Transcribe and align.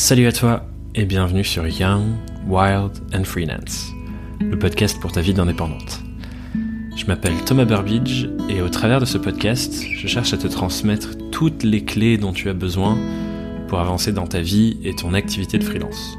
Salut 0.00 0.26
à 0.26 0.32
toi 0.32 0.64
et 0.94 1.04
bienvenue 1.04 1.44
sur 1.44 1.66
Young, 1.68 2.14
Wild 2.48 2.92
and 3.14 3.24
Freelance, 3.24 3.92
le 4.40 4.58
podcast 4.58 4.98
pour 4.98 5.12
ta 5.12 5.20
vie 5.20 5.34
d'indépendante. 5.34 6.00
Je 6.96 7.04
m'appelle 7.04 7.34
Thomas 7.44 7.66
Burbidge 7.66 8.26
et 8.48 8.62
au 8.62 8.70
travers 8.70 8.98
de 8.98 9.04
ce 9.04 9.18
podcast, 9.18 9.84
je 9.94 10.06
cherche 10.06 10.32
à 10.32 10.38
te 10.38 10.46
transmettre 10.46 11.10
toutes 11.30 11.64
les 11.64 11.84
clés 11.84 12.16
dont 12.16 12.32
tu 12.32 12.48
as 12.48 12.54
besoin 12.54 12.96
pour 13.68 13.78
avancer 13.78 14.10
dans 14.10 14.26
ta 14.26 14.40
vie 14.40 14.78
et 14.84 14.94
ton 14.94 15.12
activité 15.12 15.58
de 15.58 15.64
freelance. 15.64 16.16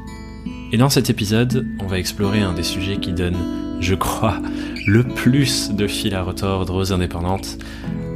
Et 0.70 0.76
dans 0.76 0.88
cet 0.88 1.10
épisode, 1.10 1.66
on 1.80 1.86
va 1.86 1.98
explorer 1.98 2.40
un 2.40 2.54
des 2.54 2.62
sujets 2.62 2.98
qui 2.98 3.12
donne, 3.12 3.36
je 3.80 3.96
crois, 3.96 4.40
le 4.86 5.02
plus 5.02 5.72
de 5.72 5.88
fil 5.88 6.14
à 6.14 6.22
retordre 6.22 6.76
aux 6.76 6.92
indépendantes, 6.92 7.58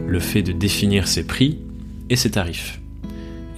le 0.07 0.21
fait 0.21 0.43
de 0.43 0.53
définir 0.53 1.09
ses 1.09 1.27
prix 1.27 1.59
et 2.09 2.15
ses 2.15 2.31
tarifs. 2.31 2.79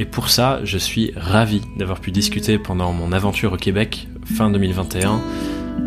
Et 0.00 0.04
pour 0.04 0.30
ça, 0.30 0.60
je 0.62 0.78
suis 0.78 1.12
ravi 1.16 1.60
d'avoir 1.76 2.00
pu 2.00 2.12
discuter 2.12 2.58
pendant 2.58 2.92
mon 2.92 3.10
aventure 3.10 3.52
au 3.52 3.56
Québec, 3.56 4.06
fin 4.36 4.48
2021, 4.48 5.20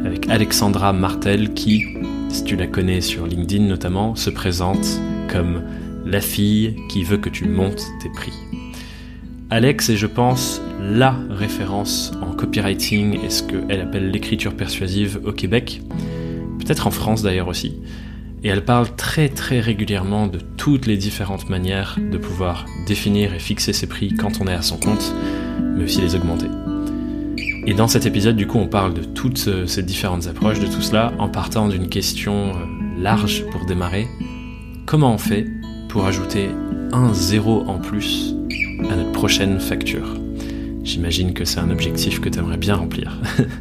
avec 0.05 0.29
Alexandra 0.29 0.91
Martel 0.91 1.53
qui, 1.53 1.85
si 2.29 2.43
tu 2.43 2.57
la 2.57 2.67
connais 2.67 2.99
sur 2.99 3.25
LinkedIn 3.25 3.63
notamment, 3.63 4.15
se 4.15 4.29
présente 4.29 4.99
comme 5.29 5.63
la 6.05 6.19
fille 6.19 6.75
qui 6.89 7.05
veut 7.05 7.19
que 7.19 7.29
tu 7.29 7.45
montes 7.45 7.85
tes 8.01 8.09
prix. 8.09 8.33
Alex 9.49 9.89
est, 9.89 9.97
je 9.97 10.07
pense, 10.07 10.61
la 10.81 11.15
référence 11.29 12.11
en 12.21 12.33
copywriting 12.33 13.17
et 13.23 13.29
ce 13.29 13.43
qu'elle 13.43 13.79
appelle 13.79 14.11
l'écriture 14.11 14.55
persuasive 14.55 15.21
au 15.25 15.31
Québec, 15.31 15.81
peut-être 16.59 16.87
en 16.87 16.91
France 16.91 17.21
d'ailleurs 17.21 17.47
aussi. 17.47 17.75
Et 18.43 18.47
elle 18.47 18.65
parle 18.65 18.95
très 18.95 19.29
très 19.29 19.59
régulièrement 19.59 20.27
de 20.27 20.39
toutes 20.57 20.87
les 20.87 20.97
différentes 20.97 21.49
manières 21.49 21.97
de 21.99 22.17
pouvoir 22.17 22.65
définir 22.87 23.33
et 23.35 23.39
fixer 23.39 23.71
ses 23.71 23.87
prix 23.87 24.15
quand 24.15 24.41
on 24.41 24.47
est 24.47 24.53
à 24.53 24.63
son 24.63 24.77
compte, 24.77 25.13
mais 25.61 25.83
aussi 25.83 26.01
les 26.01 26.15
augmenter. 26.15 26.47
Et 27.67 27.75
dans 27.75 27.87
cet 27.87 28.07
épisode, 28.07 28.35
du 28.35 28.47
coup, 28.47 28.57
on 28.57 28.67
parle 28.67 28.95
de 28.95 29.03
toutes 29.03 29.47
euh, 29.47 29.67
ces 29.67 29.83
différentes 29.83 30.25
approches, 30.25 30.59
de 30.59 30.65
tout 30.65 30.81
cela, 30.81 31.13
en 31.19 31.29
partant 31.29 31.67
d'une 31.67 31.89
question 31.89 32.49
euh, 32.49 32.53
large 32.97 33.45
pour 33.51 33.65
démarrer. 33.65 34.07
Comment 34.87 35.13
on 35.13 35.19
fait 35.19 35.45
pour 35.87 36.07
ajouter 36.07 36.49
un 36.91 37.13
zéro 37.13 37.63
en 37.67 37.77
plus 37.77 38.33
à 38.89 38.95
notre 38.95 39.11
prochaine 39.11 39.59
facture? 39.59 40.17
J'imagine 40.83 41.33
que 41.33 41.45
c'est 41.45 41.59
un 41.59 41.69
objectif 41.69 42.19
que 42.19 42.29
tu 42.29 42.39
aimerais 42.39 42.57
bien 42.57 42.73
remplir. 42.73 43.19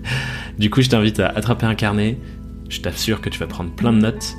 du 0.59 0.71
coup, 0.71 0.81
je 0.81 0.89
t'invite 0.89 1.21
à 1.21 1.29
attraper 1.29 1.67
un 1.67 1.75
carnet. 1.75 2.17
Je 2.71 2.81
t'assure 2.81 3.21
que 3.21 3.29
tu 3.29 3.39
vas 3.39 3.47
prendre 3.47 3.71
plein 3.71 3.93
de 3.93 3.99
notes. 3.99 4.35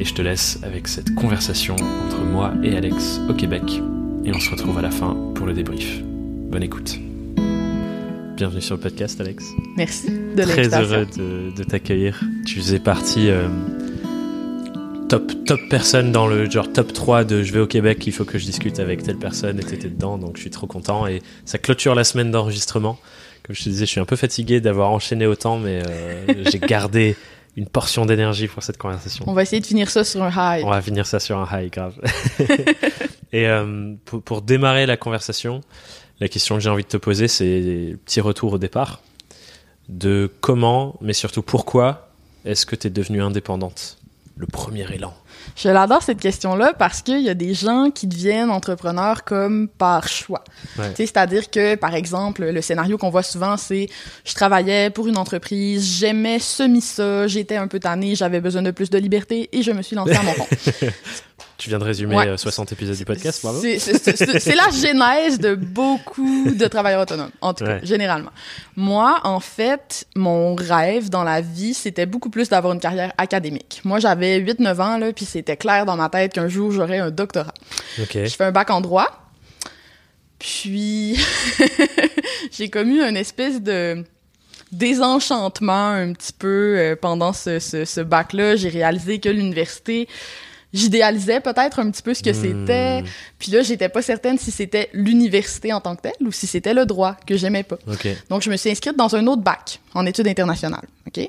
Et 0.00 0.04
je 0.04 0.14
te 0.14 0.22
laisse 0.22 0.58
avec 0.62 0.88
cette 0.88 1.14
conversation 1.14 1.76
entre 1.76 2.20
moi 2.24 2.54
et 2.62 2.76
Alex 2.76 3.20
au 3.28 3.34
Québec. 3.34 3.62
Et 4.24 4.34
on 4.34 4.40
se 4.40 4.50
retrouve 4.50 4.78
à 4.78 4.82
la 4.82 4.90
fin 4.90 5.16
pour 5.34 5.46
le 5.46 5.52
débrief. 5.52 6.00
Bonne 6.02 6.62
écoute. 6.62 6.98
Bienvenue 8.36 8.62
sur 8.62 8.76
le 8.76 8.80
podcast, 8.80 9.20
Alex. 9.20 9.44
Merci 9.76 10.08
de 10.36 10.42
Très 10.42 10.74
heureux 10.74 11.06
de, 11.06 11.64
t'accueillir. 11.64 12.20
Tu 12.46 12.56
faisais 12.56 12.78
partie 12.78 13.28
euh, 13.28 13.48
top, 15.08 15.30
top 15.44 15.60
personne 15.68 16.10
dans 16.10 16.26
le 16.26 16.50
genre 16.50 16.72
top 16.72 16.92
3 16.92 17.24
de 17.24 17.42
je 17.42 17.52
vais 17.52 17.60
au 17.60 17.66
Québec, 17.66 18.06
il 18.06 18.12
faut 18.12 18.24
que 18.24 18.38
je 18.38 18.46
discute 18.46 18.80
avec 18.80 19.02
telle 19.02 19.18
personne 19.18 19.60
et 19.60 19.62
t'étais 19.62 19.88
dedans, 19.88 20.16
donc 20.16 20.36
je 20.36 20.40
suis 20.40 20.50
trop 20.50 20.66
content. 20.66 21.06
Et 21.06 21.20
ça 21.44 21.58
clôture 21.58 21.94
la 21.94 22.04
semaine 22.04 22.30
d'enregistrement. 22.30 22.98
Comme 23.42 23.54
je 23.54 23.64
te 23.64 23.68
disais, 23.68 23.86
je 23.86 23.90
suis 23.90 24.00
un 24.00 24.04
peu 24.04 24.16
fatigué 24.16 24.60
d'avoir 24.60 24.90
enchaîné 24.90 25.26
autant, 25.26 25.58
mais 25.58 25.82
euh, 25.86 26.44
j'ai 26.50 26.58
gardé 26.60 27.16
une 27.56 27.66
portion 27.66 28.06
d'énergie 28.06 28.48
pour 28.48 28.62
cette 28.62 28.78
conversation. 28.78 29.24
On 29.28 29.34
va 29.34 29.42
essayer 29.42 29.60
de 29.60 29.66
finir 29.66 29.90
ça 29.90 30.04
sur 30.04 30.22
un 30.22 30.30
high. 30.30 30.64
On 30.64 30.70
va 30.70 30.80
finir 30.80 31.06
ça 31.06 31.20
sur 31.20 31.38
un 31.38 31.48
high, 31.52 31.70
grave. 31.70 31.94
et 33.32 33.46
euh, 33.46 33.94
pour, 34.04 34.22
pour, 34.22 34.42
démarrer 34.42 34.86
la 34.86 34.96
conversation, 34.96 35.60
la 36.20 36.28
question 36.28 36.54
que 36.54 36.62
j'ai 36.62 36.70
envie 36.70 36.84
de 36.84 36.88
te 36.88 36.96
poser, 36.96 37.28
c'est 37.28 37.96
petit 38.04 38.20
retour 38.20 38.54
au 38.54 38.58
départ 38.58 39.02
de 39.88 40.30
comment, 40.40 40.96
mais 41.00 41.12
surtout 41.12 41.42
pourquoi 41.42 42.08
est-ce 42.44 42.66
que 42.66 42.76
tu 42.76 42.86
es 42.86 42.90
devenue 42.90 43.22
indépendante? 43.22 43.98
Le 44.36 44.46
premier 44.46 44.90
élan. 44.92 45.14
Je 45.56 45.68
l'adore 45.68 46.02
cette 46.02 46.20
question-là 46.20 46.72
parce 46.78 47.02
qu'il 47.02 47.20
y 47.20 47.28
a 47.28 47.34
des 47.34 47.54
gens 47.54 47.90
qui 47.90 48.06
deviennent 48.06 48.50
entrepreneurs 48.50 49.24
comme 49.24 49.68
par 49.68 50.08
choix. 50.08 50.44
C'est-à-dire 50.94 51.50
que, 51.50 51.74
par 51.74 51.94
exemple, 51.94 52.44
le 52.44 52.60
scénario 52.60 52.98
qu'on 52.98 53.10
voit 53.10 53.22
souvent, 53.22 53.56
c'est 53.56 53.88
je 54.24 54.34
travaillais 54.34 54.90
pour 54.90 55.08
une 55.08 55.18
entreprise, 55.18 55.98
j'aimais 55.98 56.38
semi 56.38 56.80
ça, 56.80 57.26
j'étais 57.26 57.56
un 57.56 57.68
peu 57.68 57.78
tannée, 57.78 58.14
j'avais 58.14 58.40
besoin 58.40 58.62
de 58.62 58.70
plus 58.70 58.90
de 58.90 58.98
liberté 58.98 59.48
et 59.52 59.62
je 59.62 59.72
me 59.72 59.82
suis 59.82 59.96
lancée 59.96 60.14
à 60.14 60.22
mon 60.22 60.32
compte. 60.34 60.48
Tu 61.62 61.68
viens 61.68 61.78
de 61.78 61.84
résumer 61.84 62.36
60 62.36 62.72
euh, 62.72 62.74
épisodes 62.74 62.96
du 62.96 63.04
podcast, 63.04 63.40
bravo. 63.40 63.60
C'est 63.60 64.56
la 64.56 64.68
genèse 64.70 65.38
de 65.38 65.54
beaucoup 65.54 66.50
de 66.50 66.66
travailleurs 66.66 67.02
autonomes, 67.02 67.30
en 67.40 67.54
tout 67.54 67.64
cas, 67.64 67.78
généralement. 67.84 68.32
Moi, 68.74 69.20
en 69.22 69.38
fait, 69.38 70.04
mon 70.16 70.56
rêve 70.56 71.08
dans 71.08 71.22
la 71.22 71.40
vie, 71.40 71.72
c'était 71.72 72.04
beaucoup 72.04 72.30
plus 72.30 72.48
d'avoir 72.48 72.72
une 72.72 72.80
carrière 72.80 73.12
académique. 73.16 73.80
Moi, 73.84 74.00
j'avais 74.00 74.40
8-9 74.40 74.80
ans, 74.80 74.98
là, 74.98 75.12
puis 75.12 75.24
c'était 75.24 75.56
clair 75.56 75.86
dans 75.86 75.96
ma 75.96 76.08
tête 76.08 76.32
qu'un 76.32 76.48
jour, 76.48 76.72
j'aurais 76.72 76.98
un 76.98 77.12
doctorat. 77.12 77.54
Je 77.96 78.04
fais 78.06 78.44
un 78.44 78.50
bac 78.50 78.68
en 78.70 78.80
droit, 78.80 79.30
puis 80.40 81.16
j'ai 82.50 82.70
commis 82.70 83.00
une 83.00 83.16
espèce 83.16 83.62
de 83.62 84.02
désenchantement 84.72 85.90
un 85.90 86.12
petit 86.12 86.32
peu 86.32 86.74
euh, 86.76 86.96
pendant 87.00 87.32
ce, 87.32 87.60
ce, 87.60 87.84
ce 87.84 88.00
bac-là. 88.00 88.56
J'ai 88.56 88.68
réalisé 88.70 89.20
que 89.20 89.28
l'université 89.28 90.08
j'idéalisais 90.72 91.40
peut-être 91.40 91.78
un 91.78 91.90
petit 91.90 92.02
peu 92.02 92.14
ce 92.14 92.22
que 92.22 92.32
c'était. 92.32 93.02
Hmm. 93.02 93.06
Puis 93.38 93.52
là, 93.52 93.62
j'étais 93.62 93.88
pas 93.88 94.02
certaine 94.02 94.38
si 94.38 94.50
c'était 94.50 94.88
l'université 94.92 95.72
en 95.72 95.80
tant 95.80 95.96
que 95.96 96.02
telle 96.02 96.26
ou 96.26 96.32
si 96.32 96.46
c'était 96.46 96.74
le 96.74 96.86
droit 96.86 97.16
que 97.26 97.36
j'aimais 97.36 97.62
pas. 97.62 97.78
Donc, 98.28 98.42
je 98.42 98.50
me 98.50 98.56
suis 98.56 98.70
inscrite 98.70 98.96
dans 98.96 99.14
un 99.14 99.26
autre 99.26 99.42
bac 99.42 99.80
en 99.94 100.06
études 100.06 100.28
internationales. 100.28 100.86
OK? 101.06 101.28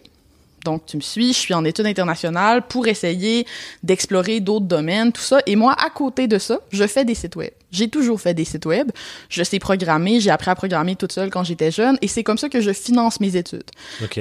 Donc, 0.63 0.85
tu 0.85 0.95
me 0.95 1.01
suis, 1.01 1.33
je 1.33 1.37
suis 1.37 1.53
en 1.53 1.65
études 1.65 1.85
internationales 1.85 2.61
pour 2.61 2.87
essayer 2.87 3.45
d'explorer 3.83 4.39
d'autres 4.39 4.65
domaines, 4.65 5.11
tout 5.11 5.21
ça. 5.21 5.39
Et 5.45 5.55
moi, 5.55 5.75
à 5.77 5.89
côté 5.89 6.27
de 6.27 6.37
ça, 6.37 6.59
je 6.71 6.87
fais 6.87 7.03
des 7.03 7.15
sites 7.15 7.35
web. 7.35 7.51
J'ai 7.71 7.89
toujours 7.89 8.21
fait 8.21 8.33
des 8.33 8.45
sites 8.45 8.65
web. 8.65 8.91
Je 9.29 9.43
sais 9.43 9.59
programmer. 9.59 10.21
J'ai 10.21 10.29
appris 10.29 10.49
à 10.49 10.55
programmer 10.55 10.95
toute 10.95 11.11
seule 11.11 11.29
quand 11.29 11.43
j'étais 11.43 11.71
jeune. 11.71 11.97
Et 12.01 12.07
c'est 12.07 12.23
comme 12.23 12.37
ça 12.37 12.47
que 12.47 12.61
je 12.61 12.71
finance 12.71 13.19
mes 13.19 13.35
études. 13.35 13.69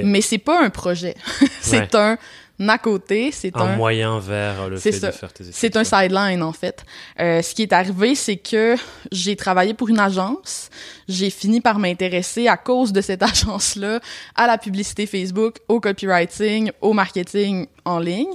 Mais 0.03 0.21
c'est 0.21 0.37
pas 0.37 0.61
un 0.61 0.69
projet. 0.69 1.15
c'est 1.61 1.95
un 1.95 2.17
à 2.59 2.77
côté, 2.77 3.31
c'est 3.31 3.55
un, 3.57 3.61
un, 3.61 3.75
moyen 3.75 4.19
vers 4.19 4.69
le 4.69 4.77
fait 4.77 4.91
de 4.91 5.11
faire 5.11 5.33
tes 5.33 5.43
études. 5.43 5.55
C'est 5.55 5.75
un 5.75 5.83
sideline 5.83 6.43
en 6.43 6.53
fait. 6.53 6.85
Euh, 7.19 7.41
ce 7.41 7.53
qui 7.55 7.63
est 7.63 7.73
arrivé, 7.73 8.15
c'est 8.15 8.37
que 8.37 8.75
j'ai 9.11 9.35
travaillé 9.35 9.73
pour 9.73 9.89
une 9.89 9.99
agence. 9.99 10.69
J'ai 11.07 11.29
fini 11.29 11.61
par 11.61 11.79
m'intéresser 11.79 12.47
à 12.47 12.57
cause 12.57 12.93
de 12.93 13.01
cette 13.01 13.23
agence-là 13.23 13.99
à 14.35 14.47
la 14.47 14.57
publicité 14.57 15.05
Facebook, 15.05 15.57
au 15.67 15.79
copywriting, 15.79 16.71
au 16.81 16.93
marketing 16.93 17.67
en 17.85 17.99
ligne, 17.99 18.33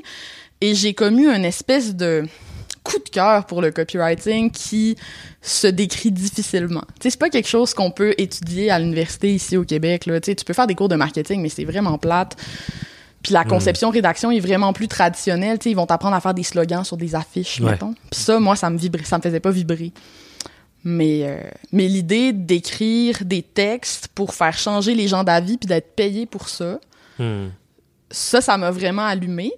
et 0.60 0.74
j'ai 0.74 0.94
commu 0.94 1.28
une 1.28 1.44
espèce 1.44 1.94
de 1.94 2.24
coup 2.82 2.98
de 2.98 3.08
cœur 3.10 3.44
pour 3.44 3.60
le 3.60 3.70
copywriting 3.70 4.50
qui 4.50 4.96
se 5.42 5.66
décrit 5.66 6.10
difficilement. 6.10 6.82
Tu 6.94 7.04
sais, 7.04 7.10
c'est 7.10 7.18
pas 7.18 7.30
quelque 7.30 7.48
chose 7.48 7.74
qu'on 7.74 7.90
peut 7.90 8.14
étudier 8.18 8.70
à 8.70 8.78
l'université 8.78 9.34
ici 9.34 9.56
au 9.56 9.64
Québec. 9.64 10.06
Là. 10.06 10.20
Tu 10.20 10.26
sais, 10.26 10.34
tu 10.34 10.44
peux 10.44 10.54
faire 10.54 10.66
des 10.66 10.74
cours 10.74 10.88
de 10.88 10.96
marketing, 10.96 11.42
mais 11.42 11.50
c'est 11.50 11.64
vraiment 11.64 11.98
plate. 11.98 12.36
Puis 13.22 13.32
la 13.32 13.44
hmm. 13.44 13.48
conception 13.48 13.90
rédaction 13.90 14.30
est 14.30 14.40
vraiment 14.40 14.72
plus 14.72 14.88
traditionnelle. 14.88 15.58
ils 15.64 15.74
vont 15.74 15.86
t'apprendre 15.86 16.16
à 16.16 16.20
faire 16.20 16.34
des 16.34 16.42
slogans 16.42 16.84
sur 16.84 16.96
des 16.96 17.14
affiches, 17.14 17.60
mettons. 17.60 17.94
Puis 18.10 18.20
ça, 18.20 18.38
moi, 18.38 18.56
ça 18.56 18.70
me 18.70 18.78
vibrait, 18.78 19.04
ça 19.04 19.18
me 19.18 19.22
faisait 19.22 19.40
pas 19.40 19.50
vibrer. 19.50 19.92
Mais, 20.84 21.22
euh, 21.24 21.40
mais 21.72 21.88
l'idée 21.88 22.32
d'écrire 22.32 23.18
des 23.24 23.42
textes 23.42 24.08
pour 24.08 24.34
faire 24.34 24.56
changer 24.56 24.94
les 24.94 25.08
gens 25.08 25.24
d'avis 25.24 25.58
puis 25.58 25.66
d'être 25.66 25.94
payé 25.96 26.26
pour 26.26 26.48
ça, 26.48 26.78
hmm. 27.18 27.48
ça, 28.10 28.40
ça 28.40 28.56
m'a 28.56 28.70
vraiment 28.70 29.04
allumé. 29.04 29.52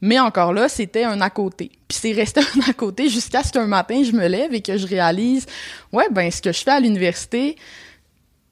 Mais 0.00 0.18
encore 0.20 0.52
là, 0.52 0.68
c'était 0.68 1.04
un 1.04 1.20
à 1.20 1.30
côté. 1.30 1.70
Puis 1.88 1.98
c'est 2.00 2.12
resté 2.12 2.40
un 2.56 2.70
à 2.70 2.72
côté 2.72 3.08
jusqu'à 3.08 3.42
ce 3.42 3.52
qu'un 3.52 3.66
matin, 3.66 4.02
je 4.02 4.12
me 4.12 4.26
lève 4.26 4.54
et 4.54 4.60
que 4.60 4.76
je 4.76 4.86
réalise, 4.86 5.46
ouais, 5.92 6.06
ben 6.10 6.30
ce 6.30 6.42
que 6.42 6.52
je 6.52 6.62
fais 6.62 6.70
à 6.72 6.80
l'université, 6.80 7.56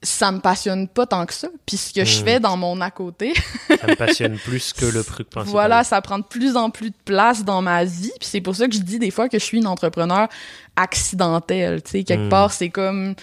ça 0.03 0.31
me 0.31 0.39
passionne 0.39 0.87
pas 0.87 1.05
tant 1.05 1.25
que 1.25 1.33
ça. 1.33 1.47
Puis 1.65 1.77
ce 1.77 1.93
que 1.93 2.05
je 2.05 2.21
hmm. 2.21 2.25
fais 2.25 2.39
dans 2.39 2.55
mon 2.57 2.79
à 2.81 2.91
côté. 2.91 3.33
ça 3.67 3.87
me 3.87 3.95
passionne 3.95 4.37
plus 4.45 4.73
que 4.73 4.85
le 4.85 5.03
truc 5.03 5.29
principal. 5.29 5.51
Voilà, 5.51 5.83
ça 5.83 6.01
prend 6.01 6.19
de 6.19 6.23
plus 6.23 6.55
en 6.55 6.69
plus 6.69 6.91
de 6.91 6.95
place 7.05 7.43
dans 7.43 7.61
ma 7.61 7.83
vie. 7.83 8.11
Puis 8.19 8.29
c'est 8.29 8.41
pour 8.41 8.55
ça 8.55 8.67
que 8.67 8.73
je 8.75 8.79
dis 8.79 8.99
des 8.99 9.11
fois 9.11 9.27
que 9.27 9.39
je 9.39 9.43
suis 9.43 9.57
une 9.57 9.67
entrepreneur 9.67 10.27
accidentelle. 10.75 11.81
Tu 11.81 11.91
sais, 11.91 12.03
quelque 12.03 12.27
hmm. 12.27 12.29
part, 12.29 12.51
c'est 12.51 12.69
comme. 12.69 13.15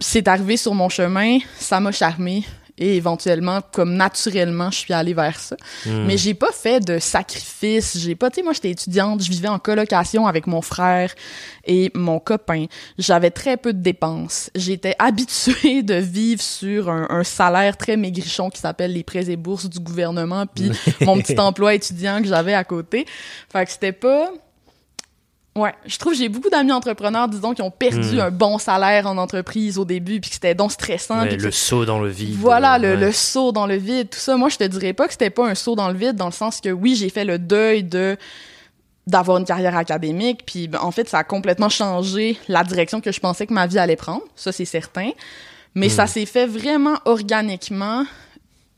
C'est 0.00 0.26
arrivé 0.26 0.56
sur 0.56 0.74
mon 0.74 0.88
chemin, 0.88 1.38
ça 1.56 1.78
m'a 1.78 1.92
charmé, 1.92 2.44
et 2.78 2.96
éventuellement 2.96 3.60
comme 3.72 3.94
naturellement 3.94 4.70
je 4.70 4.78
suis 4.78 4.92
allée 4.92 5.14
vers 5.14 5.38
ça. 5.38 5.56
Hmm. 5.86 6.04
mais 6.06 6.16
j'ai 6.16 6.34
pas 6.34 6.52
fait 6.52 6.80
de 6.80 6.98
sacrifice. 6.98 7.98
J'ai 7.98 8.14
pas 8.14 8.30
tu 8.30 8.36
sais 8.36 8.42
moi 8.42 8.52
j'étais 8.52 8.70
étudiante 8.70 9.22
je 9.22 9.30
vivais 9.30 9.48
en 9.48 9.58
colocation 9.58 10.26
avec 10.26 10.46
mon 10.46 10.62
frère 10.62 11.14
et 11.64 11.90
mon 11.94 12.18
copain. 12.18 12.66
J'avais 12.98 13.30
très 13.30 13.56
peu 13.56 13.72
de 13.72 13.80
dépenses. 13.80 14.50
J'étais 14.54 14.94
habituée 14.98 15.82
de 15.82 15.94
vivre 15.94 16.42
sur 16.42 16.88
un, 16.90 17.22
salaire 17.24 17.76
très 17.76 17.96
maigrichon 17.96 18.50
qui 18.50 18.60
s'appelle 18.60 18.92
les 18.92 19.04
prêts 19.04 19.30
et 19.30 19.36
bourses 19.36 19.68
du 19.68 19.78
gouvernement 19.78 20.46
puis 20.46 20.70
mon 21.02 21.18
petit 21.18 21.38
emploi 21.38 21.74
étudiant 21.74 22.20
que 22.20 22.28
j'avais 22.28 22.54
à 22.54 22.64
côté. 22.64 23.06
Fait 23.50 23.64
que 23.64 23.70
c'était 23.70 23.92
pas 23.92 24.32
Ouais, 25.54 25.74
je 25.84 25.98
trouve 25.98 26.12
que 26.14 26.18
j'ai 26.18 26.30
beaucoup 26.30 26.48
d'amis 26.48 26.72
entrepreneurs, 26.72 27.28
disons, 27.28 27.52
qui 27.52 27.60
ont 27.60 27.70
perdu 27.70 28.16
Hmm. 28.16 28.20
un 28.20 28.30
bon 28.30 28.56
salaire 28.58 29.06
en 29.06 29.18
entreprise 29.18 29.76
au 29.78 29.84
début, 29.84 30.18
puis 30.18 30.30
que 30.30 30.34
c'était 30.36 30.54
donc 30.54 30.72
stressant. 30.72 31.20
Ouais, 31.22 31.36
que 31.36 31.42
le 31.42 31.50
saut 31.50 31.84
dans 31.84 32.00
le 32.00 32.08
vide. 32.08 32.36
Voilà, 32.38 32.76
euh, 32.76 32.78
le, 32.78 32.88
ouais. 32.94 32.96
le 32.96 33.12
saut 33.12 33.52
dans 33.52 33.66
le 33.66 33.76
vide, 33.76 34.08
tout 34.08 34.18
ça. 34.18 34.36
Moi, 34.38 34.48
je 34.48 34.56
te 34.56 34.64
dirais 34.64 34.94
pas 34.94 35.06
que 35.06 35.12
c'était 35.12 35.28
pas 35.28 35.46
un 35.46 35.54
saut 35.54 35.74
dans 35.76 35.88
le 35.88 35.94
vide, 35.98 36.16
dans 36.16 36.24
le 36.26 36.32
sens 36.32 36.60
que 36.62 36.70
oui, 36.70 36.96
j'ai 36.96 37.10
fait 37.10 37.24
le 37.26 37.38
deuil 37.38 37.84
de 37.84 38.16
d'avoir 39.06 39.38
une 39.38 39.44
carrière 39.44 39.76
académique, 39.76 40.44
puis 40.46 40.68
ben, 40.68 40.78
en 40.80 40.92
fait, 40.92 41.08
ça 41.08 41.18
a 41.18 41.24
complètement 41.24 41.68
changé 41.68 42.38
la 42.46 42.62
direction 42.62 43.00
que 43.00 43.10
je 43.10 43.18
pensais 43.18 43.48
que 43.48 43.52
ma 43.52 43.66
vie 43.66 43.78
allait 43.80 43.96
prendre, 43.96 44.22
ça 44.36 44.52
c'est 44.52 44.64
certain. 44.64 45.10
Mais 45.74 45.88
ça 45.88 46.06
s'est 46.06 46.24
fait 46.26 46.46
vraiment 46.46 46.94
organiquement, 47.04 48.04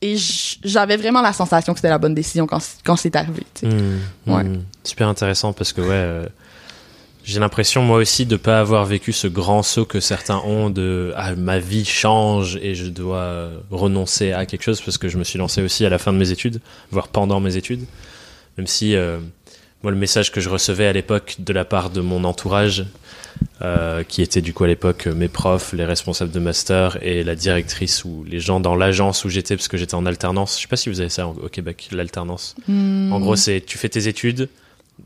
et 0.01 0.17
j'avais 0.17 0.97
vraiment 0.97 1.21
la 1.21 1.33
sensation 1.35 1.73
que 1.75 1.79
c'était 1.79 1.91
la 1.91 1.99
bonne 1.99 2.15
décision 2.15 2.47
quand, 2.47 2.59
quand 2.85 2.97
c'est 2.97 3.15
arrivé. 3.17 3.43
tu 3.55 3.69
sais. 3.71 3.77
Hmm, 3.77 3.99
Ouais. 4.27 4.45
hmm. 4.45 4.63
Super 4.83 5.09
intéressant 5.09 5.53
parce 5.53 5.73
que 5.75 5.83
ouais, 5.83 5.89
euh, 5.91 6.27
j'ai 7.25 7.41
l'impression 7.41 7.83
moi 7.83 7.97
aussi 7.97 8.27
de 8.27 8.37
pas 8.37 8.61
avoir 8.61 8.85
vécu 8.85 9.13
ce 9.13 9.27
grand 9.27 9.63
saut 9.63 9.87
que 9.87 9.99
certains 9.99 10.39
ont 10.45 10.69
de 10.69 11.13
ah, 11.17 11.35
ma 11.35 11.59
vie 11.59 11.87
change 11.87 12.57
et 12.57 12.75
je 12.75 12.87
dois 12.87 13.17
euh, 13.17 13.59
renoncer 13.71 14.33
à 14.33 14.45
quelque 14.45 14.63
chose 14.63 14.83
parce 14.83 14.99
que 14.99 15.09
je 15.09 15.17
me 15.17 15.25
suis 15.25 15.39
lancé 15.39 15.63
aussi 15.63 15.87
à 15.87 15.89
la 15.89 15.99
fin 15.99 16.13
de 16.13 16.19
mes 16.19 16.31
études, 16.31 16.61
voire 16.91 17.09
pendant 17.09 17.41
mes 17.41 17.57
études, 17.57 17.87
même 18.59 18.67
si 18.67 18.95
euh, 18.95 19.19
moi 19.83 19.91
le 19.91 19.97
message 19.97 20.33
que 20.33 20.43
je 20.43 20.51
recevais 20.51 20.87
à 20.87 20.93
l'époque 20.93 21.37
de 21.39 21.53
la 21.55 21.65
part 21.65 21.89
de 21.89 22.03
mon 22.03 22.25
entourage, 22.25 22.85
euh, 23.63 24.03
qui 24.05 24.21
était 24.21 24.43
du 24.43 24.53
coup 24.53 24.65
à 24.65 24.69
l'époque 24.69 25.07
mes 25.07 25.29
profs, 25.29 25.73
les 25.73 25.87
responsables 25.87 26.31
de 26.31 26.41
master 26.41 26.99
et 27.03 27.25
la 27.25 27.35
directrice 27.35 28.05
ou 28.05 28.25
les 28.29 28.39
gens 28.39 28.61
dans 28.61 28.77
l'agence 28.77 29.25
où 29.25 29.31
j'étais 29.31 29.57
parce 29.57 29.69
que 29.69 29.79
j'étais 29.79 29.95
en 29.95 30.05
alternance. 30.05 30.57
Je 30.59 30.63
sais 30.63 30.69
pas 30.69 30.77
si 30.77 30.91
vous 30.91 31.01
avez 31.01 31.09
ça 31.09 31.27
au 31.27 31.33
au 31.43 31.49
Québec, 31.49 31.89
l'alternance. 31.91 32.55
Hmm. 32.69 33.13
En 33.13 33.19
gros, 33.19 33.35
c'est 33.35 33.63
tu 33.65 33.79
fais 33.79 33.89
tes 33.89 34.09
études 34.09 34.51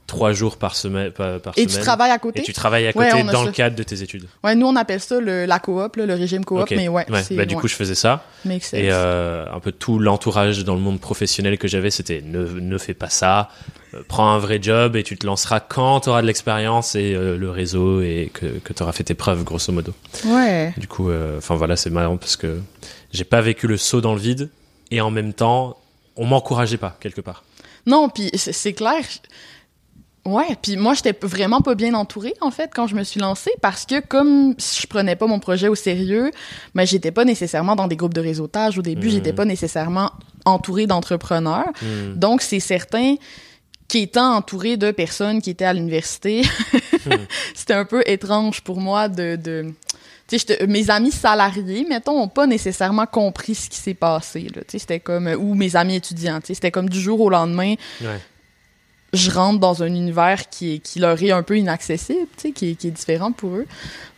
trois 0.07 0.33
jours 0.33 0.57
par 0.57 0.75
semaine, 0.77 1.11
par, 1.13 1.41
par 1.41 1.53
Et 1.57 1.63
semaine. 1.63 1.77
tu 1.79 1.83
travailles 1.83 2.11
à 2.11 2.19
côté? 2.19 2.41
et 2.41 2.43
tu 2.43 2.53
travailles 2.53 2.87
à 2.87 2.97
Ouais, 2.97 3.11
côté 3.11 3.23
dans 3.25 3.41
ça. 3.41 3.45
le 3.47 3.53
cadre 3.53 3.77
de 3.77 3.83
tes 3.83 4.03
études. 4.03 4.27
Ouais, 4.45 4.55
nous 4.55 4.67
on 4.67 4.77
appelle 4.77 5.01
ça 5.01 5.21
le, 5.21 5.45
la 5.45 5.59
coop, 5.59 5.97
le 5.97 6.05
régime 6.15 6.45
coop, 6.45 6.71
mais 6.71 6.89
ouais, 6.89 7.05
c'est 7.23 7.35
Bah, 7.35 7.45
du 7.45 7.55
ouais, 7.55 7.61
coup, 7.61 7.69
je 7.69 7.75
faisais 7.75 7.95
ça. 7.95 8.25
makes 8.45 8.63
sense. 8.65 8.75
Et 8.81 8.89
euh, 8.91 9.45
un 9.53 9.61
peu 9.61 9.73
tout 9.73 9.99
l'entourage 9.99 10.65
dans 10.65 10.75
le 10.75 10.81
monde 10.81 11.01
professionnel 11.01 11.59
que 11.59 11.69
j'avais, 11.69 11.91
c'était 11.91 12.23
ne, 12.25 12.45
ne 12.47 12.79
fais 12.79 12.95
pas 12.95 13.09
ça, 13.11 13.51
euh, 13.95 14.03
prends 14.09 14.31
un 14.31 14.39
vrai 14.39 14.59
job 14.63 14.97
et 14.97 15.03
tu 15.03 15.17
te 15.17 15.27
lanceras 15.27 15.61
quand 15.61 16.01
tu 16.01 16.09
auras 16.11 16.23
de 16.23 16.27
l'expérience 16.27 16.95
et 16.95 17.15
euh, 17.15 17.37
le 17.37 17.51
réseau 17.51 18.01
et 18.01 18.31
que, 18.33 18.47
que 18.47 18.73
tu 18.73 18.83
auras 18.83 18.93
fait 18.93 19.05
tes 19.05 19.15
preuves, 19.15 19.45
grosso 19.45 19.73
modo. 19.73 19.93
Ouais. 20.27 20.73
Du 20.79 20.87
coup, 20.89 21.11
enfin 21.37 21.55
voilà, 21.55 21.77
c'est 21.77 21.91
marrant 21.91 22.17
parce 22.17 22.37
que 22.37 22.61
j'ai 23.13 23.25
pas 23.25 23.41
vécu 23.41 23.67
le 23.67 23.77
saut 23.77 24.01
dans 24.01 24.15
le 24.15 24.21
vide 24.21 24.51
et 24.91 25.01
en 25.01 25.11
même 25.11 25.33
temps, 25.35 25.77
on 26.17 26.25
m'encourageait 26.27 26.77
pas 26.79 26.97
quelque 27.01 27.21
part. 27.21 27.45
Non, 27.87 28.09
puis 28.09 28.31
c'est 28.35 28.73
clair. 28.75 29.03
Ouais, 30.29 30.57
puis 30.63 30.77
moi 30.77 30.95
j'étais 30.95 31.15
vraiment 31.23 31.61
pas 31.61 31.75
bien 31.75 31.95
entourée 31.95 32.35
en 32.41 32.51
fait 32.51 32.71
quand 32.75 32.87
je 32.87 32.95
me 32.95 33.05
suis 33.05 33.21
lancée 33.21 33.53
parce 33.63 33.87
que 33.87 34.01
comme 34.01 34.55
je 34.59 34.87
prenais 34.87 35.17
pas 35.17 35.27
mon 35.27 35.39
projet 35.41 35.69
au 35.69 35.75
sérieux, 35.75 36.31
mais 36.75 36.87
j'étais 36.87 37.11
pas 37.13 37.25
nécessairement 37.25 37.77
dans 37.77 37.87
des 37.89 37.97
groupes 37.97 38.15
de 38.15 38.21
réseautage 38.21 38.79
au 38.79 38.83
début, 38.83 39.07
Mhm. 39.07 39.13
j'étais 39.13 39.33
pas 39.33 39.45
nécessairement 39.45 40.11
entourée 40.45 40.87
d'entrepreneurs. 40.87 41.69
Hmm. 41.83 42.15
Donc 42.15 42.43
c'est 42.43 42.61
certain 42.61 43.15
qu'étant 43.89 44.35
entourée 44.35 44.77
de 44.77 44.91
personnes 44.91 45.41
qui 45.41 45.51
étaient 45.51 45.65
à 45.65 45.73
l'université, 45.73 46.43
c'était 47.55 47.75
un 47.75 47.85
peu 47.85 48.03
étrange 48.07 48.61
pour 48.61 48.81
moi 48.81 49.09
de, 49.09 49.37
de 49.37 49.67
tu 50.29 50.39
sais, 50.39 50.45
j'étais- 50.47 50.67
mes 50.67 50.91
amis 50.91 51.11
salariés, 51.11 51.87
mettons, 51.89 52.21
ont 52.21 52.29
pas 52.29 52.47
nécessairement 52.47 53.07
compris 53.07 53.55
ce 53.55 53.71
qui 53.71 53.79
s'est 53.79 53.95
passé. 53.95 54.41
Là, 54.55 54.61
Tu 54.61 54.73
sais, 54.73 54.79
c'était 54.81 55.01
comme 55.01 55.27
ou 55.27 55.55
mes 55.55 55.75
amis 55.75 55.97
étudiants. 55.97 56.39
tu 56.41 56.49
sais, 56.49 56.55
C'était 56.55 56.71
comme 56.71 56.91
du 56.91 57.01
jour 57.01 57.19
au 57.23 57.31
lendemain 57.31 57.75
Ouais. 58.03 58.21
Je 59.13 59.31
rentre 59.31 59.59
dans 59.59 59.83
un 59.83 59.87
univers 59.87 60.49
qui, 60.51 60.75
est, 60.75 60.79
qui 60.79 60.99
leur 60.99 61.23
est 61.23 61.31
un 61.31 61.43
peu 61.43 61.59
inaccessible, 61.59 62.27
tu 62.37 62.49
sais, 62.49 62.53
qui, 62.53 62.71
est, 62.71 62.75
qui 62.75 62.89
est 62.89 62.93
différent 62.93 63.33
pour 63.33 63.57
eux. 63.57 63.67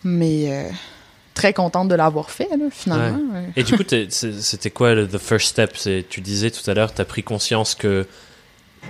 Mais 0.02 0.52
euh, 0.52 0.68
très 1.34 1.52
contente 1.52 1.88
de 1.88 1.94
l'avoir 1.94 2.30
fait, 2.30 2.48
là, 2.50 2.66
finalement. 2.70 3.34
ouais. 3.34 3.50
Et 3.56 3.62
du 3.62 3.76
coup, 3.76 3.84
c'était 4.10 4.70
quoi 4.70 4.94
le 4.94 5.06
the 5.06 5.18
first 5.18 5.48
step? 5.48 5.76
Tu 6.08 6.20
disais 6.20 6.50
tout 6.50 6.68
à 6.68 6.74
l'heure, 6.74 6.92
tu 6.92 7.00
as 7.00 7.04
pris 7.04 7.22
conscience 7.22 7.74
que 7.74 8.06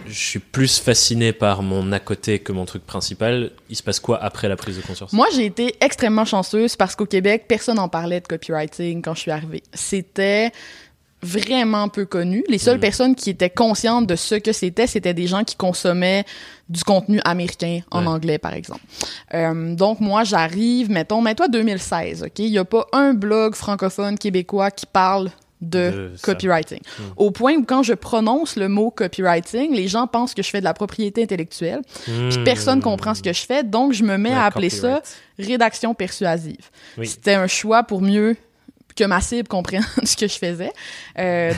je 0.06 0.18
suis 0.18 0.38
plus 0.38 0.78
fasciné 0.78 1.32
par 1.32 1.62
mon 1.62 1.90
à 1.92 1.98
côté 1.98 2.38
que 2.38 2.52
mon 2.52 2.64
truc 2.64 2.86
principal. 2.86 3.50
Il 3.68 3.76
se 3.76 3.82
passe 3.82 4.00
quoi 4.00 4.22
après 4.22 4.48
la 4.48 4.56
prise 4.56 4.76
de 4.76 4.82
conscience? 4.82 5.12
Moi, 5.12 5.26
j'ai 5.34 5.46
été 5.46 5.74
extrêmement 5.80 6.24
chanceuse 6.24 6.76
parce 6.76 6.94
qu'au 6.94 7.06
Québec, 7.06 7.46
personne 7.48 7.76
n'en 7.76 7.88
parlait 7.88 8.20
de 8.20 8.26
copywriting 8.26 9.02
quand 9.02 9.14
je 9.14 9.20
suis 9.20 9.30
arrivée. 9.32 9.62
C'était 9.74 10.52
vraiment 11.22 11.88
peu 11.88 12.06
connu. 12.06 12.44
Les 12.48 12.58
seules 12.58 12.78
Mm. 12.78 12.80
personnes 12.80 13.14
qui 13.14 13.30
étaient 13.30 13.50
conscientes 13.50 14.06
de 14.06 14.16
ce 14.16 14.36
que 14.36 14.52
c'était, 14.52 14.86
c'était 14.86 15.14
des 15.14 15.26
gens 15.26 15.44
qui 15.44 15.56
consommaient 15.56 16.24
du 16.68 16.82
contenu 16.84 17.20
américain 17.24 17.80
en 17.90 18.02
Ouais. 18.02 18.06
anglais, 18.08 18.38
par 18.38 18.54
exemple. 18.54 18.80
Euh, 19.34 19.74
donc, 19.74 20.00
moi, 20.00 20.24
j'arrive, 20.24 20.90
mettons, 20.90 21.20
mets-toi 21.20 21.48
2016, 21.48 22.22
OK? 22.22 22.38
Il 22.38 22.50
n'y 22.50 22.58
a 22.58 22.64
pas 22.64 22.86
un 22.92 23.12
blog 23.14 23.54
francophone 23.54 24.16
québécois 24.18 24.70
qui 24.70 24.86
parle 24.86 25.30
de, 25.60 26.12
copywriting. 26.22 26.78
Mm. 26.80 27.02
Au 27.18 27.30
point 27.32 27.52
où 27.56 27.64
quand 27.64 27.82
je 27.82 27.92
prononce 27.92 28.56
le 28.56 28.68
mot 28.68 28.90
copywriting, 28.90 29.74
les 29.74 29.88
gens 29.88 30.06
pensent 30.06 30.32
que 30.32 30.42
je 30.42 30.48
fais 30.48 30.60
de 30.60 30.64
la 30.64 30.72
propriété 30.72 31.22
intellectuelle. 31.22 31.82
Puis 32.04 32.12
Hmm. 32.38 32.44
personne 32.44 32.80
comprend 32.80 33.14
ce 33.14 33.20
que 33.22 33.34
je 33.34 33.42
fais, 33.44 33.62
donc 33.62 33.92
je 33.92 34.02
me 34.02 34.16
mets 34.16 34.30
Ouais, 34.30 34.36
à 34.36 34.44
appeler 34.46 34.70
ça 34.70 35.02
rédaction 35.38 35.92
persuasive. 35.92 36.70
Oui. 36.96 37.06
C'était 37.06 37.34
un 37.34 37.46
choix 37.46 37.82
pour 37.82 38.00
mieux 38.00 38.36
que 39.00 39.06
ma 39.08 39.20
cible 39.20 39.48
comprenne 39.48 39.84
ce 40.04 40.16
que 40.16 40.28
je 40.28 40.38
faisais. 40.38 40.72
Euh, 41.18 41.52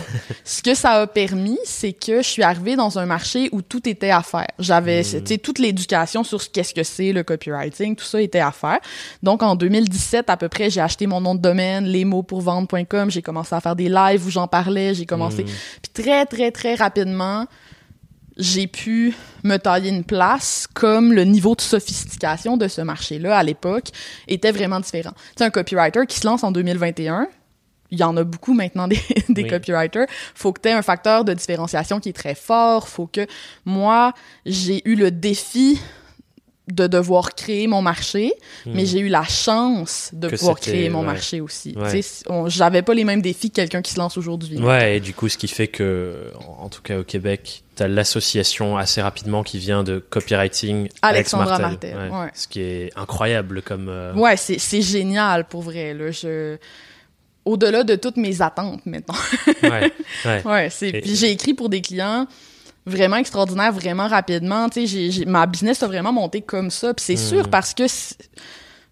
ce 0.45 0.63
que 0.63 0.75
ça 0.75 0.93
a 0.93 1.07
permis, 1.07 1.59
c'est 1.65 1.93
que 1.93 2.19
je 2.23 2.29
suis 2.29 2.43
arrivée 2.43 2.77
dans 2.77 2.99
un 2.99 3.07
marché 3.07 3.49
où 3.53 3.63
tout 3.63 3.89
était 3.89 4.11
à 4.11 4.23
faire. 4.23 4.47
J'avais, 4.59 5.03
Mm. 5.03 5.23
tu 5.25 5.27
sais, 5.27 5.39
toute 5.39 5.59
l'éducation 5.59 6.23
sur 6.25 6.41
ce 6.41 6.49
qu'est-ce 6.49 6.73
que 6.75 6.83
c'est 6.85 7.13
le 7.13 7.23
copywriting, 7.25 7.97
tout 7.97 8.05
ça 8.05 8.21
était 8.23 8.39
à 8.41 8.53
faire. 8.53 8.79
Donc 9.23 9.43
en 9.43 9.57
2017 9.57 10.31
à 10.31 10.37
peu 10.37 10.49
près, 10.49 10.71
j'ai 10.71 10.81
acheté 10.81 11.07
mon 11.07 11.21
nom 11.21 11.35
de 11.35 11.41
domaine, 11.41 11.85
lesmotspourvendre.com, 11.87 13.11
j'ai 13.11 13.23
commencé 13.23 13.55
à 13.55 13.61
faire 13.61 13.75
des 13.77 13.89
lives 13.89 14.27
où 14.27 14.31
j'en 14.31 14.47
parlais, 14.49 14.95
j'ai 14.95 15.07
commencé 15.07 15.43
Hmm. 15.45 15.47
puis 15.83 16.05
très, 16.05 16.27
très, 16.27 16.51
très 16.51 16.75
rapidement, 16.75 17.47
j'ai 18.39 18.67
pu 18.67 19.15
me 19.45 19.57
tailler 19.59 19.91
une 19.91 20.05
place 20.05 20.67
comme 20.73 21.13
le 21.13 21.25
niveau 21.25 21.55
de 21.55 21.61
sophistication 21.61 22.57
de 22.57 22.67
ce 22.69 22.81
marché-là 22.81 23.37
à 23.37 23.43
l'époque 23.43 23.89
était 24.29 24.53
vraiment 24.53 24.81
différent. 24.81 25.13
Tu 25.13 25.21
sais, 25.39 25.45
un 25.45 25.51
copywriter 25.51 26.07
qui 26.09 26.19
se 26.19 26.27
lance 26.27 26.43
en 26.45 26.51
2021, 26.53 27.29
il 27.91 27.99
y 27.99 28.05
en 28.05 28.17
a 28.17 28.25
beaucoup 28.25 28.55
maintenant 28.55 28.89
des, 28.89 28.99
des 29.29 29.43
Oui. 29.43 29.51
copywriters. 29.51 30.07
Faut 30.35 30.53
que 30.55 30.61
tu 30.63 30.69
aies 30.71 30.73
un 30.73 30.81
facteur 30.83 31.25
de 31.27 31.35
différenciation 31.35 32.01
qui 32.01 32.09
est 32.09 32.13
très 32.15 32.35
fort. 32.35 32.89
Faut 32.89 33.07
que 33.07 33.27
moi, 33.67 34.15
j'ai 34.47 34.81
eu 34.89 34.95
le 34.95 35.11
défi 35.11 35.79
de 36.69 36.87
devoir 36.87 37.35
créer 37.35 37.67
mon 37.67 37.83
marché, 37.83 38.33
mais 38.65 38.87
j'ai 38.87 39.01
eu 39.01 39.09
la 39.09 39.25
chance 39.25 40.11
de 40.13 40.29
Hmm. 40.29 40.31
Que 40.31 40.37
pouvoir 40.37 40.61
créer 40.61 40.89
mon 40.89 41.01
ouais. 41.01 41.07
marché 41.07 41.41
aussi. 41.41 41.75
Ouais. 41.77 42.01
J'avais 42.47 42.83
pas 42.83 42.95
les 42.95 43.05
mêmes 43.05 43.21
défis 43.21 43.51
que 43.51 43.57
quelqu'un 43.57 43.83
qui 43.83 43.93
se 43.93 43.99
lance 43.99 44.17
aujourd'hui. 44.17 44.59
Ouais, 44.59 44.97
et 44.97 45.01
du 45.01 45.13
coup, 45.13 45.29
ce 45.29 45.37
qui 45.37 45.49
fait 45.49 45.67
que, 45.67 46.31
en 46.61 46.69
tout 46.69 46.81
cas 46.81 46.99
au 47.01 47.05
Québec, 47.05 47.65
tu 47.83 47.85
as 47.85 47.89
l'association 47.89 48.77
assez 48.77 49.01
rapidement 49.03 49.43
qui 49.43 49.59
vient 49.59 49.83
de 49.83 49.99
copywriting 49.99 50.89
Alex 51.03 51.35
Alexandra 51.35 51.59
Martel. 51.59 51.95
Martel, 51.97 52.13
ouais. 52.13 52.31
Ce 52.35 52.49
qui 52.49 52.61
est 52.61 52.91
incroyable 52.97 53.63
comme. 53.63 53.89
euh, 53.89 54.13
Ouais, 54.15 54.37
c'est, 54.37 54.59
c'est 54.59 54.83
génial 54.83 55.47
pour 55.47 55.63
vrai. 55.63 55.95
Là. 55.95 56.11
Je... 56.11 56.57
Au-delà 57.45 57.83
de 57.83 57.97
toutes 57.97 58.17
mes 58.19 58.41
attentes 58.41 58.87
maintenant. 58.87 59.15
ouais, 59.65 59.93
ouais. 60.25 60.43
ouais, 60.47 60.71
c'est... 60.71 60.91
Et- 60.91 61.01
Puis 61.01 61.17
j'ai 61.17 61.31
écrit 61.33 61.55
pour 61.55 61.69
des 61.69 61.81
clients 61.81 62.27
vraiment 62.87 63.17
extraordinaires, 63.17 63.73
vraiment 63.73 64.07
rapidement. 64.09 64.69
Tu 64.69 64.87
sais, 64.87 65.25
ma 65.27 65.47
business 65.47 65.83
a 65.83 65.87
vraiment 65.89 66.13
monté 66.13 66.41
comme 66.43 66.71
ça. 66.71 66.95
Puis 66.95 67.05
c'est 67.05 67.15
Mm. 67.15 67.29
sûr 67.29 67.49
parce 67.49 67.75
que 67.75 67.83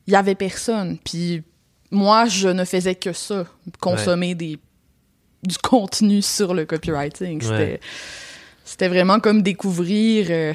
il 0.06 0.12
y 0.12 0.16
avait 0.16 0.34
personne. 0.34 0.98
Puis 1.04 1.42
moi, 1.92 2.26
je 2.26 2.48
ne 2.48 2.64
faisais 2.64 2.94
que 2.96 3.12
ça, 3.12 3.46
consommer 3.80 4.34
des 4.34 4.58
du 5.42 5.56
contenu 5.56 6.20
sur 6.20 6.52
le 6.52 6.66
copywriting. 6.66 7.40
C'était. 7.40 7.80
C'était 8.64 8.88
vraiment 8.88 9.20
comme 9.20 9.42
découvrir 9.42 10.26
euh, 10.30 10.52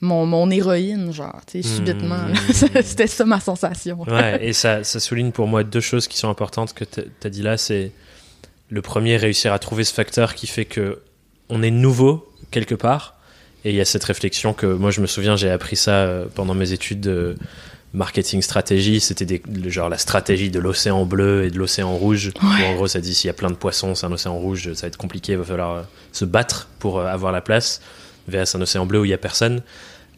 mon, 0.00 0.26
mon 0.26 0.50
héroïne, 0.50 1.12
genre, 1.12 1.40
tu 1.46 1.62
sais, 1.62 1.68
subitement. 1.68 2.28
Mm. 2.28 2.32
là. 2.32 2.82
C'était 2.82 3.06
ça 3.06 3.24
ma 3.24 3.40
sensation. 3.40 4.02
Ouais, 4.02 4.46
et 4.46 4.52
ça, 4.52 4.84
ça 4.84 5.00
souligne 5.00 5.32
pour 5.32 5.46
moi 5.46 5.64
deux 5.64 5.80
choses 5.80 6.06
qui 6.06 6.18
sont 6.18 6.28
importantes 6.28 6.74
que 6.74 6.84
tu 6.84 7.02
as 7.24 7.30
dit 7.30 7.42
là. 7.42 7.56
C'est 7.56 7.92
le 8.70 8.82
premier, 8.82 9.16
réussir 9.16 9.52
à 9.52 9.58
trouver 9.58 9.84
ce 9.84 9.92
facteur 9.92 10.34
qui 10.34 10.46
fait 10.46 10.64
que 10.64 11.00
on 11.48 11.62
est 11.62 11.70
nouveau 11.70 12.30
quelque 12.50 12.74
part. 12.74 13.16
Et 13.64 13.70
il 13.70 13.76
y 13.76 13.80
a 13.80 13.84
cette 13.84 14.04
réflexion 14.04 14.54
que 14.54 14.66
moi, 14.66 14.90
je 14.90 15.00
me 15.00 15.06
souviens, 15.06 15.36
j'ai 15.36 15.50
appris 15.50 15.76
ça 15.76 15.92
euh, 15.92 16.26
pendant 16.32 16.54
mes 16.54 16.72
études 16.72 17.00
de 17.00 17.36
marketing 17.92 18.42
stratégie. 18.42 19.00
C'était 19.00 19.24
des- 19.24 19.42
genre 19.70 19.88
la 19.88 19.98
stratégie 19.98 20.50
de 20.50 20.58
l'océan 20.58 21.04
bleu 21.04 21.44
et 21.44 21.50
de 21.50 21.58
l'océan 21.58 21.96
rouge. 21.96 22.30
Où 22.42 22.64
en 22.64 22.74
gros, 22.74 22.86
ça 22.88 23.00
dit 23.00 23.14
s'il 23.14 23.28
y 23.28 23.30
a 23.30 23.34
plein 23.34 23.50
de 23.50 23.56
poissons, 23.56 23.94
c'est 23.94 24.06
un 24.06 24.12
océan 24.12 24.36
rouge, 24.36 24.72
ça 24.74 24.82
va 24.82 24.88
être 24.88 24.96
compliqué, 24.96 25.32
il 25.32 25.38
va 25.38 25.44
falloir 25.44 25.76
euh, 25.76 25.82
se 26.12 26.24
battre 26.24 26.68
pour 26.78 26.98
euh, 26.98 27.06
avoir 27.06 27.32
la 27.32 27.40
place. 27.40 27.80
Vers 28.26 28.44
un 28.54 28.60
océan 28.60 28.84
bleu 28.84 29.00
où 29.00 29.04
il 29.06 29.10
y 29.10 29.14
a 29.14 29.18
personne. 29.18 29.62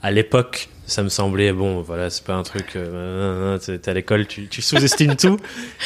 À 0.02 0.10
l'époque, 0.10 0.68
ça 0.86 1.02
me 1.04 1.08
semblait 1.08 1.52
bon, 1.52 1.82
voilà, 1.82 2.10
c'est 2.10 2.24
pas 2.24 2.34
un 2.34 2.42
truc. 2.42 2.74
Euh, 2.74 3.56
t'es 3.58 3.88
à 3.88 3.94
l'école, 3.94 4.26
tu, 4.26 4.48
tu 4.48 4.62
sous-estimes 4.62 5.14
tout. 5.14 5.38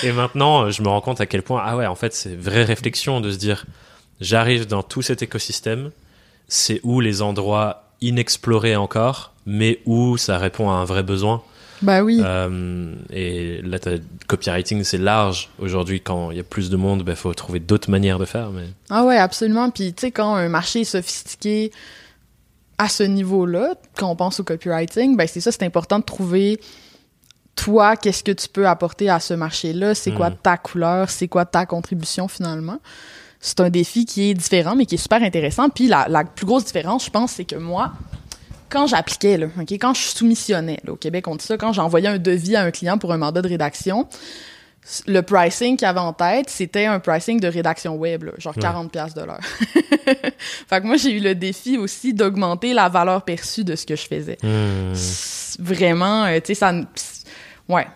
Et 0.02 0.12
maintenant, 0.12 0.70
je 0.70 0.80
me 0.82 0.88
rends 0.88 1.02
compte 1.02 1.20
à 1.20 1.26
quel 1.26 1.42
point, 1.42 1.60
ah 1.62 1.76
ouais, 1.76 1.84
en 1.86 1.96
fait, 1.96 2.14
c'est 2.14 2.34
vraie 2.34 2.64
réflexion 2.64 3.20
de 3.20 3.30
se 3.30 3.36
dire, 3.36 3.66
j'arrive 4.22 4.66
dans 4.66 4.82
tout 4.82 5.02
cet 5.02 5.20
écosystème, 5.20 5.90
c'est 6.48 6.80
où 6.82 7.00
les 7.00 7.20
endroits 7.20 7.90
inexploré 8.00 8.74
encore, 8.76 9.32
mais 9.44 9.80
où 9.84 10.16
ça 10.16 10.38
répond 10.38 10.70
à 10.70 10.74
un 10.74 10.84
vrai 10.84 11.02
besoin. 11.02 11.42
Bah 11.84 12.02
oui. 12.02 12.20
Euh, 12.24 12.94
et 13.10 13.60
là, 13.62 13.78
copywriting, 14.26 14.82
c'est 14.84 14.98
large. 14.98 15.50
Aujourd'hui, 15.58 16.00
quand 16.00 16.30
il 16.30 16.38
y 16.38 16.40
a 16.40 16.44
plus 16.44 16.70
de 16.70 16.76
monde, 16.76 17.00
il 17.00 17.04
bah, 17.04 17.14
faut 17.14 17.32
trouver 17.34 17.60
d'autres 17.60 17.90
manières 17.90 18.18
de 18.18 18.24
faire. 18.24 18.50
Mais... 18.50 18.64
Ah 18.90 19.04
ouais, 19.04 19.18
absolument. 19.18 19.70
Puis, 19.70 19.92
tu 19.92 20.02
sais, 20.02 20.10
quand 20.10 20.34
un 20.34 20.48
marché 20.48 20.80
est 20.80 20.84
sophistiqué 20.84 21.70
à 22.78 22.88
ce 22.88 23.02
niveau-là, 23.02 23.74
quand 23.96 24.10
on 24.10 24.16
pense 24.16 24.40
au 24.40 24.44
copywriting, 24.44 25.16
ben 25.16 25.28
c'est 25.28 25.40
ça, 25.40 25.52
c'est 25.52 25.64
important 25.64 25.98
de 25.98 26.04
trouver 26.04 26.58
toi, 27.54 27.96
qu'est-ce 27.96 28.24
que 28.24 28.32
tu 28.32 28.48
peux 28.48 28.66
apporter 28.66 29.08
à 29.08 29.20
ce 29.20 29.34
marché-là, 29.34 29.94
c'est 29.94 30.10
quoi 30.10 30.30
hmm. 30.30 30.36
ta 30.42 30.56
couleur, 30.56 31.08
c'est 31.08 31.28
quoi 31.28 31.44
ta 31.44 31.66
contribution 31.66 32.26
finalement? 32.26 32.78
C'est 33.38 33.60
un 33.60 33.70
défi 33.70 34.06
qui 34.06 34.30
est 34.30 34.34
différent, 34.34 34.74
mais 34.74 34.86
qui 34.86 34.96
est 34.96 34.98
super 34.98 35.22
intéressant. 35.22 35.68
Puis 35.68 35.86
la, 35.86 36.06
la 36.08 36.24
plus 36.24 36.46
grosse 36.46 36.64
différence, 36.64 37.04
je 37.04 37.10
pense, 37.10 37.32
c'est 37.32 37.44
que 37.44 37.56
moi, 37.56 37.92
quand 38.68 38.86
j'appliquais, 38.86 39.36
là, 39.36 39.46
quand 39.80 39.94
je 39.94 40.02
soumissionnais, 40.02 40.80
au 40.88 40.96
Québec, 40.96 41.28
on 41.28 41.36
dit 41.36 41.44
ça, 41.44 41.56
quand 41.56 41.72
j'envoyais 41.72 42.08
un 42.08 42.18
devis 42.18 42.56
à 42.56 42.62
un 42.62 42.70
client 42.70 42.98
pour 42.98 43.12
un 43.12 43.18
mandat 43.18 43.42
de 43.42 43.48
rédaction, 43.48 44.08
le 45.06 45.22
pricing 45.22 45.76
qu'il 45.76 45.86
avait 45.86 46.00
en 46.00 46.12
tête, 46.12 46.50
c'était 46.50 46.86
un 46.86 47.00
pricing 47.00 47.40
de 47.40 47.48
rédaction 47.48 47.96
web, 47.96 48.28
genre 48.38 48.54
40 48.54 48.92
pièces 48.92 49.14
de 49.14 49.22
l'heure. 49.22 49.40
fait 49.44 50.80
que 50.80 50.86
moi, 50.86 50.96
j'ai 50.96 51.12
eu 51.12 51.20
le 51.20 51.34
défi 51.34 51.78
aussi 51.78 52.12
d'augmenter 52.12 52.74
la 52.74 52.88
valeur 52.88 53.22
perçue 53.22 53.64
de 53.64 53.76
ce 53.76 53.86
que 53.86 53.96
je 53.96 54.06
faisais. 54.06 54.38
Hmm. 54.42 54.92
Vraiment, 55.58 56.24
euh, 56.24 56.38
tu 56.40 56.48
sais, 56.48 56.54
ça... 56.54 56.72
Ouais. 57.68 57.86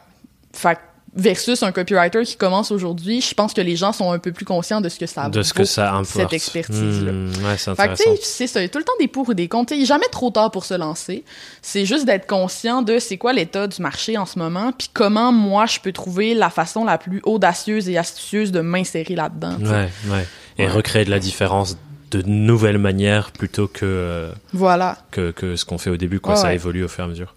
Fait 0.54 0.76
que 0.76 0.80
versus 1.18 1.64
un 1.64 1.72
copywriter 1.72 2.22
qui 2.22 2.36
commence 2.36 2.70
aujourd'hui, 2.70 3.20
je 3.20 3.34
pense 3.34 3.52
que 3.52 3.60
les 3.60 3.74
gens 3.74 3.92
sont 3.92 4.12
un 4.12 4.20
peu 4.20 4.30
plus 4.30 4.44
conscients 4.44 4.80
de 4.80 4.88
ce 4.88 4.98
que 4.98 5.06
ça 5.06 5.28
de 5.28 5.42
ce 5.42 5.52
que 5.52 5.64
ça 5.64 6.00
cette 6.04 6.32
expertise-là. 6.32 7.12
Hmm, 7.12 7.30
ouais, 7.44 7.58
c'est 7.58 7.70
intéressant. 7.72 8.10
c'est 8.22 8.46
ça, 8.46 8.60
il 8.60 8.64
y 8.64 8.66
a 8.66 8.68
tout 8.68 8.78
le 8.78 8.84
temps 8.84 8.92
des 9.00 9.08
pour 9.08 9.30
et 9.32 9.34
des 9.34 9.48
contre. 9.48 9.72
Il 9.72 9.80
n'est 9.80 9.84
jamais 9.84 10.06
trop 10.12 10.30
tard 10.30 10.52
pour 10.52 10.64
se 10.64 10.74
lancer. 10.74 11.24
C'est 11.60 11.84
juste 11.84 12.06
d'être 12.06 12.26
conscient 12.26 12.82
de 12.82 13.00
c'est 13.00 13.18
quoi 13.18 13.32
l'état 13.32 13.66
du 13.66 13.82
marché 13.82 14.16
en 14.16 14.26
ce 14.26 14.38
moment, 14.38 14.72
puis 14.72 14.88
comment 14.92 15.32
moi 15.32 15.66
je 15.66 15.80
peux 15.80 15.92
trouver 15.92 16.34
la 16.34 16.50
façon 16.50 16.84
la 16.84 16.98
plus 16.98 17.20
audacieuse 17.24 17.88
et 17.88 17.98
astucieuse 17.98 18.52
de 18.52 18.60
m'insérer 18.60 19.16
là-dedans. 19.16 19.56
Ouais, 19.60 19.88
ouais. 20.10 20.26
Et 20.56 20.68
recréer 20.68 21.04
de 21.04 21.10
la 21.10 21.18
différence 21.18 21.76
de 22.12 22.22
nouvelles 22.22 22.78
manières 22.78 23.32
plutôt 23.32 23.66
que 23.66 23.84
euh, 23.84 24.32
voilà 24.54 24.98
que, 25.10 25.30
que 25.30 25.56
ce 25.56 25.66
qu'on 25.66 25.76
fait 25.76 25.90
au 25.90 25.98
début 25.98 26.20
quoi 26.20 26.36
ça 26.36 26.54
évolue 26.54 26.82
au 26.82 26.88
fur 26.88 27.04
et 27.04 27.06
à 27.06 27.10
mesure 27.10 27.34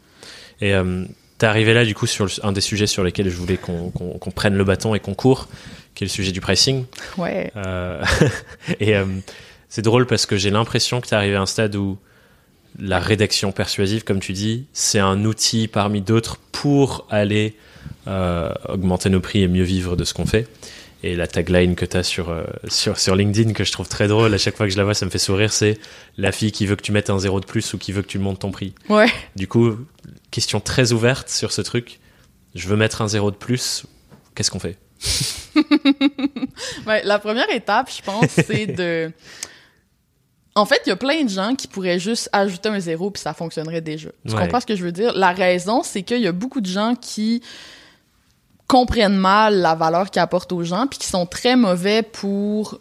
et 0.62 0.74
euh, 0.74 1.04
T'es 1.41 1.48
arrivé 1.48 1.74
là, 1.74 1.86
du 1.86 1.95
coup, 1.95 2.05
sur 2.05 2.27
un 2.43 2.51
des 2.51 2.62
sujets 2.62 2.86
sur 2.86 3.03
lesquels 3.03 3.27
je 3.27 3.36
voulais 3.36 3.57
qu'on 3.57 4.31
prenne 4.36 4.53
le 4.53 4.63
bâton 4.63 4.93
et 4.93 5.00
qu'on 5.00 5.15
court, 5.15 5.48
qui 5.95 6.03
est 6.03 6.05
le 6.05 6.12
sujet 6.12 6.31
du 6.31 6.39
pricing. 6.39 6.86
Ouais. 7.17 7.51
Euh, 7.55 8.03
et 8.79 8.95
euh, 8.95 9.05
c'est 9.67 9.81
drôle 9.81 10.05
parce 10.05 10.27
que 10.27 10.38
j'ai 10.38 10.51
l'impression 10.51 11.01
que 11.01 11.07
t'es 11.07 11.15
arrivé 11.15 11.36
à 11.36 11.41
un 11.41 11.48
stade 11.48 11.75
où 11.75 11.98
la 12.77 13.00
rédaction 13.00 13.51
persuasive, 13.51 14.03
comme 14.03 14.19
tu 14.19 14.33
dis, 14.33 14.67
c'est 14.71 15.00
un 15.00 15.25
outil 15.25 15.67
parmi 15.67 16.01
d'autres 16.01 16.38
pour 16.51 17.07
aller 17.10 17.55
euh, 18.05 18.53
augmenter 18.69 19.10
nos 19.10 19.19
prix 19.19 19.41
et 19.41 19.48
mieux 19.48 19.63
vivre 19.63 19.95
de 19.95 20.03
ce 20.03 20.13
qu'on 20.13 20.27
fait. 20.27 20.48
Et 21.01 21.15
la 21.15 21.25
tagline 21.25 21.74
que 21.74 21.86
tu 21.86 21.98
as 21.98 22.03
sur, 22.03 22.39
sur, 22.67 23.00
sur 23.00 23.15
LinkedIn, 23.15 23.53
que 23.53 23.63
je 23.63 23.71
trouve 23.71 23.89
très 23.89 24.07
drôle, 24.07 24.31
à 24.31 24.38
chaque 24.38 24.55
fois 24.55 24.67
que 24.67 24.71
je 24.71 24.77
la 24.77 24.83
vois, 24.83 24.93
ça 24.93 25.07
me 25.07 25.10
fait 25.10 25.17
sourire, 25.17 25.51
c'est 25.51 25.79
la 26.19 26.31
fille 26.31 26.51
qui 26.51 26.67
veut 26.67 26.75
que 26.75 26.83
tu 26.83 26.91
mettes 26.91 27.10
un 27.10 27.17
zéro 27.17 27.39
de 27.39 27.48
plus 27.48 27.74
ou 27.74 27.79
qui 27.79 27.91
veut 27.91 28.03
que 28.03 28.07
tu 28.07 28.19
montes 28.19 28.38
ton 28.38 28.51
prix. 28.51 28.75
Ouais. 28.88 29.07
Du 29.36 29.48
coup, 29.48 29.77
question 30.32 30.60
très 30.60 30.92
ouverte 30.94 31.30
sur 31.30 31.52
ce 31.52 31.62
truc. 31.62 32.00
Je 32.56 32.68
veux 32.68 32.76
mettre 32.76 33.02
un 33.02 33.08
zéro 33.08 33.32
de 33.32 33.36
plus. 33.36 33.84
Qu'est-ce 34.36 34.50
qu'on 34.52 34.60
fait? 34.60 34.78
La 37.04 37.20
première 37.20 37.50
étape, 37.50 37.92
je 37.96 38.02
pense, 38.02 38.28
c'est 38.28 38.68
de. 38.68 39.12
En 40.54 40.66
fait, 40.66 40.82
il 40.86 40.90
y 40.90 40.92
a 40.92 40.98
plein 40.98 41.24
de 41.24 41.30
gens 41.30 41.56
qui 41.56 41.68
pourraient 41.68 42.00
juste 42.00 42.30
ajouter 42.34 42.68
un 42.68 42.80
zéro 42.80 43.10
puis 43.10 43.22
ça 43.22 43.34
fonctionnerait 43.34 43.80
déjà. 43.80 44.10
Tu 44.28 44.36
comprends 44.36 44.60
ce 44.60 44.66
que 44.66 44.76
je 44.76 44.84
veux 44.84 44.92
dire? 44.92 45.14
La 45.14 45.32
raison, 45.32 45.82
c'est 45.82 46.04
qu'il 46.04 46.20
y 46.20 46.28
a 46.28 46.34
beaucoup 46.34 46.60
de 46.60 46.66
gens 46.66 46.96
qui 47.00 47.42
comprennent 48.68 49.18
mal 49.18 49.60
la 49.60 49.76
valeur 49.76 50.10
qu'ils 50.10 50.22
apportent 50.22 50.52
aux 50.52 50.64
gens 50.64 50.88
puis 50.88 51.00
qui 51.00 51.08
sont 51.08 51.26
très 51.26 51.56
mauvais 51.56 52.04
pour 52.04 52.80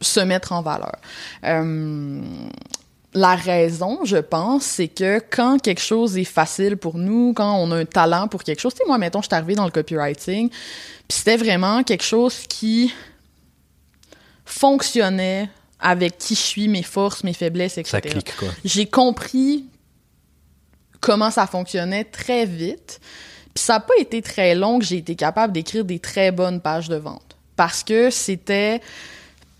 se 0.00 0.20
mettre 0.20 0.52
en 0.52 0.62
valeur. 0.62 0.96
Euh, 1.44 2.22
la 3.12 3.34
raison, 3.34 4.04
je 4.04 4.18
pense, 4.18 4.64
c'est 4.64 4.88
que 4.88 5.20
quand 5.30 5.60
quelque 5.60 5.80
chose 5.80 6.16
est 6.16 6.24
facile 6.24 6.76
pour 6.76 6.96
nous, 6.96 7.32
quand 7.34 7.56
on 7.56 7.72
a 7.72 7.76
un 7.76 7.84
talent 7.84 8.28
pour 8.28 8.44
quelque 8.44 8.60
chose, 8.60 8.74
tu 8.74 8.78
sais, 8.78 8.84
moi, 8.86 8.98
mettons, 8.98 9.20
je 9.20 9.26
suis 9.26 9.34
arrivée 9.34 9.54
dans 9.54 9.64
le 9.64 9.70
copywriting, 9.70 10.48
puis 10.48 10.58
c'était 11.08 11.36
vraiment 11.36 11.82
quelque 11.82 12.04
chose 12.04 12.40
qui 12.48 12.92
fonctionnait 14.44 15.48
avec 15.80 16.18
qui 16.18 16.34
je 16.34 16.40
suis, 16.40 16.68
mes 16.68 16.82
forces, 16.82 17.24
mes 17.24 17.32
faiblesses, 17.32 17.78
etc. 17.78 17.90
Ça 17.90 18.00
clique, 18.00 18.36
quoi. 18.36 18.48
J'ai 18.64 18.86
compris 18.86 19.64
comment 21.00 21.30
ça 21.30 21.46
fonctionnait 21.46 22.04
très 22.04 22.46
vite, 22.46 23.00
puis 23.54 23.64
ça 23.64 23.74
n'a 23.74 23.80
pas 23.80 23.96
été 23.98 24.22
très 24.22 24.54
long 24.54 24.78
que 24.78 24.84
j'ai 24.84 24.98
été 24.98 25.16
capable 25.16 25.52
d'écrire 25.52 25.84
des 25.84 25.98
très 25.98 26.30
bonnes 26.30 26.60
pages 26.60 26.88
de 26.88 26.96
vente. 26.96 27.36
Parce 27.56 27.82
que 27.82 28.10
c'était 28.10 28.80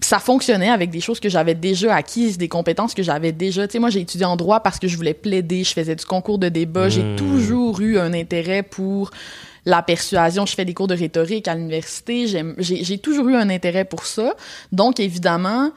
ça 0.02 0.18
fonctionnait 0.18 0.70
avec 0.70 0.90
des 0.90 1.00
choses 1.00 1.20
que 1.20 1.28
j'avais 1.28 1.54
déjà 1.54 1.94
acquises, 1.94 2.38
des 2.38 2.48
compétences 2.48 2.94
que 2.94 3.02
j'avais 3.02 3.32
déjà. 3.32 3.66
Tu 3.66 3.72
sais, 3.72 3.78
moi, 3.78 3.90
j'ai 3.90 4.00
étudié 4.00 4.26
en 4.26 4.36
droit 4.36 4.60
parce 4.60 4.78
que 4.78 4.88
je 4.88 4.96
voulais 4.96 5.14
plaider, 5.14 5.64
je 5.64 5.72
faisais 5.72 5.94
du 5.94 6.04
concours 6.04 6.38
de 6.38 6.48
débat, 6.48 6.88
j'ai 6.88 7.02
hmm. 7.02 7.16
toujours 7.16 7.80
eu 7.80 7.98
un 7.98 8.12
intérêt 8.12 8.62
pour 8.62 9.10
la 9.66 9.82
persuasion. 9.82 10.46
Je 10.46 10.54
fais 10.54 10.64
des 10.64 10.74
cours 10.74 10.88
de 10.88 10.94
rhétorique 10.94 11.48
à 11.48 11.54
l'université, 11.54 12.26
j'ai 12.58 12.98
toujours 12.98 13.28
eu 13.28 13.36
un 13.36 13.50
intérêt 13.50 13.84
pour 13.84 14.06
ça. 14.06 14.34
Donc, 14.72 15.00
évidemment, 15.00 15.70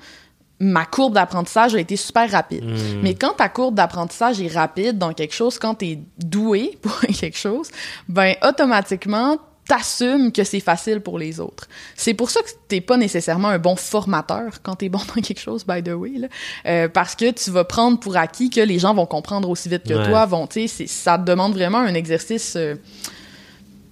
ma 0.59 0.85
courbe 0.85 1.13
d'apprentissage 1.13 1.75
a 1.75 1.79
été 1.79 1.97
super 1.97 2.29
rapide. 2.31 2.63
Hmm. 2.63 3.01
Mais 3.01 3.15
quand 3.15 3.33
ta 3.33 3.49
courbe 3.49 3.75
d'apprentissage 3.75 4.41
est 4.41 4.53
rapide 4.53 4.97
dans 4.97 5.13
quelque 5.13 5.33
chose, 5.33 5.59
quand 5.59 5.75
tu 5.75 5.85
es 5.85 5.99
doué 6.17 6.77
pour 6.81 6.99
quelque 6.99 7.37
chose, 7.37 7.69
ben 8.07 8.35
automatiquement, 8.41 9.37
t'assumes 9.67 10.31
que 10.31 10.43
c'est 10.43 10.59
facile 10.59 10.99
pour 10.99 11.17
les 11.17 11.39
autres. 11.39 11.67
C'est 11.95 12.13
pour 12.13 12.29
ça 12.29 12.41
que 12.41 12.49
t'es 12.67 12.81
pas 12.81 12.97
nécessairement 12.97 13.47
un 13.49 13.59
bon 13.59 13.75
formateur 13.75 14.61
quand 14.61 14.75
t'es 14.75 14.89
bon 14.89 14.99
dans 15.15 15.21
quelque 15.21 15.39
chose, 15.39 15.65
by 15.65 15.81
the 15.81 15.89
way, 15.89 16.11
là. 16.17 16.27
Euh, 16.65 16.87
parce 16.87 17.15
que 17.15 17.31
tu 17.31 17.51
vas 17.51 17.63
prendre 17.63 17.99
pour 17.99 18.17
acquis 18.17 18.49
que 18.49 18.61
les 18.61 18.79
gens 18.79 18.93
vont 18.93 19.05
comprendre 19.05 19.49
aussi 19.49 19.69
vite 19.69 19.83
que 19.83 20.05
toi, 20.05 20.25
vont, 20.25 20.47
tu 20.47 20.67
sais, 20.67 20.87
ça 20.87 21.17
te 21.17 21.23
demande 21.23 21.53
vraiment 21.53 21.79
un 21.79 21.93
exercice 21.93 22.55
euh, 22.55 22.75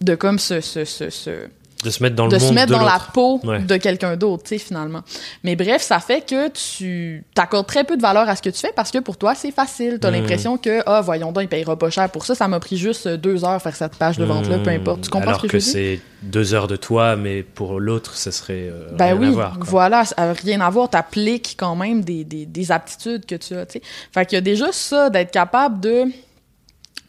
de 0.02 0.16
comme 0.16 0.40
ce, 0.40 0.62
ce, 0.62 0.84
ce, 0.84 1.10
ce 1.10 1.48
de 1.84 1.90
se 1.90 2.04
mettre 2.04 2.16
dans 2.16 2.28
de 2.28 2.34
le 2.34 2.40
se 2.40 2.54
mettre 2.54 2.72
dans 2.72 2.84
la 2.84 3.00
peau 3.14 3.40
de 3.44 3.78
quelqu'un 3.78 4.16
d'autre, 4.16 4.44
tu 4.44 4.50
sais, 4.50 4.58
finalement. 4.58 5.02
Mais 5.44 5.56
bref, 5.56 5.82
ça 5.82 6.00
fait 6.00 6.26
que 6.26 6.50
tu 6.50 7.24
t'accordes 7.34 7.68
très 7.68 7.84
peu 7.84 7.98
de 7.98 8.02
valeur 8.02 8.28
à 8.30 8.36
ce 8.36 8.42
que 8.42 8.50
tu 8.50 8.60
fais 8.60 8.72
parce 8.76 8.92
que 8.92 9.00
pour 9.00 9.18
toi, 9.18 9.36
c'est 9.36 9.52
facile. 9.52 9.98
T'as 10.00 10.08
as 10.08 10.12
hmm. 10.12 10.14
l'impression 10.16 10.58
que, 10.58 10.82
ah, 10.86 11.02
voyons 11.02 11.32
donc, 11.32 11.44
il 11.44 11.50
payera 11.50 11.78
pas 11.78 11.90
cher 11.90 12.10
pour 12.10 12.26
ça. 12.26 12.36
Ça 12.36 12.48
m'a 12.48 12.60
pris 12.60 12.78
juste 12.78 13.08
deux 13.08 13.44
heures 13.44 13.62
faire 13.62 13.76
cette 13.76 13.96
page 13.96 14.18
de 14.18 14.26
vente-là, 14.26 14.60
peu 14.60 14.72
hmm. 14.72 14.82
importe. 14.82 15.02
Tu 15.02 15.10
comprends 15.10 15.30
Alors 15.30 15.42
ce 15.42 15.48
que, 15.48 15.60
c'est 15.60 16.00
deux 16.22 16.54
heures 16.54 16.68
de 16.68 16.76
toi, 16.76 17.16
mais 17.16 17.44
pour 17.44 17.80
l'autre, 17.80 18.16
ce 18.16 18.32
serait 18.32 18.70
euh, 18.70 18.88
ben 18.94 19.06
rien 19.06 19.16
oui, 19.18 19.28
à 19.28 19.32
voir. 19.32 19.58
Voilà, 19.62 20.04
rien 20.18 20.62
à 20.62 20.70
voir. 20.70 20.90
T'appliques 20.90 21.56
quand 21.58 21.76
même 21.76 22.04
des, 22.04 22.24
des, 22.24 22.46
des 22.46 22.72
aptitudes 22.72 23.26
que 23.26 23.36
tu 23.36 23.56
as, 23.56 23.66
tu 23.66 23.80
sais. 23.80 23.82
Fait 24.14 24.26
qu'il 24.26 24.36
y 24.36 24.38
a 24.38 24.42
déjà 24.42 24.72
ça, 24.72 25.10
d'être 25.10 25.32
capable 25.32 25.80
de 25.80 26.06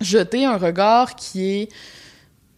jeter 0.00 0.44
un 0.44 0.56
regard 0.56 1.14
qui 1.14 1.50
est 1.50 1.68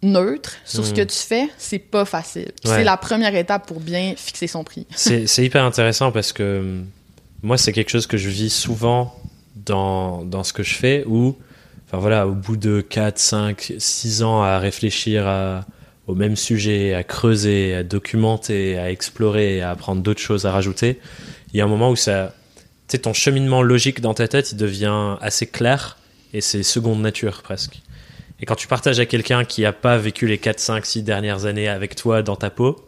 neutre 0.04 0.52
sur 0.64 0.86
ce 0.86 0.92
que 0.92 1.02
hmm. 1.02 1.06
tu 1.06 1.16
fais, 1.16 1.48
c'est 1.58 1.78
pas 1.78 2.04
facile. 2.04 2.52
C'est 2.64 2.84
la 2.84 2.96
première 2.96 3.34
étape 3.34 3.66
pour 3.66 3.80
bien 3.80 4.14
fixer 4.16 4.46
son 4.46 4.62
prix. 4.62 4.86
c'est 4.94 5.44
hyper 5.44 5.64
intéressant 5.64 6.12
parce 6.12 6.32
que 6.32 6.60
hum, 6.60 6.86
moi, 7.42 7.58
c'est 7.58 7.72
quelque 7.72 7.90
chose 7.90 8.06
que 8.06 8.16
je 8.16 8.28
vis 8.28 8.50
souvent 8.50 9.14
dans, 9.54 10.24
dans 10.24 10.44
ce 10.44 10.52
que 10.52 10.62
je 10.62 10.74
fais 10.74 11.04
où, 11.06 11.36
enfin 11.86 11.98
voilà, 11.98 12.26
au 12.26 12.32
bout 12.32 12.56
de 12.56 12.80
4, 12.80 13.18
5, 13.18 13.74
6 13.78 14.22
ans 14.22 14.42
à 14.42 14.58
réfléchir 14.58 15.26
à, 15.26 15.66
au 16.06 16.14
même 16.14 16.36
sujet, 16.36 16.94
à 16.94 17.02
creuser, 17.02 17.74
à 17.74 17.82
documenter, 17.82 18.78
à 18.78 18.90
explorer, 18.90 19.60
à 19.60 19.70
apprendre 19.70 20.02
d'autres 20.02 20.20
choses 20.20 20.46
à 20.46 20.52
rajouter, 20.52 20.98
il 21.52 21.58
y 21.58 21.60
a 21.60 21.64
un 21.64 21.68
moment 21.68 21.90
où 21.90 21.96
ça, 21.96 22.34
ton 23.02 23.12
cheminement 23.12 23.62
logique 23.62 24.00
dans 24.00 24.14
ta 24.14 24.28
tête, 24.28 24.52
il 24.52 24.56
devient 24.56 25.16
assez 25.20 25.46
clair 25.46 25.98
et 26.32 26.40
c'est 26.40 26.62
seconde 26.62 27.00
nature 27.00 27.42
presque. 27.42 27.80
Et 28.40 28.46
quand 28.46 28.56
tu 28.56 28.66
partages 28.66 29.00
à 29.00 29.06
quelqu'un 29.06 29.44
qui 29.44 29.62
n'a 29.62 29.72
pas 29.72 29.96
vécu 29.96 30.26
les 30.26 30.38
4, 30.38 30.58
5, 30.58 30.84
6 30.84 31.02
dernières 31.02 31.46
années 31.46 31.68
avec 31.68 31.94
toi 31.94 32.22
dans 32.22 32.36
ta 32.36 32.50
peau, 32.50 32.84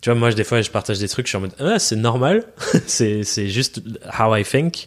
tu 0.00 0.10
vois, 0.10 0.18
moi, 0.18 0.32
des 0.32 0.44
fois, 0.44 0.62
je 0.62 0.70
partage 0.70 0.98
des 0.98 1.08
trucs, 1.08 1.26
je 1.26 1.30
suis 1.30 1.36
en 1.36 1.40
mode, 1.40 1.54
ah, 1.58 1.78
c'est 1.78 1.96
normal, 1.96 2.44
c'est, 2.86 3.24
juste 3.48 3.82
how 4.18 4.34
I 4.34 4.44
think. 4.44 4.86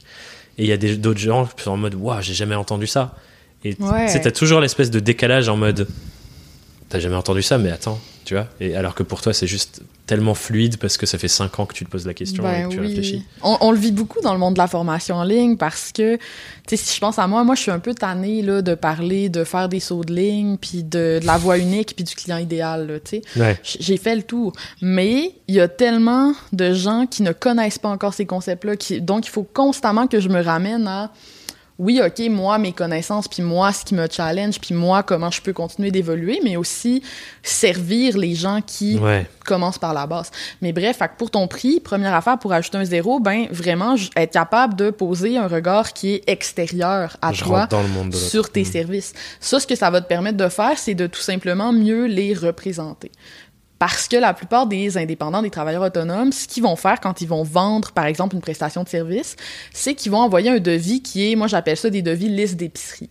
Et 0.58 0.64
il 0.64 0.68
y 0.68 0.72
a 0.72 0.78
d'autres 0.78 1.20
gens 1.20 1.46
qui 1.46 1.64
sont 1.64 1.72
en 1.72 1.78
mode, 1.78 1.96
waouh, 1.96 2.22
j'ai 2.22 2.34
jamais 2.34 2.56
entendu 2.56 2.88
ça. 2.88 3.16
Et 3.64 3.76
tu 3.76 3.84
sais, 4.08 4.22
t'as 4.22 4.32
toujours 4.32 4.60
l'espèce 4.60 4.90
de 4.90 5.00
décalage 5.00 5.50
en 5.50 5.58
mode, 5.58 5.88
t'as 6.92 7.00
jamais 7.00 7.16
entendu 7.16 7.42
ça, 7.42 7.58
mais 7.58 7.72
attends, 7.72 8.00
tu 8.26 8.36
vois. 8.36 8.48
Et 8.60 8.76
alors 8.76 8.94
que 8.96 9.04
pour 9.04 9.22
toi, 9.22 9.34
c'est 9.34 9.48
juste 9.48 9.82
tellement 10.06 10.34
fluide 10.34 10.78
parce 10.78 10.98
que 10.98 11.06
ça 11.06 11.18
fait 11.18 11.30
cinq 11.30 11.58
ans 11.60 11.66
que 11.66 11.74
tu 11.74 11.86
te 11.86 11.90
poses 11.90 12.06
la 12.06 12.14
question 12.14 12.44
Ben 12.44 12.54
et 12.54 12.64
que 12.66 12.74
tu 12.74 12.80
oui. 12.82 12.88
réfléchis. 12.88 13.24
On, 13.44 13.58
on 13.62 13.72
le 13.72 13.78
vit 13.78 13.94
beaucoup 13.94 14.20
dans 14.20 14.34
le 14.34 14.40
monde 14.40 14.56
de 14.56 14.60
la 14.60 14.68
formation 14.68 15.16
en 15.16 15.24
ligne 15.24 15.56
parce 15.56 15.94
que, 15.94 16.18
tu 16.18 16.22
sais, 16.68 16.76
si 16.76 16.96
je 16.96 17.00
pense 17.00 17.18
à 17.18 17.28
moi, 17.28 17.46
moi, 17.46 17.56
je 17.56 17.62
suis 17.62 17.72
un 17.72 17.80
peu 17.80 17.94
tannée, 17.94 18.42
là, 18.42 18.62
de 18.62 18.76
parler, 18.76 19.30
de 19.30 19.46
faire 19.46 19.70
des 19.70 19.80
sauts 19.80 20.04
de 20.04 20.14
ligne, 20.14 20.58
puis 20.58 20.84
de, 20.84 21.20
de 21.22 21.26
la 21.26 21.38
voix 21.38 21.58
unique, 21.58 21.96
puis 21.96 22.04
du 22.04 22.14
client 22.14 22.38
idéal, 22.38 23.00
tu 23.06 23.22
sais. 23.22 23.40
Ouais. 23.40 23.58
J'ai 23.64 23.96
fait 23.96 24.16
le 24.16 24.24
tour. 24.24 24.52
Mais 24.82 25.34
il 25.48 25.56
y 25.56 25.62
a 25.62 25.70
tellement 25.70 26.34
de 26.52 26.74
gens 26.74 27.08
qui 27.10 27.24
ne 27.24 27.32
connaissent 27.32 27.80
pas 27.80 27.90
encore 27.90 28.14
ces 28.14 28.26
concepts-là, 28.26 28.74
donc 29.00 29.28
il 29.28 29.30
faut 29.30 29.44
constamment 29.44 30.08
que 30.08 30.20
je 30.20 30.28
me 30.28 30.42
ramène 30.44 30.88
à 30.88 31.12
oui, 31.84 32.00
OK, 32.06 32.20
moi, 32.30 32.60
mes 32.60 32.74
connaissances, 32.74 33.28
puis 33.28 33.42
moi, 33.42 33.74
ce 33.74 33.84
qui 33.84 33.96
me 33.96 34.08
challenge, 34.08 34.60
puis 34.60 34.76
moi, 34.76 35.02
comment 35.02 35.32
je 35.32 35.42
peux 35.42 35.52
continuer 35.52 35.90
d'évoluer, 35.90 36.40
mais 36.44 36.56
aussi 36.56 37.02
servir 37.42 38.18
les 38.18 38.36
gens 38.36 38.60
qui 38.66 39.00
Ouais. 39.00 39.26
commencent 39.46 39.80
par 39.80 39.94
la 39.94 40.06
base. 40.06 40.30
Mais 40.62 40.74
bref, 40.74 40.98
fait 40.98 41.08
que 41.08 41.18
pour 41.18 41.32
ton 41.32 41.48
prix, 41.48 41.80
première 41.80 42.14
affaire 42.14 42.38
pour 42.38 42.54
ajouter 42.54 42.78
un 42.78 42.86
zéro, 42.86 43.20
ben 43.20 43.48
vraiment 43.50 43.96
être 44.16 44.32
capable 44.34 44.76
de 44.76 44.92
poser 44.92 45.38
un 45.38 45.48
regard 45.48 45.94
qui 45.94 46.14
est 46.14 46.24
extérieur 46.30 47.18
à 47.22 47.34
je 47.34 47.44
toi 47.44 47.66
dans 47.68 47.82
le 47.82 47.88
monde 47.90 48.14
sur 48.14 48.52
tes 48.52 48.62
Mm. 48.62 48.66
services. 48.66 49.14
Ça, 49.40 49.60
ce 49.60 49.66
que 49.66 49.76
ça 49.76 49.90
va 49.90 50.02
te 50.02 50.08
permettre 50.08 50.38
de 50.38 50.50
faire, 50.50 50.78
c'est 50.78 50.94
de 50.94 51.08
tout 51.08 51.20
simplement 51.22 51.74
mieux 51.74 52.06
les 52.06 52.34
représenter. 52.36 53.12
Parce 53.82 54.08
que 54.08 54.16
la 54.16 54.36
plupart 54.36 54.68
des 54.68 54.96
indépendants, 55.00 55.42
des 55.42 55.50
travailleurs 55.50 55.82
autonomes, 55.82 56.32
ce 56.32 56.48
qu'ils 56.48 56.62
vont 56.62 56.76
faire 56.76 57.00
quand 57.00 57.20
ils 57.22 57.28
vont 57.28 57.42
vendre, 57.42 57.94
par 57.94 58.06
exemple, 58.06 58.36
une 58.36 58.42
prestation 58.42 58.84
de 58.84 58.88
service, 58.88 59.36
c'est 59.74 59.96
qu'ils 59.96 60.12
vont 60.12 60.20
envoyer 60.20 60.52
un 60.52 60.60
devis 60.60 61.02
qui 61.02 61.32
est, 61.32 61.36
moi 61.36 61.48
j'appelle 61.48 61.78
ça 61.78 61.90
des 61.90 62.04
devis 62.04 62.30
liste 62.30 62.58
d'épicerie. 62.58 63.10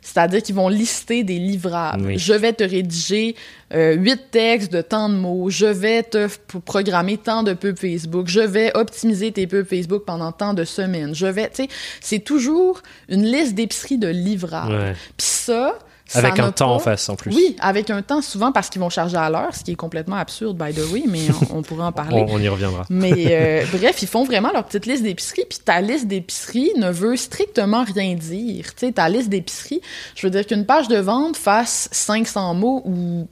C'est-à-dire 0.00 0.40
qu'ils 0.40 0.54
vont 0.54 0.68
lister 0.68 1.24
des 1.24 1.40
livrables. 1.40 2.06
Oui. 2.06 2.18
Je 2.18 2.34
vais 2.34 2.52
te 2.52 2.62
rédiger 2.62 3.34
euh, 3.74 3.94
huit 3.94 4.30
textes 4.30 4.72
de 4.72 4.80
tant 4.80 5.08
de 5.08 5.16
mots. 5.16 5.50
Je 5.50 5.66
vais 5.66 6.04
te 6.04 6.28
programmer 6.60 7.18
tant 7.18 7.42
de 7.42 7.52
pubs 7.52 7.76
Facebook. 7.76 8.28
Je 8.28 8.42
vais 8.42 8.70
optimiser 8.76 9.32
tes 9.32 9.48
pubs 9.48 9.66
Facebook 9.66 10.04
pendant 10.06 10.30
tant 10.30 10.54
de 10.54 10.62
semaines. 10.62 11.16
Je 11.16 11.26
vais, 11.26 11.48
tu 11.48 11.64
sais, 11.64 11.68
c'est 12.00 12.20
toujours 12.20 12.80
une 13.08 13.24
liste 13.24 13.56
d'épicerie 13.56 13.98
de 13.98 14.08
livrables. 14.08 14.94
Puis 15.16 15.26
ça 15.26 15.76
Avec 16.14 16.38
un 16.38 16.50
temps 16.52 16.68
pas- 16.68 16.72
en 16.74 16.78
face 16.78 17.08
en 17.08 17.16
plus. 17.16 17.34
oui, 17.34 17.56
avec 17.60 17.90
un 17.90 18.02
temps 18.02 18.22
souvent 18.22 18.52
parce 18.52 18.68
qu'ils 18.68 18.80
vont 18.80 18.90
charger 18.90 19.16
à 19.16 19.30
l'heure, 19.30 19.54
ce 19.54 19.64
qui 19.64 19.72
est 19.72 19.76
complètement 19.76 20.16
absurde, 20.16 20.56
by 20.56 20.72
the 20.72 20.90
way, 20.92 21.04
mais 21.06 21.20
on, 21.50 21.58
on 21.58 21.62
pourrait 21.62 21.84
en 21.84 21.92
parler. 21.92 22.24
On, 22.28 22.34
on 22.34 22.38
y 22.38 22.48
reviendra. 22.48 22.84
Mais 22.90 23.12
euh, 23.30 23.64
bref, 23.72 24.02
ils 24.02 24.08
font 24.08 24.24
vraiment 24.24 24.50
leur 24.52 24.64
petite 24.64 24.86
liste 24.86 25.02
d'épicerie, 25.02 25.44
puis 25.48 25.58
ta 25.64 25.80
liste 25.80 26.06
d'épicerie 26.06 26.70
ne 26.76 26.90
veut 26.90 27.16
strictement 27.16 27.84
rien 27.84 28.14
dire. 28.14 28.74
Tu 28.74 28.86
sais, 28.86 28.92
ta 28.92 29.08
liste 29.08 29.28
d'épicerie, 29.28 29.80
je 30.14 30.26
veux 30.26 30.30
dire 30.30 30.46
qu'une 30.46 30.66
page 30.66 30.88
de 30.88 30.98
vente 30.98 31.36
fasse 31.36 31.88
500 31.92 32.54
mots 32.54 32.82
ou 32.84 33.28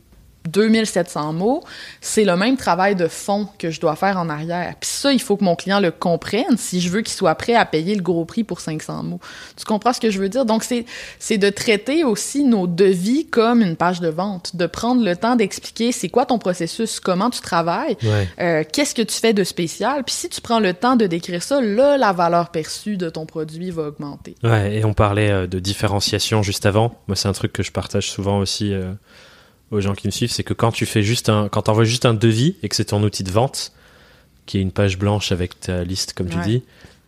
2700 0.48 1.32
mots, 1.32 1.62
c'est 2.00 2.24
le 2.24 2.36
même 2.36 2.56
travail 2.56 2.96
de 2.96 3.08
fond 3.08 3.48
que 3.58 3.70
je 3.70 3.80
dois 3.80 3.96
faire 3.96 4.16
en 4.18 4.28
arrière. 4.28 4.74
Puis 4.80 4.88
ça, 4.90 5.12
il 5.12 5.20
faut 5.20 5.36
que 5.36 5.44
mon 5.44 5.54
client 5.56 5.80
le 5.80 5.90
comprenne 5.90 6.56
si 6.56 6.80
je 6.80 6.88
veux 6.88 7.02
qu'il 7.02 7.12
soit 7.14 7.34
prêt 7.34 7.54
à 7.54 7.64
payer 7.64 7.94
le 7.94 8.02
gros 8.02 8.24
prix 8.24 8.44
pour 8.44 8.60
500 8.60 9.02
mots. 9.02 9.20
Tu 9.56 9.64
comprends 9.64 9.92
ce 9.92 10.00
que 10.00 10.10
je 10.10 10.18
veux 10.18 10.28
dire? 10.28 10.44
Donc, 10.44 10.64
c'est, 10.64 10.84
c'est 11.18 11.38
de 11.38 11.50
traiter 11.50 12.04
aussi 12.04 12.44
nos 12.44 12.66
devis 12.66 13.26
comme 13.26 13.60
une 13.62 13.76
page 13.76 14.00
de 14.00 14.08
vente, 14.08 14.56
de 14.56 14.66
prendre 14.66 15.04
le 15.04 15.14
temps 15.16 15.36
d'expliquer 15.36 15.92
c'est 15.92 16.08
quoi 16.08 16.26
ton 16.26 16.38
processus, 16.38 17.00
comment 17.00 17.30
tu 17.30 17.40
travailles, 17.40 17.96
Ouais. 18.02 18.28
euh, 18.40 18.64
qu'est-ce 18.70 18.94
que 18.94 19.02
tu 19.02 19.16
fais 19.18 19.32
de 19.34 19.44
spécial. 19.44 20.04
Puis 20.04 20.14
si 20.14 20.28
tu 20.28 20.40
prends 20.40 20.60
le 20.60 20.72
temps 20.74 20.96
de 20.96 21.06
décrire 21.06 21.42
ça, 21.42 21.60
là, 21.60 21.96
la 21.98 22.12
valeur 22.12 22.50
perçue 22.50 22.96
de 22.96 23.10
ton 23.10 23.26
produit 23.26 23.70
va 23.70 23.82
augmenter. 23.88 24.34
Ouais, 24.42 24.76
et 24.76 24.84
on 24.84 24.94
parlait 24.94 25.30
euh, 25.30 25.46
de 25.46 25.58
différenciation 25.58 26.42
juste 26.42 26.66
avant. 26.66 26.94
Moi, 27.08 27.16
c'est 27.16 27.28
un 27.28 27.32
truc 27.32 27.52
que 27.52 27.62
je 27.62 27.72
partage 27.72 28.10
souvent 28.10 28.38
aussi 28.38 28.72
euh, 28.72 28.92
aux 29.70 29.80
gens 29.80 29.94
qui 29.94 30.06
me 30.06 30.10
suivent, 30.12 30.32
c'est 30.32 30.42
que 30.44 30.54
quand 30.54 30.72
tu 30.72 30.86
fais 30.86 31.02
juste 31.02 31.28
un, 31.28 31.48
quand 31.48 31.62
t'envoies 31.62 31.84
juste 31.84 32.04
un 32.06 32.14
devis 32.14 32.56
et 32.62 32.68
que 32.68 32.76
c'est 32.76 32.86
ton 32.86 33.02
outil 33.02 33.22
de 33.24 33.30
vente, 33.30 33.72
qui 34.46 34.58
est 34.58 34.60
une 34.60 34.72
page 34.72 34.98
blanche 34.98 35.32
avec 35.32 35.60
ta 35.60 35.84
liste, 35.84 36.12
comme 36.14 36.28
tu 36.28 36.38
dis, 36.40 36.62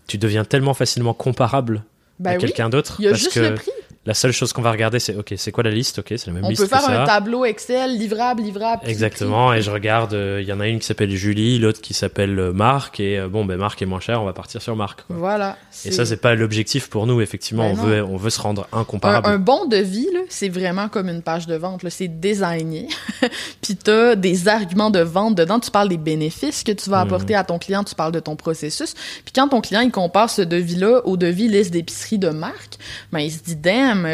tu 0.07 0.19
deviens 0.19 0.45
tellement 0.45 0.75
facilement 0.75 1.15
comparable 1.15 1.83
Ben 2.21 2.33
à 2.33 2.35
oui, 2.35 2.41
quelqu'un 2.41 2.69
d'autre. 2.69 2.97
il 2.99 3.05
y 3.05 3.09
a 3.09 3.11
parce 3.11 3.23
juste 3.23 3.35
que 3.35 3.41
le 3.41 3.55
prix. 3.55 3.71
La 4.05 4.15
seule 4.15 4.33
chose 4.33 4.53
qu'on 4.53 4.63
va 4.63 4.73
regarder, 4.73 4.99
c'est 4.99 5.15
ok, 5.17 5.35
c'est 5.37 5.53
quoi 5.53 5.63
la 5.65 5.71
liste? 5.71 6.01
Ok, 6.01 6.07
c'est 6.09 6.27
la 6.27 6.33
même 6.33 6.45
On 6.45 6.49
liste 6.49 6.63
peut 6.63 6.67
que 6.69 6.75
faire 6.75 6.85
ça. 6.85 7.03
un 7.03 7.07
tableau 7.07 7.45
Excel, 7.45 7.97
livrable, 7.97 8.43
livrable. 8.43 8.83
Exactement, 8.87 9.53
et 9.55 9.63
je 9.63 9.71
regarde, 9.71 10.15
euh, 10.15 10.41
il 10.43 10.49
y 10.49 10.53
en 10.53 10.59
a 10.61 10.67
une 10.67 10.81
qui 10.81 10.87
s'appelle 10.87 11.11
Julie, 11.11 11.59
l'autre 11.59 11.81
qui 11.81 11.95
s'appelle 11.95 12.39
euh, 12.39 12.53
Marc, 12.53 12.99
et 13.01 13.19
euh, 13.19 13.29
bon, 13.29 13.45
ben 13.45 13.57
Marc 13.57 13.81
est 13.81 13.87
moins 13.87 14.01
cher, 14.01 14.21
on 14.21 14.25
va 14.25 14.33
partir 14.33 14.61
sur 14.61 14.75
Marc. 14.77 15.03
quoi. 15.07 15.17
Voilà. 15.17 15.57
Et 15.85 15.93
ça, 15.93 16.05
c'est 16.05 16.17
pas 16.17 16.35
l'objectif 16.35 16.89
pour 16.89 17.07
nous, 17.07 17.21
effectivement. 17.21 17.63
Ben 17.65 17.79
on, 17.79 17.83
non. 17.83 17.89
veut, 17.89 18.05
on 18.05 18.17
veut 18.17 18.31
se 18.31 18.41
rendre 18.41 18.67
incomparable. 18.73 19.29
un 19.29 19.39
bon 19.39 19.67
devis, 19.67 20.09
c'est 20.29 20.49
vraiment 20.49 20.89
comme 20.89 21.09
une 21.09 21.23
page 21.23 21.47
de 21.47 21.55
vente. 21.55 21.83
C'est 21.89 22.09
designé. 22.09 22.89
Puis 23.63 23.77
t'as 23.77 24.15
des 24.17 24.49
arguments 24.49 24.91
de 24.91 25.01
vente 25.01 25.35
dedans. 25.37 25.61
Tu 25.61 25.71
parles 25.71 25.89
des 25.89 25.97
bénéfices 25.97 26.63
que 26.65 26.73
tu 26.73 26.91
vas 26.91 27.03
Mhm. 27.05 27.07
apporter 27.09 27.35
à 27.35 27.45
ton 27.45 27.59
client. 27.59 27.85
Tu 27.85 27.95
parles 27.95 28.13
de 28.13 28.21
ton 28.21 28.37
processus. 28.37 28.95
Puis 29.25 29.33
quand 29.35 29.49
ton 29.49 29.61
client, 29.61 29.81
il 29.81 29.91
compare 29.91 30.31
ce 30.31 30.43
devis-là 30.43 31.03
au 31.05 31.17
devis 31.17 31.49
liste 31.49 31.71
d'épicerie 31.73 32.19
de 32.19 32.31
marque, 32.31 32.79
ben, 33.13 33.21
il 33.21 33.31
se 33.31 33.39
dit, 33.43 33.57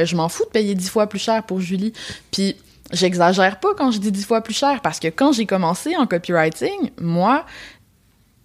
je 0.05 0.17
m'en 0.17 0.29
fous 0.29 0.45
de 0.45 0.51
payer 0.51 0.75
dix 0.75 0.89
fois 0.89 1.07
plus 1.07 1.19
cher 1.19 1.43
pour 1.45 1.61
Julie. 1.61 1.93
Puis 2.31 2.57
j'exagère 2.93 3.61
pas 3.61 3.69
quand 3.77 3.91
je 3.91 3.99
dis 3.99 4.13
dix 4.13 4.25
fois 4.25 4.41
plus 4.41 4.55
cher 4.55 4.81
parce 4.83 4.99
que 4.99 5.09
quand 5.09 5.33
j'ai 5.33 5.47
commencé 5.47 5.97
en 5.97 6.07
copywriting, 6.07 6.91
moi, 7.01 7.45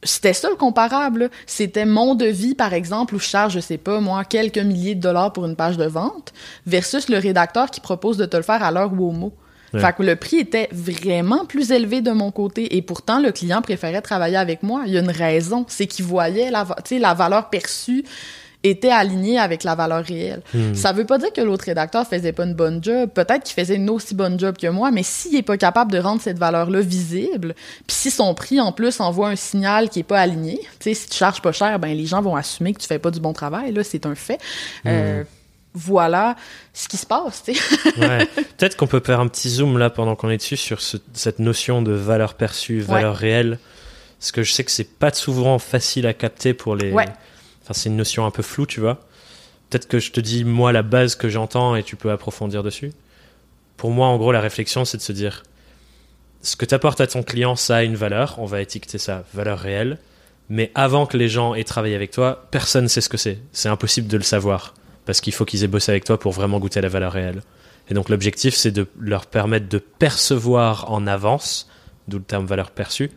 c'était 0.04 0.34
ça 0.34 0.50
le 0.50 0.56
comparable. 0.56 1.30
C'était 1.46 1.86
mon 1.86 2.16
devis, 2.16 2.56
par 2.56 2.74
exemple, 2.74 3.16
où 3.16 3.20
je 3.20 3.26
charge, 3.26 3.54
je 3.54 3.60
sais 3.60 3.78
pas, 3.78 4.00
moi, 4.00 4.24
quelques 4.26 4.58
milliers 4.58 4.96
de 4.96 5.02
dollars 5.02 5.34
pour 5.34 5.46
une 5.46 5.56
page 5.56 5.78
de 5.78 5.86
vente, 5.86 6.34
versus 6.66 7.10
le 7.10 7.18
rédacteur 7.18 7.72
qui 7.72 7.80
propose 7.80 8.18
de 8.18 8.26
te 8.26 8.38
le 8.38 8.44
faire 8.44 8.64
à 8.64 8.72
l'heure 8.72 8.92
ou 8.94 9.08
au 9.08 9.12
mot. 9.12 9.34
Ouais. 9.74 9.80
Fait 9.80 9.94
que 9.94 10.04
le 10.04 10.16
prix 10.16 10.38
était 10.38 10.70
vraiment 10.72 11.46
plus 11.46 11.72
élevé 11.72 12.02
de 12.02 12.12
mon 12.12 12.30
côté. 12.30 12.76
Et 12.76 12.82
pourtant, 12.84 13.20
le 13.20 13.32
client 13.32 13.62
préférait 13.62 14.02
travailler 14.02 14.38
avec 14.38 14.62
moi. 14.62 14.84
Il 14.86 14.94
y 14.94 14.98
a 14.98 15.02
une 15.02 15.10
raison. 15.10 15.66
C'est 15.68 15.88
qu'il 15.88 16.06
voyait 16.06 16.52
la, 16.52 16.68
la 16.92 17.14
valeur 17.16 17.50
perçue 17.50 18.04
était 18.64 18.90
alignée 18.92 19.38
avec 19.40 19.64
la 19.66 19.76
valeur 19.76 20.04
réelle. 20.06 20.42
Hmm. 20.54 20.74
Ça 20.74 20.94
veut 20.94 21.06
pas 21.06 21.18
dire 21.18 21.34
que 21.34 21.42
l'autre 21.42 21.66
rédacteur 21.66 22.08
faisait 22.08 22.32
pas 22.32 22.46
une 22.46 22.54
bonne 22.54 22.82
job. 22.84 23.10
Peut-être 23.14 23.44
qu'il 23.44 23.54
faisait 23.62 23.76
une 23.76 23.90
aussi 23.90 24.16
bonne 24.16 24.40
job 24.40 24.56
que 24.58 24.68
moi, 24.68 24.90
mais 24.92 25.04
s'il 25.04 25.36
est 25.36 25.42
pas 25.42 25.58
capable 25.58 25.92
de 25.92 25.98
rendre 26.00 26.22
cette 26.22 26.40
valeur-là 26.40 26.80
visible, 26.82 27.56
puis 27.88 27.96
si 27.96 28.10
son 28.12 28.34
prix 28.34 28.62
en 28.62 28.72
plus 28.72 29.00
envoie 29.02 29.28
un 29.30 29.36
signal 29.36 29.90
qui 29.90 30.00
est 30.00 30.04
pas 30.04 30.20
aligné, 30.22 30.60
tu 30.80 30.90
sais, 30.90 30.94
si 30.94 31.10
tu 31.10 31.18
charges 31.18 31.42
pas 31.42 31.52
cher, 31.52 31.78
ben 31.80 31.96
les 31.96 32.06
gens 32.06 32.22
vont 32.22 32.36
assumer 32.36 32.74
que 32.74 32.80
tu 32.80 32.88
fais 32.88 33.00
pas 33.00 33.12
du 33.12 33.20
bon 33.20 33.34
travail. 33.34 33.74
Là, 33.74 33.84
c'est 33.84 34.06
un 34.06 34.16
fait. 34.16 34.40
Euh, 34.86 35.24
voilà 35.76 36.36
ce 36.74 36.88
qui 36.88 36.98
se 36.98 37.06
passe. 37.06 37.44
Ouais. 37.98 38.26
Peut-être 38.58 38.78
qu'on 38.78 38.88
peut 38.88 39.02
faire 39.04 39.20
un 39.20 39.28
petit 39.28 39.50
zoom 39.50 39.78
là 39.78 39.90
pendant 39.90 40.16
qu'on 40.16 40.30
est 40.30 40.38
dessus 40.38 40.56
sur 40.58 40.82
ce- 40.82 40.98
cette 41.14 41.40
notion 41.40 41.82
de 41.82 41.92
valeur 41.92 42.36
perçue, 42.36 42.80
valeur 42.82 43.16
réelle. 43.16 43.58
Parce 44.20 44.32
que 44.32 44.44
je 44.44 44.54
sais 44.54 44.64
que 44.64 44.72
c'est 44.72 44.84
pas 44.98 45.12
souvent 45.12 45.60
facile 45.60 46.06
à 46.08 46.14
capter 46.14 46.54
pour 46.54 46.76
les. 46.76 46.92
Ouais. 46.92 47.08
Enfin, 47.64 47.74
c'est 47.74 47.90
une 47.90 47.98
notion 47.98 48.26
un 48.26 48.32
peu 48.32 48.44
floue, 48.44 48.66
tu 48.66 48.80
vois. 48.80 49.00
Peut-être 49.70 49.88
que 49.88 50.00
je 50.00 50.12
te 50.12 50.20
dis 50.20 50.44
moi 50.44 50.72
la 50.72 50.84
base 50.84 51.16
que 51.16 51.30
j'entends 51.30 51.76
et 51.76 51.84
tu 51.84 51.96
peux 51.96 52.12
approfondir 52.12 52.62
dessus. 52.64 52.92
Pour 53.78 53.92
moi, 53.92 54.08
en 54.08 54.18
gros, 54.18 54.32
la 54.32 54.42
réflexion, 54.42 54.86
c'est 54.86 54.98
de 54.98 55.02
se 55.02 55.12
dire 55.12 55.44
ce 56.42 56.56
que 56.56 56.66
tu 56.66 56.76
apportes 56.76 57.02
à 57.02 57.08
ton 57.08 57.24
client, 57.24 57.56
ça 57.56 57.78
a 57.78 57.84
une 57.84 57.96
valeur. 57.96 58.36
On 58.38 58.46
va 58.46 58.62
étiqueter 58.62 58.98
ça 58.98 59.24
valeur 59.34 59.60
réelle. 59.60 59.98
Mais 60.50 60.72
avant 60.76 61.06
que 61.06 61.18
les 61.18 61.30
gens 61.30 61.56
aient 61.56 61.64
travaillé 61.64 61.96
avec 61.96 62.12
toi, 62.12 62.48
personne 62.52 62.84
ne 62.84 62.90
sait 62.90 63.02
ce 63.02 63.10
que 63.10 63.18
c'est. 63.18 63.40
C'est 63.54 63.70
impossible 63.70 64.08
de 64.08 64.18
le 64.18 64.24
savoir. 64.24 64.74
Parce 65.06 65.22
qu'il 65.22 65.34
faut 65.34 65.46
qu'ils 65.46 65.64
aient 65.64 65.70
bossé 65.70 65.92
avec 65.92 66.04
toi 66.04 66.20
pour 66.20 66.34
vraiment 66.34 66.60
goûter 66.60 66.82
la 66.82 66.90
valeur 66.90 67.14
réelle. 67.14 67.42
Et 67.90 67.94
donc 67.94 68.10
l'objectif, 68.10 68.54
c'est 68.56 68.72
de 68.72 68.88
leur 69.00 69.26
permettre 69.26 69.70
de 69.70 69.78
percevoir 69.78 70.92
en 70.92 71.08
avance, 71.08 71.70
d'où 72.10 72.18
le 72.18 72.24
terme 72.24 72.46
valeur 72.46 72.72
perçue, 72.72 73.10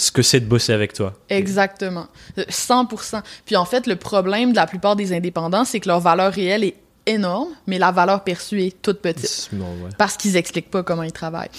ce 0.00 0.10
que 0.10 0.22
c'est 0.22 0.40
de 0.40 0.46
bosser 0.46 0.72
avec 0.72 0.94
toi. 0.94 1.12
Exactement. 1.28 2.06
Euh, 2.38 2.44
100%. 2.48 3.22
Puis 3.44 3.56
en 3.56 3.66
fait, 3.66 3.86
le 3.86 3.96
problème 3.96 4.52
de 4.52 4.56
la 4.56 4.66
plupart 4.66 4.96
des 4.96 5.12
indépendants, 5.12 5.64
c'est 5.64 5.78
que 5.78 5.88
leur 5.88 6.00
valeur 6.00 6.32
réelle 6.32 6.64
est 6.64 6.76
énorme, 7.10 7.48
mais 7.66 7.78
la 7.78 7.90
valeur 7.92 8.24
perçue 8.24 8.62
est 8.62 8.82
toute 8.82 9.00
petite. 9.00 9.48
Ouais. 9.52 9.90
Parce 9.98 10.16
qu'ils 10.16 10.36
expliquent 10.36 10.70
pas 10.70 10.82
comment 10.82 11.02
ils 11.02 11.12
travaillent. 11.12 11.50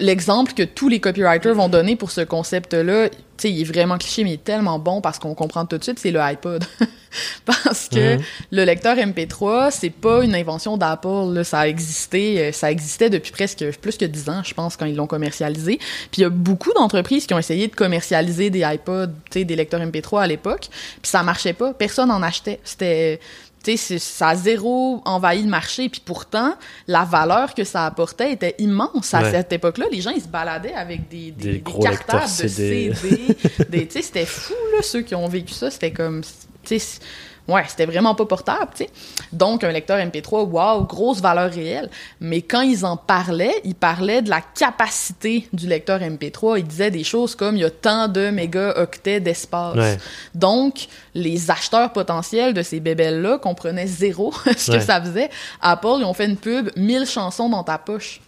L'exemple 0.00 0.52
que 0.52 0.62
tous 0.62 0.88
les 0.88 1.00
copywriters 1.00 1.54
vont 1.54 1.68
donner 1.68 1.96
pour 1.96 2.10
ce 2.10 2.20
concept-là, 2.22 3.08
tu 3.08 3.16
sais, 3.38 3.50
il 3.50 3.60
est 3.60 3.64
vraiment 3.64 3.98
cliché, 3.98 4.24
mais 4.24 4.30
il 4.30 4.34
est 4.34 4.44
tellement 4.44 4.78
bon 4.78 5.00
parce 5.02 5.18
qu'on 5.18 5.34
comprend 5.34 5.66
tout 5.66 5.76
de 5.76 5.84
suite, 5.84 5.98
c'est 5.98 6.10
le 6.10 6.20
iPod. 6.20 6.64
parce 7.44 7.88
que 7.88 8.16
Mhm. 8.16 8.22
le 8.52 8.64
lecteur 8.64 8.96
MP3, 8.96 9.70
c'est 9.70 9.90
pas 9.90 10.24
une 10.24 10.34
invention 10.34 10.76
d'Apple, 10.76 11.42
ça 11.44 11.60
a 11.60 11.68
existé, 11.68 12.40
euh, 12.40 12.52
ça 12.52 12.70
existait 12.70 13.10
depuis 13.10 13.32
presque 13.32 13.64
plus 13.80 13.96
que 13.96 14.04
10 14.04 14.28
ans, 14.30 14.42
je 14.44 14.54
pense, 14.54 14.76
quand 14.76 14.86
ils 14.86 14.96
l'ont 14.96 15.06
commercialisé. 15.06 15.76
Puis 16.10 16.18
il 16.18 16.20
y 16.22 16.24
a 16.24 16.30
beaucoup 16.30 16.72
d'entreprises 16.74 17.26
qui 17.26 17.34
ont 17.34 17.38
essayé 17.38 17.68
de 17.68 17.74
commercialiser 17.74 18.50
des 18.50 18.60
iPods, 18.60 19.08
tu 19.30 19.40
sais, 19.40 19.44
des 19.44 19.56
lecteurs 19.56 19.80
MP3 19.80 20.22
à 20.22 20.26
l'époque, 20.26 20.68
puis 20.70 21.10
ça 21.10 21.22
marchait 21.22 21.52
pas, 21.52 21.72
personne 21.74 22.10
en 22.10 22.22
achetait. 22.22 22.58
C'était 22.64 23.20
tu 23.66 23.72
sais, 23.72 23.76
c'est- 23.76 23.98
ça 23.98 24.28
a 24.28 24.34
zéro 24.36 25.02
envahi 25.04 25.42
le 25.42 25.48
marché. 25.48 25.88
Puis 25.88 26.00
pourtant, 26.04 26.54
la 26.86 27.04
valeur 27.04 27.54
que 27.54 27.64
ça 27.64 27.86
apportait 27.86 28.32
était 28.32 28.54
immense. 28.58 29.12
À 29.12 29.22
Ouais. 29.22 29.30
cette 29.32 29.52
époque-là, 29.52 29.86
les 29.90 30.00
gens, 30.00 30.10
ils 30.10 30.22
se 30.22 30.28
baladaient 30.28 30.74
avec 30.74 31.08
des, 31.08 31.32
des, 31.32 31.32
Des 31.32 31.52
des 31.54 31.58
gros 31.60 31.82
cartables 31.82 32.22
de 32.24 32.28
CD. 32.48 32.92
Tu 32.94 33.86
sais, 33.90 34.02
c'était 34.02 34.26
fou, 34.26 34.54
là, 34.76 34.82
ceux 34.82 35.02
qui 35.02 35.14
ont 35.14 35.28
vécu 35.28 35.52
ça. 35.52 35.70
C'était 35.70 35.90
comme... 35.92 36.22
tu 36.64 36.78
sais, 36.78 37.00
Ouais, 37.48 37.62
c'était 37.68 37.86
vraiment 37.86 38.14
pas 38.16 38.26
portable, 38.26 38.72
tu 38.74 38.84
sais. 38.84 38.90
Donc, 39.32 39.62
un 39.62 39.70
lecteur 39.70 39.98
MP3, 39.98 40.48
waouh, 40.48 40.84
grosse 40.84 41.20
valeur 41.20 41.50
réelle. 41.50 41.88
Mais 42.20 42.42
quand 42.42 42.62
ils 42.62 42.84
en 42.84 42.96
parlaient, 42.96 43.54
ils 43.62 43.76
parlaient 43.76 44.20
de 44.20 44.30
la 44.30 44.40
capacité 44.40 45.48
du 45.52 45.68
lecteur 45.68 46.00
MP3. 46.00 46.58
Ils 46.58 46.66
disaient 46.66 46.90
des 46.90 47.04
choses 47.04 47.36
comme 47.36 47.56
il 47.56 47.60
y 47.60 47.64
a 47.64 47.70
tant 47.70 48.08
de 48.08 48.30
mégaoctets 48.30 49.20
d'espace. 49.20 49.98
Donc, 50.34 50.88
les 51.14 51.50
acheteurs 51.50 51.92
potentiels 51.92 52.52
de 52.52 52.62
ces 52.62 52.80
bébelles-là 52.80 53.38
comprenaient 53.38 53.86
zéro 53.86 54.32
ce 54.56 54.72
que 54.72 54.80
ça 54.80 55.00
faisait. 55.00 55.30
Apple, 55.60 55.98
ils 55.98 56.04
ont 56.04 56.14
fait 56.14 56.26
une 56.26 56.36
pub, 56.36 56.70
1000 56.76 57.06
chansons 57.06 57.48
dans 57.48 57.62
ta 57.62 57.78
poche. 57.78 58.20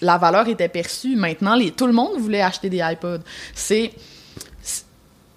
La 0.00 0.16
valeur 0.16 0.48
était 0.48 0.68
perçue. 0.68 1.16
Maintenant, 1.16 1.54
les, 1.54 1.70
tout 1.70 1.86
le 1.86 1.92
monde 1.92 2.18
voulait 2.18 2.40
acheter 2.40 2.70
des 2.70 2.80
iPods. 2.82 3.20
C'est 3.54 3.92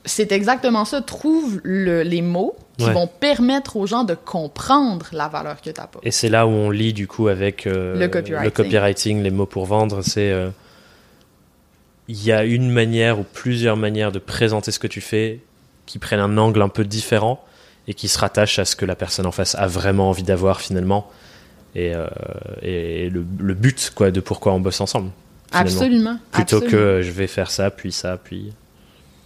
c'est 0.05 0.31
exactement 0.31 0.85
ça. 0.85 1.01
Trouve 1.01 1.59
les 1.63 2.21
mots 2.21 2.55
qui 2.77 2.89
vont 2.89 3.07
permettre 3.07 3.77
aux 3.77 3.87
gens 3.87 4.03
de 4.03 4.15
comprendre 4.15 5.07
la 5.11 5.27
valeur 5.27 5.61
que 5.61 5.69
tu 5.69 5.73
pas. 5.73 5.89
Et 6.03 6.11
c'est 6.11 6.29
là 6.29 6.45
où 6.45 6.49
on 6.49 6.69
lit 6.69 6.93
du 6.93 7.07
coup 7.07 7.27
avec 7.27 7.67
euh, 7.67 7.97
le, 7.97 8.49
copywriting. 8.49 9.21
les 9.21 9.31
mots 9.31 9.45
pour 9.45 9.65
vendre. 9.65 10.01
C'est 10.01 10.31
euh, 10.31 10.49
il 12.07 12.23
y 12.23 12.31
a 12.31 12.43
une 12.43 12.69
manière 12.69 13.19
ou 13.19 13.23
plusieurs 13.23 13.77
manières 13.77 14.11
de 14.11 14.19
présenter 14.19 14.71
ce 14.71 14.79
que 14.79 14.87
tu 14.87 15.01
fais 15.01 15.39
qui 15.85 15.99
prennent 15.99 16.19
un 16.19 16.37
angle 16.37 16.61
un 16.61 16.69
peu 16.69 16.83
différent 16.83 17.43
et 17.87 17.93
qui 17.93 18.07
se 18.07 18.17
rattachent 18.17 18.59
à 18.59 18.65
ce 18.65 18.75
que 18.75 18.85
la 18.85 18.95
personne 18.95 19.25
en 19.25 19.31
face 19.31 19.55
a 19.55 19.67
vraiment 19.67 20.09
envie 20.09 20.23
d'avoir 20.23 20.59
finalement 20.59 21.09
et, 21.75 21.93
euh, 21.93 22.07
et 22.61 23.09
le, 23.09 23.53
but 23.53 23.91
quoi 23.93 24.11
de 24.11 24.19
pourquoi 24.19 24.53
on 24.53 24.59
bosse 24.59 24.81
ensemble. 24.81 25.11
Absolument. 25.51 26.17
Plutôt 26.31 26.61
que 26.61 27.01
je 27.01 27.11
vais 27.11 27.27
faire 27.27 27.51
ça 27.51 27.69
puis 27.69 27.91
ça 27.91 28.17
puis 28.17 28.53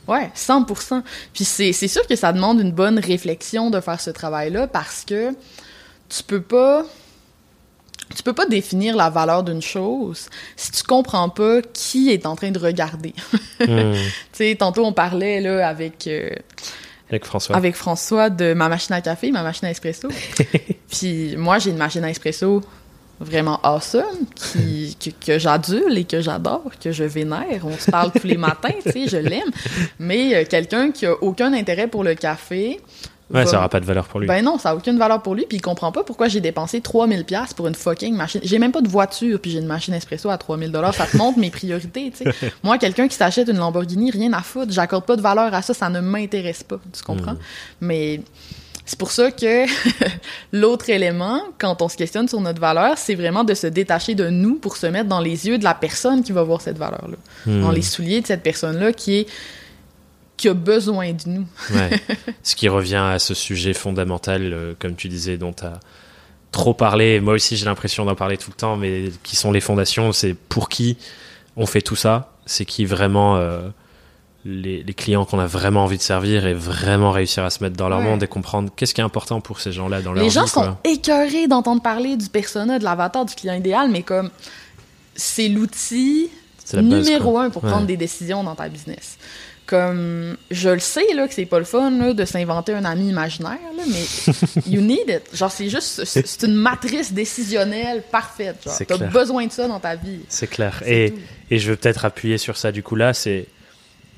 Ouais, 0.10 0.32
100%. 0.36 1.04
Puis 1.34 1.46
c'est, 1.46 1.72
sûr 1.72 2.06
que 2.08 2.16
ça 2.16 2.34
demande 2.34 2.60
une 2.60 2.72
bonne 2.72 2.98
réflexion 2.98 3.70
de 3.70 3.80
faire 3.80 4.02
ce 4.02 4.10
travail-là 4.10 4.68
parce 4.68 5.06
que 5.06 5.36
tu 6.10 6.24
peux 6.24 6.42
pas 6.42 6.84
tu 8.16 8.24
peux 8.24 8.34
pas 8.34 8.48
définir 8.48 8.96
la 8.96 9.12
valeur 9.12 9.44
d'une 9.44 9.62
chose 9.62 10.30
si 10.56 10.72
tu 10.72 10.82
comprends 10.82 11.30
pas 11.30 11.62
qui 11.62 12.10
est 12.10 12.26
en 12.26 12.36
train 12.36 12.52
de 12.52 12.60
regarder. 12.60 13.14
Hmm. 13.60 13.92
tu 13.92 14.00
sais, 14.32 14.56
tantôt 14.58 14.86
on 14.86 14.94
parlait 14.94 15.42
là 15.42 15.68
avec 15.68 16.08
euh, 16.08 16.30
avec 17.10 17.26
François. 17.26 17.58
Avec 17.58 17.76
François 17.76 18.30
de 18.30 18.54
ma 18.54 18.70
machine 18.70 18.96
à 18.96 19.02
café, 19.02 19.32
ma 19.32 19.44
machine 19.44 19.68
à 19.68 19.72
espresso. 19.72 20.08
Puis 20.90 21.36
moi 21.36 21.60
j'ai 21.60 21.72
une 21.72 21.78
machine 21.78 22.06
à 22.06 22.10
espresso 22.10 22.62
vraiment 23.20 23.60
awesome, 23.64 24.26
qui, 24.36 24.96
que, 25.26 25.38
j'adule 25.40 25.98
et 25.98 26.06
que 26.06 26.22
j'adore, 26.22 26.72
que 26.82 26.92
je 26.92 27.04
vénère. 27.04 27.62
On 27.64 27.78
se 27.78 27.92
parle 27.92 28.12
tous 28.12 28.28
les 28.28 28.38
matins, 28.38 28.70
tu 28.84 28.92
sais, 28.92 29.08
je 29.08 29.18
l'aime. 29.18 29.52
Mais 30.00 30.36
euh, 30.36 30.46
quelqu'un 30.50 30.92
qui 30.92 31.06
a 31.06 31.14
aucun 31.22 31.54
intérêt 31.54 31.88
pour 31.88 32.04
le 32.04 32.16
café. 32.16 32.80
Ouais, 33.32 33.46
ça 33.46 33.58
n'aura 33.58 33.70
pas 33.70 33.80
de 33.80 33.86
valeur 33.86 34.08
pour 34.08 34.20
lui. 34.20 34.28
Ben 34.28 34.44
non, 34.44 34.58
ça 34.58 34.70
n'a 34.70 34.76
aucune 34.76 34.98
valeur 34.98 35.22
pour 35.22 35.36
lui, 35.36 35.46
puis 35.48 35.58
il 35.58 35.62
comprend 35.62 35.92
pas 35.92 36.04
pourquoi 36.04 36.28
j'ai 36.30 36.42
dépensé 36.42 36.82
3000 36.82 37.26
pièces 37.26 37.54
pour 37.54 37.68
une 37.68 37.76
fucking 37.76 38.16
machine. 38.16 38.42
J'ai 38.44 38.58
même 38.58 38.72
pas 38.72 38.82
de 38.82 38.88
voiture, 38.88 39.40
puis 39.40 39.52
j'ai 39.52 39.60
une 39.60 39.68
machine 39.68 39.94
espresso 39.94 40.30
à 40.30 40.38
3000 40.38 40.72
dollars. 40.72 40.96
Ça 40.96 41.06
te 41.06 41.16
montre 41.16 41.38
mes 41.38 41.52
priorités, 41.52 42.12
tu 42.12 42.24
sais. 42.24 42.52
Moi, 42.64 42.80
quelqu'un 42.80 43.08
qui 43.08 43.16
s'achète 43.16 43.48
une 43.48 43.58
Lamborghini, 43.58 44.10
rien 44.10 44.34
à 44.34 44.42
foutre. 44.42 44.72
J'accorde 44.72 45.06
pas 45.06 45.16
de 45.16 45.22
valeur 45.22 45.54
à 45.54 45.62
ça, 45.62 45.76
ça 45.76 45.90
ne 45.90 46.00
m'intéresse 46.00 46.64
pas, 46.64 46.80
tu 46.92 47.04
comprends? 47.04 47.34
Hmm. 47.34 47.82
Mais 47.82 48.22
c'est 48.90 48.98
pour 48.98 49.12
ça 49.12 49.30
que 49.30 49.66
l'autre 50.52 50.90
élément, 50.90 51.40
quand 51.60 51.84
on 51.84 51.90
se 51.90 51.96
questionne 51.96 52.28
sur 52.28 52.42
notre 52.42 52.60
valeur, 52.60 52.98
c'est 52.98 53.14
vraiment 53.14 53.44
de 53.44 53.54
se 53.54 53.68
détacher 53.68 54.16
de 54.16 54.30
nous 54.30 54.56
pour 54.56 54.78
se 54.78 54.88
mettre 54.88 55.08
dans 55.08 55.20
les 55.20 55.46
yeux 55.46 55.60
de 55.60 55.64
la 55.64 55.76
personne 55.76 56.24
qui 56.24 56.32
va 56.32 56.42
voir 56.42 56.60
cette 56.62 56.80
valeur-là. 56.80 57.18
Hmm. 57.46 57.62
Dans 57.62 57.70
les 57.70 57.84
souliers 57.84 58.22
de 58.22 58.26
cette 58.26 58.42
personne-là 58.42 58.92
qui 58.92 59.20
est 59.20 59.28
qui 60.38 60.50
a 60.50 60.56
besoin 60.56 61.12
de 61.12 61.22
nous. 61.28 61.46
Ce 62.44 62.56
qui 62.56 62.68
revient 62.68 62.96
à 62.96 63.20
ce 63.20 63.36
sujet 63.36 63.74
fondamental, 63.74 64.54
euh, 64.54 64.74
comme 64.80 64.96
tu 64.96 65.08
disais, 65.08 65.38
dont 65.38 65.54
tu 65.54 65.66
as 65.66 65.80
trop 66.52 66.74
parlé. 66.74 67.20
Moi 67.20 67.36
aussi, 67.36 67.58
j'ai 67.58 67.66
l'impression 67.66 68.06
d'en 68.06 68.16
parler 68.16 68.38
tout 68.38 68.50
le 68.50 68.56
temps, 68.56 68.76
mais 68.76 69.12
qui 69.22 69.36
sont 69.36 69.52
les 69.52 69.62
fondations 69.62 70.14
C'est 70.14 70.34
pour 70.34 70.68
qui 70.68 70.98
on 71.58 71.68
fait 71.68 71.84
tout 71.84 71.98
ça 71.98 72.34
C'est 72.48 72.66
qui 72.66 72.86
vraiment 72.86 73.38
euh, 73.38 73.70
les, 74.46 74.84
clients 74.94 75.26
qu'on 75.26 75.40
a 75.40 75.46
vraiment 75.46 75.84
envie 75.84 75.98
de 75.98 76.02
servir 76.02 76.46
et 76.46 76.54
vraiment 76.54 77.12
réussir 77.12 77.44
à 77.44 77.50
se 77.50 77.64
mettre 77.64 77.76
dans 77.76 77.90
leur 77.90 78.02
monde 78.02 78.24
et 78.24 78.28
comprendre 78.28 78.72
qu'est-ce 78.76 78.94
qui 78.94 79.02
est 79.02 79.04
important 79.04 79.42
pour 79.42 79.60
ces 79.60 79.72
gens-là 79.72 80.02
dans 80.02 80.14
leur. 80.14 80.24
Les 80.24 80.30
gens 80.30 80.48
sont 80.48 80.78
écœurés 80.84 81.48
d'entendre 81.48 81.82
parler 81.82 82.16
du 82.16 82.30
persona, 82.30 82.80
de 82.80 82.84
l'avatar, 82.84 83.26
du 83.26 83.36
client 83.36 83.56
idéal, 83.56 83.90
mais 83.92 84.04
comme 84.04 84.30
c'est 85.16 85.50
l'outil 85.50 86.30
numéro 86.74 87.38
un 87.38 87.50
pour 87.50 87.62
prendre 87.62 87.86
des 87.86 87.98
décisions 87.98 88.44
dans 88.44 88.56
ta 88.56 88.70
business. 88.70 89.18
Comme 89.66 90.36
je 90.50 90.70
le 90.70 90.80
sais 90.80 91.14
là 91.14 91.28
que 91.28 91.34
c'est 91.36 91.46
pas 91.46 91.60
le 91.60 91.66
fun 91.66 91.92
de 91.92 92.26
s'inventer 92.26 92.74
un 92.74 92.86
ami 92.86 93.10
imaginaire 93.10 93.60
mais 93.78 94.64
you 94.66 94.82
need 94.82 95.08
it. 95.08 95.36
Genre 95.36 95.52
c'est 95.52 95.70
juste 95.70 96.06
c'est 96.06 96.44
une 96.44 96.56
matrice 96.56 97.14
décisionnelle 97.14 98.04
parfaite. 98.10 98.68
T'as 98.88 98.98
besoin 98.98 99.46
de 99.46 99.52
ça 99.52 99.68
dans 99.68 99.80
ta 99.80 99.96
vie. 99.96 100.22
C'est 100.28 100.48
clair. 100.48 100.82
Et, 100.88 101.14
et 101.52 101.60
je 101.60 101.70
veux 101.70 101.76
peut-être 101.76 102.06
appuyer 102.06 102.40
sur 102.40 102.58
ça 102.58 102.72
du 102.72 102.82
coup 102.82 102.96
là 102.96 103.14
c'est 103.14 103.46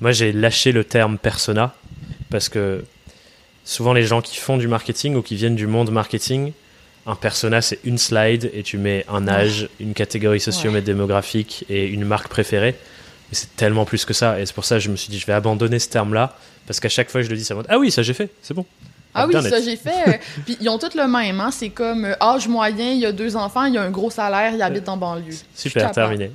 moi, 0.02 0.10
j'ai 0.10 0.32
lâché 0.32 0.72
le 0.72 0.82
terme 0.82 1.16
persona 1.16 1.72
parce 2.28 2.48
que 2.48 2.84
souvent 3.64 3.92
les 3.92 4.02
gens 4.02 4.20
qui 4.20 4.36
font 4.36 4.56
du 4.56 4.66
marketing 4.66 5.14
ou 5.14 5.22
qui 5.22 5.36
viennent 5.36 5.54
du 5.54 5.68
monde 5.68 5.92
marketing, 5.92 6.52
un 7.06 7.14
persona 7.14 7.62
c'est 7.62 7.78
une 7.84 7.98
slide 7.98 8.50
et 8.52 8.64
tu 8.64 8.78
mets 8.78 9.06
un 9.08 9.28
âge, 9.28 9.68
une 9.78 9.94
catégorie 9.94 10.40
socio-démographique 10.40 11.64
et 11.70 11.86
une 11.86 12.04
marque 12.04 12.26
préférée. 12.26 12.74
Mais 13.30 13.36
c'est 13.36 13.54
tellement 13.54 13.84
plus 13.84 14.04
que 14.04 14.12
ça. 14.12 14.40
Et 14.40 14.46
c'est 14.46 14.54
pour 14.54 14.64
ça 14.64 14.74
que 14.74 14.80
je 14.80 14.90
me 14.90 14.96
suis 14.96 15.08
dit, 15.08 15.20
je 15.20 15.26
vais 15.26 15.34
abandonner 15.34 15.78
ce 15.78 15.88
terme-là 15.88 16.36
parce 16.66 16.80
qu'à 16.80 16.88
chaque 16.88 17.08
fois 17.08 17.22
je 17.22 17.30
le 17.30 17.36
dis, 17.36 17.44
ça 17.44 17.54
va. 17.54 17.62
Ah 17.68 17.78
oui, 17.78 17.92
ça 17.92 18.02
j'ai 18.02 18.14
fait, 18.14 18.30
c'est 18.42 18.54
bon. 18.54 18.66
Ah 19.14 19.26
oui, 19.26 19.34
ça 19.34 19.60
j'ai 19.60 19.76
fait. 19.76 20.08
Euh, 20.08 20.12
puis 20.44 20.56
ils 20.60 20.68
ont 20.68 20.78
tous 20.78 20.94
le 20.94 21.06
même, 21.06 21.40
hein? 21.40 21.50
C'est 21.50 21.68
comme 21.68 22.06
euh, 22.06 22.14
âge 22.20 22.48
moyen, 22.48 22.92
il 22.92 22.98
y 22.98 23.06
a 23.06 23.12
deux 23.12 23.36
enfants, 23.36 23.64
il 23.64 23.74
y 23.74 23.78
a 23.78 23.82
un 23.82 23.90
gros 23.90 24.10
salaire, 24.10 24.52
il 24.54 24.62
habite 24.62 24.88
en 24.88 24.96
banlieue. 24.96 25.34
Super, 25.54 25.90
terminé. 25.90 26.30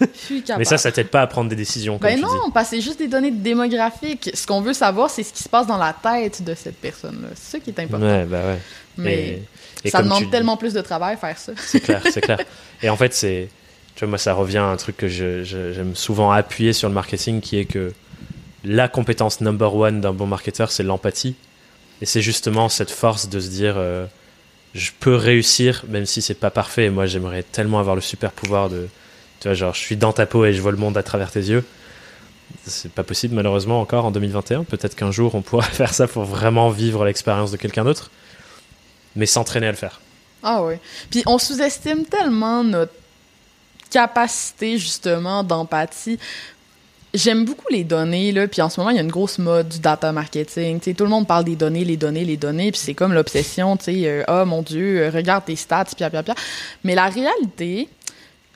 Mais 0.58 0.64
ça, 0.64 0.76
ça 0.76 0.92
t'aide 0.92 1.08
pas 1.08 1.22
à 1.22 1.26
prendre 1.26 1.48
des 1.48 1.56
décisions. 1.56 1.98
ben 2.00 2.20
non, 2.20 2.50
parce 2.52 2.70
que 2.70 2.76
c'est 2.76 2.82
juste 2.82 2.98
des 2.98 3.08
données 3.08 3.30
démographiques. 3.30 4.30
Ce 4.34 4.46
qu'on 4.46 4.60
veut 4.60 4.74
savoir, 4.74 5.08
c'est 5.10 5.22
ce 5.22 5.32
qui 5.32 5.42
se 5.42 5.48
passe 5.48 5.66
dans 5.66 5.78
la 5.78 5.94
tête 5.94 6.42
de 6.42 6.54
cette 6.54 6.76
personne-là. 6.76 7.28
C'est 7.34 7.52
ça 7.52 7.60
qui 7.60 7.70
est 7.70 7.80
important. 7.80 8.06
Ouais, 8.06 8.24
bah 8.24 8.42
ouais. 8.44 8.58
Mais 8.98 9.42
ça 9.86 10.02
demande 10.02 10.30
tellement 10.30 10.56
plus 10.56 10.74
de 10.74 10.80
travail 10.80 11.16
faire 11.16 11.38
ça. 11.38 11.52
C'est 11.56 11.80
clair, 11.80 12.02
c'est 12.10 12.20
clair. 12.20 12.40
Et 12.82 12.90
en 12.90 12.96
fait, 12.96 13.14
c'est. 13.14 13.48
Tu 13.94 14.04
vois, 14.04 14.10
moi, 14.10 14.18
ça 14.18 14.32
revient 14.34 14.58
à 14.58 14.66
un 14.66 14.76
truc 14.76 14.96
que 14.96 15.08
j'aime 15.08 15.94
souvent 15.94 16.30
appuyer 16.30 16.72
sur 16.72 16.88
le 16.88 16.94
marketing 16.94 17.40
qui 17.40 17.58
est 17.58 17.64
que 17.64 17.92
la 18.64 18.88
compétence 18.88 19.40
number 19.40 19.74
one 19.74 20.00
d'un 20.00 20.12
bon 20.12 20.26
marketeur, 20.26 20.70
c'est 20.70 20.82
l'empathie. 20.82 21.34
Et 22.00 22.06
c'est 22.06 22.22
justement 22.22 22.68
cette 22.68 22.90
force 22.90 23.28
de 23.28 23.40
se 23.40 23.48
dire 23.48 23.74
euh, 23.76 24.06
je 24.74 24.90
peux 24.98 25.14
réussir 25.14 25.84
même 25.88 26.06
si 26.06 26.22
c'est 26.22 26.34
pas 26.34 26.50
parfait. 26.50 26.86
Et 26.86 26.90
moi, 26.90 27.06
j'aimerais 27.06 27.42
tellement 27.42 27.80
avoir 27.80 27.94
le 27.94 28.02
super 28.02 28.32
pouvoir 28.32 28.68
de 28.68 28.88
tu 29.40 29.48
vois 29.48 29.54
genre 29.54 29.74
je 29.74 29.80
suis 29.80 29.96
dans 29.96 30.12
ta 30.12 30.26
peau 30.26 30.44
et 30.44 30.52
je 30.52 30.60
vois 30.60 30.72
le 30.72 30.78
monde 30.78 30.96
à 30.96 31.02
travers 31.02 31.30
tes 31.30 31.40
yeux. 31.40 31.64
C'est 32.66 32.92
pas 32.92 33.04
possible 33.04 33.34
malheureusement 33.34 33.80
encore 33.80 34.04
en 34.04 34.10
2021. 34.10 34.64
Peut-être 34.64 34.94
qu'un 34.94 35.10
jour 35.10 35.34
on 35.34 35.42
pourra 35.42 35.62
faire 35.66 35.94
ça 35.94 36.06
pour 36.06 36.24
vraiment 36.24 36.70
vivre 36.70 37.04
l'expérience 37.04 37.50
de 37.50 37.56
quelqu'un 37.56 37.84
d'autre, 37.84 38.10
mais 39.16 39.26
s'entraîner 39.26 39.66
à 39.66 39.70
le 39.70 39.76
faire. 39.76 40.00
Ah 40.42 40.62
oui. 40.62 40.74
Puis 41.10 41.22
on 41.26 41.38
sous-estime 41.38 42.04
tellement 42.04 42.62
notre 42.62 42.92
capacité 43.90 44.78
justement 44.78 45.42
d'empathie 45.42 46.18
J'aime 47.14 47.46
beaucoup 47.46 47.66
les 47.70 47.84
données, 47.84 48.32
là, 48.32 48.46
puis 48.46 48.60
en 48.60 48.68
ce 48.68 48.78
moment, 48.78 48.90
il 48.90 48.96
y 48.96 48.98
a 48.98 49.02
une 49.02 49.10
grosse 49.10 49.38
mode 49.38 49.68
du 49.68 49.78
data 49.78 50.12
marketing. 50.12 50.78
tout 50.80 51.04
le 51.04 51.10
monde 51.10 51.26
parle 51.26 51.44
des 51.44 51.56
données, 51.56 51.84
les 51.84 51.96
données, 51.96 52.24
les 52.24 52.36
données, 52.36 52.70
puis 52.70 52.80
c'est 52.80 52.94
comme 52.94 53.14
l'obsession, 53.14 53.78
tu 53.78 53.84
sais, 53.84 54.24
oh 54.28 54.44
mon 54.44 54.60
Dieu, 54.60 55.10
regarde 55.12 55.46
tes 55.46 55.56
stats, 55.56 55.86
pia, 55.96 56.10
pia, 56.10 56.22
pia. 56.22 56.34
Mais 56.84 56.94
la 56.94 57.08
réalité, 57.08 57.88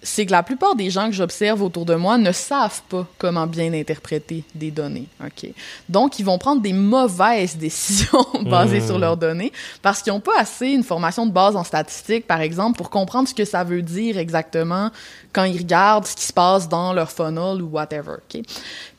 c'est 0.03 0.27
que 0.27 0.33
la 0.33 0.43
plupart 0.43 0.75
des 0.75 0.91
gens 0.91 1.07
que 1.07 1.13
j'observe 1.13 1.63
autour 1.63 1.85
de 1.85 1.95
moi 1.95 2.19
ne 2.19 2.33
savent 2.33 2.83
pas 2.89 3.07
comment 3.19 3.47
bien 3.47 3.73
interpréter 3.73 4.43
des 4.55 4.71
données. 4.71 5.07
OK? 5.25 5.51
Donc, 5.89 6.19
ils 6.19 6.25
vont 6.25 6.39
prendre 6.39 6.61
des 6.61 6.73
mauvaises 6.73 7.57
décisions 7.59 8.27
basées 8.43 8.81
sur 8.81 8.99
mmh. 8.99 9.01
leurs 9.01 9.17
données 9.17 9.53
parce 9.81 10.03
qu'ils 10.03 10.13
n'ont 10.13 10.21
pas 10.21 10.39
assez 10.39 10.69
une 10.69 10.83
formation 10.83 11.27
de 11.27 11.33
base 11.33 11.55
en 11.55 11.65
statistique, 11.65 12.27
par 12.27 12.41
exemple, 12.41 12.77
pour 12.77 12.91
comprendre 12.91 13.29
ce 13.29 13.35
que 13.35 13.45
ça 13.45 13.63
veut 13.63 13.83
dire 13.83 14.19
exactement 14.19 14.91
quand 15.33 15.45
ils 15.45 15.59
regardent 15.59 16.07
ce 16.07 16.17
qui 16.17 16.25
se 16.25 16.33
passe 16.33 16.69
dans 16.69 16.93
leur 16.93 17.11
funnel 17.11 17.63
ou 17.63 17.69
whatever. 17.69 18.17
OK? 18.29 18.43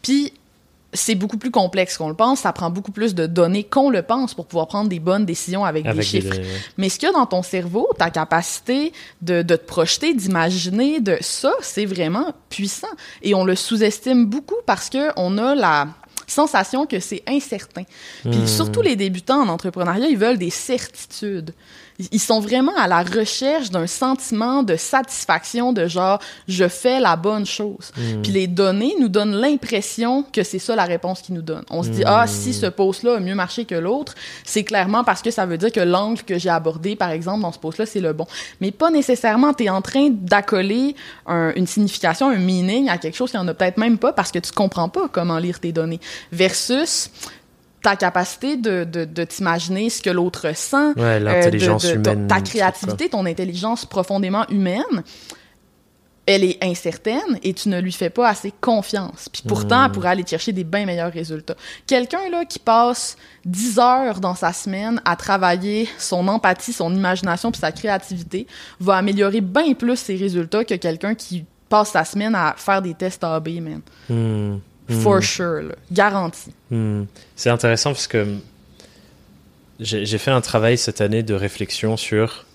Puis, 0.02 0.34
c'est 0.94 1.16
beaucoup 1.16 1.38
plus 1.38 1.52
complexe 1.52 1.98
qu'on 1.98 2.10
le 2.10 2.14
pense. 2.14 2.42
Ça 2.42 2.54
prend 2.54 2.70
beaucoup 2.70 2.92
plus 2.92 3.16
de 3.16 3.26
données 3.26 3.64
qu'on 3.64 3.90
le 3.90 4.02
pense 4.02 4.34
pour 4.34 4.46
pouvoir 4.46 4.68
prendre 4.68 4.90
des 4.90 5.00
bonnes 5.00 5.26
décisions 5.26 5.66
avec, 5.66 5.88
des 5.88 6.02
chiffres. 6.02 6.36
Mais 6.78 6.90
ce 6.90 7.00
qu'il 7.00 7.08
y 7.08 7.10
a 7.10 7.14
dans 7.14 7.26
ton 7.26 7.44
cerveau, 7.44 7.90
ta 7.98 8.10
capacité 8.10 8.94
de, 9.22 9.42
de 9.42 9.56
te 9.56 9.66
projeter, 9.66 10.14
d'imaginer, 10.14 11.00
de 11.00 11.18
ça, 11.22 11.54
c'est 11.62 11.86
vraiment 11.86 12.34
puissant. 12.50 12.88
Et 13.22 13.36
on 13.36 13.46
le 13.46 13.56
sous-estime 13.56 14.26
beaucoup 14.26 14.62
parce 14.66 14.90
que 14.90 15.10
on 15.18 15.38
a 15.38 15.56
la 15.56 15.88
sensation 16.28 16.86
que 16.86 17.00
c'est 17.00 17.24
incertain. 17.28 17.84
Puis 18.24 18.40
hmm. 18.40 18.48
surtout 18.48 18.82
les 18.82 18.96
débutants 18.96 19.42
en 19.42 19.50
entrepreneuriat, 19.50 20.08
ils 20.08 20.18
veulent 20.18 20.38
des 20.38 20.50
certitudes. 20.50 21.54
Ils 22.12 22.20
sont 22.20 22.40
vraiment 22.40 22.76
à 22.78 22.88
la 22.88 23.04
recherche 23.04 23.70
d'un 23.70 23.88
sentiment 23.88 24.64
de 24.64 24.76
satisfaction 24.76 25.74
de 25.74 25.88
genre 25.88 26.20
je 26.48 26.68
fais 26.68 27.00
la 27.00 27.16
bonne 27.16 27.46
chose. 27.46 27.92
Hmm. 27.96 28.22
Puis 28.22 28.32
les 28.32 28.48
données 28.48 28.96
nous 29.00 29.10
donnent 29.10 29.36
l'impression 29.36 30.24
que 30.24 30.44
c'est 30.44 30.60
ça 30.60 30.76
la 30.76 30.86
réponse 30.86 31.22
qu'ils 31.22 31.36
nous 31.36 31.42
donnent. 31.42 31.66
On 31.70 31.84
se 31.84 31.90
dit 31.90 32.04
ah 32.06 32.26
si 32.28 32.54
ce 32.54 32.66
post-là 32.66 33.18
a 33.18 33.20
mieux 33.20 33.36
marché 33.36 33.66
que 33.66 33.76
l'autre, 33.76 34.16
c'est 34.44 34.64
clairement 34.64 35.04
parce 35.04 35.22
que 35.22 35.32
ça 35.32 35.46
veut 35.46 35.58
dire 35.58 35.72
que 35.72 35.80
l'angle 35.80 36.24
que 36.24 36.38
j'ai 36.40 36.50
abordé 36.50 36.96
par 36.96 37.12
exemple 37.12 37.42
dans 37.42 37.52
ce 37.52 37.60
post-là 37.60 37.86
c'est 37.86 38.02
le 38.02 38.14
bon. 38.14 38.26
Mais 38.62 38.72
pas 38.72 38.90
nécessairement 38.90 39.54
tu 39.54 39.66
es 39.66 39.70
en 39.70 39.82
train 39.82 40.10
d'accoler 40.10 40.96
une 41.28 41.68
signification, 41.68 42.30
un 42.30 42.38
meaning 42.38 42.90
à 42.90 42.98
quelque 42.98 43.16
chose 43.16 43.32
qui 43.32 43.38
en 43.38 43.48
a 43.48 43.54
peut-être 43.54 43.78
même 43.78 43.98
pas 43.98 44.14
parce 44.14 44.32
que 44.32 44.40
tu 44.40 44.52
comprends 44.52 44.90
pas 44.90 45.08
comment 45.12 45.38
lire 45.38 45.60
tes 45.60 45.72
données 45.72 46.00
versus 46.32 47.10
ta 47.84 47.96
capacité 47.98 48.58
de, 48.58 48.86
de, 48.86 49.06
de 49.06 49.24
t'imaginer 49.26 49.90
ce 49.90 50.02
que 50.02 50.10
l'autre 50.10 50.56
sent, 50.56 50.94
ouais, 50.96 51.20
l'intelligence 51.20 51.86
euh, 51.86 51.96
humaine, 51.96 52.28
ta 52.28 52.42
créativité, 52.42 53.10
ton 53.10 53.26
intelligence 53.26 53.86
profondément 53.86 54.48
humaine, 54.50 55.04
elle 56.26 56.46
est 56.46 56.64
incertaine 56.64 57.38
et 57.44 57.54
tu 57.54 57.68
ne 57.68 57.82
lui 57.82 57.92
fais 57.92 58.10
pas 58.10 58.30
assez 58.30 58.54
confiance. 58.62 59.28
Puis 59.28 59.44
pourtant, 59.46 59.84
elle 59.84 59.90
hmm. 59.90 59.94
pourrait 59.94 60.10
aller 60.10 60.26
chercher 60.26 60.54
des 60.54 60.64
bien 60.64 60.86
meilleurs 60.86 61.12
résultats. 61.12 61.56
Quelqu'un 61.86 62.30
là 62.30 62.46
qui 62.46 62.60
passe 62.60 63.18
10 63.46 63.80
heures 63.80 64.20
dans 64.22 64.34
sa 64.34 64.54
semaine 64.54 65.02
à 65.04 65.18
travailler 65.18 65.90
son 65.98 66.26
empathie, 66.30 66.72
son 66.72 66.96
imagination 66.96 67.52
puis 67.52 67.60
sa 67.60 67.74
créativité 67.74 68.48
va 68.80 68.96
améliorer 68.96 69.42
bien 69.42 69.74
plus 69.74 69.98
ses 69.98 70.16
résultats 70.16 70.64
que 70.64 70.76
quelqu'un 70.76 71.16
qui 71.16 71.44
passe 71.68 71.92
sa 71.92 72.06
semaine 72.06 72.36
à 72.36 72.54
faire 72.56 72.82
des 72.82 72.94
tests 72.94 73.26
AB, 73.26 73.50
man. 73.60 73.82
Hmm. 74.08 74.60
For 74.90 75.18
hmm. 75.18 75.22
sure, 75.22 75.76
garanti. 75.92 76.52
Hmm. 76.70 77.04
C'est 77.36 77.50
intéressant 77.50 77.92
parce 77.92 78.08
que 78.08 78.26
j'ai 79.80 80.18
fait 80.18 80.32
un 80.32 80.42
travail 80.42 80.78
cette 80.78 81.02
année 81.02 81.24
de 81.24 81.34
réflexion 81.34 81.98
sur 81.98 82.46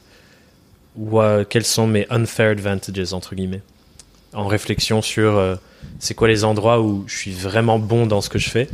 quels 1.48 1.64
sont 1.64 1.86
mes 1.86 2.06
unfair 2.10 2.50
advantages, 2.50 3.12
entre 3.12 3.34
guillemets. 3.34 3.62
En 4.34 4.46
réflexion 4.46 5.00
sur 5.00 5.36
euh, 5.36 5.56
c'est 5.98 6.14
quoi 6.14 6.28
les 6.28 6.44
endroits 6.44 6.80
où 6.80 7.04
je 7.06 7.16
suis 7.16 7.32
vraiment 7.32 7.78
bon 7.78 8.06
dans 8.06 8.20
ce 8.20 8.28
que 8.28 8.38
je 8.38 8.50
fais 8.50 8.68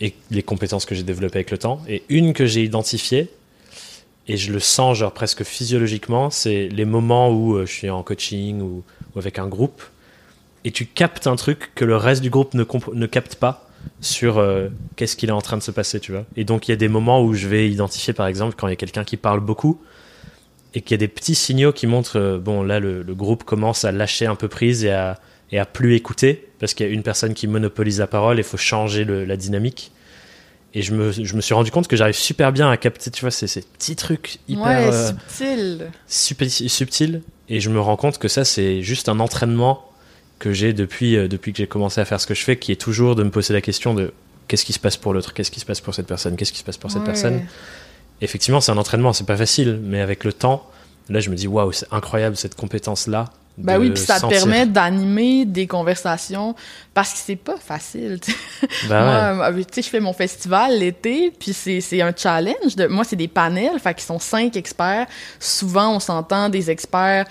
et 0.00 0.14
les 0.30 0.42
compétences 0.42 0.86
que 0.86 0.94
j'ai 0.94 1.02
développées 1.02 1.38
avec 1.38 1.50
le 1.50 1.58
temps. 1.58 1.82
Et 1.88 2.04
une 2.08 2.32
que 2.32 2.46
j'ai 2.46 2.62
identifiée, 2.62 3.30
et 4.28 4.36
je 4.36 4.52
le 4.52 4.60
sens 4.60 4.98
genre 4.98 5.12
presque 5.12 5.44
physiologiquement, 5.44 6.30
c'est 6.30 6.68
les 6.68 6.84
moments 6.84 7.30
où 7.30 7.56
euh, 7.56 7.66
je 7.66 7.72
suis 7.72 7.90
en 7.90 8.02
coaching 8.02 8.60
ou 8.60 8.82
avec 9.16 9.38
un 9.38 9.46
groupe 9.46 9.82
et 10.66 10.72
tu 10.72 10.84
captes 10.84 11.28
un 11.28 11.36
truc 11.36 11.70
que 11.76 11.84
le 11.84 11.96
reste 11.96 12.22
du 12.22 12.28
groupe 12.28 12.52
ne, 12.54 12.64
ne 12.92 13.06
capte 13.06 13.36
pas 13.36 13.68
sur 14.00 14.38
euh, 14.38 14.68
qu'est-ce 14.96 15.14
qu'il 15.14 15.28
est 15.28 15.32
en 15.32 15.40
train 15.40 15.56
de 15.56 15.62
se 15.62 15.70
passer, 15.70 16.00
tu 16.00 16.10
vois. 16.10 16.24
Et 16.36 16.42
donc 16.42 16.66
il 16.66 16.72
y 16.72 16.74
a 16.74 16.76
des 16.76 16.88
moments 16.88 17.22
où 17.22 17.34
je 17.34 17.46
vais 17.46 17.70
identifier, 17.70 18.12
par 18.12 18.26
exemple, 18.26 18.56
quand 18.58 18.66
il 18.66 18.70
y 18.70 18.72
a 18.72 18.76
quelqu'un 18.76 19.04
qui 19.04 19.16
parle 19.16 19.38
beaucoup 19.38 19.80
et 20.74 20.80
qu'il 20.80 20.90
y 20.90 20.96
a 20.96 20.98
des 20.98 21.08
petits 21.08 21.36
signaux 21.36 21.72
qui 21.72 21.86
montrent, 21.86 22.18
euh, 22.18 22.38
bon, 22.38 22.64
là, 22.64 22.80
le, 22.80 23.04
groupe 23.14 23.44
commence 23.44 23.84
à 23.84 23.92
lâcher 23.92 24.26
un 24.26 24.34
peu 24.34 24.48
prise 24.48 24.84
et 24.84 24.90
à, 24.90 25.20
et 25.52 25.60
à 25.60 25.66
plus 25.66 25.94
écouter 25.94 26.48
parce 26.58 26.74
qu'il 26.74 26.84
y 26.84 26.90
a 26.90 26.92
une 26.92 27.04
personne 27.04 27.34
qui 27.34 27.46
monopolise 27.46 28.00
la 28.00 28.08
parole 28.08 28.38
et 28.38 28.40
il 28.40 28.44
faut 28.44 28.56
changer 28.56 29.04
la 29.04 29.36
dynamique. 29.36 29.92
Et 30.74 30.82
je 30.82 30.92
me, 30.92 31.12
je 31.12 31.36
me, 31.36 31.40
suis 31.40 31.54
rendu 31.54 31.70
compte 31.70 31.86
que 31.86 31.94
j'arrive 31.94 32.16
super 32.16 32.52
bien 32.52 32.68
à 32.68 32.76
capter, 32.76 33.12
tu 33.12 33.20
vois, 33.20 33.30
ces, 33.30 33.46
ces 33.46 33.62
petits 33.62 33.94
trucs 33.94 34.40
hyper 34.48 34.66
ouais, 34.66 34.90
euh, 34.92 35.12
subtils. 36.08 37.22
Et 37.48 37.60
je 37.60 37.70
me 37.70 37.80
rends 37.80 37.96
compte 37.96 38.18
que 38.18 38.26
ça, 38.26 38.44
c'est 38.44 38.82
juste 38.82 39.08
un 39.08 39.20
entraînement 39.20 39.85
que 40.38 40.52
j'ai 40.52 40.72
depuis, 40.72 41.16
euh, 41.16 41.28
depuis 41.28 41.52
que 41.52 41.58
j'ai 41.58 41.66
commencé 41.66 42.00
à 42.00 42.04
faire 42.04 42.20
ce 42.20 42.26
que 42.26 42.34
je 42.34 42.42
fais, 42.42 42.56
qui 42.56 42.72
est 42.72 42.80
toujours 42.80 43.14
de 43.16 43.22
me 43.22 43.30
poser 43.30 43.54
la 43.54 43.60
question 43.60 43.94
de 43.94 44.12
qu'est-ce 44.48 44.64
qui 44.64 44.72
se 44.72 44.78
passe 44.78 44.96
pour 44.96 45.12
l'autre, 45.14 45.32
qu'est-ce 45.34 45.50
qui 45.50 45.60
se 45.60 45.66
passe 45.66 45.80
pour 45.80 45.94
cette 45.94 46.06
personne, 46.06 46.36
qu'est-ce 46.36 46.52
qui 46.52 46.58
se 46.58 46.64
passe 46.64 46.76
pour 46.76 46.90
cette 46.90 47.04
personne. 47.04 47.42
Effectivement, 48.20 48.60
c'est 48.60 48.72
un 48.72 48.78
entraînement, 48.78 49.12
c'est 49.12 49.26
pas 49.26 49.36
facile, 49.36 49.80
mais 49.82 50.00
avec 50.00 50.24
le 50.24 50.32
temps, 50.32 50.68
là, 51.08 51.20
je 51.20 51.30
me 51.30 51.36
dis 51.36 51.46
waouh, 51.46 51.72
c'est 51.72 51.86
incroyable 51.92 52.36
cette 52.36 52.54
compétence-là. 52.54 53.26
Bah 53.58 53.78
oui, 53.78 53.90
puis 53.90 54.02
ça 54.02 54.20
te 54.20 54.26
permet 54.26 54.66
d'animer 54.66 55.46
des 55.46 55.66
conversations 55.66 56.54
parce 56.92 57.12
que 57.12 57.18
c'est 57.18 57.36
pas 57.36 57.56
facile. 57.56 58.20
Bah 58.88 59.34
moi, 59.34 59.48
euh, 59.50 59.56
tu 59.58 59.64
sais, 59.72 59.82
je 59.82 59.88
fais 59.88 60.00
mon 60.00 60.12
festival 60.12 60.78
l'été, 60.78 61.32
puis 61.38 61.54
c'est 61.54 62.02
un 62.02 62.12
challenge. 62.14 62.76
De, 62.76 62.86
moi, 62.86 63.04
c'est 63.04 63.16
des 63.16 63.28
panels, 63.28 63.78
fait 63.78 63.94
qu'ils 63.94 64.04
sont 64.04 64.18
cinq 64.18 64.56
experts. 64.56 65.06
Souvent, 65.40 65.96
on 65.96 66.00
s'entend 66.00 66.50
des 66.50 66.70
experts 66.70 67.24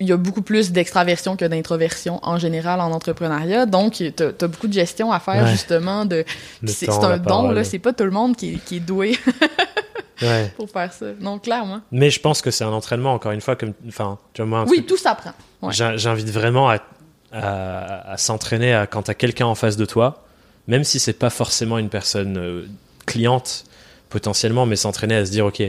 il 0.00 0.08
y 0.08 0.12
a 0.12 0.16
beaucoup 0.16 0.42
plus 0.42 0.70
d'extraversion 0.70 1.36
que 1.36 1.44
d'introversion 1.44 2.20
en 2.22 2.38
général 2.38 2.80
en 2.80 2.92
entrepreneuriat. 2.92 3.66
Donc, 3.66 3.94
tu 3.94 4.12
as, 4.22 4.46
beaucoup 4.46 4.68
de 4.68 4.72
gestion 4.72 5.12
à 5.12 5.18
faire, 5.18 5.46
justement. 5.48 6.04
de 6.04 6.24
C'est 6.66 6.88
un 6.88 7.18
don, 7.18 7.50
là. 7.50 7.64
C'est 7.64 7.78
pas 7.78 7.92
tout 7.92 8.04
le 8.04 8.10
monde 8.10 8.36
qui, 8.36 8.60
est 8.70 8.80
doué 8.80 9.18
pour 10.56 10.70
faire 10.70 10.92
ça. 10.92 11.06
Donc, 11.20 11.42
clairement. 11.42 11.80
Mais 11.90 12.10
je 12.10 12.20
pense 12.20 12.42
que 12.42 12.50
c'est 12.50 12.64
un 12.64 12.72
entraînement, 12.72 13.12
encore 13.12 13.32
une 13.32 13.40
fois. 13.40 13.56
Comme, 13.56 13.72
enfin, 13.88 14.18
tu 14.34 14.42
vois, 14.42 14.48
moi, 14.48 14.64
oui, 14.68 14.84
tout 14.86 14.96
s'apprend. 14.96 15.32
J'invite 15.70 16.30
vraiment 16.30 16.70
à, 16.70 16.78
à, 17.32 18.16
s'entraîner 18.16 18.84
quand 18.90 19.02
tu 19.02 19.10
as 19.10 19.14
quelqu'un 19.14 19.46
en 19.46 19.54
face 19.54 19.76
de 19.76 19.84
toi, 19.84 20.24
même 20.68 20.84
si 20.84 21.00
c'est 21.00 21.12
pas 21.12 21.30
forcément 21.30 21.78
une 21.78 21.88
personne 21.88 22.38
euh, 22.38 22.66
cliente, 23.06 23.64
potentiellement, 24.10 24.64
mais 24.64 24.76
s'entraîner 24.76 25.16
à 25.16 25.26
se 25.26 25.30
dire, 25.30 25.46
OK, 25.46 25.62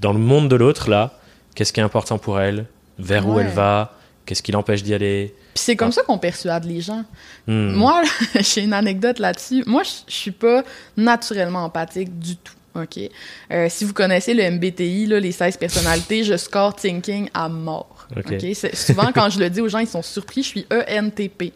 dans 0.00 0.12
le 0.12 0.18
monde 0.18 0.48
de 0.48 0.56
l'autre, 0.56 0.90
là, 0.90 1.12
qu'est-ce 1.54 1.72
qui 1.72 1.80
est 1.80 1.84
important 1.84 2.18
pour 2.18 2.40
elle? 2.40 2.66
Vers 3.00 3.26
où 3.28 3.38
elle 3.38 3.48
va, 3.48 3.94
qu'est-ce 4.26 4.42
qui 4.42 4.52
l'empêche 4.52 4.82
d'y 4.82 4.94
aller. 4.94 5.34
Puis 5.54 5.64
c'est 5.64 5.76
comme 5.76 5.88
ah. 5.88 5.92
ça 5.92 6.02
qu'on 6.02 6.18
persuade 6.18 6.64
les 6.64 6.80
gens. 6.80 7.04
Hmm. 7.46 7.72
Moi, 7.72 8.02
j'ai 8.40 8.62
une 8.62 8.72
anecdote 8.72 9.18
là-dessus. 9.18 9.64
Moi, 9.66 9.82
je 9.82 10.12
suis 10.12 10.30
pas 10.30 10.62
naturellement 10.96 11.64
empathique 11.64 12.18
du 12.18 12.36
tout. 12.36 12.54
OK? 12.74 12.98
Euh, 13.50 13.66
si 13.68 13.84
vous 13.84 13.92
connaissez 13.92 14.34
le 14.34 14.48
MBTI, 14.48 15.06
là, 15.06 15.18
les 15.18 15.32
16 15.32 15.56
personnalités, 15.56 16.22
je 16.22 16.36
score 16.36 16.74
thinking 16.76 17.28
à 17.34 17.48
mort. 17.48 17.99
Okay. 18.16 18.54
Souvent, 18.74 19.10
quand 19.14 19.30
je 19.30 19.38
le 19.38 19.50
dis 19.50 19.60
aux 19.60 19.68
gens, 19.68 19.78
ils 19.78 19.86
sont 19.86 20.02
surpris. 20.02 20.42
Je 20.42 20.48
suis 20.48 20.66
ENTP. 20.70 21.52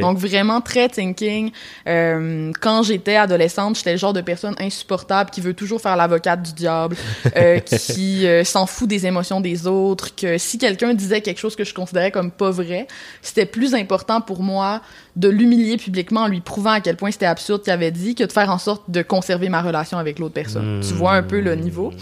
Donc, 0.00 0.18
vraiment 0.18 0.60
très 0.60 0.88
thinking. 0.88 1.50
Euh, 1.86 2.52
quand 2.60 2.82
j'étais 2.82 3.16
adolescente, 3.16 3.76
j'étais 3.76 3.92
le 3.92 3.98
genre 3.98 4.12
de 4.12 4.20
personne 4.20 4.54
insupportable 4.58 5.30
qui 5.30 5.40
veut 5.40 5.54
toujours 5.54 5.80
faire 5.80 5.96
l'avocate 5.96 6.42
du 6.42 6.52
diable, 6.52 6.96
euh, 7.36 7.58
qui 7.60 8.26
euh, 8.26 8.44
s'en 8.44 8.66
fout 8.66 8.88
des 8.88 9.06
émotions 9.06 9.40
des 9.40 9.66
autres, 9.66 10.14
que 10.14 10.38
si 10.38 10.58
quelqu'un 10.58 10.94
disait 10.94 11.20
quelque 11.20 11.38
chose 11.38 11.56
que 11.56 11.64
je 11.64 11.74
considérais 11.74 12.10
comme 12.10 12.30
pas 12.30 12.50
vrai, 12.50 12.86
c'était 13.22 13.46
plus 13.46 13.74
important 13.74 14.20
pour 14.20 14.42
moi 14.42 14.80
de 15.16 15.28
l'humilier 15.28 15.76
publiquement 15.76 16.22
en 16.22 16.28
lui 16.28 16.40
prouvant 16.40 16.70
à 16.70 16.80
quel 16.80 16.96
point 16.96 17.10
c'était 17.10 17.26
absurde 17.26 17.62
qu'il 17.62 17.72
avait 17.72 17.90
dit 17.90 18.14
que 18.14 18.24
de 18.24 18.32
faire 18.32 18.50
en 18.50 18.58
sorte 18.58 18.90
de 18.90 19.02
conserver 19.02 19.48
ma 19.48 19.62
relation 19.62 19.98
avec 19.98 20.18
l'autre 20.18 20.34
personne. 20.34 20.80
Tu 20.86 20.94
vois 20.94 21.12
un 21.12 21.22
peu 21.22 21.40
le 21.40 21.54
niveau. 21.54 21.92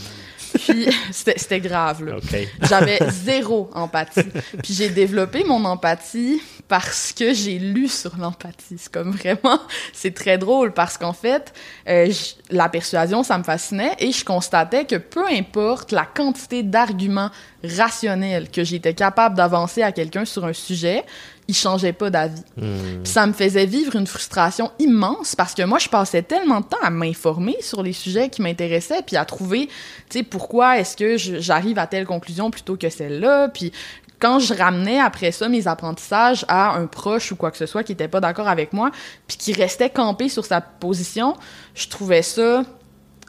Puis 0.55 0.89
c'était 1.11 1.61
grave, 1.61 2.05
là. 2.05 2.17
J'avais 2.63 2.99
zéro 3.11 3.71
empathie. 3.75 4.29
Puis 4.63 4.75
j'ai 4.75 4.89
développé 4.91 5.45
mon 5.45 5.65
empathie 5.65 6.41
parce 6.69 7.13
que 7.13 7.33
j'ai 7.33 7.59
lu 7.59 7.89
sur 7.89 8.17
l'empathie. 8.17 8.77
C'est 8.79 8.93
comme 8.93 9.13
vraiment, 9.13 9.61
c'est 9.93 10.15
très 10.15 10.39
drôle 10.39 10.73
parce 10.73 10.99
qu'en 10.99 11.13
fait, 11.13 11.53
euh, 11.89 12.13
la 12.51 12.69
persuasion, 12.69 13.23
ça 13.23 13.39
me 13.39 13.45
fascinait 13.45 13.95
et 13.99 14.13
je 14.13 14.25
constatais 14.25 14.85
que 14.85 14.97
peu 14.97 15.27
importe 15.27 15.93
la 15.93 16.05
quantité 16.05 16.63
d'arguments 16.63 17.31
rationnels 17.67 18.51
que 18.51 18.65
j'étais 18.65 18.95
capable 18.95 19.37
d'avancer 19.37 19.83
à 19.83 19.93
quelqu'un 19.93 20.25
sur 20.25 20.45
un 20.45 20.53
sujet, 20.53 21.05
il 21.49 21.55
changeait 21.55 21.93
pas 21.93 22.11
d'avis. 22.11 22.43
Hmm. 22.57 23.05
Ça 23.05 23.27
me 23.27 23.33
faisait 23.33 23.67
vivre 23.67 23.97
une 23.97 24.07
frustration 24.07 24.73
immense 24.79 25.35
parce 25.37 25.55
que 25.55 25.63
moi, 25.63 25.79
je 25.79 25.89
passais 25.89 26.23
tellement 26.23 26.61
de 26.61 26.67
temps 26.67 26.77
à 26.83 26.91
m'informer 26.91 27.57
sur 27.61 27.83
les 27.83 27.93
sujets 27.93 28.29
qui 28.29 28.43
m'intéressaient, 28.43 29.03
puis 29.07 29.17
à 29.17 29.25
trouver, 29.25 29.69
tu 30.11 30.19
sais, 30.19 30.23
pourquoi 30.23 30.79
est-ce 30.79 30.97
que 30.97 31.17
j'arrive 31.17 31.79
à 31.79 31.87
telle 31.87 32.07
conclusion 32.07 32.51
plutôt 32.51 32.77
que 32.77 32.89
celle-là, 32.89 33.49
puis 33.49 33.73
quand 34.19 34.39
je 34.39 34.55
ramenais 34.55 34.99
après 34.99 35.31
ça 35.31 35.49
mes 35.49 35.69
apprentissages 35.69 36.45
à 36.49 36.75
un 36.77 36.87
proche 36.87 37.33
ou 37.33 37.37
quoi 37.37 37.51
que 37.51 37.59
ce 37.59 37.67
soit 37.67 37.83
qui 37.83 37.93
était 37.93 38.09
pas 38.09 38.21
d'accord 38.21 38.49
avec 38.49 38.73
moi, 38.73 38.91
puis 39.27 39.37
qui 39.37 39.53
restait 39.53 39.91
campé 39.91 40.29
sur 40.29 40.45
sa 40.45 40.61
position, 40.61 41.37
je 41.75 41.89
trouvais 41.89 42.23
ça 42.23 42.65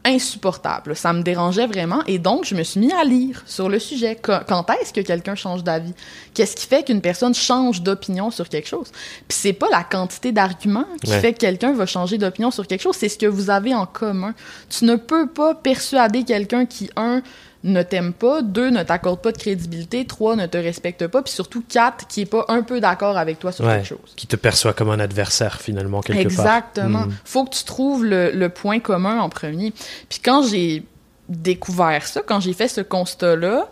insupportable. 0.08 0.96
Ça 0.96 1.14
me 1.14 1.22
dérangeait 1.22 1.68
vraiment 1.68 2.02
et 2.08 2.18
donc 2.18 2.46
je 2.46 2.56
me 2.56 2.64
suis 2.64 2.80
mis 2.80 2.94
à 2.94 3.04
lire 3.04 3.44
sur 3.46 3.70
le 3.70 3.78
sujet. 3.78 4.16
Quand 4.16 4.66
est-ce 4.82 4.94
que 4.94 5.02
quelqu'un 5.02 5.36
change 5.36 5.64
d'avis? 5.64 5.94
Qu'est-ce 6.34 6.56
qui 6.56 6.66
fait 6.66 6.84
qu'une 6.84 7.02
personne 7.02 7.36
change 7.36 7.82
d'opinion 7.82 8.32
sur 8.32 8.50
quelque 8.50 8.68
chose? 8.68 8.88
Puis 9.28 9.38
c'est 9.38 9.54
pas 9.54 9.68
la 9.70 9.84
quantité 9.84 10.32
d'arguments 10.32 10.88
qui 11.04 11.12
fait 11.12 11.34
que 11.34 11.40
quelqu'un 11.40 11.74
va 11.74 11.86
changer 11.86 12.18
d'opinion 12.18 12.52
sur 12.52 12.66
quelque 12.66 12.82
chose, 12.82 12.96
c'est 12.96 13.10
ce 13.10 13.18
que 13.18 13.26
vous 13.26 13.50
avez 13.50 13.76
en 13.76 13.86
commun. 13.86 14.34
Tu 14.70 14.86
ne 14.86 14.96
peux 14.96 15.28
pas 15.28 15.54
persuader 15.54 16.24
quelqu'un 16.24 16.66
qui 16.66 16.90
un 16.96 17.22
ne 17.68 17.84
t'aime 17.84 18.14
pas, 18.14 18.42
deux, 18.42 18.70
ne 18.70 18.84
t'accorde 18.84 19.22
pas 19.22 19.32
de 19.32 19.38
crédibilité, 19.38 20.06
trois, 20.06 20.36
ne 20.36 20.46
te 20.46 20.58
respecte 20.58 21.06
pas, 21.08 21.22
puis 21.22 21.34
surtout 21.34 21.64
quatre, 21.68 22.08
qui 22.08 22.22
est 22.22 22.26
pas 22.26 22.46
un 22.48 22.64
peu 22.64 22.80
d'accord 22.80 23.18
avec 23.18 23.40
toi 23.40 23.52
sur 23.52 23.66
quelque 23.66 23.86
chose. 23.86 24.14
Qui 24.16 24.28
te 24.28 24.36
perçoit 24.36 24.74
comme 24.74 24.90
un 24.90 25.00
adversaire 25.00 25.62
finalement 25.62 26.02
quelque 26.02 26.22
Exactement. 26.22 26.44
part. 26.44 26.58
Exactement. 26.58 27.06
Hmm. 27.06 27.14
Faut 27.26 27.46
que 27.46 27.56
tu 27.56 27.64
trouves 27.64 28.06
le, 28.06 28.48
point 28.48 28.80
commun 28.80 29.20
en 29.20 29.30
premier. 29.30 29.74
Puis 30.10 30.20
quand 30.24 30.42
j'ai 30.44 30.84
découvert 31.28 32.08
ça, 32.08 32.22
quand 32.26 32.40
j'ai 32.40 32.54
fait 32.54 32.70
ce 32.70 32.82
constat-là, 32.82 33.70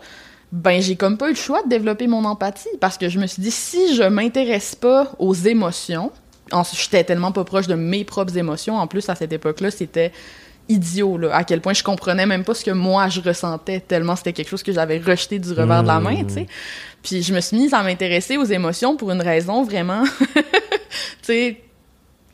ben 0.52 0.80
j'ai 0.80 0.96
comme 0.96 1.16
pas 1.16 1.26
eu 1.26 1.30
le 1.30 1.36
choix 1.36 1.62
de 1.62 1.68
développer 1.68 2.06
mon 2.06 2.24
empathie 2.24 2.68
parce 2.78 2.98
que 2.98 3.08
je 3.08 3.18
me 3.18 3.26
suis 3.26 3.42
dit 3.42 3.50
si 3.50 3.96
je 3.96 4.02
m'intéresse 4.02 4.74
pas 4.74 5.12
aux 5.18 5.34
émotions, 5.34 6.12
j'étais 6.72 7.02
tellement 7.04 7.32
pas 7.32 7.44
proche 7.44 7.66
de 7.66 7.74
mes 7.74 8.04
propres 8.04 8.36
émotions. 8.36 8.76
En 8.76 8.86
plus 8.86 9.08
à 9.08 9.14
cette 9.14 9.32
époque-là, 9.32 9.70
c'était 9.70 10.12
idiot, 10.68 11.18
là, 11.18 11.34
à 11.34 11.44
quel 11.44 11.60
point 11.60 11.72
je 11.72 11.82
comprenais 11.82 12.26
même 12.26 12.44
pas 12.44 12.54
ce 12.54 12.64
que 12.64 12.70
moi 12.70 13.08
je 13.08 13.20
ressentais, 13.20 13.80
tellement 13.80 14.16
c'était 14.16 14.32
quelque 14.32 14.48
chose 14.48 14.62
que 14.62 14.72
j'avais 14.72 14.98
rejeté 14.98 15.38
du 15.38 15.50
revers 15.50 15.82
de 15.82 15.88
la 15.88 16.00
main, 16.00 16.24
tu 16.24 16.34
sais. 16.34 16.40
Mmh. 16.42 16.46
Puis 17.02 17.22
je 17.22 17.32
me 17.32 17.40
suis 17.40 17.56
mise 17.56 17.72
à 17.72 17.82
m'intéresser 17.82 18.36
aux 18.36 18.44
émotions 18.44 18.96
pour 18.96 19.12
une 19.12 19.22
raison 19.22 19.62
vraiment, 19.62 20.02
tu 20.34 20.42
sais, 21.22 21.60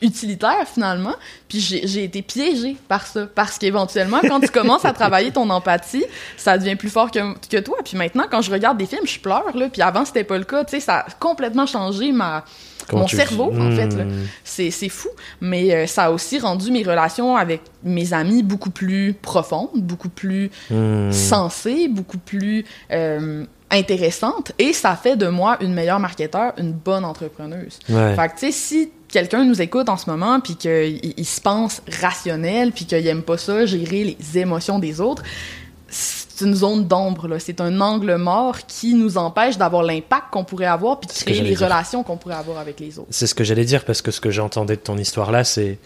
utilitaire 0.02 0.66
finalement. 0.66 1.14
Puis 1.48 1.60
j'ai 1.60 2.04
été 2.04 2.20
piégée 2.22 2.76
par 2.88 3.06
ça. 3.06 3.26
Parce 3.26 3.58
qu'éventuellement, 3.58 4.20
quand 4.20 4.40
tu 4.40 4.48
commences 4.52 4.84
à 4.84 4.92
travailler 4.92 5.30
ton 5.30 5.48
empathie, 5.48 6.04
ça 6.36 6.58
devient 6.58 6.76
plus 6.76 6.90
fort 6.90 7.10
que, 7.10 7.34
que 7.48 7.58
toi. 7.58 7.78
Puis 7.84 7.96
maintenant, 7.96 8.24
quand 8.30 8.42
je 8.42 8.50
regarde 8.50 8.76
des 8.76 8.86
films, 8.86 9.06
je 9.06 9.18
pleure, 9.18 9.56
là. 9.56 9.68
Puis 9.68 9.80
avant, 9.80 10.04
c'était 10.04 10.24
pas 10.24 10.38
le 10.38 10.44
cas. 10.44 10.64
Tu 10.64 10.72
sais, 10.72 10.80
ça 10.80 10.98
a 10.98 11.10
complètement 11.18 11.66
changé 11.66 12.12
ma 12.12 12.44
mon 12.92 13.06
cerveau, 13.08 13.52
en 13.58 13.70
fait. 13.70 13.94
Hmm. 13.94 14.26
C'est 14.44 14.88
fou. 14.88 15.08
Mais 15.40 15.74
euh, 15.74 15.86
ça 15.86 16.04
a 16.04 16.10
aussi 16.10 16.38
rendu 16.38 16.70
mes 16.70 16.82
relations 16.82 17.36
avec 17.36 17.60
mes 17.82 18.12
amis 18.12 18.42
beaucoup 18.42 18.70
plus 18.70 19.14
profondes, 19.14 19.70
beaucoup 19.76 20.08
plus 20.08 20.50
hmm. 20.70 21.10
sensées, 21.10 21.88
beaucoup 21.88 22.18
plus 22.18 22.64
euh, 22.90 23.44
intéressantes. 23.70 24.52
Et 24.58 24.72
ça 24.72 24.96
fait 24.96 25.16
de 25.16 25.28
moi 25.28 25.58
une 25.60 25.74
meilleure 25.74 26.00
marketeur, 26.00 26.52
une 26.58 26.72
bonne 26.72 27.04
entrepreneuse. 27.04 27.78
Fait 27.86 28.16
que, 28.16 28.38
tu 28.38 28.46
sais, 28.46 28.52
si 28.52 28.90
quelqu'un 29.08 29.44
nous 29.44 29.60
écoute 29.60 29.88
en 29.88 29.96
ce 29.96 30.08
moment, 30.10 30.40
puis 30.40 30.56
qu'il 30.56 31.14
il 31.16 31.24
se 31.24 31.40
pense 31.40 31.82
rationnel, 32.00 32.72
puis 32.72 32.86
qu'il 32.86 33.06
aime 33.06 33.22
pas 33.22 33.38
ça, 33.38 33.66
gérer 33.66 34.16
les 34.18 34.38
émotions 34.38 34.78
des 34.78 35.00
autres, 35.00 35.22
c'est 36.34 36.44
une 36.44 36.54
zone 36.54 36.86
d'ombre, 36.86 37.28
là. 37.28 37.38
C'est 37.38 37.60
un 37.60 37.80
angle 37.80 38.16
mort 38.16 38.66
qui 38.66 38.94
nous 38.94 39.18
empêche 39.18 39.58
d'avoir 39.58 39.82
l'impact 39.82 40.30
qu'on 40.30 40.44
pourrait 40.44 40.66
avoir 40.66 40.98
puis 40.98 41.08
de 41.08 41.12
créer 41.12 41.42
les 41.42 41.54
relations 41.54 42.02
qu'on 42.02 42.16
pourrait 42.16 42.36
avoir 42.36 42.58
avec 42.58 42.80
les 42.80 42.98
autres. 42.98 43.08
C'est 43.10 43.26
ce 43.26 43.34
que 43.34 43.44
j'allais 43.44 43.64
dire 43.64 43.84
parce 43.84 44.02
que 44.02 44.10
ce 44.10 44.20
que 44.20 44.30
j'entendais 44.30 44.76
de 44.76 44.80
ton 44.80 44.96
histoire 44.96 45.30
là, 45.30 45.44
c'est 45.44 45.78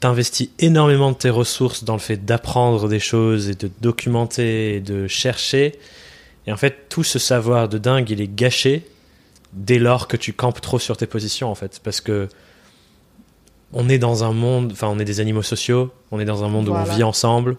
t'investis 0.00 0.48
énormément 0.58 1.12
de 1.12 1.16
tes 1.16 1.30
ressources 1.30 1.84
dans 1.84 1.92
le 1.92 2.00
fait 2.00 2.24
d'apprendre 2.24 2.88
des 2.88 2.98
choses 2.98 3.48
et 3.48 3.54
de 3.54 3.70
documenter 3.80 4.76
et 4.76 4.80
de 4.80 5.06
chercher. 5.06 5.78
Et 6.46 6.52
en 6.52 6.56
fait, 6.56 6.88
tout 6.88 7.04
ce 7.04 7.18
savoir 7.18 7.68
de 7.68 7.78
dingue, 7.78 8.10
il 8.10 8.20
est 8.20 8.34
gâché 8.34 8.84
dès 9.52 9.78
lors 9.78 10.08
que 10.08 10.16
tu 10.16 10.32
campes 10.32 10.60
trop 10.60 10.78
sur 10.78 10.96
tes 10.96 11.06
positions, 11.06 11.50
en 11.50 11.54
fait. 11.54 11.80
Parce 11.84 12.00
que 12.00 12.28
on 13.72 13.88
est 13.88 13.98
dans 13.98 14.24
un 14.24 14.32
monde, 14.32 14.72
enfin, 14.72 14.88
on 14.88 14.98
est 14.98 15.04
des 15.04 15.20
animaux 15.20 15.42
sociaux, 15.42 15.92
on 16.10 16.18
est 16.18 16.24
dans 16.24 16.44
un 16.44 16.48
monde 16.48 16.68
où 16.68 16.72
on 16.74 16.84
vit 16.84 17.04
ensemble 17.04 17.56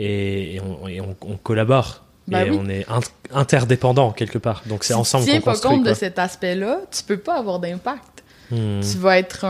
et, 0.00 0.60
on, 0.60 1.36
collabore. 1.36 2.04
Bah 2.28 2.44
et 2.44 2.50
on 2.50 2.68
est 2.68 2.86
interdépendants 3.32 4.12
quelque 4.12 4.38
part. 4.38 4.62
Donc 4.66 4.84
c'est 4.84 4.94
ensemble 4.94 5.26
qu'on 5.26 5.32
construit. 5.32 5.54
Si 5.54 5.60
tu 5.60 5.62
tiens 5.62 5.70
pas 5.70 5.76
compte 5.76 5.86
de 5.86 5.94
cet 5.94 6.18
aspect-là, 6.18 6.80
tu 6.90 7.02
peux 7.02 7.18
pas 7.18 7.38
avoir 7.38 7.58
d'impact. 7.58 8.24
Hmm. 8.50 8.80
Tu 8.80 8.98
vas 8.98 9.18
être 9.18 9.44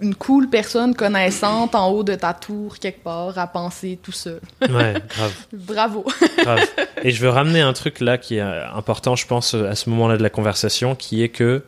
une 0.00 0.14
cool 0.14 0.48
personne 0.48 0.94
connaissante 0.94 1.74
en 1.74 1.88
haut 1.90 2.02
de 2.02 2.14
ta 2.14 2.32
tour 2.32 2.78
quelque 2.78 3.02
part 3.02 3.36
à 3.38 3.46
penser 3.46 3.98
tout 4.02 4.12
seul. 4.12 4.40
ouais, 4.62 4.68
grave. 5.08 5.34
Bravo. 5.52 6.04
grave. 6.38 6.66
Et 7.02 7.10
je 7.10 7.22
veux 7.22 7.30
ramener 7.30 7.60
un 7.60 7.72
truc 7.72 8.00
là 8.00 8.18
qui 8.18 8.36
est 8.36 8.40
important, 8.40 9.16
je 9.16 9.26
pense, 9.26 9.54
à 9.54 9.74
ce 9.74 9.90
moment-là 9.90 10.16
de 10.16 10.22
la 10.22 10.30
conversation, 10.30 10.94
qui 10.94 11.22
est 11.22 11.28
que 11.28 11.62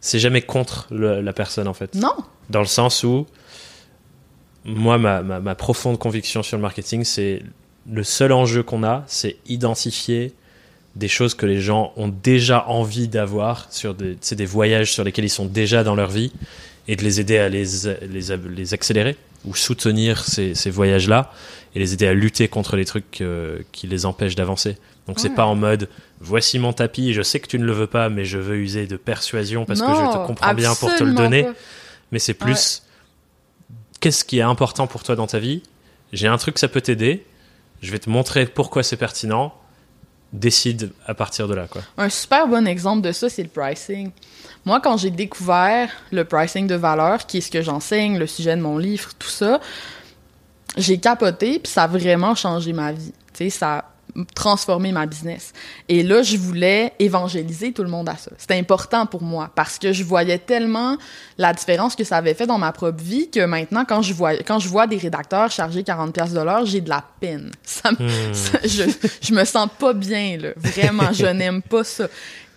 c'est 0.00 0.18
jamais 0.18 0.42
contre 0.42 0.86
la 0.90 1.32
personne 1.32 1.66
en 1.66 1.74
fait. 1.74 1.94
Non. 1.94 2.14
Dans 2.50 2.60
le 2.60 2.66
sens 2.66 3.04
où 3.04 3.26
moi, 4.64 4.98
ma, 4.98 5.22
ma, 5.22 5.54
profonde 5.54 5.98
conviction 5.98 6.42
sur 6.42 6.56
le 6.56 6.62
marketing, 6.62 7.04
c'est 7.04 7.42
le 7.90 8.02
seul 8.02 8.32
enjeu 8.32 8.62
qu'on 8.62 8.82
a, 8.82 9.04
c'est 9.06 9.36
identifier 9.46 10.32
des 10.96 11.08
choses 11.08 11.34
que 11.34 11.44
les 11.44 11.60
gens 11.60 11.92
ont 11.96 12.08
déjà 12.08 12.66
envie 12.68 13.08
d'avoir, 13.08 13.66
sur 13.70 13.94
des, 13.94 14.16
des 14.30 14.46
voyages 14.46 14.92
sur 14.92 15.04
lesquels 15.04 15.24
ils 15.24 15.30
sont 15.30 15.46
déjà 15.46 15.84
dans 15.84 15.94
leur 15.94 16.10
vie, 16.10 16.32
et 16.86 16.96
de 16.96 17.02
les 17.02 17.20
aider 17.20 17.38
à 17.38 17.48
les, 17.48 17.64
les, 18.10 18.36
les 18.36 18.74
accélérer 18.74 19.16
ou 19.44 19.54
soutenir 19.54 20.24
ces, 20.24 20.54
ces 20.54 20.70
voyages-là 20.70 21.32
et 21.74 21.78
les 21.78 21.94
aider 21.94 22.06
à 22.06 22.14
lutter 22.14 22.48
contre 22.48 22.76
les 22.76 22.84
trucs 22.84 23.20
euh, 23.20 23.58
qui 23.72 23.86
les 23.86 24.06
empêchent 24.06 24.36
d'avancer. 24.36 24.76
Donc 25.06 25.18
c'est 25.20 25.34
pas 25.34 25.44
en 25.44 25.54
mode 25.54 25.88
voici 26.20 26.58
mon 26.58 26.72
tapis, 26.72 27.12
je 27.12 27.22
sais 27.22 27.40
que 27.40 27.46
tu 27.46 27.58
ne 27.58 27.64
le 27.64 27.72
veux 27.72 27.86
pas, 27.86 28.08
mais 28.08 28.24
je 28.24 28.38
veux 28.38 28.56
user 28.56 28.86
de 28.86 28.96
persuasion 28.96 29.64
parce 29.64 29.80
que 29.80 29.86
je 29.86 30.18
te 30.18 30.26
comprends 30.26 30.54
bien 30.54 30.74
pour 30.74 30.94
te 30.94 31.04
le 31.04 31.12
donner. 31.12 31.46
Mais 32.12 32.18
c'est 32.18 32.34
plus 32.34 32.83
qu'est-ce 34.04 34.22
qui 34.22 34.38
est 34.38 34.42
important 34.42 34.86
pour 34.86 35.02
toi 35.02 35.16
dans 35.16 35.26
ta 35.26 35.38
vie 35.38 35.62
J'ai 36.12 36.28
un 36.28 36.36
truc, 36.36 36.58
ça 36.58 36.68
peut 36.68 36.82
t'aider. 36.82 37.24
Je 37.80 37.90
vais 37.90 37.98
te 37.98 38.10
montrer 38.10 38.44
pourquoi 38.44 38.82
c'est 38.82 38.98
pertinent. 38.98 39.54
Décide 40.34 40.92
à 41.06 41.14
partir 41.14 41.48
de 41.48 41.54
là. 41.54 41.66
Quoi. 41.68 41.80
Un 41.96 42.10
super 42.10 42.46
bon 42.46 42.66
exemple 42.66 43.00
de 43.00 43.12
ça, 43.12 43.30
c'est 43.30 43.42
le 43.42 43.48
pricing. 43.48 44.10
Moi, 44.66 44.78
quand 44.80 44.98
j'ai 44.98 45.08
découvert 45.08 45.88
le 46.10 46.26
pricing 46.26 46.66
de 46.66 46.74
valeur, 46.74 47.24
qui 47.24 47.38
est 47.38 47.40
ce 47.40 47.50
que 47.50 47.62
j'enseigne, 47.62 48.18
le 48.18 48.26
sujet 48.26 48.54
de 48.56 48.60
mon 48.60 48.76
livre, 48.76 49.08
tout 49.18 49.28
ça, 49.28 49.58
j'ai 50.76 50.98
capoté, 50.98 51.58
puis 51.58 51.72
ça 51.72 51.84
a 51.84 51.86
vraiment 51.86 52.34
changé 52.34 52.74
ma 52.74 52.92
vie. 52.92 53.14
Tu 53.32 53.44
sais, 53.44 53.50
ça 53.50 53.86
transformer 54.34 54.92
ma 54.92 55.06
business. 55.06 55.52
Et 55.88 56.02
là, 56.02 56.22
je 56.22 56.36
voulais 56.36 56.92
évangéliser 56.98 57.72
tout 57.72 57.82
le 57.82 57.88
monde 57.88 58.08
à 58.08 58.16
ça. 58.16 58.30
C'était 58.38 58.58
important 58.58 59.06
pour 59.06 59.22
moi 59.22 59.50
parce 59.54 59.78
que 59.78 59.92
je 59.92 60.04
voyais 60.04 60.38
tellement 60.38 60.96
la 61.38 61.52
différence 61.52 61.96
que 61.96 62.04
ça 62.04 62.16
avait 62.18 62.34
fait 62.34 62.46
dans 62.46 62.58
ma 62.58 62.72
propre 62.72 63.02
vie 63.02 63.30
que 63.30 63.44
maintenant, 63.44 63.84
quand 63.84 64.02
je 64.02 64.14
vois, 64.14 64.36
quand 64.36 64.58
je 64.58 64.68
vois 64.68 64.86
des 64.86 64.96
rédacteurs 64.96 65.50
charger 65.50 65.82
40 65.82 66.12
pièces 66.12 66.32
de 66.32 66.40
l'heure, 66.40 66.64
j'ai 66.64 66.80
de 66.80 66.88
la 66.88 67.04
peine. 67.20 67.50
Ça, 67.62 67.90
hmm. 67.90 67.98
je, 68.64 68.84
je 69.20 69.34
me 69.34 69.44
sens 69.44 69.68
pas 69.78 69.92
bien, 69.92 70.38
là. 70.38 70.50
Vraiment, 70.56 71.12
je 71.12 71.26
n'aime 71.26 71.62
pas 71.62 71.84
ça. 71.84 72.06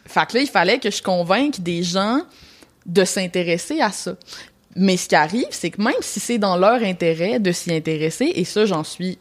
Fait 0.05 0.25
que 0.27 0.35
là, 0.35 0.41
il 0.41 0.47
fallait 0.47 0.79
que 0.79 0.89
je 0.89 1.01
convainque 1.01 1.59
des 1.59 1.83
gens 1.83 2.21
de 2.85 3.03
s'intéresser 3.03 3.81
à 3.81 3.91
ça. 3.91 4.15
Mais 4.75 4.95
ce 4.95 5.09
qui 5.09 5.15
arrive, 5.15 5.47
c'est 5.49 5.71
que 5.71 5.81
même 5.81 5.93
si 6.01 6.19
c'est 6.19 6.37
dans 6.37 6.55
leur 6.55 6.81
intérêt 6.83 7.39
de 7.39 7.51
s'y 7.51 7.73
intéresser, 7.73 8.31
et 8.35 8.45
ça, 8.45 8.65
j'en 8.65 8.83
suis 8.83 9.17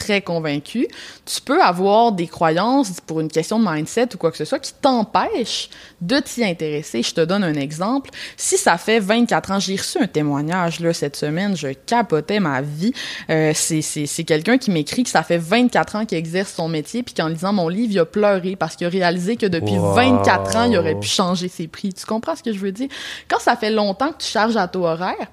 très 0.00 0.22
convaincu, 0.22 0.88
tu 1.26 1.40
peux 1.42 1.62
avoir 1.62 2.12
des 2.12 2.26
croyances 2.26 3.00
pour 3.06 3.20
une 3.20 3.28
question 3.28 3.58
de 3.60 3.68
mindset 3.68 4.14
ou 4.14 4.18
quoi 4.18 4.30
que 4.32 4.38
ce 4.38 4.44
soit 4.44 4.58
qui 4.58 4.72
t'empêchent 4.72 5.68
de 6.00 6.18
t'y 6.18 6.42
intéresser. 6.42 7.02
Je 7.02 7.14
te 7.14 7.20
donne 7.20 7.44
un 7.44 7.54
exemple. 7.54 8.10
Si 8.36 8.56
ça 8.56 8.78
fait 8.78 8.98
24 8.98 9.50
ans, 9.52 9.60
j'ai 9.60 9.76
reçu 9.76 9.98
un 9.98 10.06
témoignage 10.06 10.80
là 10.80 10.92
cette 10.94 11.16
semaine, 11.16 11.56
je 11.56 11.68
capotais 11.68 12.40
ma 12.40 12.62
vie. 12.62 12.92
Euh, 13.28 13.52
c'est 13.54 14.24
quelqu'un 14.24 14.58
qui 14.58 14.70
m'écrit 14.70 15.02
que 15.04 15.10
ça 15.10 15.22
fait 15.22 15.38
24 15.38 15.96
ans 15.96 16.06
qu'il 16.06 16.18
exerce 16.18 16.54
son 16.54 16.68
métier 16.68 17.02
puis 17.02 17.14
qu'en 17.14 17.28
lisant 17.28 17.52
mon 17.52 17.68
livre, 17.68 17.92
il 17.92 17.98
a 17.98 18.06
pleuré 18.06 18.56
parce 18.56 18.76
qu'il 18.76 18.86
a 18.86 18.90
réalisé 18.90 19.36
que 19.36 19.46
depuis 19.46 19.76
24 19.76 20.56
ans, 20.56 20.64
il 20.64 20.76
aurait 20.78 20.98
pu 20.98 21.08
changer 21.08 21.48
ses 21.48 21.68
prix. 21.68 21.92
Tu 21.92 22.06
comprends 22.06 22.34
ce 22.34 22.42
que 22.42 22.52
je 22.52 22.58
veux 22.58 22.72
dire? 22.72 22.88
Quand 23.28 23.38
ça 23.38 23.54
fait 23.54 23.70
longtemps 23.70 24.12
que 24.12 24.22
tu 24.22 24.28
charges 24.28 24.56
à 24.56 24.66
taux 24.66 24.86
horaire, 24.86 25.28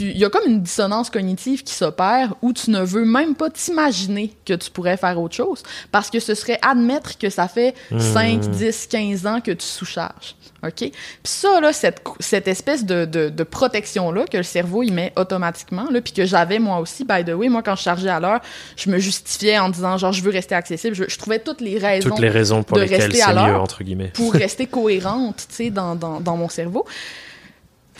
il 0.00 0.16
y 0.16 0.24
a 0.24 0.30
comme 0.30 0.46
une 0.46 0.62
dissonance 0.62 1.10
cognitive 1.10 1.62
qui 1.62 1.72
s'opère 1.72 2.34
où 2.42 2.52
tu 2.52 2.70
ne 2.70 2.82
veux 2.82 3.04
même 3.04 3.34
pas 3.34 3.50
t'imaginer 3.50 4.34
que 4.44 4.54
tu 4.54 4.70
pourrais 4.70 4.96
faire 4.96 5.18
autre 5.20 5.34
chose 5.34 5.62
parce 5.92 6.10
que 6.10 6.18
ce 6.20 6.34
serait 6.34 6.58
admettre 6.62 7.18
que 7.18 7.30
ça 7.30 7.48
fait 7.48 7.74
5, 7.96 8.40
10, 8.40 8.86
15 8.88 9.26
ans 9.26 9.40
que 9.40 9.52
tu 9.52 9.66
sous-charges. 9.66 10.34
OK? 10.62 10.74
Puis 10.76 10.92
ça, 11.24 11.60
là, 11.60 11.72
cette, 11.72 12.02
cette 12.18 12.46
espèce 12.46 12.84
de, 12.84 13.04
de, 13.06 13.42
protection-là 13.44 14.26
que 14.26 14.36
le 14.36 14.42
cerveau, 14.42 14.82
il 14.82 14.92
met 14.92 15.12
automatiquement, 15.16 15.88
là, 15.90 16.00
puis 16.00 16.12
que 16.12 16.26
j'avais 16.26 16.58
moi 16.58 16.78
aussi, 16.80 17.04
by 17.04 17.24
the 17.24 17.30
way, 17.30 17.48
moi, 17.48 17.62
quand 17.62 17.76
je 17.76 17.82
chargeais 17.82 18.10
à 18.10 18.20
l'heure, 18.20 18.40
je 18.76 18.90
me 18.90 18.98
justifiais 18.98 19.58
en 19.58 19.70
disant, 19.70 19.96
genre, 19.96 20.12
je 20.12 20.22
veux 20.22 20.30
rester 20.30 20.54
accessible. 20.54 20.94
Je, 20.94 21.16
trouvais 21.16 21.38
toutes 21.38 21.62
les 21.62 21.78
raisons. 21.78 22.10
Toutes 22.10 22.18
les 22.18 22.28
raisons 22.28 22.62
pour 22.62 22.76
lesquelles 22.76 23.14
c'est 23.14 23.32
mieux, 23.32 23.56
entre 23.56 23.82
guillemets. 23.82 24.12
Pour 24.14 24.32
rester 24.34 24.66
cohérente, 24.66 25.46
tu 25.48 25.54
sais, 25.54 25.70
dans, 25.70 25.94
dans, 25.94 26.20
dans 26.20 26.36
mon 26.36 26.48
cerveau. 26.48 26.84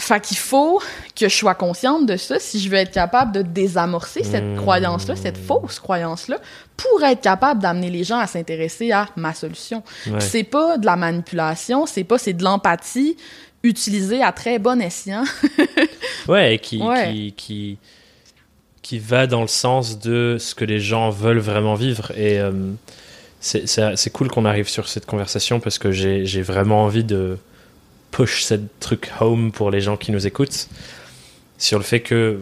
Fait 0.00 0.20
qu'il 0.20 0.38
faut 0.38 0.80
que 1.14 1.28
je 1.28 1.34
sois 1.34 1.54
consciente 1.54 2.06
de 2.06 2.16
ça 2.16 2.38
si 2.38 2.58
je 2.58 2.70
veux 2.70 2.78
être 2.78 2.90
capable 2.90 3.32
de 3.32 3.42
désamorcer 3.42 4.24
cette 4.24 4.44
hmm. 4.44 4.56
croyance-là, 4.56 5.14
cette 5.14 5.36
fausse 5.36 5.78
croyance-là, 5.78 6.38
pour 6.76 7.02
être 7.04 7.20
capable 7.20 7.60
d'amener 7.60 7.90
les 7.90 8.02
gens 8.02 8.18
à 8.18 8.26
s'intéresser 8.26 8.92
à 8.92 9.08
ma 9.16 9.34
solution. 9.34 9.82
C'est 10.18 10.44
pas 10.44 10.78
de 10.78 10.86
la 10.86 10.96
manipulation, 10.96 11.84
c'est 11.84 12.04
pas, 12.04 12.16
c'est 12.16 12.32
de 12.32 12.42
l'empathie 12.42 13.16
utilisée 13.62 14.22
à 14.22 14.32
très 14.32 14.58
bon 14.58 14.80
escient. 14.80 15.24
ouais, 16.28 16.58
qui, 16.62 16.80
qui, 16.80 17.34
qui, 17.36 17.78
qui, 18.80 18.98
va 18.98 19.26
dans 19.26 19.42
le 19.42 19.48
sens 19.48 19.98
de 19.98 20.38
ce 20.40 20.54
que 20.54 20.64
les 20.64 20.80
gens 20.80 21.10
veulent 21.10 21.38
vraiment 21.38 21.74
vivre. 21.74 22.10
Et 22.12 22.40
euh, 22.40 22.52
c'est 23.40 24.12
cool 24.12 24.28
qu'on 24.28 24.46
arrive 24.46 24.68
sur 24.68 24.88
cette 24.88 25.04
conversation 25.04 25.60
parce 25.60 25.78
que 25.78 25.92
j'ai 25.92 26.42
vraiment 26.42 26.84
envie 26.84 27.04
de 27.04 27.36
push 28.10 28.42
ce 28.42 28.54
truc 28.80 29.10
home 29.20 29.52
pour 29.52 29.70
les 29.70 29.80
gens 29.80 29.96
qui 29.96 30.12
nous 30.12 30.26
écoutent 30.26 30.68
sur 31.58 31.78
le 31.78 31.84
fait 31.84 32.00
que 32.00 32.40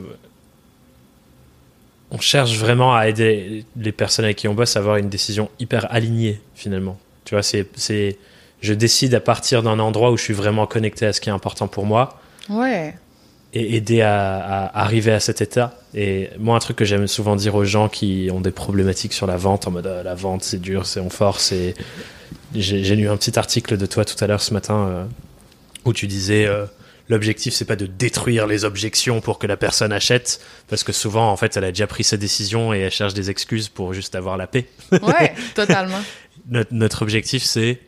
on 2.11 2.18
cherche 2.18 2.57
vraiment 2.57 2.94
à 2.94 3.09
aider 3.09 3.64
les 3.76 3.92
personnes 3.92 4.24
avec 4.24 4.38
qui 4.38 4.48
on 4.48 4.54
bosse 4.54 4.76
à 4.76 4.78
avoir 4.81 4.96
une 4.96 5.11
décision 5.11 5.50
hyper 5.59 5.92
alignée 5.92 6.40
finalement. 6.54 6.98
Tu 7.24 7.35
vois, 7.35 7.42
c'est, 7.42 8.16
je 8.62 8.72
décide 8.72 9.14
à 9.14 9.20
partir 9.20 9.62
d'un 9.62 9.78
endroit 9.78 10.11
où 10.11 10.16
je 10.16 10.22
suis 10.22 10.35
vraiment 10.35 10.66
connecté 10.66 11.04
à 11.04 11.12
ce 11.12 11.20
qui 11.20 11.28
est 11.28 11.33
important 11.33 11.68
pour 11.68 11.85
moi. 11.85 12.18
Ouais. 12.48 12.94
Et 13.52 13.76
aider 13.76 14.00
à, 14.00 14.64
arriver 14.74 15.12
à 15.12 15.20
cet 15.20 15.42
état. 15.42 15.74
Et 15.94 16.31
moi, 16.38 16.57
un 16.57 16.59
truc 16.59 16.76
que 16.78 16.87
j'aime 16.87 17.07
souvent 17.07 17.37
dire 17.37 17.54
aux 17.54 17.64
gens 17.64 17.90
qui 17.90 18.31
ont 18.33 18.40
des 18.40 18.50
problématiques 18.50 19.12
sur 19.12 19.26
la 19.26 19.37
vente, 19.37 19.66
en 19.66 19.72
mode 19.72 19.87
ah, 19.87 20.02
la 20.02 20.14
vente 20.14 20.42
c'est 20.42 20.61
dur, 20.61 20.87
c'est 20.87 21.00
on 21.00 21.11
force. 21.11 21.52
Et 21.52 21.74
j'ai, 22.54 22.96
lu 22.96 23.09
un 23.11 23.16
petit 23.18 23.38
article 23.38 23.76
de 23.76 23.85
toi 23.85 24.07
tout 24.07 24.22
à 24.24 24.26
l'heure 24.26 24.40
ce 24.40 24.54
matin 24.54 24.87
euh, 24.88 25.04
où 25.88 25.92
tu 25.92 26.07
disais 26.07 26.46
euh, 26.46 26.66
l'objectif 27.09 27.55
c'est 27.55 27.64
pas 27.64 27.77
de 27.77 27.87
détruire 27.87 28.46
les 28.46 28.64
objections 28.64 29.20
pour 29.20 29.38
que 29.38 29.46
la 29.46 29.57
personne 29.57 29.92
achète, 29.92 30.40
parce 30.68 30.85
que 30.85 30.92
souvent 30.92 31.31
en 31.31 31.37
fait 31.37 31.57
elle 31.57 31.64
a 31.64 31.72
déjà 31.72 31.87
pris 31.87 32.05
sa 32.05 32.16
décision 32.16 32.72
et 32.72 32.81
elle 32.81 32.90
cherche 32.90 33.14
des 33.14 33.31
excuses 33.31 33.69
pour 33.69 33.94
juste 33.94 34.15
avoir 34.15 34.37
la 34.37 34.46
paix. 34.46 34.67
Ouais, 34.92 35.35
totalement. 35.54 36.00
notre, 36.48 36.73
notre 36.73 37.02
objectif 37.02 37.42
c'est 37.42 37.81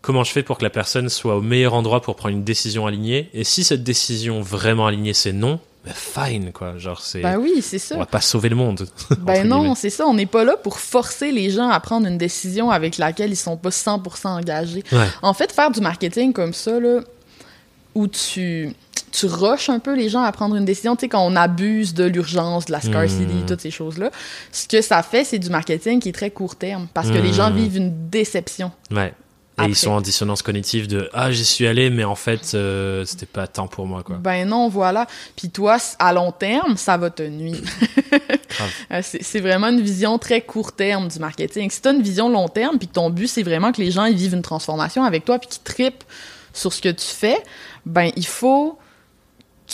comment 0.00 0.24
je 0.24 0.32
fais 0.32 0.42
pour 0.42 0.58
que 0.58 0.64
la 0.64 0.70
personne 0.70 1.08
soit 1.08 1.36
au 1.36 1.42
meilleur 1.42 1.74
endroit 1.74 2.00
pour 2.00 2.16
prendre 2.16 2.34
une 2.34 2.44
décision 2.44 2.86
alignée, 2.86 3.30
et 3.34 3.44
si 3.44 3.64
cette 3.64 3.84
décision 3.84 4.40
vraiment 4.40 4.86
alignée 4.86 5.14
c'est 5.14 5.32
non, 5.32 5.60
ben 5.84 5.94
fine 5.94 6.52
quoi. 6.52 6.76
Genre 6.76 7.00
c'est 7.00 7.20
ben 7.20 7.38
oui 7.38 7.62
c'est 7.62 7.78
ça. 7.78 7.94
on 7.94 8.00
va 8.00 8.06
pas 8.06 8.20
sauver 8.20 8.50
le 8.50 8.56
monde 8.56 8.86
ben 9.18 9.48
non 9.48 9.74
c'est 9.74 9.88
ça. 9.88 10.06
On 10.06 10.12
n'est 10.12 10.26
pas 10.26 10.44
là 10.44 10.58
pour 10.58 10.78
forcer 10.78 11.32
les 11.32 11.50
gens 11.50 11.70
à 11.70 11.80
prendre 11.80 12.06
une 12.06 12.18
décision 12.18 12.70
avec 12.70 12.98
laquelle 12.98 13.30
ils 13.30 13.36
sont 13.36 13.56
pas 13.56 13.70
100% 13.70 14.28
engagés. 14.28 14.84
En 15.22 15.32
fait 15.32 15.52
faire 15.52 15.70
du 15.70 15.80
marketing 15.80 16.34
comme 16.34 16.52
ça 16.52 16.78
là 16.78 17.00
où 17.94 18.06
tu 18.08 18.74
tu 19.12 19.26
rushes 19.26 19.68
un 19.68 19.80
peu 19.80 19.96
les 19.96 20.08
gens 20.08 20.22
à 20.22 20.30
prendre 20.32 20.56
une 20.56 20.64
décision, 20.64 20.94
tu 20.94 21.00
sais, 21.00 21.08
quand 21.08 21.24
on 21.24 21.34
abuse 21.36 21.94
de 21.94 22.04
l'urgence, 22.04 22.66
de 22.66 22.72
la 22.72 22.80
scarcity, 22.80 23.24
hmm. 23.24 23.46
toutes 23.46 23.60
ces 23.60 23.70
choses-là, 23.70 24.10
ce 24.52 24.68
que 24.68 24.80
ça 24.82 25.02
fait, 25.02 25.24
c'est 25.24 25.38
du 25.38 25.50
marketing 25.50 26.00
qui 26.00 26.10
est 26.10 26.12
très 26.12 26.30
court 26.30 26.56
terme, 26.56 26.86
parce 26.94 27.08
que 27.08 27.18
les 27.18 27.32
gens 27.32 27.50
hmm. 27.50 27.56
vivent 27.56 27.76
une 27.76 28.08
déception. 28.08 28.70
Ouais. 28.90 29.12
Et 29.62 29.68
ils 29.68 29.76
sont 29.76 29.90
en 29.90 30.00
dissonance 30.00 30.42
cognitive 30.42 30.86
de 30.86 31.10
ah 31.12 31.30
j'y 31.30 31.44
suis 31.44 31.66
allé 31.66 31.90
mais 31.90 32.04
en 32.04 32.14
fait 32.14 32.52
euh, 32.54 33.04
c'était 33.04 33.26
pas 33.26 33.46
temps 33.46 33.66
pour 33.66 33.86
moi 33.86 34.02
quoi. 34.02 34.16
Ben 34.16 34.48
non 34.48 34.68
voilà. 34.68 35.06
Puis 35.36 35.50
toi 35.50 35.76
à 35.98 36.12
long 36.12 36.32
terme 36.32 36.76
ça 36.76 36.96
va 36.96 37.10
te 37.10 37.22
nuire. 37.22 37.58
Euh, 38.92 39.00
c'est 39.02 39.40
vraiment 39.40 39.68
une 39.68 39.80
vision 39.80 40.18
très 40.18 40.40
court 40.40 40.72
terme 40.72 41.08
du 41.08 41.18
marketing. 41.20 41.70
Si 41.70 41.80
t'as 41.80 41.92
une 41.92 42.02
vision 42.02 42.28
long 42.28 42.48
terme 42.48 42.78
puis 42.78 42.88
que 42.88 42.92
ton 42.92 43.08
but 43.08 43.28
c'est 43.28 43.44
vraiment 43.44 43.70
que 43.70 43.80
les 43.80 43.90
gens 43.90 44.04
ils 44.04 44.16
vivent 44.16 44.34
une 44.34 44.42
transformation 44.42 45.04
avec 45.04 45.24
toi 45.24 45.38
puis 45.38 45.48
qu'ils 45.48 45.62
tripent 45.62 46.04
sur 46.52 46.72
ce 46.72 46.80
que 46.80 46.88
tu 46.88 47.06
fais, 47.06 47.42
ben 47.86 48.10
il 48.16 48.26
faut 48.26 48.78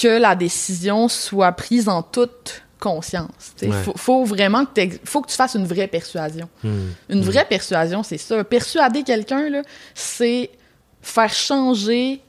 que 0.01 0.21
la 0.21 0.35
décision 0.35 1.09
soit 1.09 1.53
prise 1.53 1.89
en 1.89 2.03
toute 2.03 2.63
conscience. 2.79 3.55
Il 3.63 3.73
faut, 3.97 4.25
vraiment 4.25 4.67
que, 4.67 4.83
faut 5.05 5.23
que 5.23 5.31
tu 5.31 5.37
fasses 5.37 5.55
une 5.55 5.67
vraie 5.67 5.87
persuasion. 5.87 6.49
Hmm. 6.63 6.89
Une 7.09 7.21
hmm. 7.21 7.23
vraie 7.23 7.45
persuasion, 7.47 8.03
c'est 8.03 8.19
ça. 8.19 8.45
Persuader 8.45 9.03
quelqu'un, 9.03 9.63
c'est 9.95 10.51
faire 11.01 11.33
changer 11.33 12.21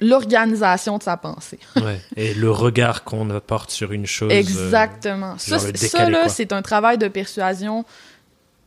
l'organisation 0.00 0.98
de 0.98 1.02
sa 1.02 1.16
pensée. 1.16 1.58
Et 2.16 2.34
le 2.34 2.50
regard 2.50 3.04
qu'on 3.04 3.28
apporte 3.30 3.70
sur 3.70 3.92
une 3.92 4.06
chose. 4.06 4.32
Exactement. 4.32 5.36
ça, 5.38 5.58
ça 5.58 6.28
c'est 6.28 6.52
un 6.52 6.62
travail 6.62 6.98
de 6.98 7.08
persuasion 7.08 7.84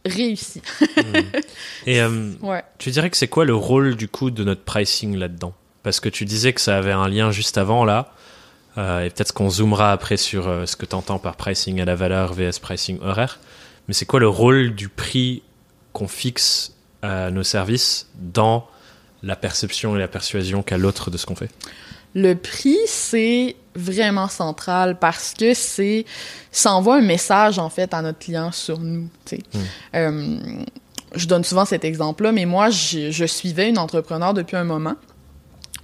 réussi. 0.05 0.61
Hmm. 0.97 1.15
Et 1.87 2.01
euh, 2.01 2.31
tu 2.77 2.91
dirais 2.91 3.09
que 3.09 3.17
c'est 3.17 3.27
quoi 3.27 3.45
le 3.45 3.55
rôle 3.55 3.95
du 3.95 4.07
coup 4.07 4.31
de 4.31 4.43
notre 4.43 4.63
pricing 4.63 5.15
là-dedans? 5.15 5.53
Parce 5.83 5.99
que 5.99 6.09
tu 6.09 6.25
disais 6.25 6.53
que 6.53 6.61
ça 6.61 6.77
avait 6.77 6.91
un 6.91 7.07
lien 7.07 7.31
juste 7.31 7.57
avant 7.57 7.85
là. 7.85 8.13
Euh, 8.77 9.03
et 9.03 9.09
peut-être 9.09 9.33
qu'on 9.33 9.49
zoomera 9.49 9.91
après 9.91 10.17
sur 10.17 10.47
euh, 10.47 10.65
ce 10.65 10.75
que 10.75 10.85
tu 10.85 10.95
entends 10.95 11.19
par 11.19 11.35
pricing 11.35 11.81
à 11.81 11.85
la 11.85 11.95
valeur 11.95 12.33
vs 12.33 12.59
pricing 12.61 12.99
horaire. 13.01 13.39
Mais 13.87 13.93
c'est 13.93 14.05
quoi 14.05 14.19
le 14.19 14.29
rôle 14.29 14.75
du 14.75 14.87
prix 14.87 15.43
qu'on 15.91 16.07
fixe 16.07 16.73
à 17.01 17.31
nos 17.31 17.43
services 17.43 18.07
dans 18.15 18.67
la 19.23 19.35
perception 19.35 19.95
et 19.95 19.99
la 19.99 20.07
persuasion 20.07 20.63
qu'a 20.63 20.77
l'autre 20.77 21.11
de 21.11 21.17
ce 21.17 21.25
qu'on 21.25 21.35
fait? 21.35 21.49
Le 22.13 22.33
prix, 22.35 22.77
c'est 22.87 23.55
vraiment 23.75 24.27
central 24.27 24.97
parce 24.99 25.33
que 25.33 25.53
c'est 25.53 26.05
ça 26.51 26.73
envoie 26.73 26.97
un 26.97 27.01
message 27.01 27.59
en 27.59 27.69
fait 27.69 27.93
à 27.93 28.01
notre 28.01 28.19
client 28.19 28.51
sur 28.51 28.79
nous. 28.79 29.07
Hmm. 29.31 29.37
Euh, 29.95 30.39
je 31.15 31.27
donne 31.27 31.43
souvent 31.43 31.65
cet 31.65 31.83
exemple-là, 31.83 32.31
mais 32.31 32.45
moi, 32.45 32.69
je 32.69 33.25
suivais 33.25 33.69
une 33.69 33.77
entrepreneur 33.77 34.33
depuis 34.33 34.55
un 34.55 34.63
moment. 34.63 34.95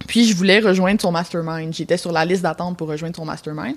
Puis 0.07 0.25
je 0.27 0.35
voulais 0.35 0.59
rejoindre 0.59 1.01
son 1.01 1.11
mastermind. 1.11 1.73
J'étais 1.73 1.97
sur 1.97 2.11
la 2.11 2.23
liste 2.23 2.43
d'attente 2.43 2.77
pour 2.77 2.87
rejoindre 2.87 3.15
son 3.15 3.25
mastermind. 3.25 3.75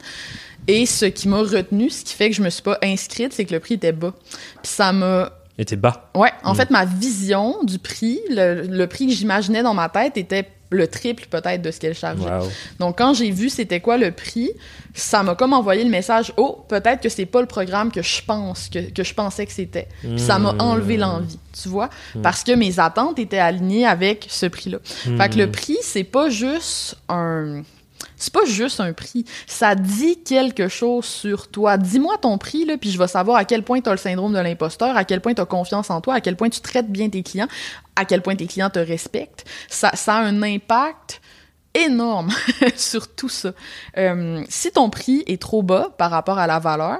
Et 0.69 0.87
ce 0.87 1.07
qui 1.07 1.29
m'a 1.29 1.39
retenu, 1.39 1.91
ce 1.91 2.05
qui 2.05 2.15
fait 2.15 2.31
que 2.31 2.37
je 2.37 2.43
me 2.43 2.51
suis 2.51 2.63
pas 2.63 2.79
inscrite, 2.83 3.33
c'est 3.33 3.45
que 3.45 3.55
le 3.55 3.61
prix 3.61 3.75
était 3.75 3.93
bas. 3.93 4.13
Puis 4.63 4.73
ça 4.73 4.93
m'a 4.93 5.33
était 5.59 5.77
bas. 5.77 6.11
Ouais, 6.15 6.33
en 6.43 6.53
hmm. 6.53 6.57
fait 6.57 6.71
ma 6.71 6.85
vision 6.85 7.63
du 7.65 7.79
prix, 7.79 8.21
le 8.31 8.85
prix 8.87 9.09
que 9.09 9.13
j'imaginais 9.13 9.63
dans 9.63 9.75
ma 9.75 9.89
tête 9.89 10.17
était 10.17 10.49
le 10.71 10.87
triple 10.87 11.27
peut-être 11.29 11.63
de 11.63 11.71
ce 11.71 11.81
qu'elle 11.81 11.95
chargeait. 11.95 12.31
Donc 12.79 12.99
quand 12.99 13.15
j'ai 13.15 13.31
vu 13.31 13.51
c'était 13.51 13.81
quoi 13.81 13.99
le 13.99 14.13
prix, 14.13 14.51
ça 14.95 15.23
m'a 15.23 15.35
comme 15.35 15.53
envoyé 15.53 15.85
le 15.85 15.91
message 15.91 16.33
oh 16.37 16.65
peut-être 16.69 17.03
que 17.03 17.09
c'est 17.09 17.27
pas 17.27 17.41
le 17.41 17.47
programme 17.47 17.91
que 17.91 18.03
je 18.03 18.23
pense 18.25 18.69
que, 18.69 18.91
que 18.91 19.03
je 19.03 19.15
pensais 19.15 19.47
que 19.47 19.53
c'était. 19.53 19.89
Ça 20.17 20.39
m'a 20.39 20.53
hmm. 20.53 20.61
enlevé 20.61 20.97
l'envie, 20.97 21.39
tu 21.61 21.69
vois, 21.69 21.91
hmm. 22.15 22.23
parce 22.23 22.45
que 22.45 22.53
mes 22.53 22.79
attentes 22.79 23.19
étaient 23.19 23.39
alignées 23.39 23.87
avec 23.87 24.27
ce 24.29 24.47
prix-là. 24.47 24.79
Fait 24.85 25.29
que 25.29 25.37
le 25.37 25.47
hmm. 25.47 25.53
prix 25.53 25.79
c'est 25.83 26.05
pas 26.05 26.31
juste 26.31 26.97
un 27.09 27.63
c'est 28.21 28.33
pas 28.33 28.45
juste 28.45 28.81
un 28.81 28.93
prix. 28.93 29.25
Ça 29.47 29.75
dit 29.75 30.23
quelque 30.23 30.69
chose 30.69 31.07
sur 31.07 31.49
toi. 31.49 31.79
Dis-moi 31.79 32.19
ton 32.19 32.39
prix, 32.39 32.65
là, 32.65 32.77
puis 32.77 32.91
je 32.91 32.99
vais 32.99 33.09
savoir 33.09 33.39
à 33.39 33.45
quel 33.45 33.63
point 33.63 33.81
tu 33.81 33.89
as 33.89 33.93
le 33.93 33.99
syndrome 33.99 34.35
de 34.35 34.39
l'imposteur, 34.39 34.97
à 34.97 35.05
quel 35.05 35.21
point 35.21 35.35
tu 35.35 35.41
as 35.41 35.47
confiance 35.47 35.91
en 35.91 36.01
toi, 36.01 36.15
à 36.15 36.21
quel 36.21 36.37
point 36.37 36.51
tu 36.51 36.61
traites 36.61 36.91
bien 36.91 37.09
tes 37.09 37.23
clients, 37.23 37.49
à 37.97 38.05
quel 38.05 38.23
point 38.23 38.37
tes 38.37 38.47
clients 38.47 38.71
te 38.71 38.79
respectent. 38.79 39.45
Ça, 39.69 39.91
a 40.07 40.19
un 40.19 40.43
impact 40.43 41.23
énorme 41.75 42.31
sur 42.77 43.15
tout 43.15 43.29
ça. 43.29 43.53
Euh, 43.97 44.45
si 44.49 44.71
ton 44.71 44.91
prix 44.91 45.25
est 45.27 45.41
trop 45.41 45.63
bas 45.63 45.89
par 45.97 46.11
rapport 46.11 46.39
à 46.39 46.47
la 46.47 46.59
valeur, 46.59 46.99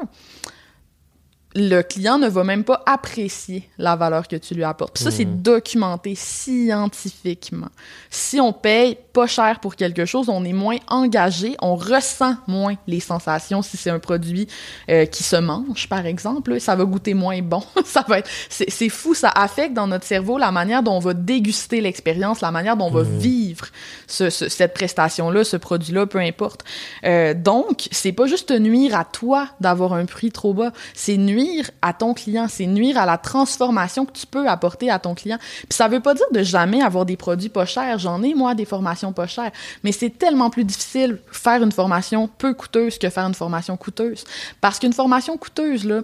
le 1.55 1.83
client 1.83 2.19
ne 2.19 2.29
va 2.29 2.45
même 2.45 2.63
pas 2.63 2.81
apprécier 2.87 3.69
la 3.77 3.97
valeur 3.97 4.29
que 4.29 4.37
tu 4.37 4.55
lui 4.55 4.63
apportes. 4.63 4.95
Puis 4.95 5.03
ça, 5.03 5.11
c'est 5.11 5.25
mmh. 5.25 5.43
documenté 5.43 6.15
scientifiquement. 6.15 7.71
Si 8.09 8.41
on 8.41 8.53
paye 8.53 8.97
pas 9.13 9.27
cher 9.27 9.59
pour 9.59 9.75
quelque 9.75 10.05
chose, 10.05 10.29
on 10.29 10.45
est 10.45 10.53
moins 10.53 10.77
engagé, 10.87 11.57
on 11.61 11.75
ressent 11.75 12.37
moins 12.47 12.77
les 12.87 13.01
sensations. 13.01 13.63
Si 13.63 13.77
c'est 13.77 13.91
un 13.91 13.99
produit 13.99 14.47
euh, 14.89 15.07
qui 15.07 15.25
se 15.25 15.35
mange, 15.35 15.89
par 15.89 16.07
exemple, 16.07 16.61
ça 16.61 16.77
va 16.77 16.85
goûter 16.85 17.15
moins 17.15 17.43
bon. 17.43 17.65
ça 17.85 18.05
va 18.07 18.21
être, 18.21 18.31
c'est 18.49 18.89
fou, 18.89 19.15
ça 19.15 19.31
affecte 19.31 19.75
dans 19.75 19.89
notre 19.89 20.07
cerveau 20.07 20.39
la 20.39 20.53
manière 20.53 20.85
dont 20.85 20.95
on 20.95 21.01
va 21.01 21.15
déguster 21.15 21.81
l'expérience, 21.81 22.43
la 22.43 22.53
manière 22.53 22.77
dont 22.77 22.87
on 22.87 22.93
va 22.93 23.03
mmh. 23.03 23.19
vivre 23.19 23.67
ce, 24.07 24.31
cette 24.31 24.73
prestation-là, 24.73 25.43
ce 25.43 25.57
produit-là, 25.57 26.07
peu 26.07 26.19
importe. 26.19 26.65
Euh, 27.05 27.35
donc, 27.35 27.89
c'est 27.91 28.13
pas 28.13 28.27
juste 28.27 28.53
nuire 28.53 28.97
à 28.97 29.05
toi 29.05 29.49
d'avoir 29.59 29.95
un 29.95 30.05
prix 30.05 30.31
trop 30.31 30.55
bas, 30.55 30.71
c'est 30.95 31.17
nuire 31.17 31.40
à 31.83 31.93
ton 31.93 32.15
client, 32.15 32.47
c'est 32.49 32.67
nuire 32.67 32.99
à 32.99 33.07
la 33.07 33.19
transformation 33.19 34.07
que 34.07 34.13
tu 34.13 34.27
peux 34.27 34.49
apporter 34.49 34.91
à 34.91 34.99
ton 34.99 35.15
client. 35.15 35.39
Puis 35.39 35.77
ça 35.77 35.89
veut 35.89 36.01
pas 36.01 36.15
dire 36.15 36.27
de 36.33 36.43
jamais 36.43 36.83
avoir 36.83 37.07
des 37.07 37.17
produits 37.17 37.49
pas 37.49 37.67
chers. 37.67 37.99
J'en 37.99 38.23
ai 38.23 38.35
moi 38.35 38.55
des 38.55 38.65
formations 38.65 39.13
pas 39.13 39.27
chères, 39.27 39.53
mais 39.85 39.93
c'est 39.93 40.11
tellement 40.11 40.51
plus 40.51 40.65
difficile 40.65 41.19
faire 41.31 41.63
une 41.63 41.73
formation 41.73 42.29
peu 42.29 42.55
coûteuse 42.55 42.99
que 42.99 43.09
faire 43.09 43.27
une 43.27 43.35
formation 43.35 43.77
coûteuse 43.77 44.25
parce 44.61 44.79
qu'une 44.79 44.93
formation 44.93 45.37
coûteuse 45.37 45.85
là, 45.85 46.03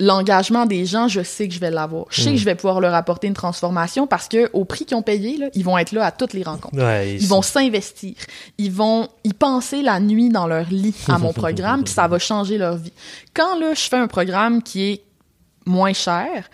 l'engagement 0.00 0.66
des 0.66 0.86
gens, 0.86 1.08
je 1.08 1.22
sais 1.22 1.48
que 1.48 1.54
je 1.54 1.60
vais 1.60 1.70
l'avoir. 1.70 2.06
Je 2.10 2.22
sais 2.22 2.30
que 2.30 2.34
mm. 2.34 2.38
je 2.38 2.44
vais 2.44 2.54
pouvoir 2.54 2.80
leur 2.80 2.94
apporter 2.94 3.26
une 3.26 3.34
transformation 3.34 4.06
parce 4.06 4.28
que 4.28 4.48
au 4.52 4.64
prix 4.64 4.84
qu'ils 4.84 4.96
ont 4.96 5.02
payé, 5.02 5.36
là, 5.36 5.48
ils 5.54 5.64
vont 5.64 5.76
être 5.76 5.92
là 5.92 6.04
à 6.04 6.12
toutes 6.12 6.32
les 6.32 6.42
rencontres. 6.42 6.76
ils, 6.76 7.26
vont 7.26 7.42
s'investir. 7.42 8.14
Ils 8.58 8.70
vont 8.72 9.08
y 9.24 9.32
penser 9.32 9.82
la 9.82 10.00
nuit 10.00 10.28
dans 10.28 10.46
leur 10.46 10.68
lit 10.70 10.94
à 11.08 11.18
mon 11.18 11.32
programme, 11.32 11.84
puis 11.84 11.92
ça 11.92 12.06
va 12.06 12.18
changer 12.18 12.58
leur 12.58 12.76
vie. 12.76 12.92
Quand 13.34 13.58
là, 13.58 13.74
je 13.74 13.82
fais 13.82 13.96
un 13.96 14.08
programme 14.08 14.62
qui 14.62 14.84
est 14.84 15.02
moins 15.66 15.92
cher, 15.92 16.48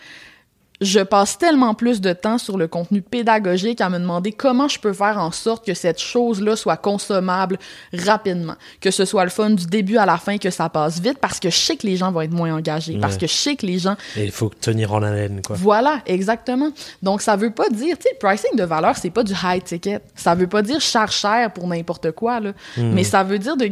je 0.81 0.99
passe 0.99 1.37
tellement 1.37 1.73
plus 1.73 2.01
de 2.01 2.13
temps 2.13 2.37
sur 2.37 2.57
le 2.57 2.67
contenu 2.67 3.01
pédagogique 3.01 3.81
à 3.81 3.89
me 3.89 3.97
demander 3.97 4.31
comment 4.31 4.67
je 4.67 4.79
peux 4.79 4.93
faire 4.93 5.17
en 5.17 5.31
sorte 5.31 5.65
que 5.65 5.73
cette 5.73 5.99
chose-là 5.99 6.55
soit 6.55 6.77
consommable 6.77 7.57
rapidement, 7.93 8.55
que 8.81 8.91
ce 8.91 9.05
soit 9.05 9.23
le 9.23 9.29
fun 9.29 9.51
du 9.51 9.65
début 9.65 9.97
à 9.97 10.05
la 10.05 10.17
fin, 10.17 10.37
que 10.37 10.49
ça 10.49 10.69
passe 10.69 10.99
vite, 10.99 11.17
parce 11.19 11.39
que 11.39 11.49
je 11.49 11.55
sais 11.55 11.77
que 11.77 11.87
les 11.87 11.95
gens 11.95 12.11
vont 12.11 12.21
être 12.21 12.33
moins 12.33 12.53
engagés, 12.55 12.97
parce 12.99 13.17
que 13.17 13.27
je 13.27 13.33
sais 13.33 13.55
que 13.55 13.65
les 13.65 13.79
gens... 13.79 13.95
Et 14.17 14.25
il 14.25 14.31
faut 14.31 14.49
tenir 14.49 14.93
en 14.93 15.01
haleine, 15.01 15.41
quoi. 15.45 15.55
Voilà, 15.55 16.01
exactement. 16.05 16.69
Donc, 17.01 17.21
ça 17.21 17.35
veut 17.35 17.51
pas 17.51 17.69
dire, 17.69 17.97
tu 17.97 18.03
sais, 18.03 18.09
le 18.11 18.19
pricing 18.19 18.55
de 18.55 18.63
valeur, 18.63 18.97
c'est 18.97 19.09
pas 19.09 19.23
du 19.23 19.33
high 19.33 19.63
ticket. 19.63 20.01
Ça 20.15 20.35
veut 20.35 20.47
pas 20.47 20.61
dire 20.61 20.81
charge 20.81 21.15
cher 21.15 21.51
pour 21.51 21.67
n'importe 21.67 22.11
quoi, 22.11 22.39
là. 22.39 22.51
Hmm. 22.77 22.91
Mais 22.91 23.03
ça 23.03 23.23
veut 23.23 23.39
dire 23.39 23.55
de 23.57 23.69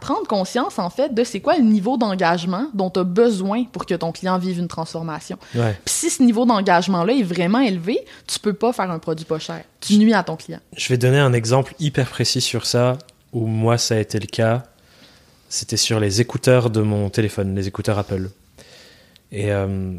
prendre 0.00 0.26
conscience, 0.26 0.78
en 0.78 0.90
fait, 0.90 1.14
de 1.14 1.24
c'est 1.24 1.40
quoi 1.40 1.56
le 1.56 1.62
niveau 1.62 1.96
d'engagement 1.96 2.66
dont 2.74 2.90
tu 2.90 3.00
as 3.00 3.04
besoin 3.04 3.64
pour 3.64 3.86
que 3.86 3.94
ton 3.94 4.12
client 4.12 4.38
vive 4.38 4.58
une 4.58 4.68
transformation. 4.68 5.38
Si 5.84 6.10
ce 6.18 6.22
niveau 6.22 6.44
d'engagement-là 6.44 7.12
est 7.12 7.22
vraiment 7.22 7.60
élevé, 7.60 8.04
tu 8.26 8.38
peux 8.38 8.52
pas 8.52 8.72
faire 8.72 8.90
un 8.90 8.98
produit 8.98 9.24
pas 9.24 9.38
cher. 9.38 9.62
Tu 9.80 9.96
nuis 9.98 10.14
à 10.14 10.22
ton 10.22 10.36
client. 10.36 10.60
Je 10.76 10.88
vais 10.88 10.98
donner 10.98 11.18
un 11.18 11.32
exemple 11.32 11.74
hyper 11.78 12.08
précis 12.08 12.40
sur 12.40 12.66
ça, 12.66 12.98
où 13.32 13.46
moi, 13.46 13.78
ça 13.78 13.94
a 13.94 13.98
été 13.98 14.18
le 14.18 14.26
cas. 14.26 14.64
C'était 15.48 15.76
sur 15.76 16.00
les 16.00 16.20
écouteurs 16.20 16.70
de 16.70 16.80
mon 16.80 17.08
téléphone, 17.08 17.54
les 17.54 17.68
écouteurs 17.68 17.98
Apple. 17.98 18.30
Et 19.30 19.52
euh, 19.52 19.92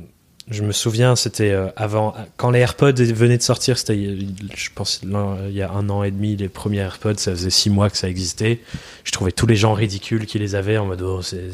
je 0.49 0.63
me 0.63 0.71
souviens, 0.71 1.15
c'était 1.15 1.51
euh, 1.51 1.69
avant, 1.75 2.13
quand 2.37 2.51
les 2.51 2.59
AirPods 2.59 2.93
venaient 2.93 3.37
de 3.37 3.43
sortir, 3.43 3.77
c'était, 3.77 4.17
je 4.55 4.69
pense, 4.75 5.01
il 5.03 5.55
y 5.55 5.61
a 5.61 5.71
un 5.71 5.89
an 5.89 6.03
et 6.03 6.11
demi, 6.11 6.35
les 6.35 6.49
premiers 6.49 6.79
AirPods, 6.79 7.17
ça 7.17 7.31
faisait 7.31 7.49
six 7.49 7.69
mois 7.69 7.89
que 7.89 7.97
ça 7.97 8.09
existait. 8.09 8.59
Je 9.05 9.11
trouvais 9.11 9.31
tous 9.31 9.47
les 9.47 9.55
gens 9.55 9.73
ridicules 9.73 10.25
qui 10.25 10.37
les 10.37 10.55
avaient 10.55 10.77
en 10.77 10.85
mode, 10.85 11.01
oh, 11.01 11.21
c'est, 11.21 11.51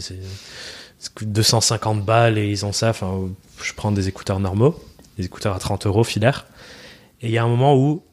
250 1.21 2.03
balles 2.03 2.37
et 2.37 2.49
ils 2.49 2.65
ont 2.65 2.71
ça. 2.71 2.89
Enfin, 2.89 3.29
je 3.61 3.73
prends 3.73 3.91
des 3.91 4.07
écouteurs 4.07 4.39
normaux, 4.39 4.79
des 5.17 5.25
écouteurs 5.25 5.55
à 5.55 5.59
30 5.59 5.85
euros 5.85 6.03
filaires. 6.03 6.45
Et 7.21 7.27
il 7.27 7.31
y 7.31 7.37
a 7.37 7.43
un 7.43 7.47
moment 7.47 7.75
où, 7.75 8.03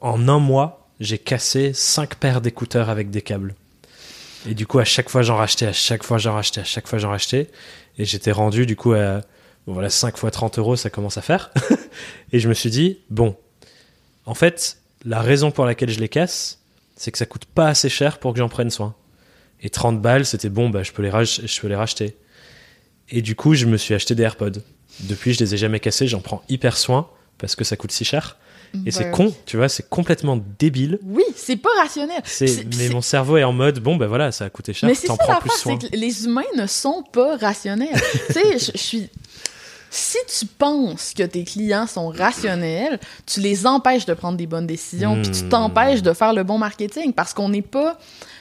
en 0.00 0.28
un 0.28 0.38
mois, 0.38 0.88
j'ai 1.00 1.18
cassé 1.18 1.72
5 1.72 2.16
paires 2.16 2.40
d'écouteurs 2.40 2.88
avec 2.88 3.10
des 3.10 3.22
câbles. 3.22 3.54
Et 4.46 4.54
du 4.54 4.66
coup, 4.66 4.78
à 4.78 4.84
chaque 4.84 5.08
fois, 5.08 5.22
j'en 5.22 5.36
rachetais, 5.36 5.66
à 5.66 5.72
chaque 5.72 6.04
fois, 6.04 6.18
j'en 6.18 6.34
rachetais, 6.34 6.60
à 6.60 6.64
chaque 6.64 6.86
fois, 6.86 6.98
j'en 6.98 7.10
rachetais. 7.10 7.50
Et 7.98 8.04
j'étais 8.04 8.32
rendu, 8.32 8.66
du 8.66 8.76
coup, 8.76 8.92
à 8.92 9.22
voilà, 9.66 9.90
5 9.90 10.16
fois 10.16 10.30
30 10.30 10.58
euros, 10.58 10.76
ça 10.76 10.90
commence 10.90 11.18
à 11.18 11.22
faire. 11.22 11.50
et 12.32 12.38
je 12.38 12.48
me 12.48 12.54
suis 12.54 12.70
dit, 12.70 13.00
bon, 13.10 13.36
en 14.24 14.34
fait, 14.34 14.78
la 15.04 15.20
raison 15.20 15.50
pour 15.50 15.64
laquelle 15.66 15.90
je 15.90 16.00
les 16.00 16.08
casse, 16.08 16.60
c'est 16.96 17.12
que 17.12 17.18
ça 17.18 17.26
coûte 17.26 17.44
pas 17.44 17.68
assez 17.68 17.88
cher 17.88 18.18
pour 18.18 18.32
que 18.32 18.38
j'en 18.38 18.48
prenne 18.48 18.70
soin. 18.70 18.94
Et 19.60 19.70
30 19.70 20.00
balles, 20.00 20.24
c'était 20.24 20.48
bon, 20.48 20.70
bah, 20.70 20.82
je, 20.82 20.92
peux 20.92 21.02
les 21.02 21.10
je 21.10 21.60
peux 21.60 21.68
les 21.68 21.76
racheter. 21.76 22.16
Et 23.10 23.22
du 23.22 23.34
coup, 23.34 23.54
je 23.54 23.66
me 23.66 23.76
suis 23.76 23.94
acheté 23.94 24.14
des 24.14 24.22
AirPods. 24.22 24.60
Depuis, 25.00 25.32
je 25.32 25.40
les 25.40 25.54
ai 25.54 25.56
jamais 25.56 25.80
cassés, 25.80 26.06
j'en 26.06 26.20
prends 26.20 26.42
hyper 26.48 26.76
soin 26.76 27.08
parce 27.38 27.56
que 27.56 27.64
ça 27.64 27.76
coûte 27.76 27.92
si 27.92 28.04
cher. 28.04 28.36
Et 28.84 28.90
c'est 28.90 29.10
con, 29.10 29.34
tu 29.46 29.56
vois, 29.56 29.68
c'est 29.68 29.88
complètement 29.88 30.38
débile. 30.58 30.98
Oui, 31.02 31.24
c'est 31.34 31.56
pas 31.56 31.70
rationnel. 31.78 32.22
Mais 32.76 32.90
mon 32.90 33.00
cerveau 33.00 33.38
est 33.38 33.44
en 33.44 33.52
mode, 33.52 33.80
bon, 33.80 33.96
ben 33.96 34.06
voilà, 34.06 34.30
ça 34.30 34.44
a 34.44 34.50
coûté 34.50 34.74
cher, 34.74 34.90
t'en 35.06 35.16
prends 35.16 35.40
plus 35.40 35.50
soin. 35.50 35.78
Que 35.78 35.86
les 35.92 36.26
humains 36.26 36.42
ne 36.56 36.66
sont 36.66 37.02
pas 37.02 37.36
rationnels. 37.36 37.88
tu 38.26 38.32
sais, 38.32 38.58
je 38.58 38.78
suis 38.78 39.08
si 39.98 40.18
tu 40.38 40.46
penses 40.46 41.12
que 41.14 41.22
tes 41.22 41.44
clients 41.44 41.86
sont 41.86 42.08
rationnels, 42.08 42.98
tu 43.26 43.40
les 43.40 43.66
empêches 43.66 44.06
de 44.06 44.14
prendre 44.14 44.36
des 44.36 44.46
bonnes 44.46 44.66
décisions, 44.66 45.20
puis 45.20 45.30
tu 45.30 45.44
hmm. 45.44 45.48
t'empêches 45.48 46.02
de 46.02 46.12
faire 46.12 46.32
le 46.32 46.42
bon 46.42 46.58
marketing 46.58 47.12
parce 47.12 47.34
qu'on 47.34 47.48
n'est 47.48 47.62
pas 47.62 47.98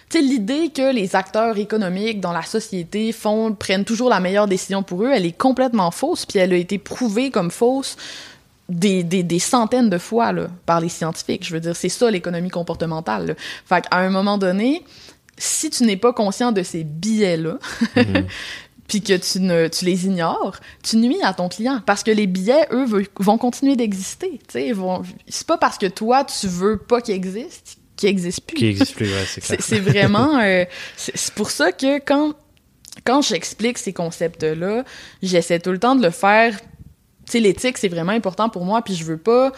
tu 0.10 0.20
sais, 0.20 0.24
l'idée 0.24 0.70
que 0.70 0.94
les 0.94 1.18
acteurs 1.18 1.58
économiques 1.58 2.22
dans 2.22 2.32
la 2.32 2.44
société 2.44 3.12
font, 3.12 3.54
prennent 3.54 3.84
toujours 3.84 4.10
la 4.10 4.22
meilleure 4.22 4.48
décision 4.48 4.82
pour 4.82 5.04
eux, 5.04 5.12
elle 5.14 5.26
est 5.26 5.38
complètement 5.38 5.92
fausse, 5.92 6.26
puis 6.26 6.40
elle 6.40 6.54
a 6.54 6.56
été 6.56 6.78
prouvée 6.78 7.30
comme 7.30 7.52
fausse 7.52 7.98
des, 8.70 9.04
des, 9.04 9.24
des, 9.24 9.40
centaines 9.40 9.90
de 9.90 9.98
fois 9.98 10.32
là, 10.32 10.48
par 10.66 10.80
les 10.80 10.88
scientifiques. 10.90 11.46
Je 11.46 11.54
veux 11.54 11.60
dire, 11.60 11.76
c'est 11.76 11.90
ça 11.90 12.10
l'économie 12.10 12.50
comportementale. 12.50 13.28
Là. 13.28 13.34
Fait 13.66 13.82
qu'à 13.82 13.98
un 13.98 14.10
moment 14.10 14.38
donné, 14.38 14.84
si 15.38 15.70
tu 15.70 15.84
n'es 15.84 15.98
pas 15.98 16.14
conscient 16.14 16.52
de 16.52 16.64
ces 16.64 16.84
biais-là, 16.84 17.58
mhm. 17.96 18.28
puis 18.88 19.02
que 19.02 19.18
tu, 19.18 19.42
ne, 19.42 19.68
tu 19.68 19.86
les 19.86 20.06
ignores, 20.06 20.60
tu 20.82 20.98
nuis 20.98 21.22
à 21.22 21.34
ton 21.34 21.50
client. 21.50 21.82
Parce 21.86 22.04
que 22.04 22.12
les 22.12 22.28
biais, 22.28 22.68
eux, 22.72 22.86
vont 23.20 23.38
continuer 23.38 23.76
d'exister. 23.76 24.40
C'est 24.48 24.74
pas 25.48 25.58
parce 25.58 25.78
que 25.78 25.88
toi, 25.88 26.24
tu 26.24 26.48
veux 26.48 26.78
pas 26.78 27.02
qu'ils 27.02 27.16
existent 27.16 27.82
qu'ils 27.98 28.10
existent 28.10 28.44
plus. 28.48 28.58
Qui 28.58 28.68
existent 28.68 28.96
plus, 28.96 29.12
ouais, 29.12 29.26
c'est 29.28 29.42
clair. 29.44 29.60
c'est 29.60 29.80
vraiment... 29.80 30.40
Euh, 30.48 30.66
c'est 30.96 31.34
pour 31.34 31.50
ça 31.50 31.72
que 31.72 31.98
quand, 31.98 32.34
quand 33.04 33.22
j'explique 33.22 33.80
ces 33.80 33.92
concepts-là, 33.92 34.84
j'essaie 35.24 35.60
tout 35.60 35.72
le 35.72 35.80
temps 35.80 35.96
de 35.96 36.04
le 36.04 36.12
faire... 36.12 36.60
Tu 36.60 37.32
sais, 37.32 37.40
l'éthique, 37.40 37.78
c'est 37.78 37.88
vraiment 37.88 38.12
important 38.12 38.50
pour 38.50 38.64
moi, 38.64 38.82
puis 38.84 38.94
je 38.94 39.04
veux 39.04 39.18
pas 39.18 39.52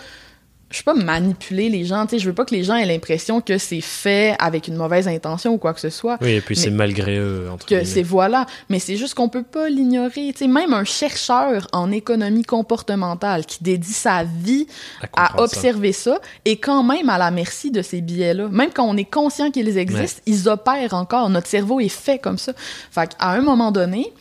je 0.71 0.79
veux 0.79 0.83
pas 0.83 0.93
manipuler 0.93 1.67
les 1.69 1.83
gens, 1.83 2.05
tu 2.05 2.11
sais, 2.11 2.19
je 2.19 2.27
veux 2.27 2.35
pas 2.35 2.45
que 2.45 2.53
les 2.53 2.63
gens 2.63 2.75
aient 2.75 2.85
l'impression 2.85 3.41
que 3.41 3.57
c'est 3.57 3.81
fait 3.81 4.35
avec 4.37 4.67
une 4.67 4.75
mauvaise 4.75 5.07
intention 5.07 5.53
ou 5.53 5.57
quoi 5.57 5.73
que 5.73 5.79
ce 5.79 5.89
soit. 5.89 6.17
Oui, 6.21 6.33
et 6.33 6.41
puis 6.41 6.55
c'est 6.55 6.69
malgré 6.69 7.17
eux 7.17 7.47
entre 7.51 7.65
que 7.65 7.83
c'est 7.83 8.03
voilà, 8.03 8.45
mais 8.69 8.77
c'est 8.77 8.95
juste 8.95 9.15
qu'on 9.15 9.29
peut 9.29 9.43
pas 9.43 9.67
l'ignorer, 9.67 10.31
tu 10.31 10.39
sais, 10.39 10.47
même 10.47 10.73
un 10.73 10.83
chercheur 10.83 11.67
en 11.73 11.91
économie 11.91 12.43
comportementale 12.43 13.45
qui 13.45 13.63
dédie 13.63 13.93
sa 13.93 14.23
vie 14.23 14.67
à, 15.15 15.41
observer 15.41 15.91
ça. 15.91 16.19
est 16.45 16.57
quand 16.57 16.83
même 16.83 17.09
à 17.09 17.17
la 17.17 17.31
merci 17.31 17.71
de 17.71 17.81
ces 17.81 18.01
biais-là. 18.01 18.47
Même 18.49 18.69
quand 18.73 18.85
on 18.85 18.95
est 18.95 19.09
conscient 19.09 19.49
qu'ils 19.49 19.77
existent, 19.77 20.21
ils 20.27 20.47
opèrent 20.49 20.93
encore, 20.93 21.29
notre 21.29 21.47
cerveau 21.47 21.79
est 21.79 21.89
fait 21.89 22.19
comme 22.19 22.37
ça. 22.37 22.53
Fait 22.91 23.09
qu'à 23.09 23.29
un 23.31 23.41
moment 23.41 23.71
donné, 23.71 24.13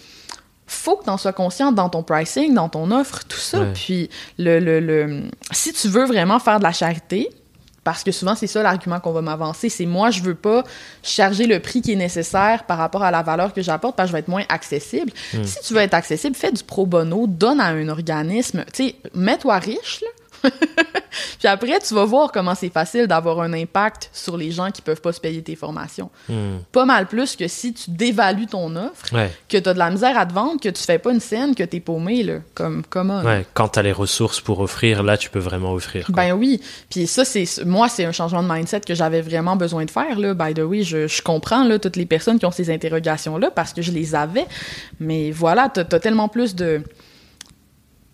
faut 0.68 0.96
que 0.96 1.04
tu 1.04 1.10
en 1.10 1.16
sois 1.16 1.32
conscient 1.32 1.72
dans 1.72 1.88
ton 1.88 2.02
pricing, 2.02 2.54
dans 2.54 2.68
ton 2.68 2.90
offre, 2.90 3.24
tout 3.26 3.38
ça. 3.38 3.64
Puis, 3.74 4.10
le, 4.38 4.60
le, 4.60 4.80
le, 4.80 5.22
si 5.50 5.72
tu 5.72 5.88
veux 5.88 6.04
vraiment 6.04 6.38
faire 6.38 6.58
de 6.58 6.64
la 6.64 6.72
charité, 6.72 7.30
parce 7.88 8.04
que 8.04 8.12
souvent 8.12 8.34
c'est 8.34 8.46
ça 8.46 8.62
l'argument 8.62 9.00
qu'on 9.00 9.12
va 9.12 9.22
m'avancer, 9.22 9.70
c'est 9.70 9.86
moi 9.86 10.10
je 10.10 10.20
veux 10.20 10.34
pas 10.34 10.62
charger 11.02 11.46
le 11.46 11.58
prix 11.58 11.80
qui 11.80 11.92
est 11.92 11.96
nécessaire 11.96 12.64
par 12.64 12.76
rapport 12.76 13.02
à 13.02 13.10
la 13.10 13.22
valeur 13.22 13.54
que 13.54 13.62
j'apporte 13.62 13.96
parce 13.96 14.08
que 14.08 14.10
je 14.10 14.12
vais 14.12 14.18
être 14.18 14.28
moins 14.28 14.44
accessible. 14.50 15.10
Hmm. 15.32 15.42
Si 15.42 15.60
tu 15.62 15.72
veux 15.72 15.80
être 15.80 15.94
accessible, 15.94 16.36
fais 16.36 16.52
du 16.52 16.62
pro 16.62 16.84
bono, 16.84 17.26
donne 17.26 17.60
à 17.60 17.68
un 17.68 17.88
organisme, 17.88 18.64
tu 18.74 18.88
sais, 18.88 18.96
mets-toi 19.14 19.58
riche 19.58 20.02
là, 20.02 20.08
puis 21.39 21.49
après, 21.49 21.78
tu 21.80 21.95
vas 21.95 22.05
voir 22.05 22.32
comment 22.32 22.55
c'est 22.55 22.70
facile 22.70 23.07
d'avoir 23.07 23.41
un 23.41 23.53
impact 23.53 24.11
sur 24.12 24.36
les 24.36 24.51
gens 24.51 24.70
qui 24.70 24.82
peuvent 24.82 25.01
pas 25.01 25.12
se 25.12 25.20
payer 25.20 25.43
tes 25.43 25.57
formations. 25.57 26.11
Hmm. 26.28 26.59
Pas 26.72 26.84
mal 26.84 27.07
plus 27.07 27.36
que 27.36 27.49
si 27.49 27.72
tu 27.72 27.91
dévalues 27.91 28.47
ton 28.47 28.74
offre, 28.76 29.07
que 29.49 29.59
tu 29.59 29.68
as 29.68 29.74
de 29.74 29.78
la 29.78 29.91
misère 29.91 30.18
à 30.18 30.26
te 30.26 30.32
vendre, 30.32 30.61
que 30.61 30.68
tu 30.68 30.82
fais 30.82 30.99
pas 30.99 31.12
une 31.12 31.20
scène, 31.20 31.55
que 31.55 31.62
tu 31.62 31.76
es 31.76 31.80
paumé, 31.80 32.22
là, 32.22 32.39
comme 32.55 32.82
comment. 32.89 33.22
Ouais, 33.22 33.47
quand 33.55 33.68
tu 33.68 33.78
as 33.78 33.82
les 33.82 33.93
ressources 33.93 34.41
pour 34.41 34.61
offrir, 34.61 35.03
là, 35.03 35.16
tu 35.16 35.30
peux 35.30 35.39
vraiment 35.39 35.72
offrir. 35.72 36.07
Ben 36.11 36.32
oui. 36.32 36.61
Puis 36.91 37.07
ça, 37.07 37.24
c'est 37.24 37.47
moi, 37.64 37.89
c'est 37.89 38.05
un 38.05 38.12
changement 38.12 38.43
de 38.43 38.53
mindset 38.53 38.80
que 38.80 38.95
j'avais 38.95 39.20
vraiment 39.20 39.57
besoin 39.57 39.84
de 39.84 39.91
faire. 39.91 40.18
Là. 40.18 40.34
By 40.34 40.55
the 40.55 40.61
way, 40.61 40.82
je, 40.82 41.07
je 41.07 41.22
comprends 41.22 41.64
là, 41.64 41.78
toutes 41.78 41.97
les 41.97 42.07
personnes 42.07 42.39
qui 42.39 42.47
ont 42.47 42.51
ces 42.51 42.70
interrogations-là 42.70 43.51
parce 43.51 43.72
que 43.72 43.82
je 43.82 43.93
les 43.93 44.14
avais. 44.14 44.47
Mais 45.01 45.30
voilà, 45.30 45.68
tu 45.68 45.80
as 45.80 46.01
tellement 46.01 46.28
plus 46.28 46.55
de 46.55 46.82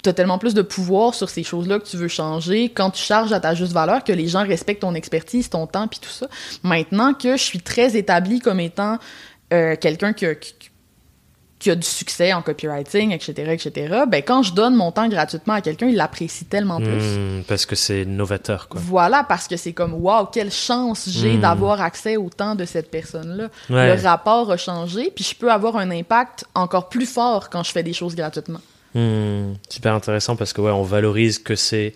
tu 0.04 0.10
as 0.10 0.12
tellement 0.12 0.38
plus 0.38 0.54
de 0.54 0.62
pouvoir 0.62 1.14
sur 1.14 1.30
ces 1.30 1.42
choses-là 1.42 1.78
que 1.78 1.86
tu 1.86 1.96
veux 1.96 2.08
changer 2.08 2.68
quand 2.68 2.90
tu 2.90 3.02
charges 3.02 3.32
à 3.32 3.40
ta 3.40 3.54
juste 3.54 3.72
valeur, 3.72 4.04
que 4.04 4.12
les 4.12 4.28
gens 4.28 4.46
respectent 4.46 4.82
ton 4.82 4.94
expertise, 4.94 5.48
ton 5.48 5.66
temps, 5.66 5.88
puis 5.88 5.98
tout 5.98 6.10
ça. 6.10 6.28
Maintenant 6.62 7.14
que 7.14 7.36
je 7.36 7.42
suis 7.42 7.60
très 7.60 7.96
établie 7.96 8.38
comme 8.38 8.60
étant 8.60 8.98
euh, 9.54 9.76
quelqu'un 9.80 10.12
qui, 10.12 10.26
qui, 11.58 11.70
a 11.70 11.74
du 11.74 11.86
succès 11.86 12.34
en 12.34 12.42
copywriting, 12.42 13.12
etc., 13.12 13.52
etc., 13.52 14.02
ben 14.06 14.22
quand 14.22 14.42
je 14.42 14.52
donne 14.52 14.74
mon 14.74 14.92
temps 14.92 15.08
gratuitement 15.08 15.54
à 15.54 15.62
quelqu'un, 15.62 15.86
il 15.86 15.96
l'apprécie 15.96 16.44
tellement 16.44 16.80
plus. 16.80 17.16
Hmm, 17.16 17.42
parce 17.48 17.64
que 17.64 17.74
c'est 17.74 18.04
novateur, 18.04 18.68
quoi. 18.68 18.78
Voilà, 18.84 19.24
parce 19.26 19.48
que 19.48 19.56
c'est 19.56 19.72
comme, 19.72 19.94
waouh, 19.94 20.26
quelle 20.26 20.52
chance 20.52 21.08
j'ai 21.08 21.38
hmm. 21.38 21.40
d'avoir 21.40 21.80
accès 21.80 22.18
au 22.18 22.28
temps 22.28 22.54
de 22.54 22.66
cette 22.66 22.90
personne-là. 22.90 23.48
Le 23.70 24.02
rapport 24.02 24.50
a 24.50 24.58
changé, 24.58 25.10
puis 25.14 25.24
je 25.24 25.34
peux 25.34 25.50
avoir 25.50 25.76
un 25.78 25.90
impact 25.90 26.44
encore 26.54 26.90
plus 26.90 27.06
fort 27.06 27.48
quand 27.48 27.62
je 27.62 27.72
fais 27.72 27.82
des 27.82 27.94
choses 27.94 28.14
gratuitement. 28.14 28.60
Hmm, 28.94 29.54
super 29.68 29.94
intéressant 29.94 30.36
parce 30.36 30.52
que 30.52 30.60
ouais, 30.60 30.70
on 30.70 30.82
valorise 30.82 31.38
que 31.38 31.56
c'est 31.56 31.94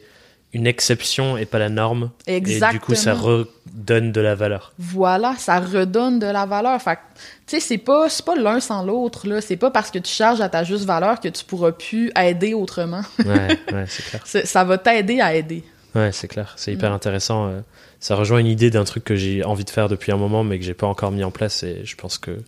une 0.53 0.66
exception 0.66 1.36
et 1.36 1.44
pas 1.44 1.59
la 1.59 1.68
norme. 1.68 2.11
Exactement. 2.26 2.70
Et 2.70 2.74
du 2.74 2.80
coup, 2.80 2.94
ça 2.94 3.14
redonne 3.14 4.12
de 4.12 4.20
la 4.20 4.34
valeur. 4.34 4.72
Voilà, 4.78 5.34
ça 5.38 5.61
redonne 5.61 6.18
de 6.18 6.26
la 6.26 6.46
valeur. 6.46 6.80
Fait 6.80 6.99
tu 7.46 7.57
sais, 7.57 7.61
c'est 7.61 7.78
pas, 7.78 8.09
pas 8.24 8.34
l'un 8.34 8.61
sans 8.61 8.82
l'autre, 8.82 9.26
là. 9.26 9.40
C'est 9.40 9.57
pas 9.57 9.70
parce 9.70 9.90
que 9.90 9.99
tu 9.99 10.11
charges 10.11 10.40
à 10.40 10.49
ta 10.49 10.64
juste 10.64 10.84
valeur 10.84 11.20
que 11.20 11.28
tu 11.28 11.44
pourras 11.44 11.72
plus 11.72 12.11
aider 12.16 12.55
autrement. 12.55 13.03
ouais, 13.24 13.59
ouais 13.72 13.84
c'est 13.88 14.05
clair. 14.05 14.46
Ça 14.46 14.64
va 14.64 14.78
t'aider 14.78 15.20
à 15.20 15.34
aider. 15.34 15.64
Ouais, 15.94 16.12
c'est 16.12 16.28
clair. 16.28 16.55
C'est 16.57 16.72
hyper 16.72 16.90
mm. 16.90 16.94
intéressant. 16.94 17.49
Euh. 17.49 17.61
Ça 18.01 18.14
rejoint 18.14 18.38
une 18.38 18.46
idée 18.46 18.70
d'un 18.70 18.84
truc 18.84 19.05
que 19.05 19.16
j'ai 19.16 19.42
envie 19.44 19.64
de 19.64 19.70
faire 19.70 19.88
depuis 19.88 20.12
un 20.12 20.16
moment, 20.16 20.44
mais 20.44 20.59
que 20.59 20.64
j'ai 20.64 20.74
pas 20.74 20.86
encore 20.86 21.11
mis 21.11 21.24
en 21.24 21.30
place. 21.30 21.62
Et 21.62 21.84
je 21.84 21.96
pense 21.96 22.16
que 22.16 22.38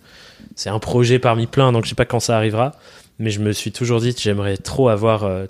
c'est 0.55 0.71
un 0.71 0.79
projet 0.79 1.19
parmi 1.19 1.47
plein, 1.47 1.73
donc 1.73 1.85
je 1.85 1.91
sais 1.91 1.95
pas 1.97 2.05
quand 2.05 2.21
ça 2.21 2.37
arrivera 2.37 2.73
mais 3.21 3.31
je 3.31 3.41
me 3.41 3.53
suis 3.53 3.71
toujours 3.71 4.01
dit 4.01 4.15
que 4.15 4.21
j'aimerais 4.21 4.57
trop 4.57 4.89
avoir 4.89 5.25
euh, 5.25 5.47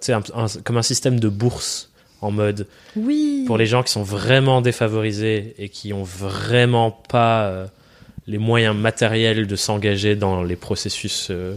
comme 0.64 0.76
un 0.76 0.82
système 0.82 1.20
de 1.20 1.28
bourse 1.28 1.90
en 2.20 2.32
mode 2.32 2.66
oui. 2.96 3.44
pour 3.46 3.56
les 3.56 3.64
gens 3.64 3.82
qui 3.82 3.92
sont 3.92 4.02
vraiment 4.02 4.60
défavorisés 4.60 5.54
et 5.56 5.68
qui 5.70 5.92
ont 5.92 6.02
vraiment 6.02 6.90
pas 6.90 7.44
euh, 7.44 7.66
les 8.26 8.38
moyens 8.38 8.76
matériels 8.76 9.46
de 9.46 9.56
s'engager 9.56 10.16
dans 10.16 10.42
les 10.42 10.56
processus 10.56 11.28
euh, 11.30 11.54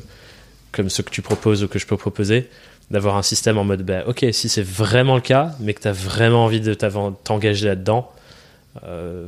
comme 0.72 0.90
ceux 0.90 1.02
que 1.04 1.10
tu 1.10 1.24
proposes 1.24 1.64
ou 1.64 1.68
que 1.68 1.80
je 1.80 1.88
peux 1.88 1.98
proposer 1.98 2.48
d'avoir 2.92 3.18
un 3.18 3.24
système 3.24 3.58
en 3.58 3.64
mode 3.64 3.82
bah, 3.82 4.04
ok 4.08 4.28
si 4.32 4.50
c'est 4.50 4.64
vraiment 4.64 5.16
le 5.16 5.22
cas 5.22 5.56
mais 5.60 5.74
que 5.74 5.82
tu 5.82 5.88
as 5.88 5.94
vraiment 5.94 6.46
envie 6.46 6.62
de 6.62 6.76
t'engager 6.76 7.68
là-dedans 7.68 8.12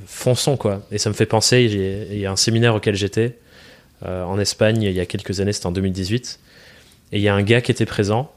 fonçons 0.08 0.58
quoi 0.58 0.82
et 0.92 0.98
ça 0.98 1.10
me 1.10 1.16
fait 1.16 1.28
penser 1.28 1.62
il 2.12 2.18
y 2.18 2.26
a 2.26 2.32
un 2.32 2.36
séminaire 2.36 2.76
auquel 2.76 2.96
j'étais 2.96 3.38
en 4.04 4.40
Espagne 4.40 4.82
il 4.82 4.92
y 4.92 5.00
a 5.00 5.06
quelques 5.06 5.40
années 5.40 5.54
c'était 5.54 5.68
en 5.68 5.72
2018 5.72 6.40
et 7.12 7.18
il 7.18 7.22
y 7.22 7.28
a 7.28 7.36
un 7.36 7.44
gars 7.44 7.62
qui 7.62 7.72
était 7.72 7.86
présent, 7.86 8.32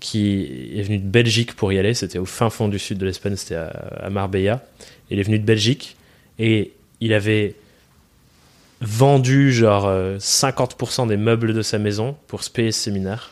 qui 0.00 0.72
est 0.74 0.82
venu 0.82 0.98
de 0.98 1.06
Belgique 1.06 1.54
pour 1.54 1.72
y 1.72 1.78
aller. 1.78 1.94
C'était 1.94 2.18
au 2.18 2.24
fin 2.24 2.50
fond 2.50 2.68
du 2.68 2.78
sud 2.78 2.98
de 2.98 3.06
l'Espagne, 3.06 3.36
c'était 3.36 3.56
à, 3.56 4.08
Marbella. 4.10 4.64
Il 5.10 5.18
est 5.18 5.22
venu 5.22 5.38
de 5.38 5.44
Belgique 5.44 5.96
et 6.38 6.72
il 7.00 7.12
avait 7.12 7.54
vendu 8.80 9.52
genre 9.52 9.86
50% 9.86 11.02
euh, 11.02 11.06
des 11.06 11.16
meubles 11.18 11.52
de 11.52 11.62
sa 11.62 11.78
maison 11.78 12.16
pour 12.26 12.42
se 12.42 12.50
payer 12.50 12.72
ce 12.72 12.80
séminaire. 12.80 13.30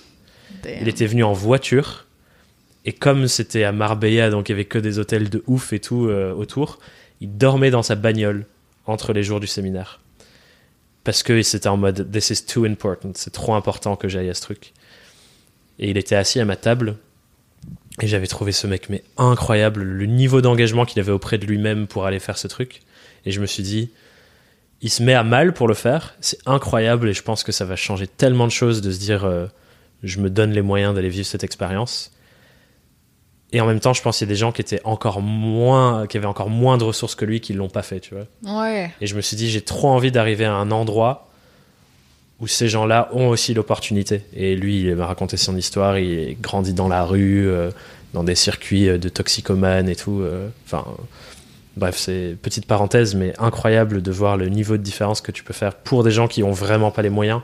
Il 0.81 0.89
était 0.89 1.07
venu 1.07 1.25
en 1.25 1.33
voiture. 1.33 2.07
Et 2.85 2.93
comme 2.93 3.29
c'était 3.29 3.64
à 3.64 3.73
Marbella, 3.73 4.31
donc 4.31 4.49
il 4.49 4.53
y 4.53 4.55
avait 4.55 4.64
que 4.64 4.79
des 4.79 4.99
hôtels 4.99 5.31
de 5.31 5.43
ouf 5.47 5.73
et 5.73 5.81
tout 5.81 6.07
euh, 6.07 6.33
autour, 6.33 6.79
il 7.21 7.37
dormait 7.37 7.71
dans 7.71 7.83
sa 7.83 7.95
bagnole 7.95 8.47
entre 8.87 9.12
les 9.12 9.23
jours 9.23 9.41
du 9.41 9.47
séminaire 9.47 10.01
parce 11.09 11.23
que 11.23 11.41
c'était 11.41 11.71
en 11.71 11.79
mode 11.79 12.13
This 12.13 12.29
is 12.29 12.45
too 12.45 12.67
important, 12.67 13.13
c'est 13.15 13.33
trop 13.33 13.55
important 13.55 13.97
que 13.97 14.09
j'aille 14.09 14.29
à 14.29 14.35
ce 14.35 14.43
truc. 14.43 14.75
Et 15.79 15.89
il 15.89 15.97
était 15.97 16.17
assis 16.17 16.39
à 16.39 16.45
ma 16.45 16.55
table 16.55 16.97
et 18.03 18.07
j'avais 18.07 18.27
trouvé 18.27 18.53
ce 18.53 18.67
mec 18.67 18.91
mais 18.91 19.03
incroyable, 19.17 19.83
le 19.83 20.05
niveau 20.05 20.43
d'engagement 20.43 20.85
qu'il 20.85 21.01
avait 21.01 21.11
auprès 21.11 21.39
de 21.39 21.47
lui-même 21.47 21.87
pour 21.87 22.05
aller 22.05 22.19
faire 22.19 22.37
ce 22.37 22.47
truc. 22.47 22.83
Et 23.25 23.31
je 23.31 23.41
me 23.41 23.47
suis 23.47 23.63
dit, 23.63 23.89
il 24.83 24.91
se 24.91 25.03
met 25.03 25.15
à 25.15 25.23
mal 25.23 25.55
pour 25.55 25.67
le 25.67 25.73
faire, 25.73 26.15
c'est 26.21 26.41
incroyable 26.45 27.09
et 27.09 27.15
je 27.15 27.23
pense 27.23 27.43
que 27.43 27.53
ça 27.53 27.65
va 27.65 27.75
changer 27.75 28.07
tellement 28.07 28.47
de 28.47 28.53
choses 28.53 28.83
de 28.83 28.91
se 28.91 28.99
dire, 28.99 29.25
euh, 29.25 29.47
je 30.03 30.21
me 30.21 30.29
donne 30.29 30.51
les 30.51 30.61
moyens 30.61 30.95
d'aller 30.95 31.09
vivre 31.09 31.27
cette 31.27 31.43
expérience. 31.43 32.13
Et 33.53 33.61
en 33.61 33.66
même 33.66 33.80
temps, 33.80 33.94
je 33.94 34.03
pense 34.03 34.18
qu'il 34.18 34.26
y 34.26 34.30
a 34.30 34.32
des 34.32 34.38
gens 34.38 34.53
qui 34.53 34.61
étaient 34.61 34.80
encore 34.84 35.22
moins, 35.22 36.07
qui 36.07 36.18
avaient 36.18 36.26
encore 36.26 36.51
moins 36.51 36.76
de 36.76 36.84
ressources 36.84 37.14
que 37.14 37.24
lui, 37.24 37.40
qui 37.40 37.55
l'ont 37.55 37.70
pas 37.70 37.82
fait, 37.82 38.01
tu 38.01 38.14
vois. 38.14 38.62
Ouais. 38.62 38.90
Et 39.01 39.07
je 39.07 39.16
me 39.16 39.22
suis 39.22 39.36
dit, 39.36 39.49
j'ai 39.49 39.62
trop 39.62 39.88
envie 39.88 40.12
d'arriver 40.12 40.44
à 40.44 40.55
un 40.55 40.70
endroit 40.70 41.28
où 42.40 42.46
ces 42.46 42.68
gens-là 42.68 43.09
ont 43.12 43.28
aussi 43.28 43.55
l'opportunité. 43.55 44.22
Et 44.34 44.55
lui, 44.55 44.82
il 44.82 44.96
m'a 44.96 45.07
raconté 45.07 45.36
son 45.36 45.57
histoire. 45.57 45.99
Il 45.99 46.38
grandit 46.40 46.74
dans 46.74 46.88
la 46.88 47.05
rue, 47.05 47.49
euh, 47.49 47.70
dans 48.12 48.22
des 48.22 48.34
circuits 48.34 48.86
de 48.86 49.09
toxicomanes 49.09 49.88
et 49.88 49.96
tout. 49.96 50.20
Euh, 50.20 50.49
enfin, 50.66 50.84
bref, 51.76 51.96
c'est 51.96 52.36
petite 52.40 52.66
parenthèse, 52.66 53.14
mais 53.14 53.32
incroyable 53.38 54.03
de 54.03 54.11
voir 54.11 54.36
le 54.36 54.49
niveau 54.49 54.76
de 54.76 54.82
différence 54.82 55.20
que 55.20 55.32
tu 55.32 55.42
peux 55.42 55.55
faire 55.55 55.74
pour 55.74 56.05
des 56.05 56.11
gens 56.11 56.28
qui 56.28 56.42
ont 56.42 56.53
vraiment 56.53 56.90
pas 56.90 57.03
les 57.03 57.11
moyens. 57.11 57.40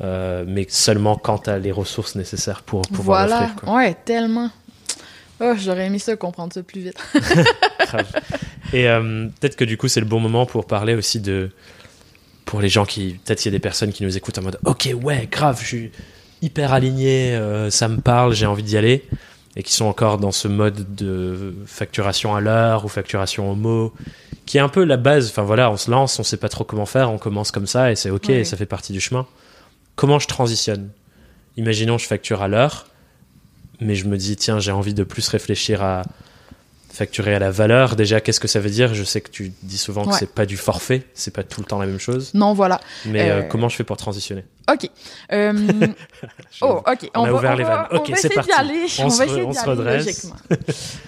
Euh, 0.00 0.44
mais 0.46 0.64
seulement 0.68 1.16
quand 1.16 1.38
tu 1.38 1.50
as 1.50 1.58
les 1.58 1.72
ressources 1.72 2.14
nécessaires 2.14 2.62
pour 2.62 2.82
pouvoir 2.82 3.26
voilà. 3.26 3.50
Ouais, 3.66 3.96
tellement. 4.04 4.50
Oh, 5.40 5.52
j'aurais 5.56 5.86
aimé 5.86 5.98
ça 5.98 6.16
comprendre 6.16 6.52
ça 6.52 6.62
plus 6.62 6.80
vite. 6.80 6.98
Et 8.72 8.88
euh, 8.88 9.28
peut-être 9.40 9.56
que 9.56 9.64
du 9.64 9.76
coup, 9.76 9.88
c'est 9.88 10.00
le 10.00 10.06
bon 10.06 10.20
moment 10.20 10.46
pour 10.46 10.66
parler 10.66 10.94
aussi 10.94 11.20
de. 11.20 11.50
Pour 12.44 12.60
les 12.60 12.68
gens 12.68 12.84
qui. 12.84 13.18
Peut-être 13.24 13.38
qu'il 13.38 13.52
y 13.52 13.54
a 13.54 13.56
des 13.56 13.62
personnes 13.62 13.92
qui 13.92 14.04
nous 14.04 14.16
écoutent 14.16 14.38
en 14.38 14.42
mode 14.42 14.58
Ok, 14.64 14.90
ouais, 15.02 15.28
grave, 15.30 15.60
je 15.60 15.66
suis 15.66 15.92
hyper 16.42 16.72
aligné, 16.72 17.34
euh, 17.34 17.70
ça 17.70 17.88
me 17.88 18.00
parle, 18.00 18.34
j'ai 18.34 18.46
envie 18.46 18.62
d'y 18.62 18.76
aller. 18.76 19.04
Et 19.56 19.62
qui 19.62 19.72
sont 19.72 19.86
encore 19.86 20.18
dans 20.18 20.30
ce 20.30 20.46
mode 20.46 20.94
de 20.94 21.54
facturation 21.66 22.36
à 22.36 22.40
l'heure 22.40 22.84
ou 22.84 22.88
facturation 22.88 23.50
au 23.50 23.56
mot, 23.56 23.92
qui 24.46 24.56
est 24.56 24.60
un 24.60 24.68
peu 24.68 24.84
la 24.84 24.96
base. 24.96 25.30
Enfin 25.30 25.42
voilà, 25.42 25.70
on 25.70 25.76
se 25.76 25.90
lance, 25.90 26.18
on 26.18 26.22
sait 26.22 26.36
pas 26.36 26.48
trop 26.48 26.64
comment 26.64 26.86
faire, 26.86 27.10
on 27.10 27.18
commence 27.18 27.50
comme 27.50 27.66
ça 27.66 27.90
et 27.90 27.96
c'est 27.96 28.10
ok, 28.10 28.30
et 28.30 28.44
ça 28.44 28.56
fait 28.56 28.66
partie 28.66 28.92
du 28.92 29.00
chemin. 29.00 29.26
Comment 29.96 30.20
je 30.20 30.28
transitionne? 30.28 30.90
Imaginons, 31.56 31.98
je 31.98 32.06
facture 32.06 32.40
à 32.40 32.46
l'heure 32.46 32.86
mais 33.80 33.94
je 33.94 34.06
me 34.06 34.16
dis, 34.16 34.36
tiens, 34.36 34.58
j'ai 34.58 34.72
envie 34.72 34.94
de 34.94 35.04
plus 35.04 35.28
réfléchir 35.28 35.82
à 35.82 36.02
facturer 36.98 37.34
à 37.34 37.38
la 37.38 37.50
valeur. 37.50 37.94
Déjà, 37.94 38.20
qu'est-ce 38.20 38.40
que 38.40 38.48
ça 38.48 38.58
veut 38.58 38.70
dire? 38.70 38.92
Je 38.92 39.04
sais 39.04 39.20
que 39.20 39.30
tu 39.30 39.52
dis 39.62 39.78
souvent 39.78 40.04
que 40.04 40.14
c'est 40.14 40.32
pas 40.34 40.46
du 40.46 40.56
forfait, 40.56 41.02
c'est 41.14 41.32
pas 41.32 41.44
tout 41.44 41.60
le 41.60 41.66
temps 41.66 41.78
la 41.78 41.86
même 41.86 42.00
chose. 42.00 42.32
Non, 42.34 42.54
voilà. 42.54 42.80
Mais 43.06 43.30
euh, 43.30 43.34
euh, 43.34 43.42
comment 43.42 43.68
je 43.68 43.76
fais 43.76 43.84
pour 43.84 43.96
transitionner? 43.96 44.44
Ok. 44.70 44.90
Euh, 45.32 45.52
oh, 46.62 46.82
ok. 46.86 47.10
On, 47.14 47.24
a 47.24 47.32
ouvert 47.32 47.56
les 47.56 47.64
vannes. 47.64 47.86
Ok, 47.92 48.12
c'est 48.16 48.34
parti. 48.34 48.50
On, 48.98 49.08
va 49.08 49.24
essayer 49.24 49.46
d'y 49.46 49.58
aller 49.58 49.84
logiquement. 49.84 50.36
on 50.50 50.54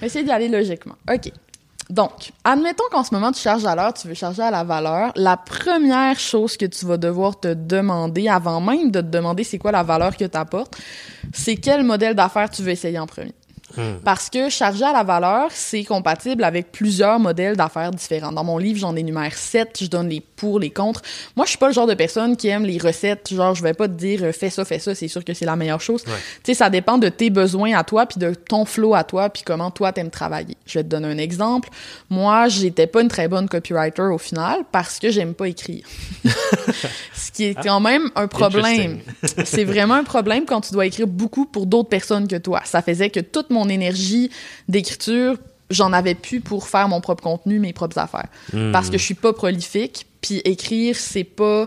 va 0.01 0.07
essayer 0.07 0.25
d'y 0.25 0.31
aller 0.31 0.49
logiquement. 0.49 0.97
Ok. 1.13 1.33
Donc, 1.91 2.31
admettons 2.45 2.85
qu'en 2.93 3.03
ce 3.03 3.13
moment, 3.13 3.33
tu 3.33 3.41
charges 3.41 3.67
à 3.67 3.75
l'heure, 3.75 3.93
tu 3.93 4.07
veux 4.07 4.15
charger 4.15 4.43
à 4.43 4.51
la 4.51 4.63
valeur. 4.63 5.13
La 5.17 5.37
première 5.37 6.19
chose 6.19 6.57
que 6.57 6.67
tu 6.67 6.87
vas 6.87 6.97
devoir 6.97 7.39
te 7.39 7.53
demander, 7.53 8.29
avant 8.29 8.61
même 8.61 8.93
de 8.93 9.01
te 9.01 9.07
demander 9.07 9.43
c'est 9.43 9.59
quoi 9.59 9.73
la 9.73 9.83
valeur 9.83 10.17
que 10.17 10.25
tu 10.25 10.37
apportes, 10.37 10.77
c'est 11.35 11.57
quel 11.57 11.83
modèle 11.83 12.15
d'affaires 12.15 12.49
tu 12.49 12.63
veux 12.63 12.71
essayer 12.71 12.99
en 12.99 13.07
premier. 13.07 13.35
Hmm. 13.77 13.99
Parce 14.05 14.31
que 14.31 14.49
charger 14.49 14.85
à 14.85 14.93
la 14.93 15.03
valeur, 15.03 15.49
c'est 15.51 15.85
compatible 15.85 16.45
avec 16.45 16.73
plusieurs 16.73 17.19
modèles 17.19 17.57
d'affaires 17.57 17.91
différents. 17.91 18.33
Dans 18.33 18.45
mon 18.45 18.59
livre, 18.59 18.79
j'en 18.79 18.95
énumère 18.97 19.35
sept, 19.35 19.79
je 19.81 19.87
donne 19.87 20.09
les 20.09 20.21
pour, 20.41 20.59
les 20.59 20.71
contre. 20.71 21.03
Moi, 21.37 21.45
je 21.45 21.51
suis 21.51 21.59
pas 21.59 21.69
le 21.69 21.75
genre 21.75 21.87
de 21.87 21.95
personne 21.95 22.37
qui 22.37 22.49
aime 22.49 22.65
les 22.65 22.79
recettes, 22.79 23.33
genre 23.33 23.55
je 23.55 23.63
vais 23.63 23.75
pas 23.75 23.89
te 23.89 23.93
dire 23.93 24.25
euh, 24.25 24.33
fais 24.33 24.49
ça, 24.49 24.65
fais 24.65 24.79
ça, 24.79 24.95
c'est 24.95 25.09
sûr 25.09 25.23
que 25.23 25.35
c'est 25.35 25.45
la 25.45 25.55
meilleure 25.55 25.81
chose. 25.83 26.03
Tu 26.05 26.13
sais, 26.45 26.55
ça 26.55 26.71
dépend 26.71 26.97
de 26.97 27.09
tes 27.11 27.29
besoins 27.29 27.77
à 27.77 27.85
toi, 27.85 28.07
puis 28.07 28.19
de 28.19 28.33
ton 28.33 28.65
flow 28.65 28.95
à 28.95 29.05
toi, 29.05 29.29
puis 29.29 29.43
comment 29.45 29.71
toi 29.71 29.93
t'aimes 29.93 30.11
travailler. 30.11 30.57
Je 30.65 30.79
vais 30.79 30.83
te 30.83 30.89
donner 30.89 31.09
un 31.09 31.19
exemple. 31.19 31.69
Moi, 32.09 32.49
j'étais 32.49 32.87
pas 32.87 33.03
une 33.03 33.09
très 33.09 33.29
bonne 33.29 33.49
copywriter 33.49 34.03
au 34.03 34.19
final 34.19 34.61
parce 34.73 34.99
que 34.99 35.11
j'aime 35.11 35.35
pas 35.35 35.49
écrire. 35.49 35.85
Ce 37.15 37.31
qui 37.31 37.45
est 37.45 37.55
quand 37.55 37.81
même 37.81 38.11
un 38.15 38.27
problème. 38.27 39.01
c'est 39.45 39.65
vraiment 39.65 39.95
un 39.95 40.05
problème 40.05 40.47
quand 40.47 40.63
tu 40.63 40.73
dois 40.73 40.87
écrire 40.87 41.07
beaucoup 41.07 41.45
pour 41.45 41.67
d'autres 41.67 41.89
personnes 41.91 42.27
que 42.27 42.37
toi. 42.37 42.63
Ça 42.65 42.81
faisait 42.81 43.11
que 43.11 43.21
toute 43.21 43.51
mon 43.51 43.69
énergie 43.69 44.31
d'écriture, 44.69 45.37
j'en 45.71 45.93
avais 45.93 46.15
plus 46.15 46.41
pour 46.41 46.69
faire 46.69 46.89
mon 46.89 47.01
propre 47.01 47.23
contenu, 47.23 47.59
mes 47.59 47.73
propres 47.73 47.99
affaires. 47.99 48.29
Hmm. 48.53 48.73
Parce 48.73 48.91
que 48.91 48.99
je 48.99 49.05
suis 49.05 49.15
pas 49.15 49.33
prolifique, 49.33 50.07
puis 50.21 50.43
écrire, 50.45 50.97
c'est 50.97 51.25
pas 51.25 51.67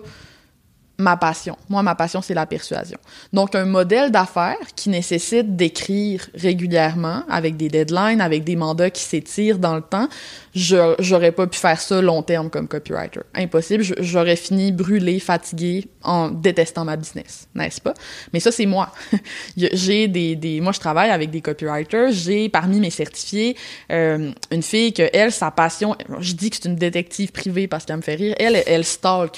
ma 0.97 1.17
passion. 1.17 1.57
Moi, 1.69 1.81
ma 1.81 1.95
passion, 1.95 2.21
c'est 2.21 2.35
la 2.35 2.45
persuasion. 2.45 2.99
Donc, 3.31 3.55
un 3.55 3.65
modèle 3.65 4.11
d'affaires 4.11 4.57
qui 4.75 4.89
nécessite 4.89 5.55
d'écrire 5.55 6.27
régulièrement, 6.35 7.23
avec 7.29 7.57
des 7.57 7.67
deadlines, 7.67 8.21
avec 8.21 8.43
des 8.43 8.55
mandats 8.55 8.91
qui 8.91 9.01
s'étirent 9.01 9.57
dans 9.57 9.75
le 9.75 9.81
temps, 9.81 10.07
j'aurais 10.53 11.31
pas 11.31 11.47
pu 11.47 11.57
faire 11.57 11.79
ça 11.81 11.99
long 11.99 12.21
terme 12.21 12.49
comme 12.49 12.67
copywriter. 12.67 13.21
Impossible. 13.33 13.83
J'aurais 13.99 14.35
fini 14.35 14.71
brûlé, 14.71 15.19
fatigué, 15.19 15.87
en 16.03 16.29
détestant 16.29 16.85
ma 16.85 16.95
business, 16.95 17.47
n'est-ce 17.55 17.81
pas? 17.81 17.93
Mais 18.31 18.39
ça, 18.39 18.51
c'est 18.51 18.67
moi. 18.67 18.91
j'ai 19.57 20.07
des, 20.07 20.35
des, 20.35 20.61
moi, 20.61 20.73
je 20.73 20.79
travaille 20.79 21.09
avec 21.09 21.31
des 21.31 21.41
copywriters. 21.41 22.11
J'ai, 22.11 22.49
parmi 22.49 22.79
mes 22.79 22.91
certifiés, 22.91 23.55
euh, 23.91 24.31
une 24.51 24.63
fille 24.63 24.93
que, 24.93 25.09
elle, 25.11 25.31
sa 25.31 25.49
passion, 25.49 25.95
je 26.19 26.33
dis 26.33 26.51
que 26.51 26.57
c'est 26.57 26.69
une 26.69 26.75
détective 26.75 27.31
privée 27.31 27.67
parce 27.67 27.85
qu'elle 27.85 27.97
me 27.97 28.01
fait 28.01 28.15
rire. 28.15 28.35
Elle, 28.37 28.61
elle 28.67 28.83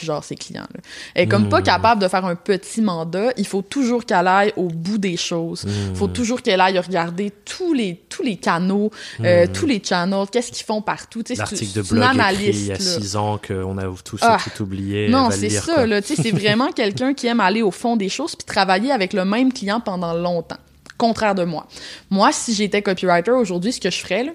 genre, 0.02 0.24
ses 0.24 0.36
clients. 0.36 0.68
Là. 0.74 0.82
Elle 1.14 1.30
comme 1.30 1.50
pas 1.56 1.62
mmh. 1.62 1.64
capable 1.64 2.02
de 2.02 2.08
faire 2.08 2.26
un 2.26 2.36
petit 2.36 2.82
mandat. 2.82 3.32
Il 3.38 3.48
faut 3.48 3.62
toujours 3.62 4.06
qu'elle 4.06 4.28
aille 4.28 4.52
au 4.58 4.68
bout 4.68 4.98
des 4.98 5.16
choses. 5.16 5.66
Il 5.66 5.96
faut 5.96 6.08
mmh. 6.08 6.14
toujours 6.14 6.42
qu'elle 6.42 6.60
aille 6.60 6.80
regarder 6.80 7.32
tous 7.46 7.74
les, 7.74 8.02
tous 8.10 8.24
les 8.24 8.36
canaux, 8.36 8.92
euh, 9.22 9.46
mmh. 9.46 9.52
tous 9.52 9.66
les 9.66 9.82
channels, 9.84 10.28
qu'est-ce 10.32 10.52
qu'ils 10.52 10.66
font 10.66 10.82
par 10.82 11.08
L'article 11.38 11.78
de 11.78 11.82
blog 11.82 12.04
écrit 12.32 12.50
il 12.50 12.66
y 12.66 12.72
a 12.72 12.80
six 12.80 13.16
ans 13.16 13.40
qu'on 13.46 13.78
a 13.78 13.84
tous 14.04 14.20
ah, 14.22 14.38
tout 14.44 14.64
oublié. 14.64 15.08
Non, 15.10 15.30
c'est 15.32 15.50
ça. 15.50 15.86
C'est 16.02 16.32
vraiment 16.32 16.72
quelqu'un 16.76 17.14
qui 17.14 17.28
aime 17.28 17.40
aller 17.40 17.62
au 17.62 17.72
fond 17.72 17.96
des 17.96 18.10
choses 18.10 18.36
puis 18.36 18.46
travailler 18.46 18.92
avec 18.92 19.14
le 19.14 19.24
même 19.24 19.54
client 19.54 19.80
pendant 19.80 20.14
longtemps. 20.14 20.58
Contraire 20.98 21.36
de 21.36 21.44
moi. 21.44 21.68
Moi, 22.10 22.32
si 22.32 22.54
j'étais 22.54 22.82
copywriter 22.82 23.32
aujourd'hui, 23.32 23.74
ce 23.74 23.80
que 23.80 23.90
je 23.90 24.00
ferais, 24.00 24.24
là, 24.24 24.32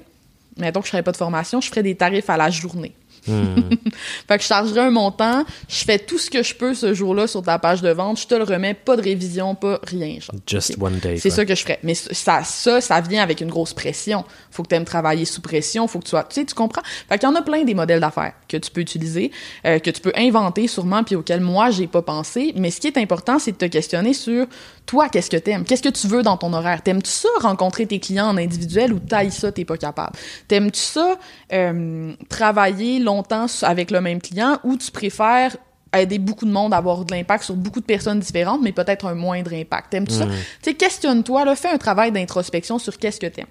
mettons 0.56 0.80
que 0.80 0.86
je 0.86 0.90
ferais 0.90 1.02
pas 1.02 1.12
de 1.12 1.16
formation, 1.16 1.60
je 1.60 1.68
ferais 1.68 1.82
des 1.82 1.94
tarifs 1.94 2.30
à 2.30 2.36
la 2.36 2.50
journée. 2.50 2.94
Fait 3.26 4.36
que 4.36 4.42
je 4.42 4.48
chargerai 4.48 4.80
un 4.80 4.90
montant, 4.90 5.44
je 5.68 5.84
fais 5.84 5.98
tout 5.98 6.18
ce 6.18 6.30
que 6.30 6.42
je 6.42 6.54
peux 6.54 6.74
ce 6.74 6.94
jour-là 6.94 7.26
sur 7.26 7.42
ta 7.42 7.58
page 7.58 7.82
de 7.82 7.90
vente, 7.90 8.20
je 8.20 8.26
te 8.26 8.34
le 8.34 8.44
remets, 8.44 8.74
pas 8.74 8.96
de 8.96 9.02
révision, 9.02 9.54
pas 9.54 9.80
rien. 9.86 10.18
Just 10.46 10.76
one 10.80 10.98
day. 10.98 11.16
C'est 11.18 11.30
ça 11.30 11.44
que 11.44 11.54
je 11.54 11.62
ferais. 11.62 11.78
Mais 11.82 11.94
ça, 11.94 12.42
ça, 12.44 12.80
ça 12.80 13.00
vient 13.00 13.22
avec 13.22 13.40
une 13.40 13.50
grosse 13.50 13.74
pression. 13.74 14.24
Faut 14.50 14.62
que 14.62 14.68
tu 14.68 14.74
aimes 14.74 14.84
travailler 14.84 15.24
sous 15.24 15.40
pression, 15.40 15.86
faut 15.86 15.98
que 15.98 16.04
tu 16.04 16.10
sois, 16.10 16.24
tu 16.24 16.40
sais, 16.40 16.44
tu 16.44 16.54
comprends? 16.54 16.82
Fait 17.08 17.18
qu'il 17.18 17.28
y 17.28 17.32
en 17.32 17.34
a 17.34 17.42
plein 17.42 17.64
des 17.64 17.74
modèles 17.74 18.00
d'affaires 18.00 18.32
que 18.48 18.56
tu 18.56 18.70
peux 18.70 18.80
utiliser, 18.80 19.30
euh, 19.66 19.78
que 19.78 19.90
tu 19.90 20.00
peux 20.00 20.12
inventer 20.16 20.66
sûrement, 20.66 21.04
puis 21.04 21.16
auxquels 21.16 21.40
moi, 21.40 21.70
j'ai 21.70 21.86
pas 21.86 22.02
pensé. 22.02 22.52
Mais 22.56 22.70
ce 22.70 22.80
qui 22.80 22.86
est 22.86 22.98
important, 22.98 23.38
c'est 23.38 23.52
de 23.52 23.56
te 23.56 23.66
questionner 23.66 24.14
sur 24.14 24.46
toi, 24.86 25.08
qu'est-ce 25.08 25.30
que 25.30 25.36
t'aimes? 25.36 25.64
Qu'est-ce 25.64 25.82
que 25.82 25.88
tu 25.88 26.08
veux 26.08 26.22
dans 26.22 26.36
ton 26.36 26.52
horaire? 26.52 26.82
T'aimes-tu 26.82 27.10
ça 27.10 27.28
rencontrer 27.40 27.86
tes 27.86 28.00
clients 28.00 28.28
en 28.28 28.36
individuel 28.36 28.92
ou 28.92 28.98
taille 28.98 29.30
ça, 29.30 29.52
t'es 29.52 29.64
pas 29.64 29.76
capable? 29.76 30.16
T'aimes-tu 30.48 30.80
ça 30.80 31.16
euh, 31.52 32.12
travailler 32.28 32.98
longtemps 32.98 33.19
avec 33.62 33.90
le 33.90 34.00
même 34.00 34.20
client 34.20 34.58
ou 34.64 34.76
tu 34.76 34.90
préfères 34.90 35.56
aider 35.92 36.18
beaucoup 36.18 36.44
de 36.44 36.52
monde 36.52 36.72
à 36.72 36.76
avoir 36.76 37.04
de 37.04 37.12
l'impact 37.12 37.44
sur 37.44 37.56
beaucoup 37.56 37.80
de 37.80 37.84
personnes 37.84 38.20
différentes, 38.20 38.62
mais 38.62 38.72
peut-être 38.72 39.06
un 39.06 39.14
moindre 39.14 39.52
impact. 39.52 39.90
T'aimes-tu 39.90 40.14
ça? 40.14 40.26
Tu 40.26 40.32
sais, 40.62 40.74
questionne-toi, 40.74 41.44
fais 41.56 41.70
un 41.70 41.78
travail 41.78 42.12
d'introspection 42.12 42.78
sur 42.78 42.96
qu'est-ce 42.96 43.18
que 43.18 43.26
t'aimes. 43.26 43.46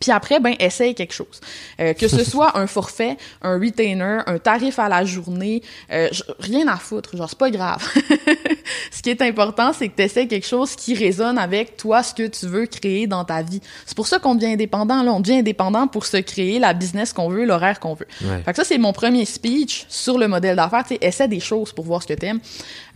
Puis 0.00 0.10
après, 0.10 0.40
ben, 0.40 0.54
essaye 0.58 0.94
quelque 0.94 1.12
chose. 1.12 1.40
Euh, 1.78 1.92
que 1.92 2.08
ce 2.08 2.24
soit 2.30 2.58
un 2.58 2.66
forfait, 2.66 3.16
un 3.42 3.58
retainer, 3.58 4.20
un 4.26 4.38
tarif 4.38 4.78
à 4.78 4.88
la 4.88 5.04
journée, 5.04 5.62
euh, 5.92 6.08
rien 6.38 6.66
à 6.68 6.76
foutre, 6.76 7.16
genre, 7.16 7.28
c'est 7.28 7.38
pas 7.38 7.50
grave. 7.50 7.86
ce 8.90 9.02
qui 9.02 9.10
est 9.10 9.20
important, 9.20 9.72
c'est 9.72 9.88
que 9.88 9.96
tu 9.96 10.02
essaies 10.02 10.26
quelque 10.26 10.46
chose 10.46 10.74
qui 10.74 10.94
résonne 10.94 11.36
avec 11.36 11.76
toi, 11.76 12.02
ce 12.02 12.14
que 12.14 12.26
tu 12.26 12.46
veux 12.46 12.66
créer 12.66 13.06
dans 13.06 13.24
ta 13.24 13.42
vie. 13.42 13.60
C'est 13.84 13.96
pour 13.96 14.06
ça 14.06 14.18
qu'on 14.18 14.34
devient 14.34 14.54
indépendant, 14.54 15.02
là. 15.02 15.12
On 15.12 15.20
devient 15.20 15.38
indépendant 15.38 15.86
pour 15.86 16.06
se 16.06 16.16
créer 16.16 16.58
la 16.58 16.72
business 16.72 17.12
qu'on 17.12 17.28
veut, 17.28 17.44
l'horaire 17.44 17.78
qu'on 17.78 17.94
veut. 17.94 18.08
Fait 18.44 18.52
que 18.52 18.56
ça, 18.56 18.64
c'est 18.64 18.78
mon 18.78 18.92
premier 18.92 19.26
speech 19.26 19.84
sur 19.88 20.16
le 20.16 20.28
modèle 20.28 20.56
d'affaires. 20.56 20.84
Tu 20.84 20.94
sais, 20.94 20.98
essaie 21.02 21.28
des 21.28 21.40
choses 21.40 21.72
pour 21.72 21.84
voir 21.84 22.02
ce 22.02 22.06
que 22.06 22.14
t'aimes. 22.14 22.40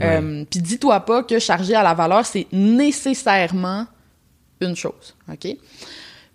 Euh, 0.00 0.44
Puis 0.50 0.60
dis-toi 0.60 1.00
pas 1.00 1.22
que 1.22 1.38
charger 1.38 1.74
à 1.74 1.82
la 1.82 1.92
valeur, 1.92 2.24
c'est 2.24 2.46
nécessairement 2.52 3.86
une 4.60 4.76
chose, 4.76 5.14
OK? 5.30 5.56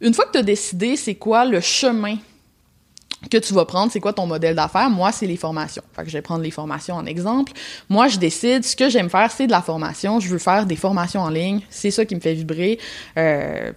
Une 0.02 0.14
fois 0.14 0.26
que 0.26 0.32
tu 0.32 0.38
as 0.38 0.44
décidé 0.44 0.96
c'est 0.96 1.16
quoi 1.16 1.46
le 1.46 1.60
chemin 1.60 2.18
que 3.30 3.38
tu 3.38 3.54
vas 3.54 3.66
prendre, 3.66 3.92
c'est 3.92 4.00
quoi 4.00 4.14
ton 4.14 4.26
modèle 4.26 4.56
d'affaires? 4.56 4.90
Moi, 4.90 5.12
c'est 5.12 5.26
les 5.26 5.36
formations. 5.36 5.84
Fait 5.94 6.04
que 6.04 6.10
je 6.10 6.14
vais 6.14 6.22
prendre 6.22 6.42
les 6.42 6.52
formations 6.52 6.96
en 6.96 7.06
exemple. 7.06 7.52
Moi, 7.90 8.08
je 8.08 8.18
décide, 8.18 8.64
ce 8.64 8.76
que 8.76 8.90
j'aime 8.90 9.10
faire, 9.10 9.30
c'est 9.30 9.46
de 9.46 9.52
la 9.52 9.62
formation. 9.62 10.22
Je 10.22 10.30
veux 10.30 10.38
faire 10.38 10.66
des 10.66 10.78
formations 10.78 11.22
en 11.22 11.30
ligne. 11.30 11.62
C'est 11.70 11.92
ça 11.92 12.06
qui 12.06 12.16
me 12.16 12.22
fait 12.22 12.34
vibrer. 12.34 12.80
Euh, 13.18 13.74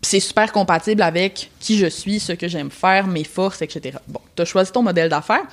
c'est 0.00 0.20
super 0.20 0.52
compatible 0.52 1.02
avec 1.02 1.50
qui 1.58 1.76
je 1.76 1.86
suis, 1.86 2.20
ce 2.20 2.32
que 2.32 2.46
j'aime 2.46 2.70
faire, 2.70 3.08
mes 3.08 3.24
forces, 3.24 3.62
etc. 3.62 3.98
Bon, 4.06 4.20
tu 4.36 4.42
as 4.42 4.44
choisi 4.44 4.70
ton 4.70 4.82
modèle 4.82 5.08
d'affaires. 5.08 5.44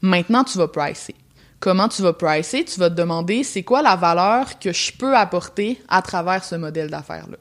Maintenant, 0.00 0.44
tu 0.44 0.56
vas 0.56 0.68
pricer. 0.68 1.16
Comment 1.58 1.88
tu 1.88 2.02
vas 2.02 2.12
pricer? 2.12 2.64
Tu 2.64 2.78
vas 2.78 2.90
te 2.90 2.94
demander, 2.94 3.42
c'est 3.42 3.64
quoi 3.64 3.82
la 3.82 3.96
valeur 3.96 4.58
que 4.60 4.72
je 4.72 4.92
peux 4.92 5.16
apporter 5.16 5.80
à 5.88 6.00
travers 6.00 6.44
ce 6.44 6.54
modèle 6.54 6.90
d'affaires-là? 6.90 7.36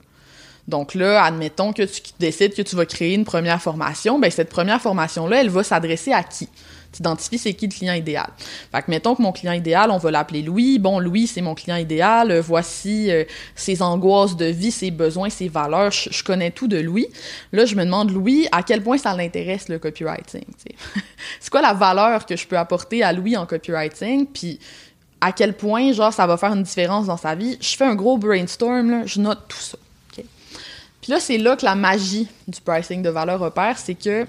Donc 0.72 0.96
là, 0.96 1.24
admettons 1.26 1.74
que 1.74 1.84
tu 1.84 2.02
décides 2.18 2.56
que 2.56 2.62
tu 2.62 2.78
vas 2.78 2.86
créer 2.86 3.14
une 3.14 3.26
première 3.26 3.62
formation, 3.62 4.18
ben 4.20 4.32
cette 4.32 4.50
première 4.50 4.82
formation-là, 4.82 5.42
elle 5.42 5.50
va 5.50 5.64
s'adresser 5.64 6.14
à 6.14 6.24
qui? 6.24 6.48
Tu 6.94 7.00
identifies 7.00 7.38
c'est 7.38 7.54
qui 7.54 7.68
le 7.68 7.74
client 7.74 7.94
idéal. 7.94 8.30
Fait 8.72 8.82
que 8.82 8.90
mettons 8.90 9.16
que 9.16 9.22
mon 9.22 9.34
client 9.34 9.52
idéal, 9.52 9.92
on 9.92 9.98
va 9.98 10.12
l'appeler 10.12 10.42
Louis. 10.42 10.80
Bon, 10.80 11.00
Louis, 11.00 11.28
c'est 11.28 11.42
mon 11.42 11.56
client 11.56 11.76
idéal. 11.76 12.40
voici 12.40 13.12
euh, 13.12 13.26
ses 13.56 13.82
angoisses 13.82 14.36
de 14.38 14.46
vie, 14.46 14.72
ses 14.72 14.92
besoins, 14.92 15.30
ses 15.30 15.50
valeurs. 15.50 15.92
Je, 15.92 16.24
connais 16.24 16.52
tout 16.52 16.68
de 16.68 16.78
Louis. 16.78 17.08
Là, 17.52 17.66
je 17.66 17.76
me 17.76 17.84
demande, 17.84 18.12
Louis, 18.12 18.48
à 18.52 18.64
quel 18.64 18.82
point 18.82 18.98
ça 18.98 19.14
l'intéresse 19.16 19.68
le 19.68 19.78
copywriting? 19.78 20.46
c'est 21.40 21.50
quoi 21.50 21.62
la 21.62 21.74
valeur 21.74 22.26
que 22.26 22.36
je 22.36 22.48
peux 22.48 22.58
apporter 22.58 23.04
à 23.04 23.12
Louis 23.14 23.36
en 23.36 23.46
copywriting? 23.46 24.26
Puis 24.26 24.60
à 25.22 25.32
quel 25.32 25.54
point, 25.54 25.92
genre, 25.94 26.14
ça 26.14 26.28
va 26.28 26.38
faire 26.38 26.54
une 26.54 26.64
différence 26.64 27.08
dans 27.08 27.18
sa 27.18 27.36
vie? 27.36 27.58
Je 27.62 27.76
fais 27.76 27.86
un 27.86 27.96
gros 27.96 28.18
brainstorm, 28.18 29.04
je 29.06 29.20
note 29.20 29.40
tout 29.48 29.58
ça. 29.58 29.78
Puis 31.02 31.12
là, 31.12 31.20
c'est 31.20 31.38
là 31.38 31.56
que 31.56 31.66
la 31.66 31.76
magie 31.76 32.28
du 32.48 32.62
pricing 32.62 33.02
de 33.02 33.10
valeur 33.10 33.42
opère, 33.42 33.78
c'est 33.78 33.96
que 33.96 34.26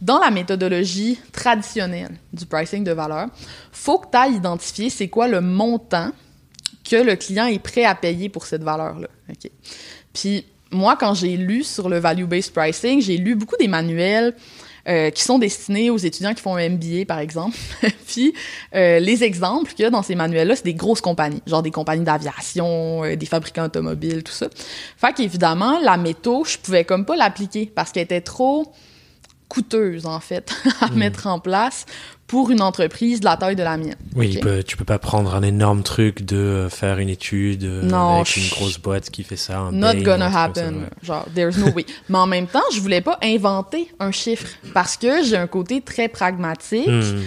dans 0.00 0.18
la 0.18 0.30
méthodologie 0.30 1.18
traditionnelle 1.32 2.14
du 2.32 2.44
pricing 2.44 2.84
de 2.84 2.92
valeur, 2.92 3.28
faut 3.72 3.98
que 3.98 4.08
tu 4.10 4.18
ailles 4.18 4.34
identifier 4.34 4.90
c'est 4.90 5.08
quoi 5.08 5.28
le 5.28 5.40
montant 5.40 6.10
que 6.88 6.96
le 6.96 7.16
client 7.16 7.46
est 7.46 7.58
prêt 7.58 7.84
à 7.84 7.94
payer 7.94 8.28
pour 8.28 8.44
cette 8.44 8.62
valeur-là. 8.62 9.08
Puis 10.12 10.44
moi, 10.70 10.96
quand 10.96 11.14
j'ai 11.14 11.36
lu 11.36 11.62
sur 11.62 11.88
le 11.88 11.98
value-based 11.98 12.52
pricing, 12.52 13.00
j'ai 13.00 13.16
lu 13.16 13.34
beaucoup 13.34 13.56
des 13.56 13.68
manuels 13.68 14.34
euh, 14.86 15.10
qui 15.10 15.22
sont 15.22 15.38
destinés 15.38 15.88
aux 15.88 15.96
étudiants 15.96 16.34
qui 16.34 16.42
font 16.42 16.56
un 16.56 16.68
MBA, 16.68 17.06
par 17.08 17.18
exemple. 17.18 17.56
Puis 18.06 18.34
euh, 18.74 18.98
les 18.98 19.24
exemples 19.24 19.72
qu'il 19.72 19.82
y 19.82 19.86
a 19.86 19.90
dans 19.90 20.02
ces 20.02 20.14
manuels-là, 20.14 20.56
c'est 20.56 20.64
des 20.64 20.74
grosses 20.74 21.00
compagnies, 21.00 21.42
genre 21.46 21.62
des 21.62 21.70
compagnies 21.70 22.04
d'aviation, 22.04 23.02
euh, 23.02 23.16
des 23.16 23.26
fabricants 23.26 23.64
automobiles, 23.64 24.22
tout 24.22 24.32
ça. 24.32 24.48
Fait 24.98 25.14
qu'évidemment, 25.14 25.78
la 25.80 25.96
métaux, 25.96 26.44
je 26.44 26.58
pouvais 26.58 26.84
comme 26.84 27.06
pas 27.06 27.16
l'appliquer 27.16 27.70
parce 27.74 27.92
qu'elle 27.92 28.04
était 28.04 28.20
trop 28.20 28.72
coûteuse, 29.48 30.04
en 30.04 30.20
fait, 30.20 30.52
à 30.80 30.88
hmm. 30.88 30.94
mettre 30.96 31.26
en 31.28 31.38
place 31.38 31.86
pour 32.26 32.50
une 32.50 32.62
entreprise 32.62 33.20
de 33.20 33.24
la 33.26 33.36
taille 33.36 33.56
de 33.56 33.62
la 33.62 33.76
mienne. 33.76 33.96
Oui, 34.16 34.40
tu 34.66 34.76
peux 34.76 34.84
pas 34.84 34.98
prendre 34.98 35.34
un 35.34 35.42
énorme 35.42 35.82
truc 35.82 36.24
de 36.24 36.68
faire 36.70 36.98
une 36.98 37.08
étude 37.08 37.64
avec 37.64 38.36
une 38.36 38.48
grosse 38.48 38.78
boîte 38.78 39.10
qui 39.10 39.24
fait 39.24 39.36
ça. 39.36 39.68
not 39.72 40.02
gonna 40.02 40.26
happen. 40.26 40.88
Genre, 41.02 41.26
there's 41.34 41.58
no 41.58 41.70
way. 41.72 41.84
Mais 42.08 42.18
en 42.18 42.26
même 42.26 42.46
temps, 42.46 42.62
je 42.74 42.80
voulais 42.80 43.00
pas 43.00 43.18
inventer 43.22 43.88
un 44.00 44.10
chiffre 44.10 44.48
parce 44.72 44.96
que 44.96 45.22
j'ai 45.24 45.36
un 45.36 45.46
côté 45.46 45.80
très 45.80 46.08
pragmatique. 46.08 46.88
Hmm. 46.88 47.22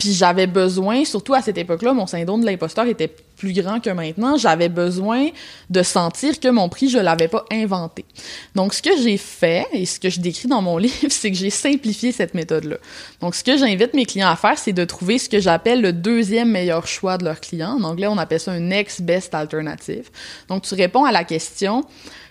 Puis 0.00 0.14
j'avais 0.14 0.46
besoin, 0.46 1.04
surtout 1.04 1.34
à 1.34 1.42
cette 1.42 1.58
époque-là, 1.58 1.92
mon 1.92 2.06
syndrome 2.06 2.40
de 2.40 2.46
l'imposteur 2.46 2.86
était 2.86 3.14
plus 3.36 3.52
grand 3.52 3.80
que 3.80 3.90
maintenant. 3.90 4.38
J'avais 4.38 4.70
besoin 4.70 5.28
de 5.68 5.82
sentir 5.82 6.40
que 6.40 6.48
mon 6.48 6.70
prix, 6.70 6.88
je 6.88 6.96
l'avais 6.96 7.28
pas 7.28 7.44
inventé. 7.52 8.06
Donc, 8.54 8.72
ce 8.72 8.80
que 8.80 8.96
j'ai 9.02 9.18
fait 9.18 9.66
et 9.74 9.84
ce 9.84 10.00
que 10.00 10.08
je 10.08 10.20
décris 10.20 10.48
dans 10.48 10.62
mon 10.62 10.78
livre, 10.78 11.10
c'est 11.10 11.30
que 11.30 11.36
j'ai 11.36 11.50
simplifié 11.50 12.12
cette 12.12 12.32
méthode-là. 12.32 12.78
Donc, 13.20 13.34
ce 13.34 13.44
que 13.44 13.58
j'invite 13.58 13.92
mes 13.92 14.06
clients 14.06 14.30
à 14.30 14.36
faire, 14.36 14.58
c'est 14.58 14.72
de 14.72 14.86
trouver 14.86 15.18
ce 15.18 15.28
que 15.28 15.38
j'appelle 15.38 15.82
le 15.82 15.92
deuxième 15.92 16.50
meilleur 16.50 16.86
choix 16.86 17.18
de 17.18 17.24
leur 17.24 17.38
client. 17.38 17.76
En 17.78 17.84
anglais, 17.84 18.06
on 18.06 18.16
appelle 18.16 18.40
ça 18.40 18.52
un 18.52 18.60
next 18.60 19.02
best 19.02 19.34
alternative. 19.34 20.08
Donc, 20.48 20.62
tu 20.62 20.74
réponds 20.74 21.04
à 21.04 21.12
la 21.12 21.24
question 21.24 21.84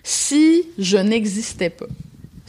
si 0.03 0.63
je 0.79 0.97
n'existais 0.97 1.69
pas. 1.69 1.85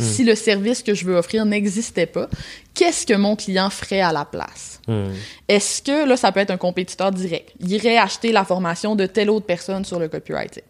Si 0.01 0.25
le 0.25 0.35
service 0.35 0.83
que 0.83 0.95
je 0.95 1.05
veux 1.05 1.17
offrir 1.17 1.45
n'existait 1.45 2.07
pas, 2.07 2.29
qu'est-ce 2.75 3.07
que 3.07 3.15
mon 3.15 3.37
client 3.37 3.71
ferait 3.71 4.01
à 4.01 4.13
la 4.13 4.25
place? 4.25 4.81
Hmm. 4.87 5.11
Est-ce 5.49 5.83
que, 5.83 6.09
là, 6.09 6.17
ça 6.17 6.33
peut 6.33 6.41
être 6.41 6.51
un 6.51 6.57
compétiteur 6.57 7.11
direct? 7.11 7.53
Il 7.61 7.71
irait 7.73 7.99
acheter 7.99 8.33
la 8.33 8.45
formation 8.45 8.97
de 8.97 9.07
telle 9.07 9.31
autre 9.31 9.47
personne 9.47 9.85
sur 9.85 9.99
le 9.99 10.09
copywriting. 10.09 10.63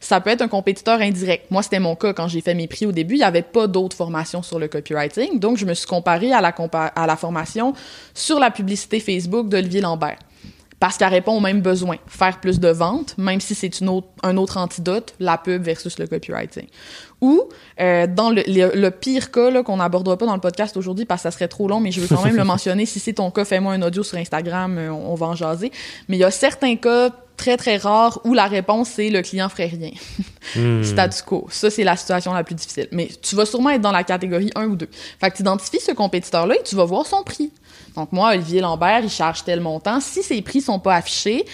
Ça 0.00 0.20
peut 0.20 0.30
être 0.30 0.42
un 0.42 0.48
compétiteur 0.48 1.00
indirect. 1.00 1.50
Moi, 1.50 1.62
c'était 1.62 1.80
mon 1.80 1.94
cas 1.94 2.12
quand 2.12 2.28
j'ai 2.28 2.40
fait 2.40 2.54
mes 2.54 2.66
prix 2.66 2.86
au 2.86 2.92
début. 2.92 3.14
Il 3.14 3.18
n'y 3.18 3.24
avait 3.24 3.42
pas 3.42 3.66
d'autres 3.66 3.96
formations 3.96 4.42
sur 4.42 4.58
le 4.58 4.68
copywriting. 4.68 5.38
Donc, 5.38 5.58
je 5.58 5.66
me 5.66 5.74
suis 5.74 5.86
comparée 5.86 6.32
à 6.32 6.40
la, 6.40 6.54
à 6.72 7.06
la 7.06 7.16
formation 7.16 7.74
sur 8.14 8.38
la 8.38 8.50
publicité 8.50 9.00
Facebook 9.00 9.48
d'Olivier 9.48 9.80
Lambert 9.80 10.18
parce 10.80 10.96
qu'elle 10.96 11.08
répond 11.08 11.36
aux 11.36 11.40
mêmes 11.40 11.60
besoins. 11.60 11.96
Faire 12.06 12.40
plus 12.40 12.60
de 12.60 12.68
ventes, 12.68 13.16
même 13.18 13.40
si 13.40 13.54
c'est 13.54 13.80
une 13.80 13.88
autre, 13.88 14.08
un 14.22 14.36
autre 14.36 14.56
antidote, 14.58 15.14
la 15.18 15.36
pub 15.36 15.62
versus 15.62 15.98
le 15.98 16.06
copywriting. 16.06 16.66
Ou, 17.20 17.48
euh, 17.80 18.06
dans 18.06 18.30
le, 18.30 18.42
le, 18.46 18.90
pire 18.90 19.32
cas 19.32 19.62
qu'on 19.64 19.78
n'abordera 19.78 20.16
pas 20.16 20.26
dans 20.26 20.34
le 20.34 20.40
podcast 20.40 20.76
aujourd'hui 20.76 21.04
parce 21.04 21.22
que 21.22 21.22
ça 21.24 21.30
serait 21.32 21.48
trop 21.48 21.66
long, 21.66 21.80
mais 21.80 21.90
je 21.90 22.00
veux 22.00 22.06
quand 22.06 22.24
même 22.24 22.36
le 22.36 22.44
mentionner. 22.54 22.86
Si 22.86 23.00
c'est 23.00 23.14
ton 23.14 23.30
cas, 23.32 23.44
fais-moi 23.44 23.72
un 23.72 23.82
audio 23.82 24.04
sur 24.04 24.18
Instagram, 24.18 24.78
euh, 24.78 24.90
on, 24.90 25.14
va 25.16 25.26
en 25.26 25.34
jaser. 25.34 25.72
Mais 26.08 26.16
il 26.16 26.20
y 26.20 26.24
a 26.24 26.30
certains 26.30 26.76
cas 26.76 27.10
très, 27.36 27.56
très 27.56 27.76
rares 27.76 28.20
où 28.24 28.34
la 28.34 28.46
réponse, 28.46 28.90
c'est 28.90 29.10
le 29.10 29.22
client 29.22 29.48
ferait 29.48 29.66
rien. 29.66 29.90
Hmm. 30.56 30.82
Statu 30.82 31.22
quo. 31.24 31.46
Ça, 31.50 31.68
c'est 31.68 31.84
la 31.84 31.94
situation 31.94 32.32
la 32.32 32.42
plus 32.42 32.54
difficile. 32.54 32.88
Mais 32.90 33.10
tu 33.20 33.36
vas 33.36 33.44
sûrement 33.44 33.68
être 33.68 33.82
dans 33.82 33.92
la 33.92 34.02
catégorie 34.02 34.50
1 34.54 34.64
ou 34.64 34.76
2. 34.76 34.88
Fait 35.20 35.30
que 35.30 35.36
tu 35.36 35.42
identifies 35.42 35.78
ce 35.78 35.92
compétiteur-là 35.92 36.54
et 36.54 36.62
tu 36.62 36.74
vas 36.74 36.86
voir 36.86 37.04
son 37.04 37.22
prix. 37.22 37.50
Donc, 37.94 38.12
moi, 38.12 38.30
Olivier 38.30 38.62
Lambert, 38.62 39.00
il 39.02 39.10
charge 39.10 39.44
tel 39.44 39.60
montant. 39.60 40.00
Si 40.00 40.22
ses 40.22 40.40
prix 40.40 40.62
sont 40.62 40.78
pas 40.78 40.94
affichés, 40.94 41.44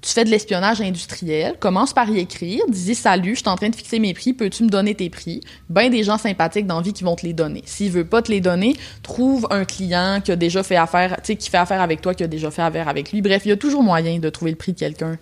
tu 0.00 0.12
fais 0.12 0.24
de 0.24 0.30
l'espionnage 0.30 0.80
industriel, 0.80 1.56
commence 1.58 1.92
par 1.92 2.08
y 2.08 2.18
écrire, 2.20 2.62
dis 2.68 2.94
salut, 2.94 3.34
je 3.34 3.40
suis 3.40 3.48
en 3.48 3.56
train 3.56 3.68
de 3.68 3.74
fixer 3.74 3.98
mes 3.98 4.14
prix, 4.14 4.32
peux-tu 4.32 4.62
me 4.62 4.68
donner 4.68 4.94
tes 4.94 5.10
prix? 5.10 5.40
Ben 5.68 5.90
des 5.90 6.04
gens 6.04 6.18
sympathiques 6.18 6.66
d'envie 6.66 6.92
qui 6.92 7.02
vont 7.02 7.16
te 7.16 7.26
les 7.26 7.32
donner. 7.32 7.62
S'il 7.66 7.90
veut 7.90 8.04
pas 8.04 8.22
te 8.22 8.30
les 8.30 8.40
donner, 8.40 8.76
trouve 9.02 9.48
un 9.50 9.64
client 9.64 10.20
qui 10.24 10.30
a 10.30 10.36
déjà 10.36 10.62
fait 10.62 10.76
affaire, 10.76 11.16
tu 11.16 11.22
sais, 11.24 11.36
qui 11.36 11.50
fait 11.50 11.56
affaire 11.56 11.80
avec 11.80 12.00
toi, 12.00 12.14
qui 12.14 12.22
a 12.22 12.28
déjà 12.28 12.50
fait 12.50 12.62
affaire 12.62 12.88
avec 12.88 13.10
lui. 13.10 13.22
Bref, 13.22 13.42
il 13.44 13.48
y 13.48 13.52
a 13.52 13.56
toujours 13.56 13.82
moyen 13.82 14.18
de 14.18 14.30
trouver 14.30 14.52
le 14.52 14.56
prix 14.56 14.72
de 14.72 14.78
quelqu'un 14.78 15.18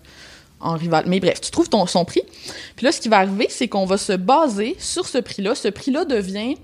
en 0.60 0.74
rival. 0.74 1.04
Mais 1.06 1.20
bref, 1.20 1.40
tu 1.40 1.50
trouves 1.50 1.68
ton, 1.68 1.86
son 1.86 2.04
prix. 2.04 2.22
Puis 2.76 2.84
là, 2.84 2.92
ce 2.92 3.00
qui 3.00 3.08
va 3.08 3.18
arriver, 3.18 3.46
c'est 3.48 3.68
qu'on 3.68 3.86
va 3.86 3.96
se 3.96 4.12
baser 4.12 4.76
sur 4.78 5.06
ce 5.06 5.18
prix-là. 5.18 5.54
Ce 5.54 5.68
prix-là 5.68 6.04
devient 6.04 6.56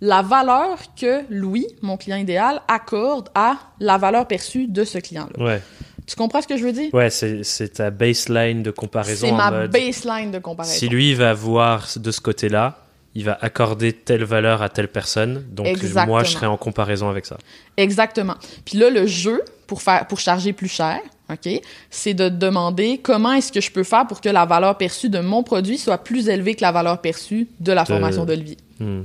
la 0.00 0.22
valeur 0.22 0.78
que 1.00 1.22
Louis, 1.30 1.66
mon 1.82 1.96
client 1.96 2.16
idéal, 2.16 2.62
accorde 2.68 3.28
à 3.34 3.56
la 3.80 3.96
valeur 3.98 4.26
perçue 4.26 4.66
de 4.66 4.84
ce 4.84 4.98
client-là. 4.98 5.44
Ouais. 5.44 5.62
Tu 6.06 6.16
comprends 6.16 6.42
ce 6.42 6.48
que 6.48 6.56
je 6.56 6.64
veux 6.64 6.72
dire? 6.72 6.92
Ouais, 6.92 7.10
c'est 7.10 7.72
ta 7.72 7.90
baseline 7.90 8.62
de 8.62 8.70
comparaison. 8.70 9.26
C'est 9.26 9.32
ma 9.32 9.66
baseline 9.66 10.30
de 10.30 10.38
comparaison. 10.38 10.74
Si 10.76 10.88
lui 10.88 11.14
va 11.14 11.32
voir 11.32 11.88
de 11.96 12.10
ce 12.10 12.20
côté-là, 12.20 12.78
il 13.14 13.24
va 13.24 13.38
accorder 13.40 13.92
telle 13.92 14.24
valeur 14.24 14.60
à 14.60 14.68
telle 14.68 14.88
personne. 14.88 15.44
Donc 15.50 15.66
moi, 16.06 16.24
je 16.24 16.32
serai 16.32 16.46
en 16.46 16.56
comparaison 16.56 17.08
avec 17.08 17.26
ça. 17.26 17.38
Exactement. 17.76 18.34
Puis 18.64 18.78
là, 18.78 18.90
le 18.90 19.06
jeu 19.06 19.42
pour 19.66 19.82
faire 19.82 20.06
pour 20.06 20.18
charger 20.18 20.52
plus 20.52 20.68
cher, 20.68 20.98
ok, 21.30 21.48
c'est 21.90 22.14
de 22.14 22.28
demander 22.28 22.98
comment 22.98 23.32
est-ce 23.32 23.50
que 23.52 23.60
je 23.60 23.70
peux 23.70 23.84
faire 23.84 24.06
pour 24.06 24.20
que 24.20 24.28
la 24.28 24.44
valeur 24.44 24.76
perçue 24.76 25.08
de 25.08 25.20
mon 25.20 25.42
produit 25.42 25.78
soit 25.78 25.98
plus 25.98 26.28
élevée 26.28 26.54
que 26.54 26.62
la 26.62 26.72
valeur 26.72 27.00
perçue 27.00 27.48
de 27.60 27.72
la 27.72 27.84
formation 27.84 28.24
d'Olivier. 28.24 28.58
Hmm. 28.80 29.02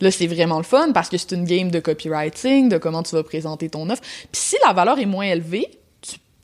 Là, 0.00 0.10
c'est 0.10 0.26
vraiment 0.26 0.56
le 0.56 0.64
fun 0.64 0.92
parce 0.94 1.10
que 1.10 1.18
c'est 1.18 1.32
une 1.32 1.44
game 1.44 1.70
de 1.70 1.80
copywriting, 1.80 2.70
de 2.70 2.78
comment 2.78 3.02
tu 3.02 3.14
vas 3.14 3.22
présenter 3.22 3.68
ton 3.68 3.90
offre. 3.90 4.00
Puis 4.00 4.40
si 4.40 4.56
la 4.64 4.72
valeur 4.72 4.98
est 4.98 5.06
moins 5.06 5.26
élevée, 5.26 5.68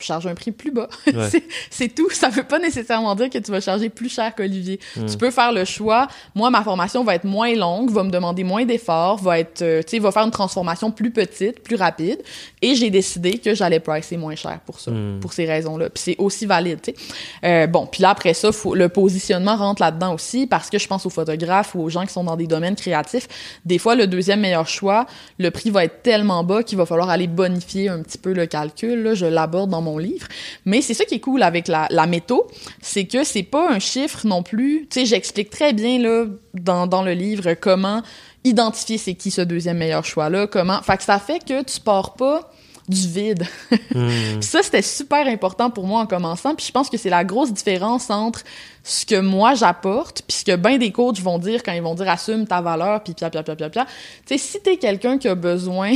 charge 0.05 0.27
un 0.27 0.35
prix 0.35 0.53
plus 0.53 0.71
bas. 0.71 0.89
c'est 1.71 1.95
tout. 1.95 2.11
Ça 2.11 2.29
veut 2.29 2.43
pas 2.43 2.59
nécessairement 2.59 3.15
dire 3.15 3.31
que 3.31 3.39
tu 3.39 3.51
vas 3.51 3.61
charger 3.61 3.89
plus 3.89 4.09
cher 4.09 4.35
qu'Olivier. 4.35 4.81
Hmm. 4.97 5.07
Tu 5.07 5.17
peux 5.17 5.31
faire 5.31 5.53
le 5.53 5.65
choix. 5.65 6.09
Moi, 6.35 6.51
ma 6.51 6.63
formation 6.63 7.05
va 7.05 7.15
être 7.15 7.25
moins 7.25 7.55
longue, 7.55 7.91
va 7.91 8.03
me 8.03 8.11
demander 8.11 8.45
moins 8.45 8.65
d'efforts, 8.65 9.19
va 9.19 9.39
être, 9.39 9.63
euh, 9.63 9.83
tu 9.83 9.91
sais, 9.91 9.99
va 9.99 10.13
faire 10.13 10.25
une 10.25 10.31
transformation 10.31 10.91
plus 10.91 11.11
petite, 11.11 11.63
plus 11.63 11.77
rapide. 11.77 12.23
Et 12.63 12.75
j'ai 12.75 12.91
décidé 12.91 13.39
que 13.39 13.55
j'allais 13.55 13.81
pricer 13.81 14.17
moins 14.17 14.37
cher 14.37 14.61
pour 14.67 14.81
ça, 14.81 14.91
hmm. 14.91 15.21
pour 15.21 15.33
ces 15.33 15.47
raisons-là. 15.47 15.91
Puis 15.91 16.03
c'est 16.03 16.17
aussi 16.19 16.47
valide, 16.47 16.81
tu 16.83 16.93
sais. 16.93 16.97
Euh, 17.45 17.67
bon, 17.67 17.87
puis 17.87 18.03
là 18.03 18.11
après 18.11 18.35
ça, 18.35 18.53
faut, 18.53 18.75
le 18.75 18.89
positionnement 18.89 19.57
rentre 19.57 19.83
là-dedans 19.83 20.15
aussi 20.15 20.47
parce 20.47 20.71
que 20.71 20.79
je 20.79 20.87
pense 20.87 21.07
aux 21.07 21.11
photographes 21.11 21.75
ou 21.75 21.83
aux 21.83 21.89
gens 21.89 22.05
qui 22.07 22.13
sont 22.13 22.25
dans 22.25 22.37
des 22.37 22.47
domaines 22.47 22.77
créatifs. 22.77 23.29
Des 23.65 23.79
fois, 23.79 23.95
le 23.95 24.07
deuxième 24.07 24.41
meilleur 24.41 24.69
choix, 24.69 25.07
le 25.39 25.51
prix 25.51 25.71
va 25.71 25.85
être 25.85 26.03
tellement 26.03 26.45
bas 26.45 26.63
qu'il 26.63 26.79
va 26.79 26.87
falloir 26.87 27.11
aller 27.11 27.27
bonifier 27.27 27.89
un 27.89 28.03
petit 28.03 28.19
peu 28.19 28.33
le 28.33 28.47
calcul. 28.47 29.03
Là, 29.03 29.15
je 29.15 29.27
l'aborde 29.27 29.71
dans 29.71 29.83
livre. 29.99 30.27
Mais 30.65 30.81
c'est 30.81 30.95
ça 30.95 31.05
qui 31.05 31.15
est 31.15 31.21
cool 31.21 31.43
avec 31.43 31.69
la, 31.69 31.87
la 31.91 32.07
métaux, 32.07 32.47
c'est 32.81 33.05
que 33.05 33.25
c'est 33.25 33.43
pas 33.43 33.71
un 33.71 33.79
chiffre 33.79 34.27
non 34.27 34.43
plus. 34.43 34.87
Tu 34.91 35.01
sais, 35.01 35.07
j'explique 35.07 35.51
très 35.51 35.73
bien 35.73 35.99
là 35.99 36.27
dans, 36.55 36.87
dans 36.87 37.03
le 37.03 37.13
livre 37.13 37.55
comment 37.55 38.03
identifier 38.45 38.99
c'est 38.99 39.15
qui 39.15 39.31
ce 39.31 39.41
deuxième 39.41 39.79
meilleur 39.79 40.05
choix 40.05 40.29
là, 40.29 40.47
comment. 40.47 40.81
Fait 40.83 40.97
que 40.97 41.03
ça 41.03 41.19
fait 41.19 41.45
que 41.45 41.63
tu 41.63 41.81
pars 41.81 42.15
pas 42.15 42.53
du 42.89 43.09
vide. 43.09 43.45
Hmm. 43.95 44.43
ça, 44.43 44.63
c'était 44.63 44.83
super 44.83 45.27
important 45.27 45.71
pour 45.71 45.87
moi 45.87 46.03
en 46.03 46.07
commençant. 46.07 46.55
Puis 46.55 46.67
je 46.67 46.73
pense 46.73 46.91
que 46.91 46.99
c'est 46.99 47.09
la 47.09 47.25
grosse 47.25 47.53
différence 47.53 48.11
entre 48.11 48.43
ce 48.83 49.07
que 49.07 49.19
moi 49.19 49.55
j'apporte, 49.55 50.23
puis 50.29 50.37
ce 50.39 50.45
que 50.45 50.55
ben 50.55 50.79
des 50.79 50.93
coachs 50.93 51.19
vont 51.21 51.39
dire 51.39 51.63
quand 51.63 51.73
ils 51.73 51.83
vont 51.83 51.95
dire 51.95 52.09
assume 52.09 52.47
ta 52.47 52.61
valeur, 52.61 53.03
puis 53.03 53.15
pia, 53.15 53.31
pia, 53.31 53.43
pia, 53.43 53.57
pia, 53.57 53.71
pia. 53.71 53.87
Tu 54.27 54.37
sais, 54.37 54.39
si 54.39 54.61
t'es 54.61 54.77
quelqu'un 54.77 55.19
qui 55.19 55.29
a 55.29 55.35
besoin 55.35 55.93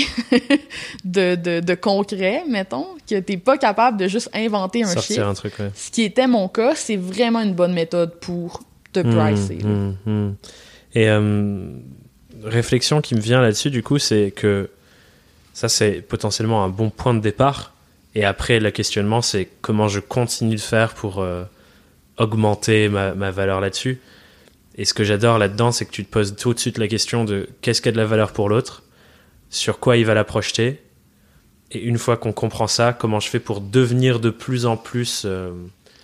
de, 1.04 1.34
de, 1.34 1.60
de, 1.60 1.74
concret, 1.74 2.44
mettons, 2.48 2.86
que 3.08 3.20
t'es 3.20 3.36
pas 3.36 3.58
capable 3.58 3.98
de 3.98 4.08
juste 4.08 4.30
inventer 4.32 4.82
un 4.82 4.96
chiffre, 4.98 5.26
un 5.26 5.34
truc, 5.34 5.54
ce 5.74 5.90
qui 5.90 6.02
était 6.02 6.26
mon 6.26 6.48
cas, 6.48 6.74
c'est 6.74 6.96
vraiment 6.96 7.40
une 7.40 7.54
bonne 7.54 7.74
méthode 7.74 8.18
pour 8.20 8.62
te 8.92 9.00
hmm, 9.00 9.16
pricer. 9.16 9.58
Hmm, 9.58 10.32
Et 10.94 11.08
euh, 11.08 11.70
réflexion 12.42 13.00
qui 13.00 13.14
me 13.14 13.20
vient 13.20 13.40
là-dessus, 13.40 13.70
du 13.70 13.82
coup, 13.82 13.98
c'est 13.98 14.32
que 14.34 14.70
ça, 15.52 15.68
c'est 15.68 16.00
potentiellement 16.00 16.64
un 16.64 16.68
bon 16.68 16.90
point 16.90 17.14
de 17.14 17.20
départ. 17.20 17.72
Et 18.14 18.24
après, 18.24 18.60
le 18.60 18.70
questionnement, 18.70 19.22
c'est 19.22 19.48
comment 19.60 19.88
je 19.88 20.00
continue 20.00 20.56
de 20.56 20.60
faire 20.60 20.94
pour 20.94 21.20
euh, 21.20 21.44
augmenter 22.18 22.88
ma, 22.88 23.12
valeur 23.30 23.60
là-dessus. 23.60 24.00
Et 24.76 24.84
ce 24.84 24.94
que 24.94 25.04
j'adore 25.04 25.38
là-dedans, 25.38 25.72
c'est 25.72 25.84
que 25.84 25.90
tu 25.90 26.04
te 26.04 26.10
poses 26.10 26.34
tout 26.36 26.54
de 26.54 26.58
suite 26.58 26.78
la 26.78 26.88
question 26.88 27.24
de 27.24 27.48
qu'est-ce 27.60 27.82
qui 27.82 27.88
a 27.88 27.92
de 27.92 27.96
la 27.96 28.06
valeur 28.06 28.32
pour 28.32 28.48
l'autre, 28.48 28.82
sur 29.50 29.78
quoi 29.78 29.96
il 29.96 30.06
va 30.06 30.14
la 30.14 30.24
projeter, 30.24 30.80
et 31.72 31.78
une 31.80 31.98
fois 31.98 32.16
qu'on 32.16 32.32
comprend 32.32 32.66
ça, 32.66 32.92
comment 32.92 33.20
je 33.20 33.28
fais 33.28 33.38
pour 33.38 33.60
devenir 33.60 34.18
de 34.20 34.30
plus 34.30 34.66
en 34.66 34.76
plus 34.76 35.22
euh, 35.24 35.52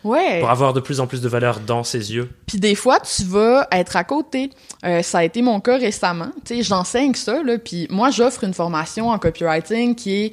Ouais. 0.06 0.38
Pour 0.38 0.50
avoir 0.50 0.72
de 0.72 0.80
plus 0.80 1.00
en 1.00 1.08
plus 1.08 1.20
de 1.20 1.28
valeur 1.28 1.58
dans 1.58 1.82
ses 1.82 2.14
yeux. 2.14 2.30
Puis 2.46 2.60
des 2.60 2.76
fois, 2.76 3.00
tu 3.00 3.24
vas 3.24 3.66
être 3.72 3.96
à 3.96 4.04
côté. 4.04 4.50
Euh, 4.84 5.02
ça 5.02 5.18
a 5.18 5.24
été 5.24 5.42
mon 5.42 5.58
cas 5.58 5.78
récemment. 5.78 6.30
Tu 6.44 6.56
sais, 6.56 6.62
j'enseigne 6.62 7.14
ça, 7.14 7.42
là, 7.42 7.58
puis 7.58 7.88
moi, 7.90 8.10
j'offre 8.10 8.44
une 8.44 8.54
formation 8.54 9.08
en 9.08 9.18
copywriting 9.18 9.96
qui 9.96 10.14
est 10.14 10.26
à 10.28 10.30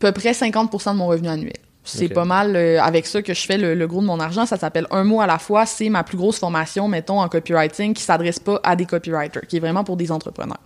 peu 0.00 0.12
près 0.12 0.32
50% 0.32 0.92
de 0.92 0.98
mon 0.98 1.06
revenu 1.06 1.28
annuel. 1.28 1.54
C'est 1.82 2.10
pas 2.10 2.26
mal 2.26 2.54
euh, 2.54 2.82
avec 2.82 3.06
ça 3.06 3.22
que 3.22 3.32
je 3.32 3.46
fais 3.46 3.56
le, 3.56 3.74
le 3.74 3.86
gros 3.86 4.02
de 4.02 4.06
mon 4.06 4.20
argent. 4.20 4.44
Ça 4.44 4.58
s'appelle 4.58 4.86
Un 4.90 5.04
mot 5.04 5.22
à 5.22 5.26
la 5.26 5.38
fois. 5.38 5.64
C'est 5.64 5.88
ma 5.88 6.04
plus 6.04 6.18
grosse 6.18 6.38
formation, 6.38 6.86
mettons, 6.86 7.22
en 7.22 7.28
copywriting 7.30 7.94
qui 7.94 8.02
s'adresse 8.02 8.38
pas 8.38 8.60
à 8.62 8.76
des 8.76 8.84
copywriters, 8.84 9.46
qui 9.48 9.56
est 9.56 9.60
vraiment 9.60 9.84
pour 9.84 9.96
des 9.96 10.12
entrepreneurs. 10.12 10.60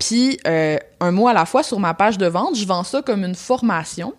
Puis, 0.00 0.40
euh, 0.48 0.78
un 0.98 1.10
mot 1.12 1.28
à 1.28 1.34
la 1.34 1.44
fois 1.44 1.62
sur 1.62 1.78
ma 1.78 1.94
page 1.94 2.18
de 2.18 2.26
vente, 2.26 2.56
je 2.56 2.66
vends 2.66 2.82
ça 2.82 3.02
comme 3.02 3.22
une 3.22 3.36
formation. 3.36 4.14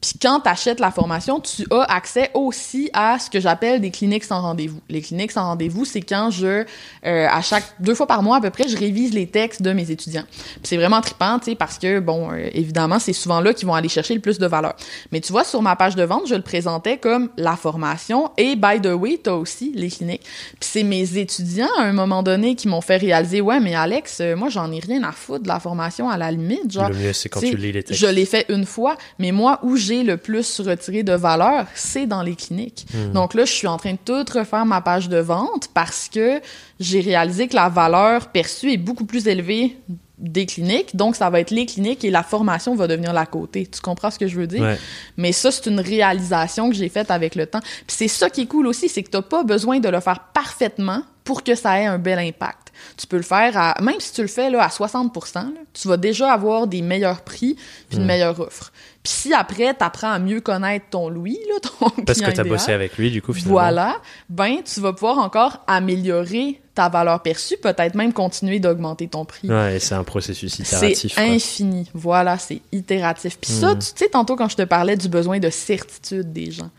Puis 0.00 0.12
quand 0.22 0.40
tu 0.40 0.48
achètes 0.48 0.78
la 0.78 0.90
formation, 0.90 1.40
tu 1.40 1.66
as 1.70 1.82
accès 1.82 2.30
aussi 2.34 2.88
à 2.92 3.18
ce 3.18 3.28
que 3.28 3.40
j'appelle 3.40 3.80
des 3.80 3.90
cliniques 3.90 4.24
sans 4.24 4.40
rendez-vous. 4.40 4.80
Les 4.88 5.00
cliniques 5.00 5.32
sans 5.32 5.42
rendez-vous, 5.42 5.84
c'est 5.84 6.02
quand 6.02 6.30
je, 6.30 6.46
euh, 6.46 7.26
à 7.28 7.42
chaque 7.42 7.64
deux 7.80 7.94
fois 7.94 8.06
par 8.06 8.22
mois 8.22 8.36
à 8.36 8.40
peu 8.40 8.50
près, 8.50 8.68
je 8.68 8.76
révise 8.76 9.12
les 9.12 9.26
textes 9.26 9.60
de 9.60 9.72
mes 9.72 9.90
étudiants. 9.90 10.24
Puis 10.30 10.62
c'est 10.64 10.76
vraiment 10.76 11.00
trippant, 11.00 11.38
tu 11.40 11.46
sais, 11.46 11.54
parce 11.56 11.78
que 11.78 11.98
bon, 11.98 12.30
euh, 12.30 12.48
évidemment, 12.52 13.00
c'est 13.00 13.12
souvent 13.12 13.40
là 13.40 13.52
qu'ils 13.52 13.66
vont 13.66 13.74
aller 13.74 13.88
chercher 13.88 14.14
le 14.14 14.20
plus 14.20 14.38
de 14.38 14.46
valeur. 14.46 14.76
Mais 15.10 15.20
tu 15.20 15.32
vois, 15.32 15.42
sur 15.42 15.62
ma 15.62 15.74
page 15.74 15.96
de 15.96 16.04
vente, 16.04 16.28
je 16.28 16.36
le 16.36 16.42
présentais 16.42 16.98
comme 16.98 17.30
la 17.36 17.56
formation 17.56 18.30
et 18.36 18.54
by 18.54 18.80
the 18.80 18.92
way, 18.92 19.18
t'as 19.20 19.32
aussi 19.32 19.72
les 19.74 19.90
cliniques. 19.90 20.22
Puis 20.60 20.70
c'est 20.70 20.84
mes 20.84 21.18
étudiants 21.18 21.68
à 21.76 21.82
un 21.82 21.92
moment 21.92 22.22
donné 22.22 22.54
qui 22.54 22.68
m'ont 22.68 22.80
fait 22.80 22.98
réaliser, 22.98 23.40
ouais, 23.40 23.58
mais 23.58 23.74
Alex, 23.74 24.18
euh, 24.20 24.36
moi 24.36 24.48
j'en 24.48 24.70
ai 24.70 24.78
rien 24.78 25.02
à 25.02 25.10
foutre 25.10 25.42
de 25.42 25.48
la 25.48 25.58
formation 25.58 26.08
à 26.08 26.16
la 26.16 26.30
limite, 26.30 26.70
genre. 26.70 26.88
le 26.88 26.94
mieux, 26.94 27.12
c'est 27.12 27.28
quand 27.28 27.40
tu 27.40 27.56
lis 27.56 27.72
les 27.72 27.82
textes. 27.82 28.00
Je 28.00 28.06
l'ai 28.06 28.26
fait 28.26 28.46
une 28.48 28.64
fois, 28.64 28.96
mais 29.18 29.32
moi, 29.32 29.58
où 29.62 29.76
j'ai 29.88 30.02
le 30.02 30.16
plus 30.16 30.60
retiré 30.60 31.02
de 31.02 31.12
valeur, 31.12 31.66
c'est 31.74 32.06
dans 32.06 32.22
les 32.22 32.34
cliniques. 32.34 32.86
Hmm. 32.92 33.12
Donc 33.12 33.34
là, 33.34 33.44
je 33.44 33.52
suis 33.52 33.66
en 33.66 33.78
train 33.78 33.92
de 33.92 33.98
tout 34.04 34.24
refaire 34.32 34.66
ma 34.66 34.80
page 34.80 35.08
de 35.08 35.18
vente 35.18 35.68
parce 35.72 36.08
que 36.08 36.40
j'ai 36.78 37.00
réalisé 37.00 37.48
que 37.48 37.56
la 37.56 37.68
valeur 37.68 38.28
perçue 38.28 38.72
est 38.72 38.76
beaucoup 38.76 39.04
plus 39.04 39.26
élevée 39.26 39.76
des 40.18 40.46
cliniques. 40.46 40.96
Donc, 40.96 41.16
ça 41.16 41.30
va 41.30 41.40
être 41.40 41.50
les 41.50 41.64
cliniques 41.64 42.04
et 42.04 42.10
la 42.10 42.22
formation 42.22 42.74
va 42.74 42.86
devenir 42.86 43.12
la 43.12 43.24
côté. 43.24 43.66
Tu 43.66 43.80
comprends 43.80 44.10
ce 44.10 44.18
que 44.18 44.26
je 44.26 44.36
veux 44.36 44.46
dire? 44.46 44.62
Ouais. 44.62 44.78
Mais 45.16 45.32
ça, 45.32 45.50
c'est 45.50 45.66
une 45.66 45.80
réalisation 45.80 46.68
que 46.68 46.76
j'ai 46.76 46.88
faite 46.88 47.10
avec 47.10 47.34
le 47.34 47.46
temps. 47.46 47.60
Puis 47.60 47.96
c'est 47.96 48.08
ça 48.08 48.28
qui 48.28 48.42
est 48.42 48.46
cool 48.46 48.66
aussi, 48.66 48.88
c'est 48.88 49.02
que 49.02 49.10
t'as 49.10 49.22
pas 49.22 49.44
besoin 49.44 49.78
de 49.78 49.88
le 49.88 50.00
faire 50.00 50.20
parfaitement 50.34 51.02
pour 51.22 51.44
que 51.44 51.54
ça 51.54 51.80
ait 51.80 51.86
un 51.86 51.98
bel 51.98 52.18
impact. 52.18 52.72
Tu 52.96 53.06
peux 53.06 53.18
le 53.18 53.22
faire 53.22 53.56
à, 53.56 53.80
même 53.82 54.00
si 54.00 54.12
tu 54.12 54.22
le 54.22 54.28
fais 54.28 54.50
là, 54.50 54.64
à 54.64 54.70
60 54.70 55.12
là, 55.34 55.44
tu 55.74 55.86
vas 55.86 55.96
déjà 55.96 56.32
avoir 56.32 56.66
des 56.66 56.80
meilleurs 56.80 57.20
prix 57.20 57.56
puis 57.88 57.98
une 57.98 58.06
meilleure 58.06 58.40
offre. 58.40 58.72
Puis 59.08 59.16
si 59.28 59.32
après, 59.34 59.72
tu 59.74 59.82
apprends 59.84 60.10
à 60.12 60.18
mieux 60.18 60.40
connaître 60.40 60.86
ton 60.90 61.08
Louis, 61.08 61.38
là, 61.48 61.54
ton 61.60 61.88
Parce 62.04 62.18
que 62.18 62.24
tu 62.24 62.30
as 62.30 62.30
idéal, 62.32 62.48
bossé 62.48 62.72
avec 62.72 62.98
lui, 62.98 63.10
du 63.10 63.22
coup, 63.22 63.32
finalement. 63.32 63.54
voilà, 63.54 63.96
ben 64.28 64.58
tu 64.64 64.80
vas 64.80 64.92
pouvoir 64.92 65.16
encore 65.18 65.62
améliorer 65.66 66.60
ta 66.74 66.88
valeur 66.90 67.22
perçue, 67.22 67.56
peut-être 67.56 67.94
même 67.94 68.12
continuer 68.12 68.58
d'augmenter 68.60 69.08
ton 69.08 69.24
prix. 69.24 69.48
Ouais, 69.48 69.78
c'est 69.80 69.94
un 69.94 70.04
processus 70.04 70.54
C'est 70.54 70.62
itératif. 70.90 71.14
quoi. 71.14 71.22
infini. 71.24 71.88
Voilà, 71.94 72.36
c'est 72.38 72.60
itératif. 72.70 73.38
Puis 73.40 73.50
ça, 73.50 73.72
Mhm. 73.74 73.78
tu 73.78 73.86
sais, 73.96 74.08
tantôt 74.10 74.36
quand 74.36 74.48
je 74.50 74.56
te 74.56 74.62
parlais 74.62 74.96
du 74.96 75.08
besoin 75.08 75.38
de 75.38 75.48
certitude 75.50 76.32
des 76.32 76.50
gens, 76.50 76.70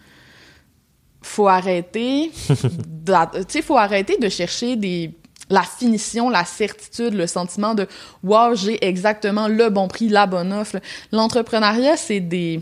faut 1.21 1.47
arrêter, 1.47 2.31
d'a- 2.87 3.31
tu 3.33 3.41
sais, 3.49 3.61
faut 3.61 3.77
arrêter 3.77 4.17
de 4.17 4.29
chercher 4.29 4.75
des 4.75 5.11
la 5.49 5.63
finition, 5.63 6.29
la 6.29 6.45
certitude, 6.45 7.13
le 7.13 7.27
sentiment 7.27 7.73
de 7.73 7.87
wow, 8.23 8.55
j'ai 8.55 8.83
exactement 8.85 9.47
le 9.47 9.69
bon 9.69 9.87
prix, 9.87 10.09
la 10.09 10.27
bonne 10.27 10.53
offre. 10.53 10.77
L'entrepreneuriat, 11.11 11.97
c'est 11.97 12.19
des 12.19 12.59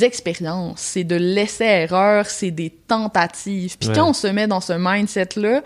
expériences, 0.00 0.80
c'est 0.80 1.04
de 1.04 1.16
l'essai-erreur, 1.16 2.26
c'est 2.26 2.50
des 2.50 2.70
tentatives. 2.70 3.76
Puis 3.78 3.90
Ouais. 3.90 3.94
quand 3.94 4.08
on 4.08 4.12
se 4.14 4.26
met 4.26 4.46
dans 4.46 4.60
ce 4.62 4.72
mindset-là, 4.72 5.62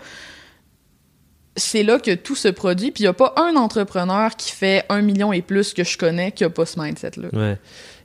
c'est 1.55 1.83
là 1.83 1.99
que 1.99 2.13
tout 2.15 2.35
se 2.35 2.47
produit. 2.49 2.91
Puis 2.91 3.03
il 3.03 3.05
n'y 3.05 3.09
a 3.09 3.13
pas 3.13 3.33
un 3.37 3.55
entrepreneur 3.55 4.35
qui 4.35 4.51
fait 4.51 4.83
un 4.89 5.01
million 5.01 5.31
et 5.33 5.41
plus 5.41 5.73
que 5.73 5.83
je 5.83 5.97
connais 5.97 6.31
qui 6.31 6.43
n'a 6.43 6.49
pas 6.49 6.65
ce 6.65 6.79
mindset-là. 6.79 7.29
Ouais. 7.33 7.57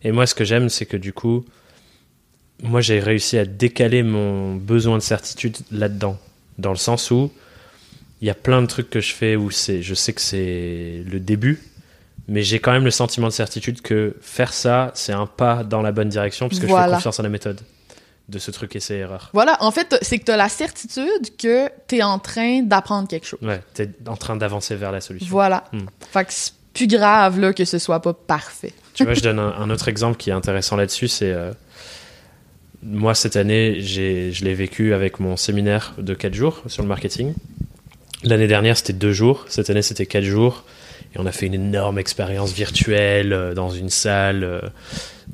Et 0.03 0.13
moi, 0.13 0.27
ce 0.27 0.35
que 0.35 0.45
j'aime, 0.45 0.69
c'est 0.69 0.87
que 0.87 0.97
du 0.97 1.13
coup, 1.13 1.45
moi, 2.63 2.81
j'ai 2.81 3.01
réussi 3.01 3.37
à 3.39 3.45
décaler 3.45 4.03
mon 4.03 4.55
besoin 4.55 4.99
de 4.99 5.03
certitude 5.03 5.57
là-dedans. 5.73 6.19
Dans 6.59 6.71
le 6.71 6.77
sens 6.77 7.11
où 7.11 7.33
il 8.25 8.27
y 8.27 8.31
a 8.31 8.35
plein 8.35 8.63
de 8.63 8.67
trucs 8.67 8.89
que 8.89 9.01
je 9.01 9.13
fais 9.13 9.37
où 9.37 9.51
c'est, 9.51 9.83
je 9.83 9.93
sais 9.93 10.15
que 10.15 10.21
c'est 10.23 11.05
le 11.07 11.21
début, 11.21 11.63
mais 12.27 12.43
j'ai 12.43 12.59
quand 12.59 12.73
même 12.73 12.87
le 12.87 12.91
sentiment 12.91 13.27
de 13.27 13.35
certitude 13.35 13.83
que 13.83 14.17
faire 14.23 14.55
ça, 14.55 14.93
c'est 14.95 15.13
un 15.13 15.27
pas 15.27 15.63
dans 15.63 15.83
la 15.83 15.93
bonne 15.93 16.09
direction 16.09 16.49
parce 16.49 16.59
que 16.59 16.67
je 16.67 16.75
fais 16.75 16.91
confiance 16.91 17.21
en 17.21 17.23
la 17.23 17.29
méthode 17.29 17.61
de 18.31 18.39
ce 18.39 18.51
truc 18.51 18.75
essai-erreur. 18.77 19.29
Voilà, 19.35 19.59
en 19.61 19.71
fait, 19.71 19.99
c'est 20.01 20.19
que 20.19 20.25
tu 20.25 20.31
as 20.31 20.39
la 20.39 20.49
certitude 20.49 21.37
que 21.37 21.69
tu 21.87 21.97
es 21.97 22.03
en 22.03 22.19
train 22.19 22.63
d'apprendre 22.63 23.09
quelque 23.09 23.27
chose. 23.27 23.41
Ouais, 23.43 23.61
t'es 23.75 23.91
en 24.07 24.17
train 24.17 24.37
d'avancer 24.37 24.75
vers 24.75 24.91
la 24.91 25.03
solution. 25.03 25.29
Voilà. 25.29 25.65
Hmm. 25.75 25.85
Fait 26.11 26.25
que 26.25 26.33
c'est 26.33 26.55
plus 26.73 26.87
grave 26.87 27.39
là, 27.39 27.53
que 27.53 27.67
ce 27.67 27.79
soit 27.79 28.01
pas 28.01 28.15
parfait. 28.15 28.73
Tu 28.95 29.05
vois, 29.05 29.13
je 29.13 29.21
donne 29.21 29.39
un, 29.39 29.53
un 29.53 29.69
autre 29.69 29.89
exemple 29.89 30.17
qui 30.17 30.31
est 30.31 30.33
intéressant 30.33 30.77
là-dessus, 30.77 31.09
c'est 31.09 31.31
euh, 31.31 31.53
moi 32.83 33.15
cette 33.15 33.37
année, 33.37 33.81
j'ai, 33.81 34.33
je 34.33 34.47
l'ai 34.47 34.55
vécu 34.55 34.95
avec 34.95 35.21
mon 35.21 35.37
séminaire 35.37 35.93
de 35.99 36.15
4 36.15 36.33
jours 36.33 36.63
sur 36.69 36.83
le 36.83 36.89
marketing. 36.89 37.35
L'année 38.25 38.47
dernière, 38.47 38.77
c'était 38.77 38.93
2 38.93 39.13
jours. 39.13 39.45
Cette 39.49 39.71
année, 39.71 39.83
c'était 39.83 40.07
4 40.07 40.25
jours. 40.25 40.65
Et 41.15 41.19
on 41.21 41.27
a 41.27 41.33
fait 41.33 41.47
une 41.47 41.55
énorme 41.55 41.99
expérience 41.99 42.53
virtuelle 42.53 43.33
euh, 43.33 43.55
dans 43.55 43.71
une 43.71 43.91
salle. 43.91 44.45
euh, 44.45 44.61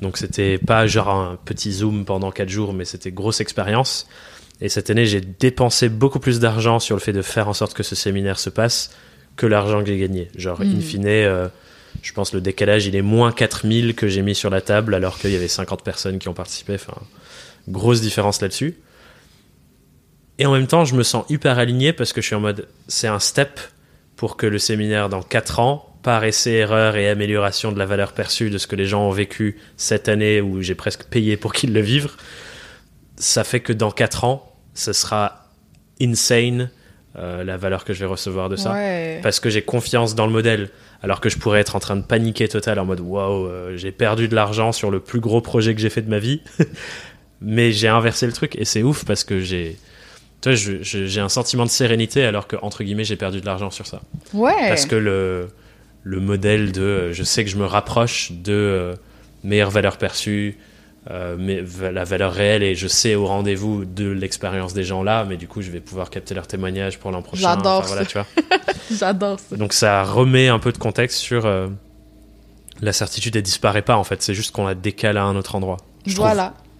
donc, 0.01 0.19
c'était 0.19 0.59
pas 0.59 0.87
genre 0.87 1.09
un 1.09 1.39
petit 1.45 1.73
Zoom 1.73 2.05
pendant 2.05 2.31
4 2.31 2.49
jours, 2.49 2.73
mais 2.73 2.85
c'était 2.85 3.11
grosse 3.13 3.41
expérience. 3.41 4.07
Et 4.61 4.69
cette 4.69 4.91
année, 4.91 5.07
j'ai 5.07 5.21
dépensé 5.21 5.89
beaucoup 5.89 6.19
plus 6.19 6.39
d'argent 6.41 6.79
sur 6.81 6.97
le 6.97 7.01
fait 7.01 7.13
de 7.13 7.23
faire 7.23 7.49
en 7.49 7.55
sorte 7.55 7.75
que 7.75 7.83
ce 7.83 7.95
séminaire 7.95 8.39
se 8.39 8.51
passe 8.51 8.91
que 9.37 9.47
l'argent 9.47 9.81
que 9.81 9.87
j'ai 9.87 9.97
gagné. 9.99 10.29
Genre, 10.37 10.61
in 10.61 10.67
Mm. 10.67 10.81
fine, 10.83 11.07
euh, 11.07 11.49
je 12.03 12.13
pense 12.13 12.35
le 12.35 12.41
décalage, 12.43 12.87
il 12.87 12.95
est 12.95 13.03
moins 13.03 13.33
4000 13.33 13.95
que 13.95 14.07
j'ai 14.07 14.21
mis 14.23 14.35
sur 14.35 14.51
la 14.51 14.61
table 14.61 14.95
alors 14.95 15.19
qu'il 15.19 15.31
y 15.31 15.37
avait 15.37 15.49
50 15.49 15.83
personnes 15.83 16.19
qui 16.19 16.29
ont 16.29 16.35
participé. 16.35 16.75
Enfin, 16.75 16.95
grosse 17.69 18.01
différence 18.03 18.43
là-dessus. 18.43 18.75
Et 20.41 20.47
en 20.47 20.53
même 20.53 20.67
temps, 20.67 20.87
je 20.87 20.95
me 20.95 21.03
sens 21.03 21.25
hyper 21.29 21.59
aligné 21.59 21.93
parce 21.93 22.13
que 22.15 22.23
je 22.23 22.27
suis 22.27 22.35
en 22.35 22.41
mode, 22.41 22.67
c'est 22.89 23.07
un 23.09 23.19
step 23.19 23.61
pour 24.17 24.37
que 24.39 24.47
le 24.47 24.59
séminaire 24.59 25.11
dans 25.11 25.23
4 25.23 25.61
ans, 25.61 25.87
par 26.03 26.25
essai, 26.25 26.53
erreur 26.53 26.97
et 26.97 27.11
amélioration 27.11 27.73
de 27.73 27.79
la 27.79 27.85
valeur 27.85 28.13
perçue 28.13 28.49
de 28.49 28.57
ce 28.57 28.67
que 28.67 28.75
les 28.75 28.87
gens 28.87 29.03
ont 29.07 29.11
vécu 29.11 29.59
cette 29.77 30.09
année 30.09 30.41
où 30.41 30.63
j'ai 30.63 30.75
presque 30.75 31.05
payé 31.05 31.37
pour 31.37 31.53
qu'ils 31.53 31.75
le 31.75 31.81
vivent, 31.81 32.09
ça 33.17 33.45
fait 33.45 33.61
que 33.61 33.75
dans 33.75 33.91
4 33.91 34.25
ans, 34.25 34.51
ce 34.73 34.95
sera 34.95 35.51
insane 36.01 36.71
euh, 37.19 37.45
la 37.45 37.59
valeur 37.59 37.85
que 37.85 37.93
je 37.93 38.01
vais 38.01 38.07
recevoir 38.07 38.49
de 38.49 38.57
ça 38.57 38.73
Ouais. 38.73 39.21
parce 39.23 39.41
que 39.41 39.51
j'ai 39.51 39.61
confiance 39.63 40.15
dans 40.15 40.27
le 40.27 40.33
modèle. 40.33 40.71
Alors 41.03 41.21
que 41.21 41.29
je 41.29 41.37
pourrais 41.37 41.61
être 41.61 41.77
en 41.77 41.81
train 41.81 41.97
de 41.97 42.03
paniquer 42.03 42.49
total 42.49 42.79
en 42.79 42.87
mode 42.87 43.01
waouh, 43.01 43.47
euh, 43.47 43.77
j'ai 43.77 43.93
perdu 43.93 44.27
de 44.29 44.35
l'argent 44.35 44.73
sur 44.73 44.91
le 44.91 45.01
plus 45.01 45.21
gros 45.21 45.43
projet 45.43 45.75
que 45.75 45.81
j'ai 45.83 45.91
fait 45.91 46.03
de 46.03 46.09
ma 46.11 46.19
vie. 46.19 46.41
Mais 47.43 47.73
j'ai 47.73 47.89
inversé 47.89 48.27
le 48.27 48.33
truc 48.33 48.57
et 48.57 48.65
c'est 48.65 48.83
ouf 48.83 49.05
parce 49.05 49.25
que 49.25 49.41
j'ai. 49.41 49.77
Je- 50.45 50.83
j'ai 50.83 51.21
un 51.21 51.29
sentiment 51.29 51.65
de 51.65 51.71
sérénité 51.71 52.25
alors 52.25 52.47
que, 52.47 52.57
entre 52.63 52.83
guillemets, 52.83 53.05
j'ai 53.05 53.17
perdu 53.17 53.41
de 53.41 53.47
l'argent 53.47 53.71
sur 53.71 53.87
ça. 53.87 54.01
Ouais. 54.33 54.69
Parce 54.69 54.87
que 54.87 54.97
le, 54.97 55.49
le 56.03 56.21
modèle 56.21 56.73
de. 56.73 56.81
euh, 56.83 57.13
Je 57.13 57.23
sais 57.25 57.45
que 57.45 57.51
je 57.51 57.57
me 57.57 57.67
rapproche 57.67 58.33
de 58.33 58.53
euh, 58.53 58.95
meilleure 59.45 59.71
valeur 59.71 59.97
perçue, 59.99 60.57
euh, 61.11 61.37
mais 61.39 61.63
la 61.93 62.05
valeur 62.05 62.33
réelle 62.33 62.63
et 62.63 62.75
je 62.75 62.87
sais 62.87 63.15
au 63.15 63.27
rendez-vous 63.27 63.85
de 63.85 64.09
l'expérience 64.11 64.73
des 64.75 64.85
gens 64.85 65.03
là, 65.03 65.25
mais 65.29 65.37
du 65.37 65.47
coup, 65.49 65.61
je 65.63 65.71
vais 65.71 65.81
pouvoir 65.81 66.11
capter 66.11 66.35
leurs 66.35 66.47
témoignages 66.47 66.99
pour 66.99 67.11
l'an 67.11 67.23
prochain. 67.23 67.43
J'adore 67.55 67.83
voilà, 67.83 68.03
ça. 68.05 68.07
tu 68.07 68.19
vois. 68.19 68.27
J'adore 68.91 69.39
ça. 69.41 69.57
Donc 69.57 69.73
ça 69.73 70.03
remet 70.05 70.49
un 70.49 70.59
peu 70.59 70.73
de 70.73 70.79
contexte 70.79 71.19
sur 71.19 71.47
euh, 71.47 71.69
la 72.83 72.93
certitude, 72.93 73.37
elle 73.37 73.43
disparaît 73.43 73.83
pas 73.83 73.97
en 73.97 74.05
fait, 74.05 74.23
c'est 74.23 74.35
juste 74.35 74.53
qu'on 74.53 74.67
la 74.67 74.75
décale 74.75 75.17
à 75.19 75.25
un 75.25 75.37
autre 75.37 75.55
endroit. 75.55 75.77
je 76.07 76.15
trouve. 76.15 76.27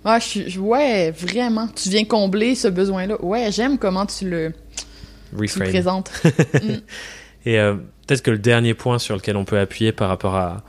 Ah, 0.05 0.19
je 0.19 0.25
suis, 0.25 0.51
je- 0.51 0.61
ouais, 0.61 1.11
vraiment. 1.11 1.69
Tu 1.69 1.89
viens 1.91 2.05
combler 2.05 2.55
ce 2.55 2.69
besoin-là. 2.69 3.23
Ouais, 3.23 3.51
j'aime 3.53 3.79
comment 3.79 4.07
tu 4.07 4.29
le, 4.29 4.53
tu 5.49 5.59
le 5.59 5.65
présentes. 5.71 6.11
Et 7.47 7.59
euh, 7.59 7.75
peut-être 8.07 8.23
que 8.23 8.31
le 8.31 8.39
dernier 8.39 8.75
point 8.75 8.99
sur 8.99 9.15
lequel 9.17 9.37
on 9.37 9.45
peut 9.45 9.59
appuyer 9.59 9.93
par 9.93 10.09
rapport 10.09 10.35
à 10.37 10.63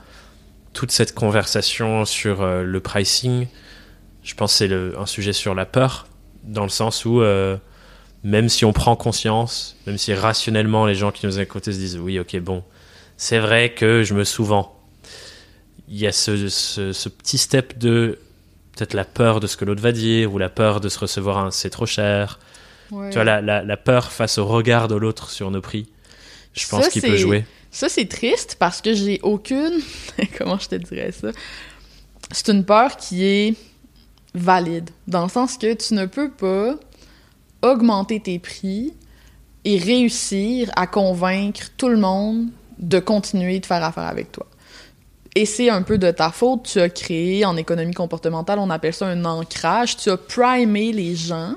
toute 0.72 0.90
cette 0.90 1.14
conversation 1.14 2.04
sur 2.04 2.40
euh, 2.42 2.62
le 2.62 2.80
pricing, 2.80 3.46
je 4.22 4.34
pense 4.34 4.58
que 4.58 4.58
c'est 4.92 4.98
un 4.98 5.06
sujet 5.06 5.32
sur 5.32 5.54
la 5.54 5.66
peur, 5.66 6.06
dans 6.44 6.62
le 6.62 6.70
sens 6.70 7.04
où 7.04 7.20
euh, 7.20 7.56
même 8.24 8.48
si 8.48 8.64
on 8.64 8.72
prend 8.72 8.96
conscience, 8.96 9.76
même 9.86 9.98
si 9.98 10.14
rationnellement 10.14 10.86
les 10.86 10.94
gens 10.94 11.10
qui 11.10 11.26
nous 11.26 11.38
écoutent 11.40 11.66
se 11.66 11.70
disent 11.70 11.98
oui, 11.98 12.18
ok, 12.18 12.38
bon, 12.40 12.64
c'est 13.18 13.38
vrai 13.38 13.74
que 13.74 14.02
je 14.02 14.14
me 14.14 14.24
sous-vends. 14.24 14.74
Il 15.88 15.98
y 15.98 16.06
a 16.06 16.12
ce, 16.12 16.48
ce- 16.48 16.92
ce 16.92 17.08
petit 17.10 17.36
step 17.38 17.76
de 17.78 18.18
peut-être 18.74 18.94
la 18.94 19.04
peur 19.04 19.40
de 19.40 19.46
ce 19.46 19.56
que 19.56 19.64
l'autre 19.64 19.82
va 19.82 19.92
dire 19.92 20.32
ou 20.32 20.38
la 20.38 20.48
peur 20.48 20.80
de 20.80 20.88
se 20.88 20.98
recevoir 20.98 21.38
un 21.38 21.50
c'est 21.50 21.70
trop 21.70 21.86
cher. 21.86 22.38
Tu 22.88 22.96
vois, 23.14 23.24
la, 23.24 23.40
la, 23.40 23.76
peur 23.78 24.12
face 24.12 24.36
au 24.36 24.44
regard 24.44 24.86
de 24.86 24.94
l'autre 24.94 25.30
sur 25.30 25.50
nos 25.50 25.62
prix, 25.62 25.88
je 26.52 26.68
pense 26.68 26.88
qu'il 26.88 27.00
peut 27.00 27.16
jouer. 27.16 27.46
Ça, 27.70 27.88
c'est 27.88 28.04
triste 28.04 28.56
parce 28.58 28.82
que 28.82 28.92
j'ai 28.92 29.18
aucune. 29.22 29.80
Comment 30.38 30.58
je 30.58 30.68
te 30.68 30.74
dirais 30.74 31.10
ça? 31.10 31.28
C'est 32.30 32.50
une 32.50 32.66
peur 32.66 32.98
qui 32.98 33.24
est 33.24 33.54
valide, 34.34 34.90
dans 35.08 35.22
le 35.22 35.30
sens 35.30 35.56
que 35.56 35.72
tu 35.72 35.94
ne 35.94 36.04
peux 36.04 36.30
pas 36.30 36.76
augmenter 37.62 38.20
tes 38.20 38.38
prix 38.38 38.92
et 39.64 39.78
réussir 39.78 40.70
à 40.76 40.86
convaincre 40.86 41.70
tout 41.76 41.88
le 41.88 41.96
monde 41.96 42.48
de 42.78 42.98
continuer 42.98 43.60
de 43.60 43.66
faire 43.66 43.82
affaire 43.82 44.04
avec 44.04 44.32
toi. 44.32 44.46
Et 45.34 45.46
c'est 45.46 45.70
un 45.70 45.82
peu 45.82 45.98
de 45.98 46.10
ta 46.10 46.30
faute. 46.30 46.64
Tu 46.64 46.80
as 46.80 46.90
créé, 46.90 47.44
en 47.44 47.56
économie 47.56 47.94
comportementale, 47.94 48.58
on 48.58 48.70
appelle 48.70 48.92
ça 48.92 49.06
un 49.06 49.24
ancrage. 49.24 49.96
Tu 49.96 50.10
as 50.10 50.16
primé 50.16 50.92
les 50.92 51.14
gens 51.16 51.54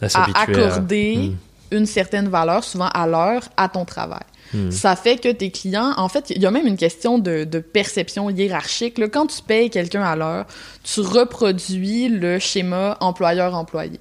à, 0.00 0.42
accorder 0.42 1.16
hmm. 1.16 1.76
une 1.76 1.86
certaine 1.86 2.28
valeur, 2.28 2.62
souvent 2.62 2.88
à 2.88 3.06
l'heure, 3.06 3.42
à 3.56 3.68
ton 3.68 3.84
travail. 3.84 4.22
Hmm. 4.54 4.70
Ça 4.70 4.94
fait 4.94 5.18
que 5.18 5.30
tes 5.30 5.50
clients, 5.50 5.92
en 5.96 6.08
fait, 6.08 6.30
il 6.30 6.40
y 6.40 6.46
a 6.46 6.50
même 6.50 6.66
une 6.66 6.76
question 6.76 7.18
de, 7.18 7.44
perception 7.44 8.30
hiérarchique. 8.30 9.00
Quand 9.10 9.26
tu 9.26 9.42
payes 9.42 9.68
quelqu'un 9.68 10.02
à 10.02 10.14
l'heure, 10.14 10.46
tu 10.84 11.00
reproduis 11.00 12.08
le 12.08 12.38
schéma 12.38 12.96
employeur-employé. 13.00 13.98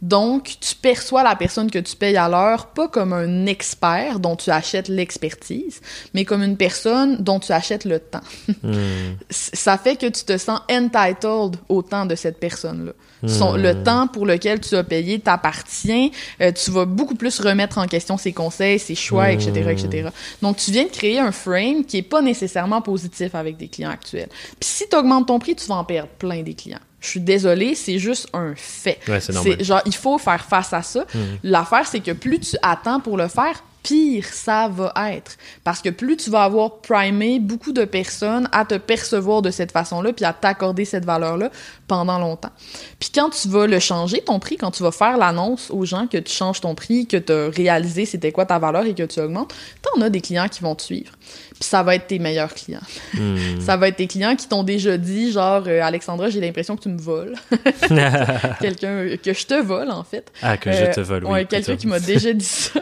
Donc, 0.00 0.54
tu 0.60 0.76
perçois 0.76 1.24
la 1.24 1.34
personne 1.34 1.70
que 1.70 1.78
tu 1.78 1.96
payes 1.96 2.16
à 2.16 2.28
l'heure 2.28 2.66
pas 2.68 2.86
comme 2.88 3.12
un 3.12 3.46
expert 3.46 4.20
dont 4.20 4.36
tu 4.36 4.50
achètes 4.50 4.88
l'expertise, 4.88 5.80
mais 6.14 6.24
comme 6.24 6.42
une 6.42 6.56
personne 6.56 7.16
dont 7.16 7.40
tu 7.40 7.50
achètes 7.50 7.84
le 7.84 7.98
temps. 7.98 8.20
Hmm. 8.62 8.76
Ça 9.30 9.76
fait 9.76 9.96
que 9.96 10.06
tu 10.06 10.24
te 10.24 10.38
sens 10.38 10.60
entitled 10.70 11.56
au 11.68 11.82
temps 11.82 12.06
de 12.06 12.14
cette 12.14 12.38
personne-là. 12.38 12.92
Le 13.22 13.74
hmm. 13.74 13.82
temps 13.82 14.06
pour 14.06 14.24
lequel 14.24 14.60
tu 14.60 14.76
as 14.76 14.84
payé 14.84 15.18
t'appartient. 15.18 16.12
Euh, 16.40 16.52
tu 16.52 16.70
vas 16.70 16.84
beaucoup 16.84 17.16
plus 17.16 17.40
remettre 17.40 17.78
en 17.78 17.86
question 17.86 18.16
ses 18.16 18.32
conseils, 18.32 18.78
ses 18.78 18.94
choix, 18.94 19.32
etc., 19.32 19.50
etc. 19.70 20.08
Hmm. 20.08 20.46
Donc, 20.46 20.58
tu 20.58 20.70
viens 20.70 20.84
de 20.84 20.90
créer 20.90 21.18
un 21.18 21.32
frame 21.32 21.84
qui 21.84 21.98
est 21.98 22.02
pas 22.02 22.22
nécessairement 22.22 22.82
positif 22.82 23.34
avec 23.34 23.56
des 23.56 23.66
clients 23.66 23.90
actuels. 23.90 24.28
Puis 24.60 24.68
si 24.68 24.88
tu 24.88 24.96
augmentes 24.96 25.26
ton 25.26 25.40
prix, 25.40 25.56
tu 25.56 25.66
vas 25.66 25.76
en 25.76 25.84
perdre 25.84 26.10
plein 26.18 26.42
des 26.42 26.54
clients. 26.54 26.78
Je 27.00 27.08
suis 27.08 27.20
désolée, 27.20 27.74
c'est 27.74 27.98
juste 27.98 28.28
un 28.32 28.54
fait. 28.56 28.98
c'est 29.20 29.62
Genre, 29.62 29.82
il 29.86 29.94
faut 29.94 30.18
faire 30.18 30.44
face 30.44 30.72
à 30.72 30.82
ça. 30.82 31.06
Hmm. 31.14 31.36
L'affaire, 31.44 31.86
c'est 31.86 32.00
que 32.00 32.10
plus 32.10 32.40
tu 32.40 32.56
attends 32.62 33.00
pour 33.00 33.16
le 33.16 33.28
faire, 33.28 33.62
pire 33.82 34.24
ça 34.24 34.68
va 34.68 34.92
être. 35.12 35.36
Parce 35.64 35.80
que 35.80 35.88
plus 35.88 36.16
tu 36.16 36.30
vas 36.30 36.44
avoir 36.44 36.78
primé 36.78 37.38
beaucoup 37.40 37.72
de 37.72 37.84
personnes 37.84 38.48
à 38.52 38.64
te 38.64 38.74
percevoir 38.74 39.42
de 39.42 39.50
cette 39.50 39.72
façon-là, 39.72 40.12
puis 40.12 40.24
à 40.24 40.32
t'accorder 40.32 40.84
cette 40.84 41.04
valeur-là 41.04 41.50
pendant 41.86 42.18
longtemps. 42.18 42.50
Puis 42.98 43.10
quand 43.14 43.30
tu 43.30 43.48
vas 43.48 43.66
le 43.66 43.78
changer, 43.78 44.20
ton 44.20 44.38
prix, 44.40 44.56
quand 44.56 44.70
tu 44.70 44.82
vas 44.82 44.92
faire 44.92 45.16
l'annonce 45.16 45.70
aux 45.70 45.84
gens 45.84 46.06
que 46.06 46.18
tu 46.18 46.32
changes 46.32 46.60
ton 46.60 46.74
prix, 46.74 47.06
que 47.06 47.16
tu 47.16 47.32
as 47.32 47.48
réalisé 47.48 48.04
c'était 48.04 48.32
quoi 48.32 48.44
ta 48.44 48.58
valeur 48.58 48.84
et 48.84 48.94
que 48.94 49.04
tu 49.04 49.20
augmentes, 49.20 49.54
t'en 49.82 50.00
as 50.02 50.10
des 50.10 50.20
clients 50.20 50.48
qui 50.48 50.62
vont 50.62 50.74
te 50.74 50.82
suivre. 50.82 51.12
Puis 51.58 51.68
ça 51.68 51.82
va 51.82 51.96
être 51.96 52.06
tes 52.06 52.18
meilleurs 52.18 52.54
clients. 52.54 52.82
Hmm. 53.14 53.36
ça 53.60 53.76
va 53.76 53.88
être 53.88 53.96
tes 53.96 54.06
clients 54.06 54.36
qui 54.36 54.46
t'ont 54.46 54.62
déjà 54.62 54.96
dit, 54.96 55.32
genre, 55.32 55.64
euh, 55.66 55.80
Alexandra, 55.82 56.30
j'ai 56.30 56.40
l'impression 56.40 56.76
que 56.76 56.82
tu 56.82 56.88
me 56.88 56.98
voles. 56.98 57.34
Quelqu'un 58.60 59.16
que 59.22 59.32
je 59.32 59.46
te 59.46 59.60
vole, 59.60 59.90
en 59.90 60.04
fait. 60.04 60.30
Ah, 60.40 60.56
que 60.56 60.70
je 60.70 60.92
te 60.92 61.00
vole, 61.00 61.24
oui. 61.26 61.46
Quelqu'un 61.46 61.76
qui 61.76 61.88
m'a 61.88 61.98
déjà 61.98 62.32
dit 62.32 62.44
ça. 62.44 62.80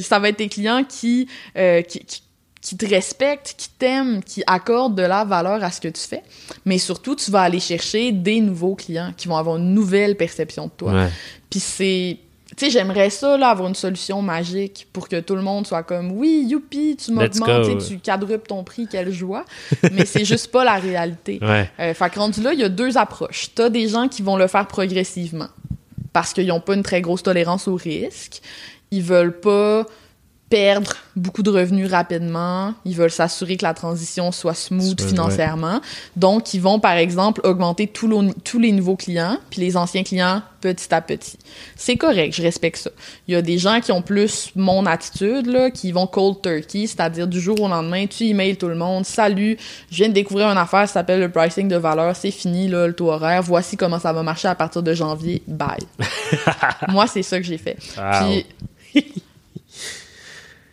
ça 0.00 0.18
va 0.18 0.30
être 0.30 0.36
tes 0.36 0.48
clients 0.48 0.78
euh, 0.78 1.82
qui, 1.82 2.00
qui, 2.00 2.22
qui, 2.62 2.76
te 2.76 2.86
respectent, 2.86 3.54
qui 3.58 3.68
t'aiment, 3.78 4.22
qui 4.22 4.42
accordent 4.46 4.94
de 4.94 5.02
la 5.02 5.24
valeur 5.24 5.62
à 5.62 5.70
ce 5.70 5.80
que 5.80 5.88
tu 5.88 6.00
fais. 6.00 6.22
Mais 6.64 6.78
surtout, 6.78 7.14
tu 7.14 7.30
vas 7.30 7.42
aller 7.42 7.60
chercher 7.60 8.12
des 8.12 8.40
nouveaux 8.40 8.74
clients 8.74 9.12
qui 9.16 9.28
vont 9.28 9.36
avoir 9.36 9.56
une 9.56 9.74
nouvelle 9.74 10.16
perception 10.16 10.66
de 10.66 10.72
toi. 10.76 11.08
Puis 11.50 11.60
c'est 11.60 12.18
tu 12.58 12.64
sais, 12.64 12.70
j'aimerais 12.70 13.08
ça, 13.08 13.38
là, 13.38 13.50
avoir 13.50 13.68
une 13.68 13.76
solution 13.76 14.20
magique 14.20 14.88
pour 14.92 15.08
que 15.08 15.20
tout 15.20 15.36
le 15.36 15.42
monde 15.42 15.64
soit 15.64 15.84
comme 15.84 16.10
oui, 16.10 16.44
youpi, 16.48 16.96
tu 16.96 17.12
m'augmentes, 17.12 17.86
tu 17.86 17.98
quadruples 17.98 18.48
ton 18.48 18.64
prix, 18.64 18.88
quelle 18.90 19.12
joie. 19.12 19.44
Mais 19.92 20.04
c'est 20.04 20.24
juste 20.24 20.50
pas 20.50 20.64
la 20.64 20.74
réalité. 20.74 21.38
Ouais. 21.40 21.70
Euh, 21.78 21.94
fait 21.94 22.10
que 22.10 22.18
rendu 22.18 22.42
là, 22.42 22.52
il 22.54 22.58
y 22.58 22.64
a 22.64 22.68
deux 22.68 22.98
approches. 22.98 23.50
T'as 23.54 23.68
des 23.68 23.86
gens 23.86 24.08
qui 24.08 24.22
vont 24.22 24.36
le 24.36 24.48
faire 24.48 24.66
progressivement 24.66 25.48
parce 26.12 26.32
qu'ils 26.32 26.48
n'ont 26.48 26.60
pas 26.60 26.74
une 26.74 26.82
très 26.82 27.00
grosse 27.00 27.22
tolérance 27.22 27.68
au 27.68 27.76
risque. 27.76 28.42
Ils 28.90 29.02
veulent 29.02 29.38
pas 29.38 29.86
perdre 30.50 30.94
beaucoup 31.14 31.42
de 31.42 31.50
revenus 31.50 31.90
rapidement. 31.90 32.74
Ils 32.84 32.96
veulent 32.96 33.10
s'assurer 33.10 33.56
que 33.56 33.64
la 33.64 33.74
transition 33.74 34.32
soit 34.32 34.54
smooth 34.54 35.00
financièrement. 35.00 35.80
Donc, 36.16 36.54
ils 36.54 36.60
vont, 36.60 36.80
par 36.80 36.92
exemple, 36.92 37.40
augmenter 37.44 37.86
tous 37.86 38.58
les 38.58 38.72
nouveaux 38.72 38.96
clients, 38.96 39.38
puis 39.50 39.60
les 39.60 39.76
anciens 39.76 40.02
clients 40.02 40.42
petit 40.60 40.92
à 40.92 41.00
petit. 41.00 41.38
C'est 41.76 41.96
correct, 41.96 42.34
je 42.34 42.42
respecte 42.42 42.78
ça. 42.78 42.90
Il 43.26 43.34
y 43.34 43.36
a 43.36 43.42
des 43.42 43.58
gens 43.58 43.80
qui 43.80 43.92
ont 43.92 44.02
plus 44.02 44.50
mon 44.56 44.86
attitude, 44.86 45.46
là, 45.46 45.70
qui 45.70 45.92
vont 45.92 46.06
cold 46.06 46.40
turkey, 46.42 46.86
c'est-à-dire 46.86 47.28
du 47.28 47.40
jour 47.40 47.60
au 47.60 47.68
lendemain, 47.68 48.06
tu 48.06 48.24
emails 48.24 48.56
tout 48.56 48.68
le 48.68 48.74
monde, 48.74 49.04
salut, 49.04 49.56
je 49.90 49.96
viens 49.96 50.08
de 50.08 50.14
découvrir 50.14 50.48
une 50.48 50.58
affaire, 50.58 50.88
ça 50.88 50.94
s'appelle 50.94 51.20
le 51.20 51.30
pricing 51.30 51.68
de 51.68 51.76
valeur, 51.76 52.16
c'est 52.16 52.30
fini, 52.30 52.68
là, 52.68 52.86
le 52.86 52.92
taux 52.92 53.10
horaire, 53.10 53.42
voici 53.42 53.76
comment 53.76 53.98
ça 53.98 54.12
va 54.12 54.22
marcher 54.22 54.48
à 54.48 54.54
partir 54.54 54.82
de 54.82 54.94
janvier, 54.94 55.42
bye. 55.46 55.78
Moi, 56.88 57.06
c'est 57.06 57.22
ça 57.22 57.38
que 57.38 57.44
j'ai 57.44 57.58
fait. 57.58 57.76
Puis, 58.92 59.04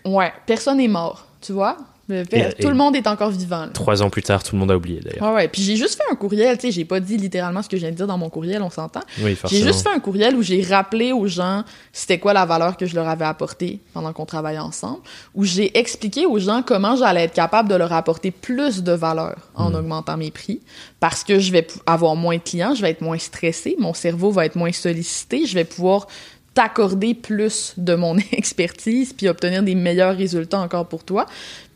Ouais, 0.06 0.32
personne 0.46 0.78
n'est 0.78 0.88
mort, 0.88 1.26
tu 1.42 1.52
vois. 1.52 1.78
tout 2.08 2.70
le 2.70 2.76
monde 2.76 2.96
est 2.96 3.08
encore 3.08 3.32
vivant. 3.32 3.68
Trois 3.74 4.04
ans 4.04 4.12
plus 4.12 4.22
tard, 4.22 4.44
tout 4.44 4.56
le 4.56 4.60
monde 4.60 4.70
a 4.70 4.78
oublié 4.78 5.00
d'ailleurs. 5.00 5.30
Ouais, 5.30 5.36
ouais. 5.36 5.48
Puis 5.48 5.64
j'ai 5.64 5.76
juste 5.76 5.96
fait 5.96 6.04
un 6.12 6.16
courriel, 6.16 6.58
tu 6.58 6.68
sais, 6.68 6.72
j'ai 6.72 6.86
pas 6.86 7.00
dit 7.00 7.18
littéralement 7.18 7.64
ce 7.64 7.70
que 7.70 7.78
je 7.78 7.82
viens 7.82 7.92
de 7.92 7.96
dire 7.96 8.06
dans 8.06 8.18
mon 8.18 8.30
courriel, 8.30 8.62
on 8.62 8.70
s'entend. 8.70 9.02
Oui, 9.22 9.36
forcément. 9.36 9.60
J'ai 9.60 9.68
juste 9.68 9.82
fait 9.82 9.94
un 9.94 10.00
courriel 10.00 10.36
où 10.36 10.44
j'ai 10.44 10.62
rappelé 10.62 11.12
aux 11.12 11.28
gens 11.28 11.64
c'était 11.92 12.20
quoi 12.20 12.34
la 12.34 12.46
valeur 12.46 12.78
que 12.78 12.86
je 12.86 12.94
leur 12.94 13.08
avais 13.08 13.26
apportée 13.26 13.80
pendant 13.94 14.14
qu'on 14.14 14.26
travaillait 14.26 14.60
ensemble, 14.60 15.00
où 15.34 15.46
j'ai 15.46 15.76
expliqué 15.78 16.26
aux 16.26 16.38
gens 16.38 16.62
comment 16.62 16.96
j'allais 16.96 17.24
être 17.24 17.34
capable 17.34 17.70
de 17.70 17.76
leur 17.76 17.94
apporter 17.94 18.30
plus 18.30 18.84
de 18.84 18.92
valeur 18.92 19.38
en 19.56 19.72
hmm. 19.72 19.76
augmentant 19.76 20.18
mes 20.18 20.30
prix, 20.30 20.60
parce 21.00 21.24
que 21.24 21.40
je 21.40 21.52
vais 21.52 21.66
avoir 21.86 22.16
moins 22.16 22.36
de 22.36 22.42
clients, 22.42 22.76
je 22.76 22.82
vais 22.82 22.92
être 22.92 23.02
moins 23.02 23.18
stressé, 23.18 23.76
mon 23.80 23.94
cerveau 23.94 24.30
va 24.30 24.46
être 24.46 24.58
moins 24.58 24.72
sollicité, 24.72 25.46
je 25.46 25.56
vais 25.56 25.64
pouvoir 25.64 26.08
t'accorder 26.56 27.14
plus 27.14 27.74
de 27.78 27.94
mon 27.94 28.18
expertise 28.32 29.14
puis 29.14 29.28
obtenir 29.28 29.62
des 29.62 29.76
meilleurs 29.76 30.18
résultats 30.18 30.60
encore 30.60 30.88
pour 30.88 31.04
toi. 31.04 31.28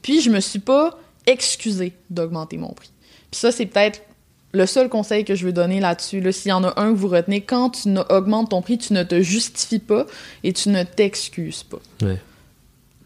Puis 0.02 0.22
je 0.22 0.32
me 0.32 0.40
suis 0.40 0.60
pas 0.60 0.98
excusée 1.28 1.94
d'augmenter 2.10 2.58
mon 2.58 2.70
prix. 2.70 2.90
Puis 3.30 3.40
ça 3.40 3.52
c'est 3.52 3.68
peut-être 3.68 4.02
le 4.52 4.66
seul 4.66 4.90
conseil 4.90 5.26
que 5.26 5.36
je 5.36 5.46
veux 5.46 5.54
donner 5.54 5.80
là-dessus. 5.80 6.22
Là, 6.22 6.32
S'il 6.32 6.50
y 6.50 6.54
en 6.54 6.64
a 6.64 6.74
un 6.82 6.92
que 6.92 6.98
vous 6.98 7.08
retenez, 7.08 7.42
quand 7.42 7.70
tu 7.70 7.90
augmentes 8.10 8.50
ton 8.50 8.64
prix, 8.64 8.80
tu 8.80 8.94
ne 8.94 9.04
te 9.04 9.22
justifies 9.22 9.78
pas 9.78 10.08
et 10.44 10.54
tu 10.54 10.70
ne 10.70 10.82
t'excuses 10.82 11.62
pas. 11.62 11.80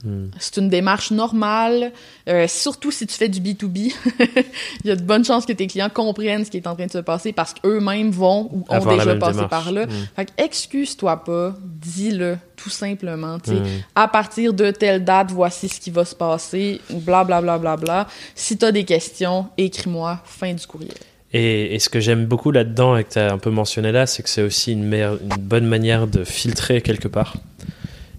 Hmm. 0.04 0.28
C'est 0.38 0.58
une 0.58 0.68
démarche 0.68 1.12
normale, 1.12 1.94
euh, 2.28 2.46
surtout 2.50 2.92
si 2.92 3.08
tu 3.08 3.16
fais 3.16 3.30
du 3.30 3.40
B2B. 3.40 3.94
Il 4.84 4.90
y 4.90 4.92
a 4.92 4.98
de 4.98 5.02
bonnes 5.02 5.24
chances 5.24 5.46
que 5.46 5.54
tes 5.54 5.68
clients 5.68 5.90
comprennent 5.90 6.44
ce 6.44 6.52
qui 6.52 6.58
est 6.58 6.68
en 6.68 6.76
train 6.76 6.88
de 6.88 6.92
se 6.92 6.98
passer 6.98 7.32
parce 7.32 7.54
qu'eux-mêmes 7.54 8.12
vont 8.12 8.50
ou 8.52 8.66
ont 8.68 8.86
déjà 8.86 9.16
passé 9.16 9.44
par 9.50 9.72
là. 9.72 9.86
Hmm. 9.86 10.08
Fait 10.16 10.34
excuse-toi 10.38 11.24
pas, 11.24 11.56
dis-le 11.64 12.38
tout 12.58 12.70
simplement. 12.70 13.38
Hmm. 13.48 13.64
À 13.96 14.10
partir 14.10 14.54
de 14.54 14.72
telle 14.72 15.06
date, 15.06 15.32
voici 15.32 15.70
ce 15.70 15.80
qui 15.80 15.90
va 15.90 16.04
se 16.04 16.16
passer, 16.16 16.82
bla 16.90 17.24
bla 17.24 17.42
bla 17.42 17.58
bla 17.58 17.78
bla. 17.78 18.08
Si 18.36 18.58
tu 18.58 18.66
as 18.66 18.74
des 18.74 18.84
questions, 18.84 19.48
écris-moi, 19.58 20.20
fin 20.26 20.54
du 20.54 20.68
courriel. 20.68 20.92
Et, 21.36 21.80
ce 21.80 21.90
que 21.90 22.00
j'aime 22.00 22.26
beaucoup 22.26 22.52
là-dedans 22.52 22.96
et 22.96 23.06
que 23.06 23.14
tu 23.14 23.20
as 23.20 23.32
un 23.32 23.40
peu 23.40 23.50
mentionné 23.50 23.92
là, 23.92 24.06
c'est 24.06 24.22
que 24.22 24.30
c'est 24.30 24.44
aussi 24.44 24.74
une, 24.74 24.94
une 24.94 25.38
bonne 25.40 25.66
manière 25.66 26.06
de 26.08 26.24
filtrer 26.24 26.82
quelque 26.82 27.08
part. 27.08 27.36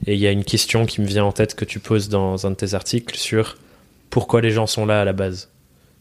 Et 0.06 0.14
il 0.14 0.20
y 0.20 0.26
a 0.26 0.30
une 0.30 0.44
question 0.44 0.86
qui 0.86 1.00
me 1.00 1.06
vient 1.06 1.24
en 1.24 1.32
tête 1.32 1.54
que 1.54 1.64
tu 1.64 1.80
poses 1.80 2.08
dans 2.08 2.46
un 2.46 2.50
de 2.50 2.56
tes 2.56 2.74
articles 2.74 3.16
sur 3.16 3.56
pourquoi 4.10 4.40
les 4.40 4.50
gens 4.50 4.66
sont 4.66 4.86
là 4.86 5.00
à 5.00 5.04
la 5.04 5.12
base. 5.12 5.50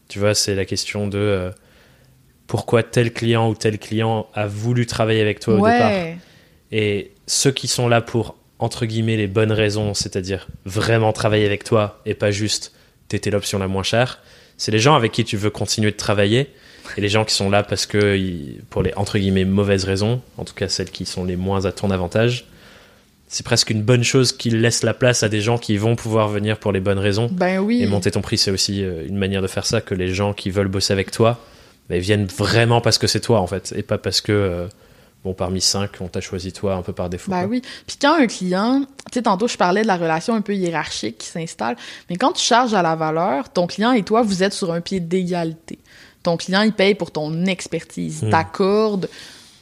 Tu 0.08 0.18
vois, 0.18 0.34
c'est 0.34 0.54
la 0.54 0.64
question 0.64 1.08
de 1.08 1.18
euh, 1.18 1.50
pourquoi 2.46 2.82
tel 2.82 3.12
client 3.12 3.48
ou 3.48 3.54
tel 3.54 3.78
client 3.78 4.26
a 4.34 4.46
voulu 4.46 4.86
travailler 4.86 5.20
avec 5.20 5.40
toi 5.40 5.54
au 5.54 5.56
départ. 5.56 5.92
Et 6.70 7.12
ceux 7.26 7.50
qui 7.50 7.68
sont 7.68 7.88
là 7.88 8.00
pour, 8.00 8.36
entre 8.58 8.84
guillemets, 8.86 9.16
les 9.16 9.26
bonnes 9.26 9.52
raisons, 9.52 9.94
c'est-à-dire 9.94 10.48
vraiment 10.64 11.12
travailler 11.12 11.46
avec 11.46 11.64
toi 11.64 12.00
et 12.04 12.14
pas 12.14 12.30
juste 12.30 12.72
t'étais 13.08 13.30
l'option 13.30 13.58
la 13.58 13.68
moins 13.68 13.82
chère, 13.82 14.20
c'est 14.56 14.70
les 14.70 14.78
gens 14.78 14.94
avec 14.94 15.12
qui 15.12 15.24
tu 15.24 15.36
veux 15.36 15.50
continuer 15.50 15.90
de 15.90 15.96
travailler 15.96 16.50
et 16.96 17.00
les 17.00 17.08
gens 17.08 17.24
qui 17.24 17.34
sont 17.34 17.50
là 17.50 17.62
parce 17.62 17.86
que, 17.86 18.18
pour 18.70 18.82
les, 18.82 18.94
entre 18.94 19.18
guillemets, 19.18 19.44
mauvaises 19.44 19.84
raisons, 19.84 20.20
en 20.36 20.44
tout 20.44 20.54
cas 20.54 20.68
celles 20.68 20.90
qui 20.90 21.06
sont 21.06 21.24
les 21.24 21.36
moins 21.36 21.64
à 21.64 21.72
ton 21.72 21.90
avantage, 21.90 22.46
c'est 23.34 23.42
presque 23.42 23.70
une 23.70 23.82
bonne 23.82 24.04
chose 24.04 24.30
qu'il 24.30 24.60
laisse 24.60 24.84
la 24.84 24.94
place 24.94 25.24
à 25.24 25.28
des 25.28 25.40
gens 25.40 25.58
qui 25.58 25.76
vont 25.76 25.96
pouvoir 25.96 26.28
venir 26.28 26.56
pour 26.56 26.70
les 26.70 26.78
bonnes 26.78 27.00
raisons. 27.00 27.28
Ben 27.32 27.58
oui. 27.58 27.82
Et 27.82 27.86
monter 27.88 28.12
ton 28.12 28.20
prix, 28.20 28.38
c'est 28.38 28.52
aussi 28.52 28.84
euh, 28.84 29.04
une 29.08 29.16
manière 29.16 29.42
de 29.42 29.48
faire 29.48 29.66
ça, 29.66 29.80
que 29.80 29.92
les 29.92 30.14
gens 30.14 30.32
qui 30.32 30.50
veulent 30.50 30.68
bosser 30.68 30.92
avec 30.92 31.10
toi 31.10 31.40
ben, 31.88 31.98
viennent 31.98 32.26
vraiment 32.26 32.80
parce 32.80 32.96
que 32.96 33.08
c'est 33.08 33.18
toi, 33.18 33.40
en 33.40 33.48
fait, 33.48 33.74
et 33.76 33.82
pas 33.82 33.98
parce 33.98 34.20
que, 34.20 34.30
euh, 34.30 34.68
bon, 35.24 35.34
parmi 35.34 35.60
cinq, 35.60 36.00
on 36.00 36.06
t'a 36.06 36.20
choisi 36.20 36.52
toi 36.52 36.76
un 36.76 36.82
peu 36.82 36.92
par 36.92 37.10
défaut. 37.10 37.32
Ben 37.32 37.46
oui. 37.46 37.60
Puis 37.88 37.96
quand 38.00 38.14
un 38.14 38.28
client, 38.28 38.82
tu 39.10 39.14
sais, 39.14 39.22
tantôt, 39.22 39.48
je 39.48 39.56
parlais 39.56 39.82
de 39.82 39.88
la 39.88 39.96
relation 39.96 40.36
un 40.36 40.40
peu 40.40 40.54
hiérarchique 40.54 41.18
qui 41.18 41.26
s'installe, 41.26 41.74
mais 42.08 42.14
quand 42.14 42.34
tu 42.34 42.44
charges 42.44 42.74
à 42.74 42.82
la 42.82 42.94
valeur, 42.94 43.48
ton 43.48 43.66
client 43.66 43.90
et 43.90 44.04
toi, 44.04 44.22
vous 44.22 44.44
êtes 44.44 44.52
sur 44.52 44.72
un 44.72 44.80
pied 44.80 45.00
d'égalité. 45.00 45.80
Ton 46.22 46.36
client, 46.36 46.62
il 46.62 46.72
paye 46.72 46.94
pour 46.94 47.10
ton 47.10 47.46
expertise, 47.46 48.22
hmm. 48.22 48.30
t'accorde 48.30 49.08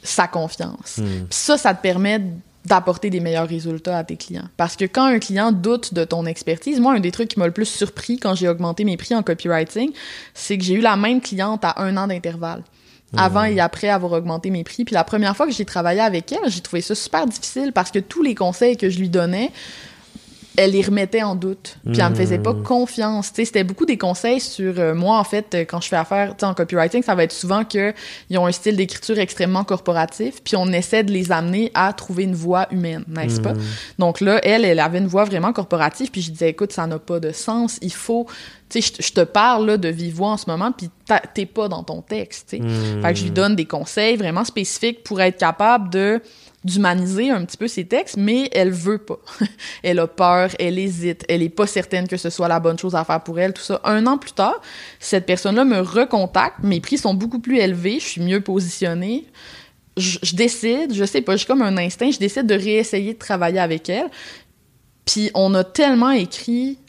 sa 0.03 0.27
confiance. 0.27 0.97
Hmm. 0.99 1.25
Puis 1.27 1.39
ça, 1.39 1.57
ça 1.57 1.73
te 1.73 1.81
permet 1.81 2.21
d'apporter 2.65 3.09
des 3.09 3.19
meilleurs 3.19 3.47
résultats 3.47 3.97
à 3.97 4.03
tes 4.03 4.15
clients. 4.15 4.47
Parce 4.57 4.75
que 4.75 4.85
quand 4.85 5.05
un 5.05 5.19
client 5.19 5.51
doute 5.51 5.93
de 5.93 6.05
ton 6.05 6.25
expertise, 6.25 6.79
moi, 6.79 6.93
un 6.93 6.99
des 6.99 7.11
trucs 7.11 7.29
qui 7.29 7.39
m'a 7.39 7.45
le 7.45 7.51
plus 7.51 7.65
surpris 7.65 8.17
quand 8.17 8.35
j'ai 8.35 8.47
augmenté 8.47 8.85
mes 8.85 8.97
prix 8.97 9.15
en 9.15 9.23
copywriting, 9.23 9.91
c'est 10.33 10.57
que 10.57 10.63
j'ai 10.63 10.75
eu 10.75 10.81
la 10.81 10.95
même 10.95 11.21
cliente 11.21 11.63
à 11.65 11.81
un 11.81 11.97
an 11.97 12.07
d'intervalle. 12.07 12.63
Avant 13.15 13.43
et 13.43 13.59
après 13.59 13.89
avoir 13.89 14.13
augmenté 14.13 14.49
mes 14.49 14.63
prix. 14.63 14.85
Puis 14.85 14.95
la 14.95 15.03
première 15.03 15.37
fois 15.37 15.45
que 15.45 15.51
j'ai 15.51 15.65
travaillé 15.65 16.01
avec 16.01 16.31
elle, 16.31 16.49
j'ai 16.49 16.61
trouvé 16.61 16.81
ça 16.81 16.95
super 16.95 17.27
difficile 17.27 17.71
parce 17.71 17.91
que 17.91 17.99
tous 17.99 18.23
les 18.23 18.33
conseils 18.33 18.75
que 18.75 18.89
je 18.89 18.97
lui 18.97 19.07
donnais, 19.07 19.51
elle 20.57 20.71
les 20.71 20.81
remettait 20.81 21.23
en 21.23 21.35
doute. 21.35 21.77
Puis 21.85 21.99
elle 21.99 22.09
me 22.09 22.15
faisait 22.15 22.39
pas 22.39 22.53
hmm. 22.53 22.63
confiance. 22.63 23.31
c'était 23.33 23.63
beaucoup 23.63 23.85
des 23.85 23.97
conseils 23.97 24.39
sur 24.39 24.79
euh, 24.79 24.93
moi 24.93 25.17
en 25.17 25.23
fait 25.23 25.55
quand 25.67 25.81
je 25.81 25.87
fais 25.87 25.95
affaire 25.95 26.35
en 26.41 26.53
copywriting, 26.53 27.03
ça 27.03 27.15
va 27.15 27.23
être 27.23 27.31
souvent 27.31 27.63
que 27.63 27.93
ils 28.29 28.37
ont 28.37 28.45
un 28.45 28.51
style 28.51 28.75
d'écriture 28.75 29.17
extrêmement 29.17 29.63
corporatif, 29.63 30.43
puis 30.43 30.55
on 30.55 30.67
essaie 30.67 31.03
de 31.03 31.11
les 31.11 31.31
amener 31.31 31.71
à 31.73 31.93
trouver 31.93 32.23
une 32.23 32.35
voix 32.35 32.67
humaine, 32.71 33.03
n'est-ce 33.07 33.41
pas? 33.41 33.53
Hmm. 33.53 33.61
Donc 33.99 34.21
là, 34.21 34.39
elle, 34.43 34.65
elle 34.65 34.79
avait 34.79 34.99
une 34.99 35.07
voix 35.07 35.25
vraiment 35.25 35.53
corporative, 35.53 36.11
puis 36.11 36.21
je 36.21 36.31
disais 36.31 36.49
écoute, 36.49 36.71
ça 36.71 36.87
n'a 36.87 36.99
pas 36.99 37.19
de 37.19 37.31
sens, 37.31 37.79
il 37.81 37.93
faut 37.93 38.27
tu 38.69 38.81
sais, 38.81 38.93
je, 38.99 39.11
te 39.11 39.21
parle 39.21 39.67
là, 39.67 39.77
de 39.77 39.87
vive 39.87 40.15
voix 40.15 40.29
en 40.29 40.37
ce 40.37 40.49
moment, 40.49 40.71
puis 40.71 40.89
t'es 41.35 41.45
pas 41.45 41.67
dans 41.67 41.83
ton 41.83 42.01
texte. 42.01 42.55
Hmm. 42.59 43.01
Fait 43.01 43.13
que 43.13 43.19
je 43.19 43.23
lui 43.25 43.31
donne 43.31 43.55
des 43.55 43.65
conseils 43.65 44.15
vraiment 44.15 44.43
spécifiques 44.43 45.03
pour 45.03 45.21
être 45.21 45.37
capable 45.37 45.89
de 45.91 46.21
d'humaniser 46.63 47.29
un 47.29 47.43
petit 47.45 47.57
peu 47.57 47.67
ses 47.67 47.85
textes, 47.85 48.17
mais 48.17 48.49
elle 48.53 48.71
veut 48.71 48.97
pas. 48.97 49.19
elle 49.83 49.99
a 49.99 50.07
peur, 50.07 50.49
elle 50.59 50.79
hésite, 50.79 51.25
elle 51.27 51.41
est 51.41 51.49
pas 51.49 51.67
certaine 51.67 52.07
que 52.07 52.17
ce 52.17 52.29
soit 52.29 52.47
la 52.47 52.59
bonne 52.59 52.79
chose 52.79 52.95
à 52.95 53.03
faire 53.03 53.21
pour 53.21 53.39
elle, 53.39 53.53
tout 53.53 53.61
ça. 53.61 53.81
Un 53.83 54.05
an 54.07 54.17
plus 54.17 54.31
tard, 54.31 54.61
cette 54.99 55.25
personne-là 55.25 55.65
me 55.65 55.79
recontacte, 55.79 56.59
mes 56.63 56.79
prix 56.79 56.97
sont 56.97 57.13
beaucoup 57.13 57.39
plus 57.39 57.57
élevés, 57.57 57.99
je 57.99 58.07
suis 58.07 58.21
mieux 58.21 58.41
positionnée. 58.41 59.25
Je, 59.95 60.35
décide, 60.35 60.91
je 60.93 61.05
sais 61.05 61.21
pas, 61.21 61.35
j'ai 61.35 61.45
comme 61.45 61.61
un 61.61 61.77
instinct, 61.77 62.09
je 62.09 62.17
décide 62.17 62.47
de 62.47 62.55
réessayer 62.55 63.13
de 63.13 63.19
travailler 63.19 63.59
avec 63.59 63.89
elle. 63.89 64.09
Puis 65.05 65.29
on 65.35 65.53
a 65.53 65.63
tellement 65.63 66.09
écrit 66.09 66.79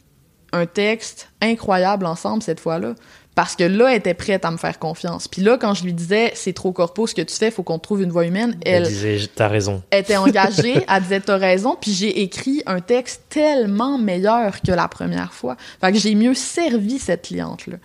un 0.53 0.65
texte 0.65 1.29
incroyable 1.41 2.05
ensemble 2.07 2.41
cette 2.41 2.59
fois-là 2.59 2.95
parce 3.35 3.57
que 3.57 3.65
là, 3.65 3.91
elle 3.91 3.97
était 3.97 4.13
prête 4.13 4.45
à 4.45 4.51
me 4.51 4.57
faire 4.57 4.79
confiance. 4.79 5.27
Puis 5.27 5.41
là, 5.41 5.57
quand 5.57 5.73
je 5.73 5.83
lui 5.83 5.91
disais, 5.91 6.31
c'est 6.35 6.53
trop 6.53 6.71
corpo 6.71 7.05
ce 7.05 7.13
que 7.13 7.21
tu 7.21 7.35
fais, 7.35 7.51
faut 7.51 7.63
qu'on 7.63 7.79
trouve 7.79 8.01
une 8.01 8.11
voix 8.11 8.25
humaine, 8.25 8.57
elle, 8.65 8.83
elle 8.83 8.87
disait, 8.87 9.29
t'as 9.35 9.49
raison. 9.49 9.83
Elle 9.91 10.01
était 10.01 10.15
engagée, 10.15 10.85
elle 10.87 11.03
disait, 11.03 11.19
t'as 11.19 11.37
raison. 11.37 11.77
Puis 11.79 11.91
j'ai 11.91 12.21
écrit 12.21 12.63
un 12.65 12.79
texte 12.79 13.23
tellement 13.29 13.97
meilleur 13.97 14.61
que 14.61 14.71
la 14.71 14.87
première 14.87 15.33
fois. 15.33 15.57
Fait 15.81 15.91
que 15.91 15.99
j'ai 15.99 16.15
mieux 16.15 16.33
servi 16.33 16.97
cette 16.97 17.23
cliente-là. 17.23 17.75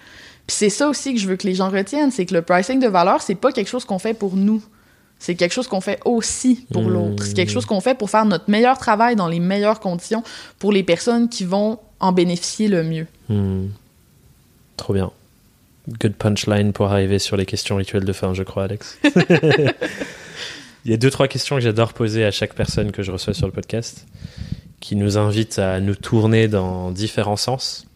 Puis 0.47 0.57
c'est 0.57 0.71
ça 0.71 0.89
aussi 0.89 1.15
que 1.15 1.21
je 1.21 1.27
veux 1.27 1.37
que 1.37 1.47
les 1.47 1.55
gens 1.55 1.69
retiennent, 1.69 2.13
c'est 2.13 2.27
que 2.27 2.35
le 2.35 2.43
pricing 2.43 2.81
de 2.81 2.89
valeur, 2.89 3.21
c'est 3.21 3.35
pas 3.35 3.51
quelque 3.51 3.69
chose 3.69 3.85
qu'on 3.85 3.99
fait 3.99 4.15
pour 4.15 4.37
nous. 4.37 4.63
C'est 5.19 5.35
quelque 5.35 5.53
chose 5.53 5.69
qu'on 5.69 5.83
fait 5.83 6.01
aussi 6.05 6.67
pour 6.73 6.83
hmm. 6.85 6.93
l'autre. 6.93 7.25
C'est 7.25 7.35
quelque 7.35 7.53
chose 7.53 7.67
qu'on 7.67 7.81
fait 7.81 7.95
pour 7.95 8.09
faire 8.09 8.25
notre 8.25 8.49
meilleur 8.49 8.79
travail 8.79 9.17
dans 9.17 9.29
les 9.29 9.41
meilleures 9.41 9.81
conditions 9.81 10.23
pour 10.59 10.73
les 10.73 10.83
personnes 10.83 11.29
qui 11.29 11.45
vont 11.45 11.79
en 11.99 12.13
bénéficier 12.13 12.69
le 12.69 12.85
mieux. 12.85 13.07
Hmm. 13.29 13.67
Trop 14.77 14.95
bien 14.95 15.11
good 15.89 16.15
punchline 16.15 16.73
pour 16.73 16.87
arriver 16.87 17.19
sur 17.19 17.37
les 17.37 17.47
questions 17.47 17.77
rituelles 17.77 18.05
de 18.05 18.13
fin, 18.13 18.35
je 18.35 18.43
crois, 18.43 18.65
Alex. 18.65 18.99
Il 20.85 20.91
y 20.91 20.95
a 20.95 20.97
deux, 20.97 21.11
trois 21.11 21.29
questions 21.29 21.57
que 21.57 21.63
j'adore 21.63 21.93
poser 21.93 22.25
à 22.25 22.31
chaque 22.31 22.55
personne 22.55 22.91
que 22.91 23.03
je 23.03 23.13
reçois 23.13 23.35
sur 23.35 23.47
le 23.47 23.53
podcast, 23.53 24.07
qui 24.81 24.97
nous 24.97 25.19
invitent 25.19 25.59
à 25.59 25.81
nous 25.81 25.95
tourner 25.95 26.49
dans 26.49 26.91
différents 26.91 27.37
sens. 27.37 27.87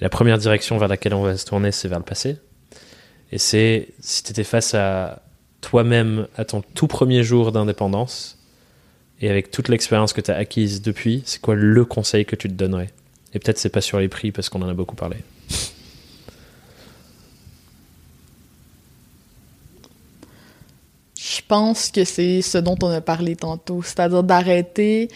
la 0.00 0.08
première 0.08 0.38
direction 0.38 0.78
vers 0.78 0.88
laquelle 0.88 1.14
on 1.14 1.22
va 1.22 1.36
se 1.36 1.44
tourner, 1.44 1.72
c'est 1.72 1.88
vers 1.88 1.98
le 1.98 2.04
passé. 2.04 2.38
Et 3.32 3.38
c'est 3.38 3.88
si 4.00 4.22
tu 4.22 4.30
étais 4.30 4.44
face 4.44 4.74
à 4.74 5.22
toi-même 5.60 6.26
à 6.36 6.44
ton 6.44 6.62
tout 6.74 6.86
premier 6.86 7.22
jour 7.22 7.52
d'indépendance, 7.52 8.38
et 9.20 9.30
avec 9.30 9.50
toute 9.50 9.68
l'expérience 9.68 10.12
que 10.12 10.20
tu 10.20 10.30
as 10.30 10.36
acquise 10.36 10.82
depuis, 10.82 11.22
c'est 11.24 11.40
quoi 11.40 11.54
le 11.54 11.84
conseil 11.84 12.24
que 12.26 12.34
tu 12.34 12.48
te 12.48 12.54
donnerais? 12.54 12.90
Et 13.34 13.38
peut-être 13.38 13.58
c'est 13.58 13.68
pas 13.68 13.80
sur 13.80 14.00
les 14.00 14.08
prix 14.08 14.32
parce 14.32 14.48
qu'on 14.48 14.60
en 14.62 14.68
a 14.68 14.74
beaucoup 14.74 14.96
parlé. 14.96 15.16
Je 21.36 21.40
pense 21.46 21.90
que 21.90 22.04
c'est 22.04 22.42
ce 22.42 22.58
dont 22.58 22.76
on 22.82 22.90
a 22.90 23.00
parlé 23.00 23.36
tantôt, 23.36 23.82
c'est-à-dire 23.82 24.22
d'arrêter 24.22 25.08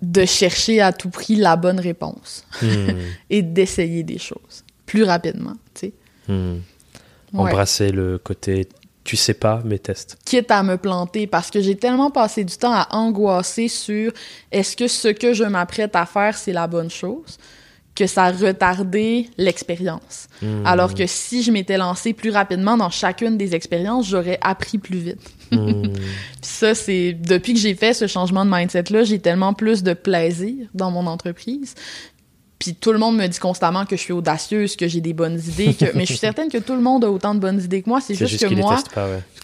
de 0.00 0.24
chercher 0.24 0.80
à 0.80 0.92
tout 0.92 1.08
prix 1.10 1.36
la 1.36 1.56
bonne 1.56 1.80
réponse 1.80 2.44
hmm. 2.62 2.90
et 3.30 3.42
d'essayer 3.42 4.02
des 4.02 4.18
choses 4.18 4.64
plus 4.84 5.02
rapidement, 5.02 5.54
tu 5.74 5.86
sais. 5.86 5.92
Hmm. 6.28 6.58
Embrasser 7.34 7.90
le 7.90 8.18
côté 8.18 8.68
tu 9.02 9.16
sais 9.16 9.34
pas, 9.34 9.62
mais 9.64 9.78
teste. 9.78 10.18
Quitte 10.24 10.50
à 10.50 10.64
me 10.64 10.76
planter 10.76 11.28
parce 11.28 11.50
que 11.50 11.60
j'ai 11.60 11.76
tellement 11.76 12.10
passé 12.10 12.42
du 12.42 12.56
temps 12.56 12.72
à 12.72 12.88
angoisser 12.90 13.68
sur 13.68 14.12
est-ce 14.50 14.76
que 14.76 14.88
ce 14.88 15.08
que 15.08 15.32
je 15.32 15.44
m'apprête 15.44 15.94
à 15.94 16.06
faire, 16.06 16.36
c'est 16.36 16.52
la 16.52 16.66
bonne 16.66 16.90
chose 16.90 17.38
que 17.96 18.06
ça 18.06 18.30
retardait 18.30 19.26
l'expérience. 19.38 20.28
Hmm. 20.42 20.64
Alors 20.64 20.94
que 20.94 21.06
si 21.06 21.42
je 21.42 21.50
m'étais 21.50 21.78
lancé 21.78 22.12
plus 22.12 22.30
rapidement 22.30 22.76
dans 22.76 22.90
chacune 22.90 23.36
des 23.36 23.54
expériences, 23.54 24.06
j'aurais 24.06 24.38
appris 24.42 24.78
plus 24.78 24.98
vite. 24.98 25.20
Hmm. 25.52 25.92
ça, 26.42 26.74
c'est 26.74 27.12
depuis 27.12 27.54
que 27.54 27.60
j'ai 27.60 27.76
fait 27.76 27.94
ce 27.94 28.08
changement 28.08 28.44
de 28.44 28.50
mindset-là, 28.50 29.04
j'ai 29.04 29.20
tellement 29.20 29.54
plus 29.54 29.84
de 29.84 29.92
plaisir 29.92 30.66
dans 30.74 30.90
mon 30.90 31.06
entreprise. 31.06 31.76
Puis 32.58 32.74
tout 32.74 32.90
le 32.90 32.98
monde 32.98 33.16
me 33.16 33.28
dit 33.28 33.38
constamment 33.38 33.86
que 33.86 33.94
je 33.94 34.00
suis 34.00 34.12
audacieuse, 34.12 34.74
que 34.74 34.88
j'ai 34.88 35.00
des 35.00 35.12
bonnes 35.12 35.38
idées, 35.38 35.72
que... 35.74 35.84
mais 35.94 36.00
je 36.00 36.06
suis 36.06 36.16
certaine 36.18 36.50
que 36.50 36.58
tout 36.58 36.74
le 36.74 36.80
monde 36.80 37.04
a 37.04 37.10
autant 37.12 37.32
de 37.32 37.38
bonnes 37.38 37.62
idées 37.62 37.82
que 37.82 37.88
moi. 37.88 38.00
C'est 38.00 38.16
juste, 38.16 38.44
que 38.44 38.54
moi, 38.56 38.82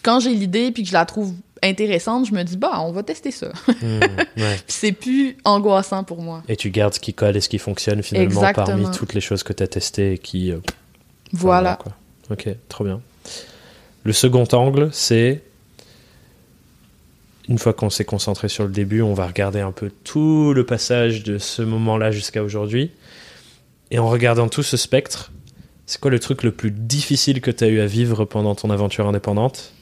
quand 0.03 0.19
j'ai 0.19 0.35
l'idée 0.35 0.73
puis 0.73 0.83
que 0.83 0.89
je 0.89 0.95
la 0.95 1.07
trouve 1.07 1.35
intéressante, 1.63 2.27
je 2.27 2.33
me 2.33 2.43
dis, 2.43 2.57
bah, 2.57 2.81
on 2.81 2.93
va 2.93 3.03
tester 3.03 3.31
ça. 3.31 3.53
Hmm, 3.83 4.01
c'est 4.67 4.93
plus 4.93 5.37
angoissant 5.45 6.05
pour 6.05 6.23
moi. 6.23 6.43
Et 6.49 6.57
tu 6.57 6.71
gardes 6.71 6.95
ce 6.95 7.01
qui 7.01 7.15
colle 7.15 7.37
et 7.37 7.41
ce 7.41 7.49
qui 7.49 7.59
fonctionne 7.59 8.03
finalement 8.03 8.53
parmi 8.53 8.91
toutes 8.91 9.15
les 9.15 9.21
choses 9.21 9.43
que 9.43 9.53
tu 9.53 9.63
as 9.63 9.69
testées 9.69 10.15
et 10.15 10.19
qui. 10.19 10.53
Euh, 10.53 10.59
voilà. 11.33 11.79
ok, 12.31 12.49
trop 12.69 12.85
bien. 12.85 13.01
Le 14.05 14.13
second 14.13 14.45
angle, 14.53 14.91
c'est. 14.93 15.43
Une 17.49 17.59
fois 17.59 17.73
qu'on 17.73 17.91
s'est 17.91 18.05
concentré 18.05 18.49
sur 18.49 18.65
le 18.65 18.71
début, 18.71 19.03
on 19.03 19.15
va 19.15 19.27
regarder 19.27 19.61
un 19.61 19.73
peu 19.73 19.91
tout 20.05 20.53
le 20.55 20.65
passage 20.65 21.25
de 21.25 21.39
ce 21.39 21.61
moment-là 21.63 22.13
jusqu'à 22.13 22.43
aujourd'hui. 22.43 22.93
Et 23.91 23.99
en 23.99 24.09
regardant 24.09 24.49
tout 24.49 24.63
ce 24.63 24.77
spectre, 24.77 25.33
c'est 25.87 26.01
quoi 26.01 26.11
le 26.11 26.21
truc 26.21 26.45
le 26.45 26.53
plus 26.53 26.71
difficile 26.71 27.41
que 27.41 27.51
tu 27.51 27.65
as 27.65 27.67
eu 27.67 27.81
à 27.81 27.87
vivre 27.87 28.25
pendant 28.25 28.55
ton 28.55 28.71
aventure 28.71 29.09
indépendante 29.09 29.73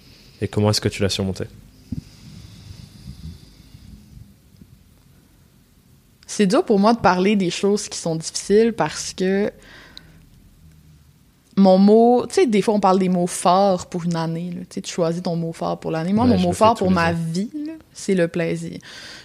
et 0.41 0.49
comment 0.49 0.71
est-ce 0.71 0.81
que 0.81 0.89
tu 0.89 1.03
l'as 1.03 1.11
surmonté? 1.11 1.45
C'est 6.33 6.47
dur 6.47 6.65
pour 6.65 6.79
moi 6.79 6.93
de 6.93 7.01
parler 7.01 7.35
des 7.35 7.51
choses 7.51 7.89
qui 7.89 7.99
sont 7.99 8.15
difficiles 8.15 8.73
parce 8.73 9.13
que 9.13 9.51
mon 11.57 11.77
mot, 11.77 12.25
tu 12.29 12.35
sais, 12.35 12.47
des 12.47 12.63
fois 12.63 12.75
on 12.75 12.79
parle 12.79 13.01
des 13.01 13.09
mots 13.09 13.27
forts 13.27 13.87
pour 13.87 14.05
une 14.05 14.15
année. 14.15 14.51
Tu 14.61 14.67
sais, 14.77 14.81
tu 14.81 14.93
choisis 14.93 15.25
ton 15.25 15.35
mot 15.35 15.53
fort 15.53 15.81
pour 15.81 15.91
l'année. 15.91 16.13
Moi, 16.13 16.27
mon 16.27 16.39
mot 16.39 16.53
fort 16.53 16.77
pour 16.77 16.93
ma 16.93 17.11
vie, 17.11 17.51
c'est 17.93 18.15
le 18.15 18.29
plaisir. 18.29 18.79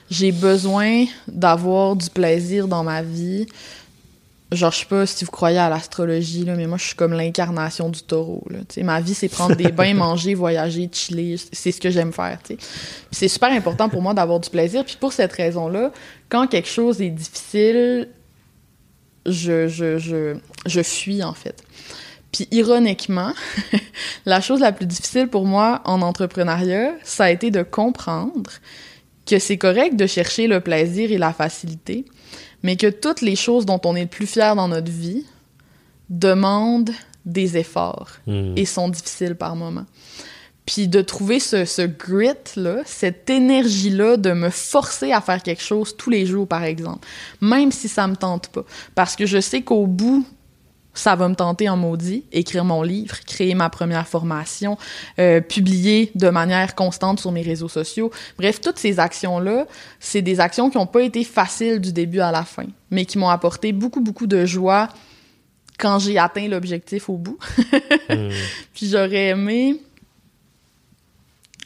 J'ai 0.09 0.31
besoin 0.31 1.05
d'avoir 1.27 1.95
du 1.95 2.09
plaisir 2.09 2.67
dans 2.67 2.83
ma 2.83 3.03
vie. 3.03 3.45
Genre, 4.51 4.71
je 4.71 4.77
sais 4.77 4.85
pas 4.85 5.05
si 5.07 5.25
vous 5.25 5.31
croyez 5.31 5.57
à 5.57 5.69
l'astrologie, 5.69 6.45
mais 6.45 6.67
moi, 6.67 6.77
je 6.77 6.85
suis 6.85 6.95
comme 6.95 7.13
l'incarnation 7.13 7.89
du 7.89 8.01
taureau. 8.03 8.43
Là. 8.49 8.59
ma 8.83 9.01
vie, 9.01 9.15
c'est 9.15 9.27
prendre 9.27 9.55
des 9.55 9.71
bains, 9.71 9.95
manger, 9.95 10.35
voyager, 10.35 10.87
chiller. 10.91 11.37
C'est 11.51 11.71
ce 11.71 11.81
que 11.81 11.89
j'aime 11.89 12.13
faire. 12.13 12.37
C'est 13.11 13.27
super 13.27 13.51
important 13.51 13.89
pour 13.89 14.03
moi 14.03 14.13
d'avoir 14.13 14.39
du 14.39 14.49
plaisir. 14.49 14.85
Puis 14.85 14.97
pour 14.99 15.13
cette 15.13 15.33
raison-là, 15.33 15.91
quand 16.29 16.45
quelque 16.47 16.69
chose 16.69 17.01
est 17.01 17.09
difficile, 17.09 18.09
je, 19.25 19.67
je, 19.67 19.97
je, 19.97 20.37
je 20.67 20.83
fuis, 20.83 21.23
en 21.23 21.33
fait. 21.33 21.63
Puis 22.31 22.47
ironiquement, 22.51 23.33
la 24.25 24.41
chose 24.41 24.59
la 24.59 24.71
plus 24.71 24.85
difficile 24.85 25.27
pour 25.27 25.45
moi 25.45 25.81
en 25.85 26.03
entrepreneuriat, 26.03 26.93
ça 27.03 27.25
a 27.25 27.31
été 27.31 27.49
de 27.49 27.63
comprendre 27.63 28.51
que 29.25 29.39
c'est 29.39 29.57
correct 29.57 29.95
de 29.95 30.05
chercher 30.05 30.47
le 30.47 30.59
plaisir 30.59 31.11
et 31.11 31.17
la 31.17 31.33
facilité, 31.33 32.05
mais 32.65 32.77
que 32.77 32.87
toutes 32.87 33.21
les 33.21 33.35
choses 33.35 33.67
dont 33.67 33.79
on 33.85 33.95
est 33.95 34.01
le 34.01 34.07
plus 34.07 34.25
fier 34.25 34.55
dans 34.55 34.67
notre 34.67 34.91
vie 34.91 35.23
demandent 36.09 36.89
des 37.23 37.57
efforts 37.57 38.13
hmm. 38.25 38.53
et 38.55 38.65
sont 38.65 38.89
difficiles 38.89 39.35
par 39.35 39.55
moments. 39.55 39.85
Puis 40.65 40.87
de 40.87 41.03
trouver 41.03 41.39
ce, 41.39 41.63
ce 41.63 41.83
grit-là, 41.83 42.77
cette 42.83 43.29
énergie-là 43.29 44.17
de 44.17 44.31
me 44.31 44.49
forcer 44.49 45.11
à 45.11 45.21
faire 45.21 45.43
quelque 45.43 45.61
chose 45.61 45.95
tous 45.95 46.09
les 46.09 46.25
jours, 46.25 46.47
par 46.47 46.63
exemple, 46.63 47.07
même 47.39 47.71
si 47.71 47.87
ça 47.87 48.07
me 48.07 48.15
tente 48.15 48.47
pas. 48.47 48.63
Parce 48.95 49.15
que 49.15 49.27
je 49.27 49.39
sais 49.39 49.61
qu'au 49.61 49.85
bout 49.85 50.25
ça 50.95 51.15
va 51.15 51.29
me 51.29 51.35
tenter 51.35 51.69
en 51.69 51.77
maudit, 51.77 52.23
écrire 52.31 52.65
mon 52.65 52.81
livre, 52.81 53.19
créer 53.25 53.53
ma 53.53 53.69
première 53.69 54.07
formation, 54.07 54.77
euh, 55.19 55.41
publier 55.41 56.11
de 56.15 56.29
manière 56.29 56.73
constante 56.73 57.19
sur 57.19 57.31
mes 57.31 57.43
réseaux 57.43 57.69
sociaux. 57.69 58.09
Bref, 58.37 58.61
toutes 58.61 58.79
ces 58.79 58.99
actions-là, 58.99 59.67
c'est 59.99 60.23
des 60.23 60.39
actions 60.39 60.71
qui 60.71 60.77
n'ont 60.77 60.87
pas 60.87 61.03
été 61.03 61.23
faciles 61.23 61.79
du 61.79 61.91
début 61.93 62.21
à 62.21 62.31
la 62.31 62.43
fin, 62.43 62.65
mais 62.89 63.05
qui 63.05 63.19
m'ont 63.19 63.29
apporté 63.29 63.73
beaucoup, 63.73 64.01
beaucoup 64.01 64.25
de 64.25 64.45
joie 64.45 64.89
quand 65.77 65.99
j'ai 65.99 66.17
atteint 66.17 66.47
l'objectif 66.47 67.09
au 67.09 67.17
bout. 67.17 67.37
Hmm. 68.07 68.29
Puis 68.75 68.87
j'aurais 68.89 69.29
aimé 69.29 69.81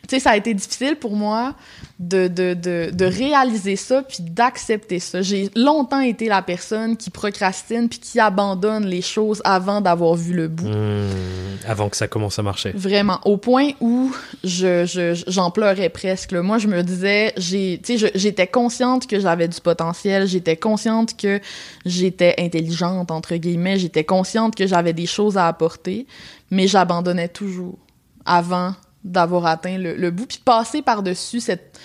tu 0.10 0.15
sais, 0.15 0.19
ça 0.19 0.31
a 0.31 0.38
été 0.38 0.56
difficile 0.56 0.95
pour 0.95 1.15
moi 1.15 1.53
de, 1.99 2.27
de, 2.27 2.56
de, 2.56 2.90
de 2.91 3.06
réaliser 3.06 3.76
ça 3.76 4.02
puis 4.02 4.18
d'accepter 4.22 4.99
ça. 4.99 5.22
J'ai 5.22 5.52
longtemps 5.56 5.99
été 5.99 6.27
la 6.27 6.41
personne 6.41 6.98
qui 6.98 7.11
procrastine 7.11 7.88
puis 7.90 7.99
qui 7.99 8.19
abandonne 8.19 8.88
les 8.88 9.03
choses 9.03 9.40
avant 9.45 9.81
d'avoir 9.81 10.15
vu 10.15 10.34
le 10.34 10.48
bout. 10.48 10.68
Mmh, 10.68 11.60
avant 11.68 11.90
que 11.90 11.95
ça 11.95 12.07
commence 12.07 12.40
à 12.40 12.41
marcher. 12.41 12.72
Vraiment, 12.73 13.19
au 13.23 13.38
point 13.38 13.69
où 13.81 14.11
je, 14.44 14.86
je, 14.86 15.22
j'en 15.27 15.52
pleurais 15.52 15.90
presque. 15.90 16.34
Moi, 16.34 16.57
je 16.57 16.68
me 16.68 16.81
disais, 16.81 17.31
j'ai, 17.38 17.80
tu 17.84 17.99
sais, 17.99 18.11
j'étais 18.15 18.48
consciente 18.48 19.06
que 19.06 19.19
j'avais 19.19 19.48
du 19.48 19.61
potentiel, 19.61 20.26
j'étais 20.26 20.57
consciente 20.57 21.15
que 21.18 21.40
j'étais 21.86 22.34
intelligente, 22.40 23.11
entre 23.11 23.36
guillemets, 23.36 23.77
j'étais 23.77 24.06
consciente 24.06 24.56
que 24.56 24.65
j'avais 24.65 24.94
des 24.94 25.06
choses 25.06 25.38
à 25.38 25.48
apporter, 25.48 26.07
mais 26.49 26.68
j'abandonnais 26.68 27.27
toujours 27.27 27.77
avant 28.26 28.73
d'avoir 29.03 29.45
atteint 29.45 29.77
le, 29.77 30.11
bout, 30.11 30.26
puis 30.26 30.41
passer 30.43 30.81
par-dessus 30.81 31.39
cette 31.39 31.80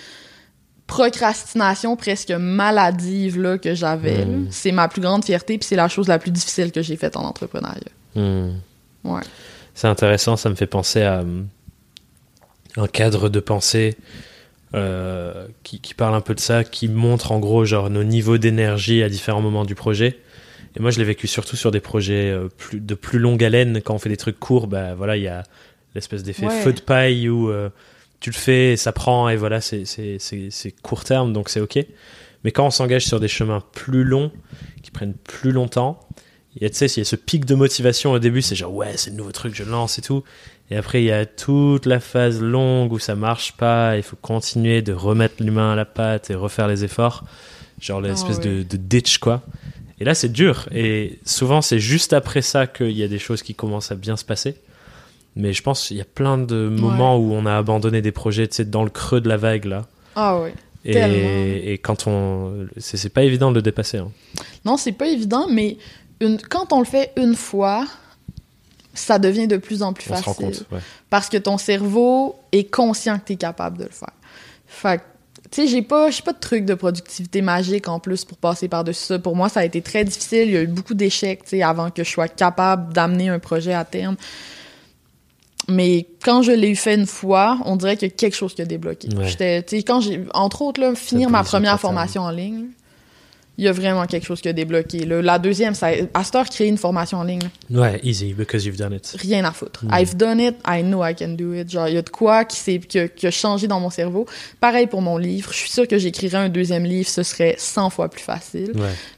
procrastination 0.87 1.95
presque 1.95 2.31
maladive 2.31 3.39
là, 3.39 3.57
que 3.57 3.73
j'avais. 3.73 4.25
Hmm. 4.25 4.47
C'est 4.51 4.71
ma 4.71 4.87
plus 4.87 5.01
grande 5.01 5.25
fierté, 5.25 5.57
puis 5.57 5.67
c'est 5.67 5.75
la 5.75 5.87
chose 5.87 6.07
la 6.07 6.19
plus 6.19 6.31
difficile 6.31 6.71
que 6.71 6.81
j'ai 6.81 6.95
faite 6.95 7.17
en 7.17 7.23
entrepreneuriat. 7.23 7.81
Hmm. 8.15 8.51
Ouais. 9.03 9.21
C'est 9.73 9.87
intéressant, 9.87 10.37
ça 10.37 10.49
me 10.49 10.55
fait 10.55 10.67
penser 10.67 11.01
à 11.01 11.19
euh, 11.19 11.41
un 12.77 12.87
cadre 12.87 13.29
de 13.29 13.39
pensée 13.39 13.97
euh, 14.73 15.47
qui, 15.63 15.79
qui, 15.79 15.93
parle 15.93 16.15
un 16.15 16.21
peu 16.21 16.35
de 16.35 16.39
ça, 16.39 16.63
qui 16.63 16.87
montre 16.87 17.31
en 17.31 17.39
gros 17.39 17.65
genre 17.65 17.89
nos 17.89 18.03
niveaux 18.03 18.37
d'énergie 18.37 19.03
à 19.03 19.09
différents 19.09 19.41
moments 19.41 19.65
du 19.65 19.75
projet. 19.75 20.19
Et 20.75 20.81
moi, 20.81 20.91
je 20.91 20.99
l'ai 20.99 21.05
vécu 21.05 21.27
surtout 21.27 21.55
sur 21.55 21.71
des 21.71 21.79
projets 21.79 22.31
euh, 22.31 22.49
plus, 22.57 22.79
de 22.79 22.95
plus 22.95 23.19
longue 23.19 23.43
haleine. 23.43 23.81
Quand 23.81 23.93
on 23.93 23.99
fait 23.99 24.09
des 24.09 24.17
trucs 24.17 24.39
courts, 24.39 24.67
bah 24.67 24.93
voilà, 24.93 25.15
il 25.15 25.23
y 25.23 25.27
a 25.27 25.43
l'espèce 25.95 26.23
d'effet 26.23 26.49
feu 26.49 26.73
de 26.73 26.81
paille 26.81 27.29
où 27.29 27.49
euh, 27.49 27.69
tu 28.19 28.29
le 28.29 28.35
fais, 28.35 28.75
ça 28.75 28.91
prend 28.91 29.29
et 29.29 29.37
voilà, 29.37 29.61
c'est 29.61 30.75
court 30.83 31.03
terme, 31.03 31.33
donc 31.33 31.49
c'est 31.49 31.61
ok. 31.61 31.79
Mais 32.43 32.51
quand 32.51 32.67
on 32.67 32.71
s'engage 32.71 33.05
sur 33.05 33.19
des 33.19 33.27
chemins 33.27 33.63
plus 33.73 34.03
longs, 34.03 34.31
qui 34.83 34.91
prennent 34.91 35.15
plus 35.15 35.51
longtemps, 35.51 35.99
il 36.55 36.61
y 36.61 36.65
a, 36.65 36.69
il 36.69 36.97
y 36.97 37.01
a 37.01 37.05
ce 37.05 37.15
pic 37.15 37.45
de 37.45 37.55
motivation 37.55 38.11
au 38.11 38.19
début, 38.19 38.41
c'est 38.41 38.55
genre 38.55 38.73
ouais, 38.73 38.93
c'est 38.97 39.09
le 39.09 39.15
nouveau 39.15 39.31
truc, 39.31 39.55
je 39.55 39.63
lance 39.63 39.97
et 39.97 40.01
tout. 40.01 40.23
Et 40.71 40.77
après, 40.77 41.01
il 41.01 41.05
y 41.05 41.11
a 41.11 41.25
toute 41.25 41.85
la 41.85 41.99
phase 41.99 42.41
longue 42.41 42.91
où 42.91 42.99
ça 42.99 43.15
marche 43.15 43.53
pas, 43.53 43.97
il 43.97 44.03
faut 44.03 44.15
continuer 44.15 44.81
de 44.81 44.93
remettre 44.93 45.43
l'humain 45.43 45.73
à 45.73 45.75
la 45.75 45.85
pâte 45.85 46.29
et 46.29 46.35
refaire 46.35 46.67
les 46.67 46.83
efforts. 46.83 47.23
Genre 47.79 47.99
l'espèce 47.99 48.37
ah 48.39 48.45
de, 48.45 48.63
de 48.63 48.77
ditch, 48.77 49.17
quoi. 49.17 49.43
Et 49.99 50.05
là, 50.05 50.15
c'est 50.15 50.31
dur. 50.31 50.67
Et 50.73 51.19
souvent, 51.25 51.61
c'est 51.61 51.79
juste 51.79 52.13
après 52.13 52.41
ça 52.41 52.67
qu'il 52.67 52.91
y 52.91 53.03
a 53.03 53.07
des 53.07 53.19
choses 53.19 53.43
qui 53.43 53.53
commencent 53.53 53.91
à 53.91 53.95
bien 53.95 54.17
se 54.17 54.25
passer. 54.25 54.55
Mais 55.35 55.51
je 55.51 55.61
pense 55.61 55.87
qu'il 55.87 55.97
y 55.97 56.01
a 56.01 56.05
plein 56.05 56.37
de 56.37 56.69
moments 56.69 57.17
où 57.17 57.33
on 57.33 57.45
a 57.45 57.55
abandonné 57.57 58.01
des 58.01 58.11
projets, 58.11 58.47
tu 58.47 58.55
sais, 58.55 58.65
dans 58.65 58.83
le 58.83 58.89
creux 58.89 59.19
de 59.19 59.27
la 59.27 59.37
vague, 59.37 59.65
là. 59.65 59.85
Ah 60.15 60.39
oui. 60.39 60.51
Et, 60.85 61.73
et, 61.73 61.77
quand 61.79 62.07
on. 62.07 62.67
C'est 62.77 63.09
pas 63.09 63.23
évident 63.23 63.49
de 63.49 63.55
le 63.55 63.61
dépasser. 63.61 63.97
Hein. 63.97 64.11
Non, 64.63 64.77
c'est 64.77 64.91
pas 64.91 65.07
évident, 65.07 65.47
mais 65.49 65.77
une... 66.21 66.39
quand 66.39 66.71
on 66.71 66.79
le 66.79 66.85
fait 66.85 67.11
une 67.17 67.35
fois, 67.35 67.85
ça 68.93 69.19
devient 69.19 69.47
de 69.47 69.57
plus 69.57 69.81
en 69.81 69.93
plus 69.93 70.05
on 70.09 70.13
facile. 70.13 70.23
Se 70.23 70.29
rend 70.29 70.35
compte, 70.35 70.65
ouais. 70.71 70.79
Parce 71.09 71.27
que 71.27 71.37
ton 71.37 71.57
cerveau 71.57 72.35
est 72.51 72.71
conscient 72.71 73.17
que 73.17 73.25
tu 73.25 73.33
es 73.33 73.35
capable 73.35 73.79
de 73.79 73.83
le 73.83 73.89
faire. 73.89 74.13
Fait 74.67 75.01
tu 75.51 75.61
sais, 75.61 75.67
j'ai 75.67 75.81
pas, 75.83 76.09
pas 76.23 76.33
de 76.33 76.39
truc 76.39 76.65
de 76.65 76.73
productivité 76.73 77.41
magique 77.41 77.87
en 77.87 77.99
plus 77.99 78.25
pour 78.25 78.37
passer 78.37 78.67
par-dessus 78.67 79.05
ça. 79.05 79.19
Pour 79.19 79.35
moi, 79.35 79.47
ça 79.47 79.61
a 79.61 79.65
été 79.65 79.81
très 79.81 80.03
difficile. 80.03 80.47
Il 80.47 80.51
y 80.51 80.57
a 80.57 80.61
eu 80.61 80.67
beaucoup 80.67 80.95
d'échecs, 80.95 81.43
tu 81.43 81.49
sais, 81.51 81.61
avant 81.61 81.91
que 81.91 82.03
je 82.03 82.09
sois 82.09 82.27
capable 82.27 82.93
d'amener 82.93 83.29
un 83.29 83.39
projet 83.39 83.73
à 83.73 83.85
terme. 83.85 84.15
Mais 85.67 86.07
quand 86.23 86.41
je 86.41 86.51
l'ai 86.51 86.75
fait 86.75 86.95
une 86.95 87.07
fois, 87.07 87.57
on 87.65 87.75
dirait 87.75 87.97
qu'il 87.97 88.07
y 88.07 88.11
a 88.11 88.15
quelque 88.15 88.35
chose 88.35 88.53
qui 88.53 88.61
a 88.61 88.65
débloqué. 88.65 89.09
J'étais, 89.23 89.63
quand 89.83 90.01
j'ai, 90.01 90.23
entre 90.33 90.61
autres, 90.61 90.81
là, 90.81 90.93
finir 90.95 91.29
ma 91.29 91.43
première 91.43 91.79
formation 91.79 92.21
en 92.21 92.31
ligne, 92.31 92.67
il 93.57 93.63
y 93.63 93.67
a 93.67 93.71
vraiment 93.71 94.05
quelque 94.05 94.25
chose 94.25 94.41
qui 94.41 94.49
a 94.49 94.53
débloqué. 94.53 95.05
La 95.05 95.39
deuxième, 95.39 95.75
ça, 95.75 95.87
Astor 96.13 96.45
créer 96.45 96.67
une 96.67 96.77
formation 96.77 97.19
en 97.19 97.23
ligne. 97.23 97.47
Ouais, 97.69 97.99
easy, 98.03 98.33
because 98.33 98.65
you've 98.65 98.77
done 98.77 98.93
it. 98.93 99.15
Rien 99.19 99.45
à 99.45 99.51
foutre. 99.51 99.85
Mm. 99.85 99.89
I've 99.93 100.15
done 100.15 100.39
it, 100.41 100.55
I 100.67 100.83
know 100.83 101.05
I 101.05 101.15
can 101.15 101.29
do 101.29 101.53
it. 101.53 101.71
Genre, 101.71 101.87
il 101.87 101.95
y 101.95 101.97
a 101.97 102.01
de 102.01 102.09
quoi 102.09 102.43
qui, 102.43 102.79
qui, 102.79 103.27
a, 103.27 103.31
changé 103.31 103.67
dans 103.67 103.79
mon 103.79 103.89
cerveau. 103.89 104.25
Pareil 104.59 104.87
pour 104.87 105.01
mon 105.01 105.17
livre. 105.17 105.51
Je 105.53 105.57
suis 105.57 105.69
sûre 105.69 105.87
que 105.87 105.97
j'écrirais 105.97 106.37
un 106.37 106.49
deuxième 106.49 106.83
livre, 106.83 107.07
ce 107.07 107.23
serait 107.23 107.55
100 107.57 107.91
fois 107.91 108.09
plus 108.09 108.23
facile. 108.23 108.73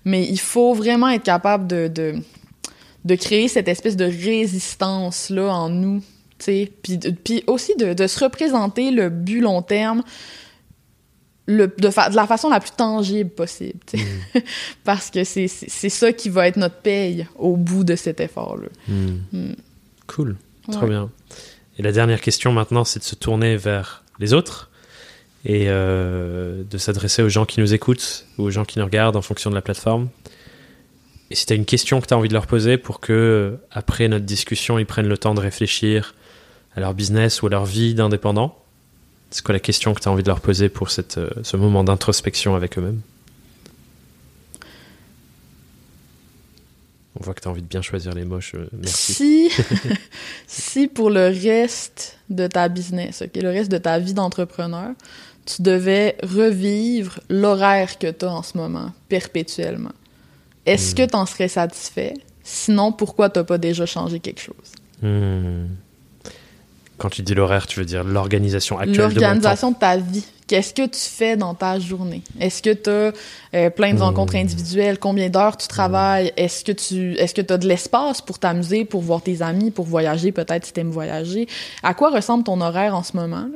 Mais 0.06 0.24
il 0.24 0.40
faut 0.40 0.76
vraiment 0.76 1.10
être 1.10 1.24
capable 1.24 1.66
de, 1.66 1.88
de, 1.88 2.16
de 3.06 3.16
créer 3.16 3.48
cette 3.48 3.68
espèce 3.68 3.96
de 3.96 4.06
résistance-là 4.06 5.52
en 5.52 5.70
nous 5.70 6.04
puis, 6.38 6.72
puis 7.24 7.44
aussi 7.48 7.76
de, 7.76 7.94
de, 7.94 8.08
se 8.08 8.24
représenter 8.24 8.92
le 8.92 9.10
but 9.10 9.42
long 9.42 9.62
terme 9.62 10.04
le, 11.48 11.68
de, 11.68 11.88
de, 11.88 12.16
la 12.16 12.28
façon 12.28 12.50
la 12.50 12.60
plus 12.60 12.72
tangible 12.72 13.30
possible. 13.30 13.80
Mm. 13.94 14.40
Parce 14.84 15.10
que 15.10 15.24
c'est 15.24 15.48
ça 15.48 16.14
qui 16.14 16.30
va 16.30 16.48
être 16.48 16.58
notre 16.58 16.76
paye 16.76 17.26
au 17.38 17.56
bout 17.56 17.84
de 17.84 17.96
cet 17.96 18.20
effort-là. 18.20 18.68
Mm. 18.88 19.18
Mm. 19.32 19.56
Cool, 20.08 20.36
trop 20.72 20.88
bien. 20.88 21.10
Et 21.80 21.84
la 21.84 21.92
dernière 21.92 22.22
question 22.22 22.52
maintenant, 22.52 22.84
c'est 22.84 23.00
de 23.00 23.04
se 23.04 23.16
tourner 23.16 23.56
vers 23.56 24.04
les 24.20 24.34
autres 24.34 24.70
et 25.46 25.66
euh, 25.68 26.64
de 26.70 26.78
s'adresser 26.78 27.22
aux 27.22 27.30
gens 27.30 27.46
qui 27.46 27.60
nous 27.60 27.74
écoutent 27.74 28.26
ou 28.38 28.44
aux 28.44 28.52
gens 28.52 28.66
qui 28.66 28.80
nous 28.80 28.86
regardent 28.86 29.16
en 29.16 29.22
fonction 29.22 29.50
de 29.50 29.56
la 29.56 29.62
plateforme. 29.62 30.10
Et 31.30 31.36
si 31.36 31.46
tu 31.46 31.54
as 31.54 31.56
une 31.56 31.66
question 31.66 32.02
que 32.02 32.08
tu 32.08 32.14
as 32.14 32.18
envie 32.18 32.30
de 32.30 32.34
leur 32.34 32.48
poser 32.48 32.78
pour 32.78 33.00
que, 33.00 33.58
après 33.72 34.08
notre 34.08 34.26
discussion, 34.26 34.80
ils 34.80 34.86
prennent 34.86 35.10
le 35.10 35.18
temps 35.18 35.34
de 35.34 35.42
réfléchir 35.42 36.16
à 36.78 36.80
leur 36.80 36.94
business 36.94 37.42
ou 37.42 37.48
à 37.48 37.50
leur 37.50 37.66
vie 37.66 37.96
d'indépendant? 37.96 38.56
C'est 39.32 39.44
quoi 39.44 39.54
la 39.54 39.60
question 39.60 39.94
que 39.94 40.00
tu 40.00 40.08
as 40.08 40.12
envie 40.12 40.22
de 40.22 40.28
leur 40.28 40.40
poser 40.40 40.70
pour 40.70 40.92
cette, 40.92 41.18
euh, 41.18 41.30
ce 41.42 41.58
moment 41.58 41.84
d'introspection 41.84 42.56
avec 42.56 42.78
eux-mêmes? 42.78 43.02
On 47.20 47.24
voit 47.24 47.34
que 47.34 47.42
tu 47.42 47.48
as 47.48 47.52
envie 47.52 47.64
de 47.64 47.68
bien 47.68 47.82
choisir 47.82 48.14
les 48.14 48.26
mots. 48.26 48.40
Merci. 48.74 49.14
Si, 49.14 49.52
si 50.48 50.88
pour 50.88 51.10
le 51.10 51.28
reste 51.28 52.20
de 52.30 52.46
ta 52.46 52.70
business, 52.70 53.24
ok, 53.24 53.42
le 53.42 53.50
reste 53.50 53.72
de 53.72 53.80
ta 53.80 53.98
vie 53.98 54.14
d'entrepreneur, 54.14 54.92
tu 55.48 55.64
devais 55.64 56.16
revivre 56.22 57.20
l'horaire 57.28 57.98
que 57.98 58.12
tu 58.12 58.24
as 58.24 58.32
en 58.32 58.44
ce 58.44 58.56
moment, 58.56 58.92
perpétuellement, 59.10 59.94
est-ce 60.68 60.92
hmm. 60.92 60.96
que 60.96 61.10
tu 61.10 61.16
en 61.16 61.26
serais 61.26 61.48
satisfait? 61.48 62.14
Sinon, 62.44 62.92
pourquoi 62.92 63.32
tu 63.32 63.40
n'as 63.40 63.46
pas 63.46 63.58
déjà 63.58 63.88
changé 63.88 64.20
quelque 64.20 64.42
chose? 64.42 64.72
Hmm. 65.02 65.66
Quand 66.98 67.10
tu 67.10 67.22
dis 67.22 67.36
l'horaire, 67.36 67.68
tu 67.68 67.80
veux 67.80 67.86
dire 67.86 68.04
l'organisation 68.04 68.80
actuelle 68.80 68.98
L'organisation 68.98 69.72
de, 69.72 69.78
ta 69.78 69.98
vie. 69.98 70.26
Qu'est-ce 70.48 70.74
que 70.74 70.86
tu 70.88 71.00
fais 71.00 71.36
dans 71.36 71.54
ta 71.54 71.78
journée? 71.78 72.24
Est-ce 72.40 72.64
que 72.64 72.74
tu 72.74 72.90
as 72.90 73.12
euh, 73.54 73.70
plein 73.70 73.94
de 73.94 74.00
rencontres 74.00 74.34
hmm. 74.34 74.42
individuelles? 74.42 74.98
Combien 74.98 75.30
d'heures 75.30 75.58
tu 75.58 75.68
travailles? 75.68 76.32
Est-ce 76.38 76.64
que 76.64 76.72
tu 76.72 77.14
est-ce 77.16 77.36
que 77.36 77.54
as 77.54 77.58
de 77.58 77.68
l'espace 77.68 78.22
pour 78.22 78.40
t'amuser, 78.40 78.86
pour 78.86 79.02
voir 79.02 79.22
tes 79.22 79.42
amis, 79.42 79.72
pour 79.72 79.86
voyager, 79.86 80.32
peut-être 80.32 80.66
si 80.66 80.74
tu 80.74 80.80
aimes 80.80 80.90
voyager? 80.90 81.48
À 81.84 81.94
quoi 81.94 82.10
ressemble 82.10 82.44
ton 82.46 82.62
horaire 82.62 82.96
en 82.96 83.04
ce 83.04 83.16
moment? 83.16 83.48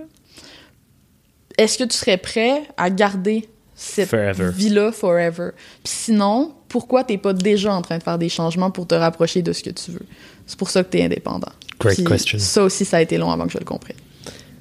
Est-ce 1.58 1.78
que 1.78 1.84
tu 1.86 1.98
serais 1.98 2.18
prêt 2.18 2.64
à 2.78 2.90
garder 2.90 3.50
cette 3.74 4.14
vie-là 4.14 4.92
forever? 4.92 5.52
Puis 5.84 5.94
sinon, 5.94 6.54
pourquoi 6.68 7.04
t'es 7.04 7.18
pas 7.18 7.34
déjà 7.34 7.74
en 7.74 7.82
train 7.82 7.98
de 7.98 8.04
faire 8.04 8.18
des 8.18 8.30
changements 8.30 8.70
pour 8.70 8.86
te 8.86 8.96
rapprocher 8.96 9.42
de 9.42 9.54
ce 9.54 9.64
que 9.64 9.72
tu 9.72 9.92
veux? 9.92 10.06
C'est 10.46 10.60
pour 10.60 10.70
ça 10.70 10.84
que 10.84 10.92
tu 10.92 10.98
es 10.98 11.06
indépendant. 11.06 11.52
Great 11.82 12.08
question. 12.08 12.40
Ça 12.40 12.64
aussi, 12.64 12.86
ça 12.86 12.98
a 12.98 13.02
été 13.02 13.18
long 13.18 13.32
avant 13.32 13.46
que 13.46 13.54
je 13.54 13.58
le 13.58 13.66
comprenne. 13.66 13.98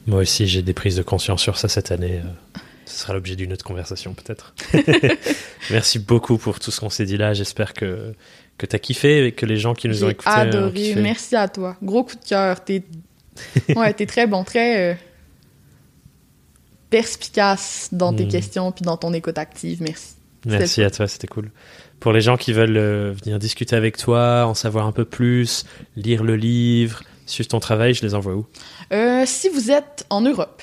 Moi 0.06 0.20
aussi, 0.20 0.46
j'ai 0.46 0.62
des 0.62 0.72
prises 0.72 0.96
de 0.96 1.02
conscience 1.02 1.42
sur 1.42 1.58
ça 1.58 1.68
cette 1.68 1.92
année. 1.92 2.20
Euh, 2.24 2.58
ce 2.84 3.00
sera 3.00 3.12
l'objet 3.12 3.36
d'une 3.36 3.52
autre 3.52 3.64
conversation, 3.64 4.14
peut-être. 4.14 4.54
Merci 5.70 5.98
beaucoup 5.98 6.38
pour 6.38 6.58
tout 6.58 6.70
ce 6.70 6.80
qu'on 6.80 6.90
s'est 6.90 7.04
dit 7.04 7.16
là. 7.16 7.34
J'espère 7.34 7.74
que, 7.74 8.14
que 8.58 8.66
tu 8.66 8.74
as 8.74 8.78
kiffé 8.78 9.26
et 9.26 9.32
que 9.32 9.46
les 9.46 9.56
gens 9.56 9.74
qui 9.74 9.88
nous 9.88 10.04
ont 10.04 10.08
écoutés. 10.10 10.30
adoré. 10.30 10.94
Merci 10.96 11.36
à 11.36 11.48
toi. 11.48 11.76
Gros 11.82 12.04
coup 12.04 12.16
de 12.16 12.24
cœur. 12.24 12.64
T'es 12.64 12.82
ouais, 13.76 13.94
es 13.98 14.06
très 14.06 14.26
bon, 14.26 14.44
très 14.44 14.92
euh, 14.92 14.94
perspicace 16.90 17.88
dans 17.92 18.12
tes 18.12 18.24
hmm. 18.24 18.30
questions 18.30 18.72
puis 18.72 18.84
dans 18.84 18.96
ton 18.96 19.12
écoute 19.12 19.38
active. 19.38 19.82
Merci. 19.82 20.14
Merci 20.46 20.82
à 20.82 20.90
toi, 20.90 21.06
c'était 21.06 21.26
cool. 21.26 21.50
Pour 22.00 22.12
les 22.12 22.22
gens 22.22 22.38
qui 22.38 22.52
veulent 22.52 22.78
euh, 22.78 23.12
venir 23.12 23.38
discuter 23.38 23.76
avec 23.76 23.98
toi, 23.98 24.46
en 24.46 24.54
savoir 24.54 24.86
un 24.86 24.92
peu 24.92 25.04
plus, 25.04 25.64
lire 25.96 26.24
le 26.24 26.34
livre, 26.34 27.02
suivre 27.30 27.48
ton 27.48 27.60
travail, 27.60 27.94
je 27.94 28.02
les 28.02 28.14
envoie 28.14 28.34
où? 28.34 28.46
Euh, 28.92 29.24
Si 29.26 29.48
vous 29.48 29.70
êtes 29.70 30.04
en 30.10 30.20
Europe, 30.20 30.62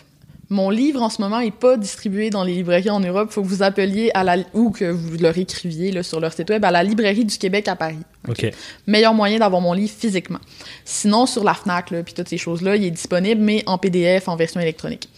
mon 0.49 0.69
livre 0.69 1.01
en 1.01 1.09
ce 1.09 1.21
moment 1.21 1.39
est 1.39 1.51
pas 1.51 1.75
distribué 1.75 2.29
dans 2.29 2.43
les 2.43 2.53
librairies 2.53 2.89
en 2.89 3.01
Europe. 3.01 3.27
Il 3.31 3.33
faut 3.33 3.41
que 3.41 3.47
vous 3.47 3.63
appeliez 3.63 4.11
à 4.13 4.23
la 4.23 4.37
ou 4.53 4.71
que 4.71 4.85
vous 4.85 5.17
leur 5.17 5.37
écriviez 5.37 5.91
là, 5.91 6.03
sur 6.03 6.19
leur 6.19 6.31
site 6.31 6.49
web 6.49 6.63
à 6.63 6.71
la 6.71 6.83
librairie 6.83 7.25
du 7.25 7.37
Québec 7.37 7.67
à 7.67 7.75
Paris. 7.75 7.97
Ok. 8.27 8.49
Meilleur 8.87 9.13
moyen 9.13 9.39
d'avoir 9.39 9.61
mon 9.61 9.73
livre 9.73 9.93
physiquement. 9.93 10.39
Sinon 10.85 11.25
sur 11.25 11.43
la 11.43 11.53
Fnac 11.53 11.87
puis 11.87 12.13
toutes 12.13 12.29
ces 12.29 12.37
choses 12.37 12.61
là, 12.61 12.75
il 12.75 12.85
est 12.85 12.91
disponible 12.91 13.41
mais 13.41 13.63
en 13.65 13.77
PDF 13.77 14.29
en 14.29 14.37
version 14.37 14.61
électronique. 14.61 15.09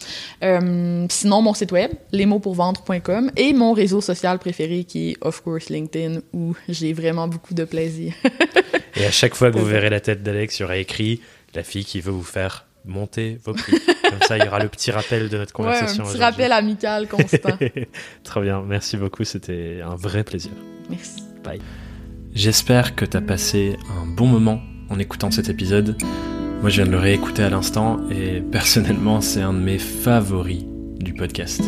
Euh, 0.44 1.06
sinon 1.10 1.42
mon 1.42 1.54
site 1.54 1.72
web 1.72 1.92
lesmotspourvendre.com 2.12 3.32
et 3.38 3.54
mon 3.54 3.74
réseau 3.74 4.02
social 4.02 4.40
préféré 4.40 4.84
qui 4.84 5.12
est 5.12 5.18
of 5.22 5.42
course 5.42 5.70
LinkedIn 5.70 6.22
où 6.34 6.56
j'ai 6.68 6.94
vraiment 6.94 7.28
beaucoup 7.28 7.54
de 7.54 7.66
plaisir. 7.66 8.14
et 8.96 9.06
à 9.06 9.12
chaque 9.12 9.36
fois 9.36 9.52
que 9.52 9.60
vous 9.60 9.66
verrez 9.66 9.92
la 9.92 10.00
tête 10.00 10.24
d'Alex, 10.24 10.58
il 10.58 10.62
y 10.64 10.66
aura 10.66 10.78
écrit 10.78 11.22
la 11.56 11.64
fille 11.64 11.86
qui 11.86 12.02
veut 12.02 12.12
vous 12.12 12.24
faire 12.24 12.66
monter 12.86 13.40
vos 13.44 13.54
prix. 13.54 13.74
Comme 14.10 14.22
ça, 14.28 14.38
il 14.38 14.44
y 14.44 14.48
aura 14.48 14.60
le 14.60 14.70
petit 14.70 14.92
rappel 14.92 15.30
de 15.30 15.38
notre 15.38 15.54
conversation. 15.54 16.04
Ouais, 16.04 16.10
un 16.10 16.14
petit 16.14 16.22
rappel 16.22 16.52
amical 16.52 17.08
constant. 17.08 17.58
Très 18.24 18.42
bien, 18.42 18.64
merci 18.66 18.98
beaucoup, 18.98 19.24
c'était 19.24 19.82
un 19.84 19.96
vrai 19.96 20.24
plaisir. 20.24 20.52
Merci. 20.90 21.24
Bye. 21.44 21.62
J'espère 22.34 22.96
que 22.96 23.06
tu 23.06 23.18
as 23.18 23.22
passé 23.22 23.78
un 24.02 24.06
bon 24.06 24.28
moment 24.28 24.62
en 24.90 25.00
écoutant 25.00 25.32
cet 25.32 25.50
épisode. 25.50 25.98
Moi, 26.62 26.70
je 26.70 26.78
viens 26.78 26.86
de 26.86 26.92
le 26.92 27.00
réécouter 27.00 27.44
à 27.44 27.50
l'instant 27.50 28.00
et 28.10 28.42
personnellement, 28.42 29.22
c'est 29.22 29.42
un 29.42 29.54
de 29.54 29.60
mes 29.60 29.80
favoris 29.80 30.66
du 31.00 31.14
podcast. 31.14 31.62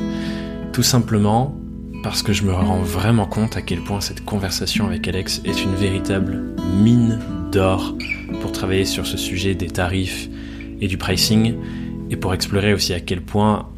Tout 0.74 0.84
simplement 0.84 1.61
parce 2.04 2.24
que 2.24 2.34
je 2.34 2.44
me 2.44 2.54
rends 2.54 2.82
vraiment 2.82 3.26
compte 3.26 3.58
à 3.58 3.62
quel 3.62 3.80
point 3.82 4.02
cette 4.02 4.26
conversation 4.26 4.88
avec 4.88 5.08
Alex 5.08 5.42
est 5.46 5.64
une 5.64 5.76
véritable 5.76 6.56
mine 6.82 7.20
d'or 7.52 7.96
pour 8.42 8.52
travailler 8.52 8.86
sur 8.86 9.06
ce 9.06 9.18
sujet 9.18 9.56
des 9.56 9.68
tarifs 9.68 10.30
et 10.80 10.88
du 10.88 10.98
pricing 10.98 11.56
et 12.10 12.16
pour 12.16 12.34
explorer 12.34 12.74
aussi 12.74 12.94
à 12.94 13.00
quel 13.00 13.22
point 13.22 13.70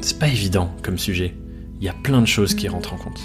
c'est 0.00 0.18
pas 0.18 0.28
évident 0.28 0.74
comme 0.82 0.98
sujet. 0.98 1.34
Il 1.80 1.86
y 1.86 1.88
a 1.88 1.94
plein 1.94 2.20
de 2.20 2.26
choses 2.26 2.54
qui 2.54 2.68
rentrent 2.68 2.94
en 2.94 2.98
compte. 2.98 3.20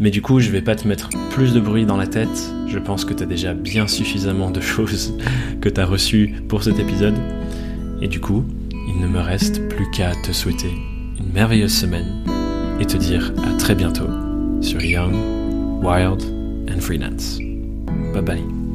Mais 0.00 0.10
du 0.10 0.22
coup, 0.22 0.38
je 0.38 0.50
vais 0.50 0.62
pas 0.62 0.76
te 0.76 0.86
mettre 0.86 1.08
plus 1.30 1.52
de 1.52 1.60
bruit 1.60 1.84
dans 1.84 1.96
la 1.96 2.06
tête. 2.06 2.52
Je 2.68 2.78
pense 2.78 3.04
que 3.04 3.14
tu 3.14 3.22
as 3.22 3.26
déjà 3.26 3.52
bien 3.54 3.88
suffisamment 3.88 4.50
de 4.50 4.60
choses 4.60 5.16
que 5.60 5.68
tu 5.68 5.80
as 5.80 5.86
reçues 5.86 6.34
pour 6.48 6.62
cet 6.62 6.78
épisode. 6.78 7.16
Et 8.00 8.06
du 8.06 8.20
coup, 8.20 8.44
il 8.70 9.00
ne 9.00 9.08
me 9.08 9.18
reste 9.18 9.68
plus 9.68 9.90
qu'à 9.90 10.12
te 10.14 10.32
souhaiter 10.32 10.70
une 11.18 11.32
merveilleuse 11.32 11.74
semaine 11.74 12.37
et 12.80 12.86
te 12.86 12.96
dire 12.96 13.32
à 13.44 13.56
très 13.58 13.74
bientôt 13.74 14.08
sur 14.60 14.82
Young, 14.82 15.14
Wild 15.82 16.22
and 16.70 16.80
Freelance. 16.80 17.38
Bye 18.12 18.22
bye. 18.22 18.67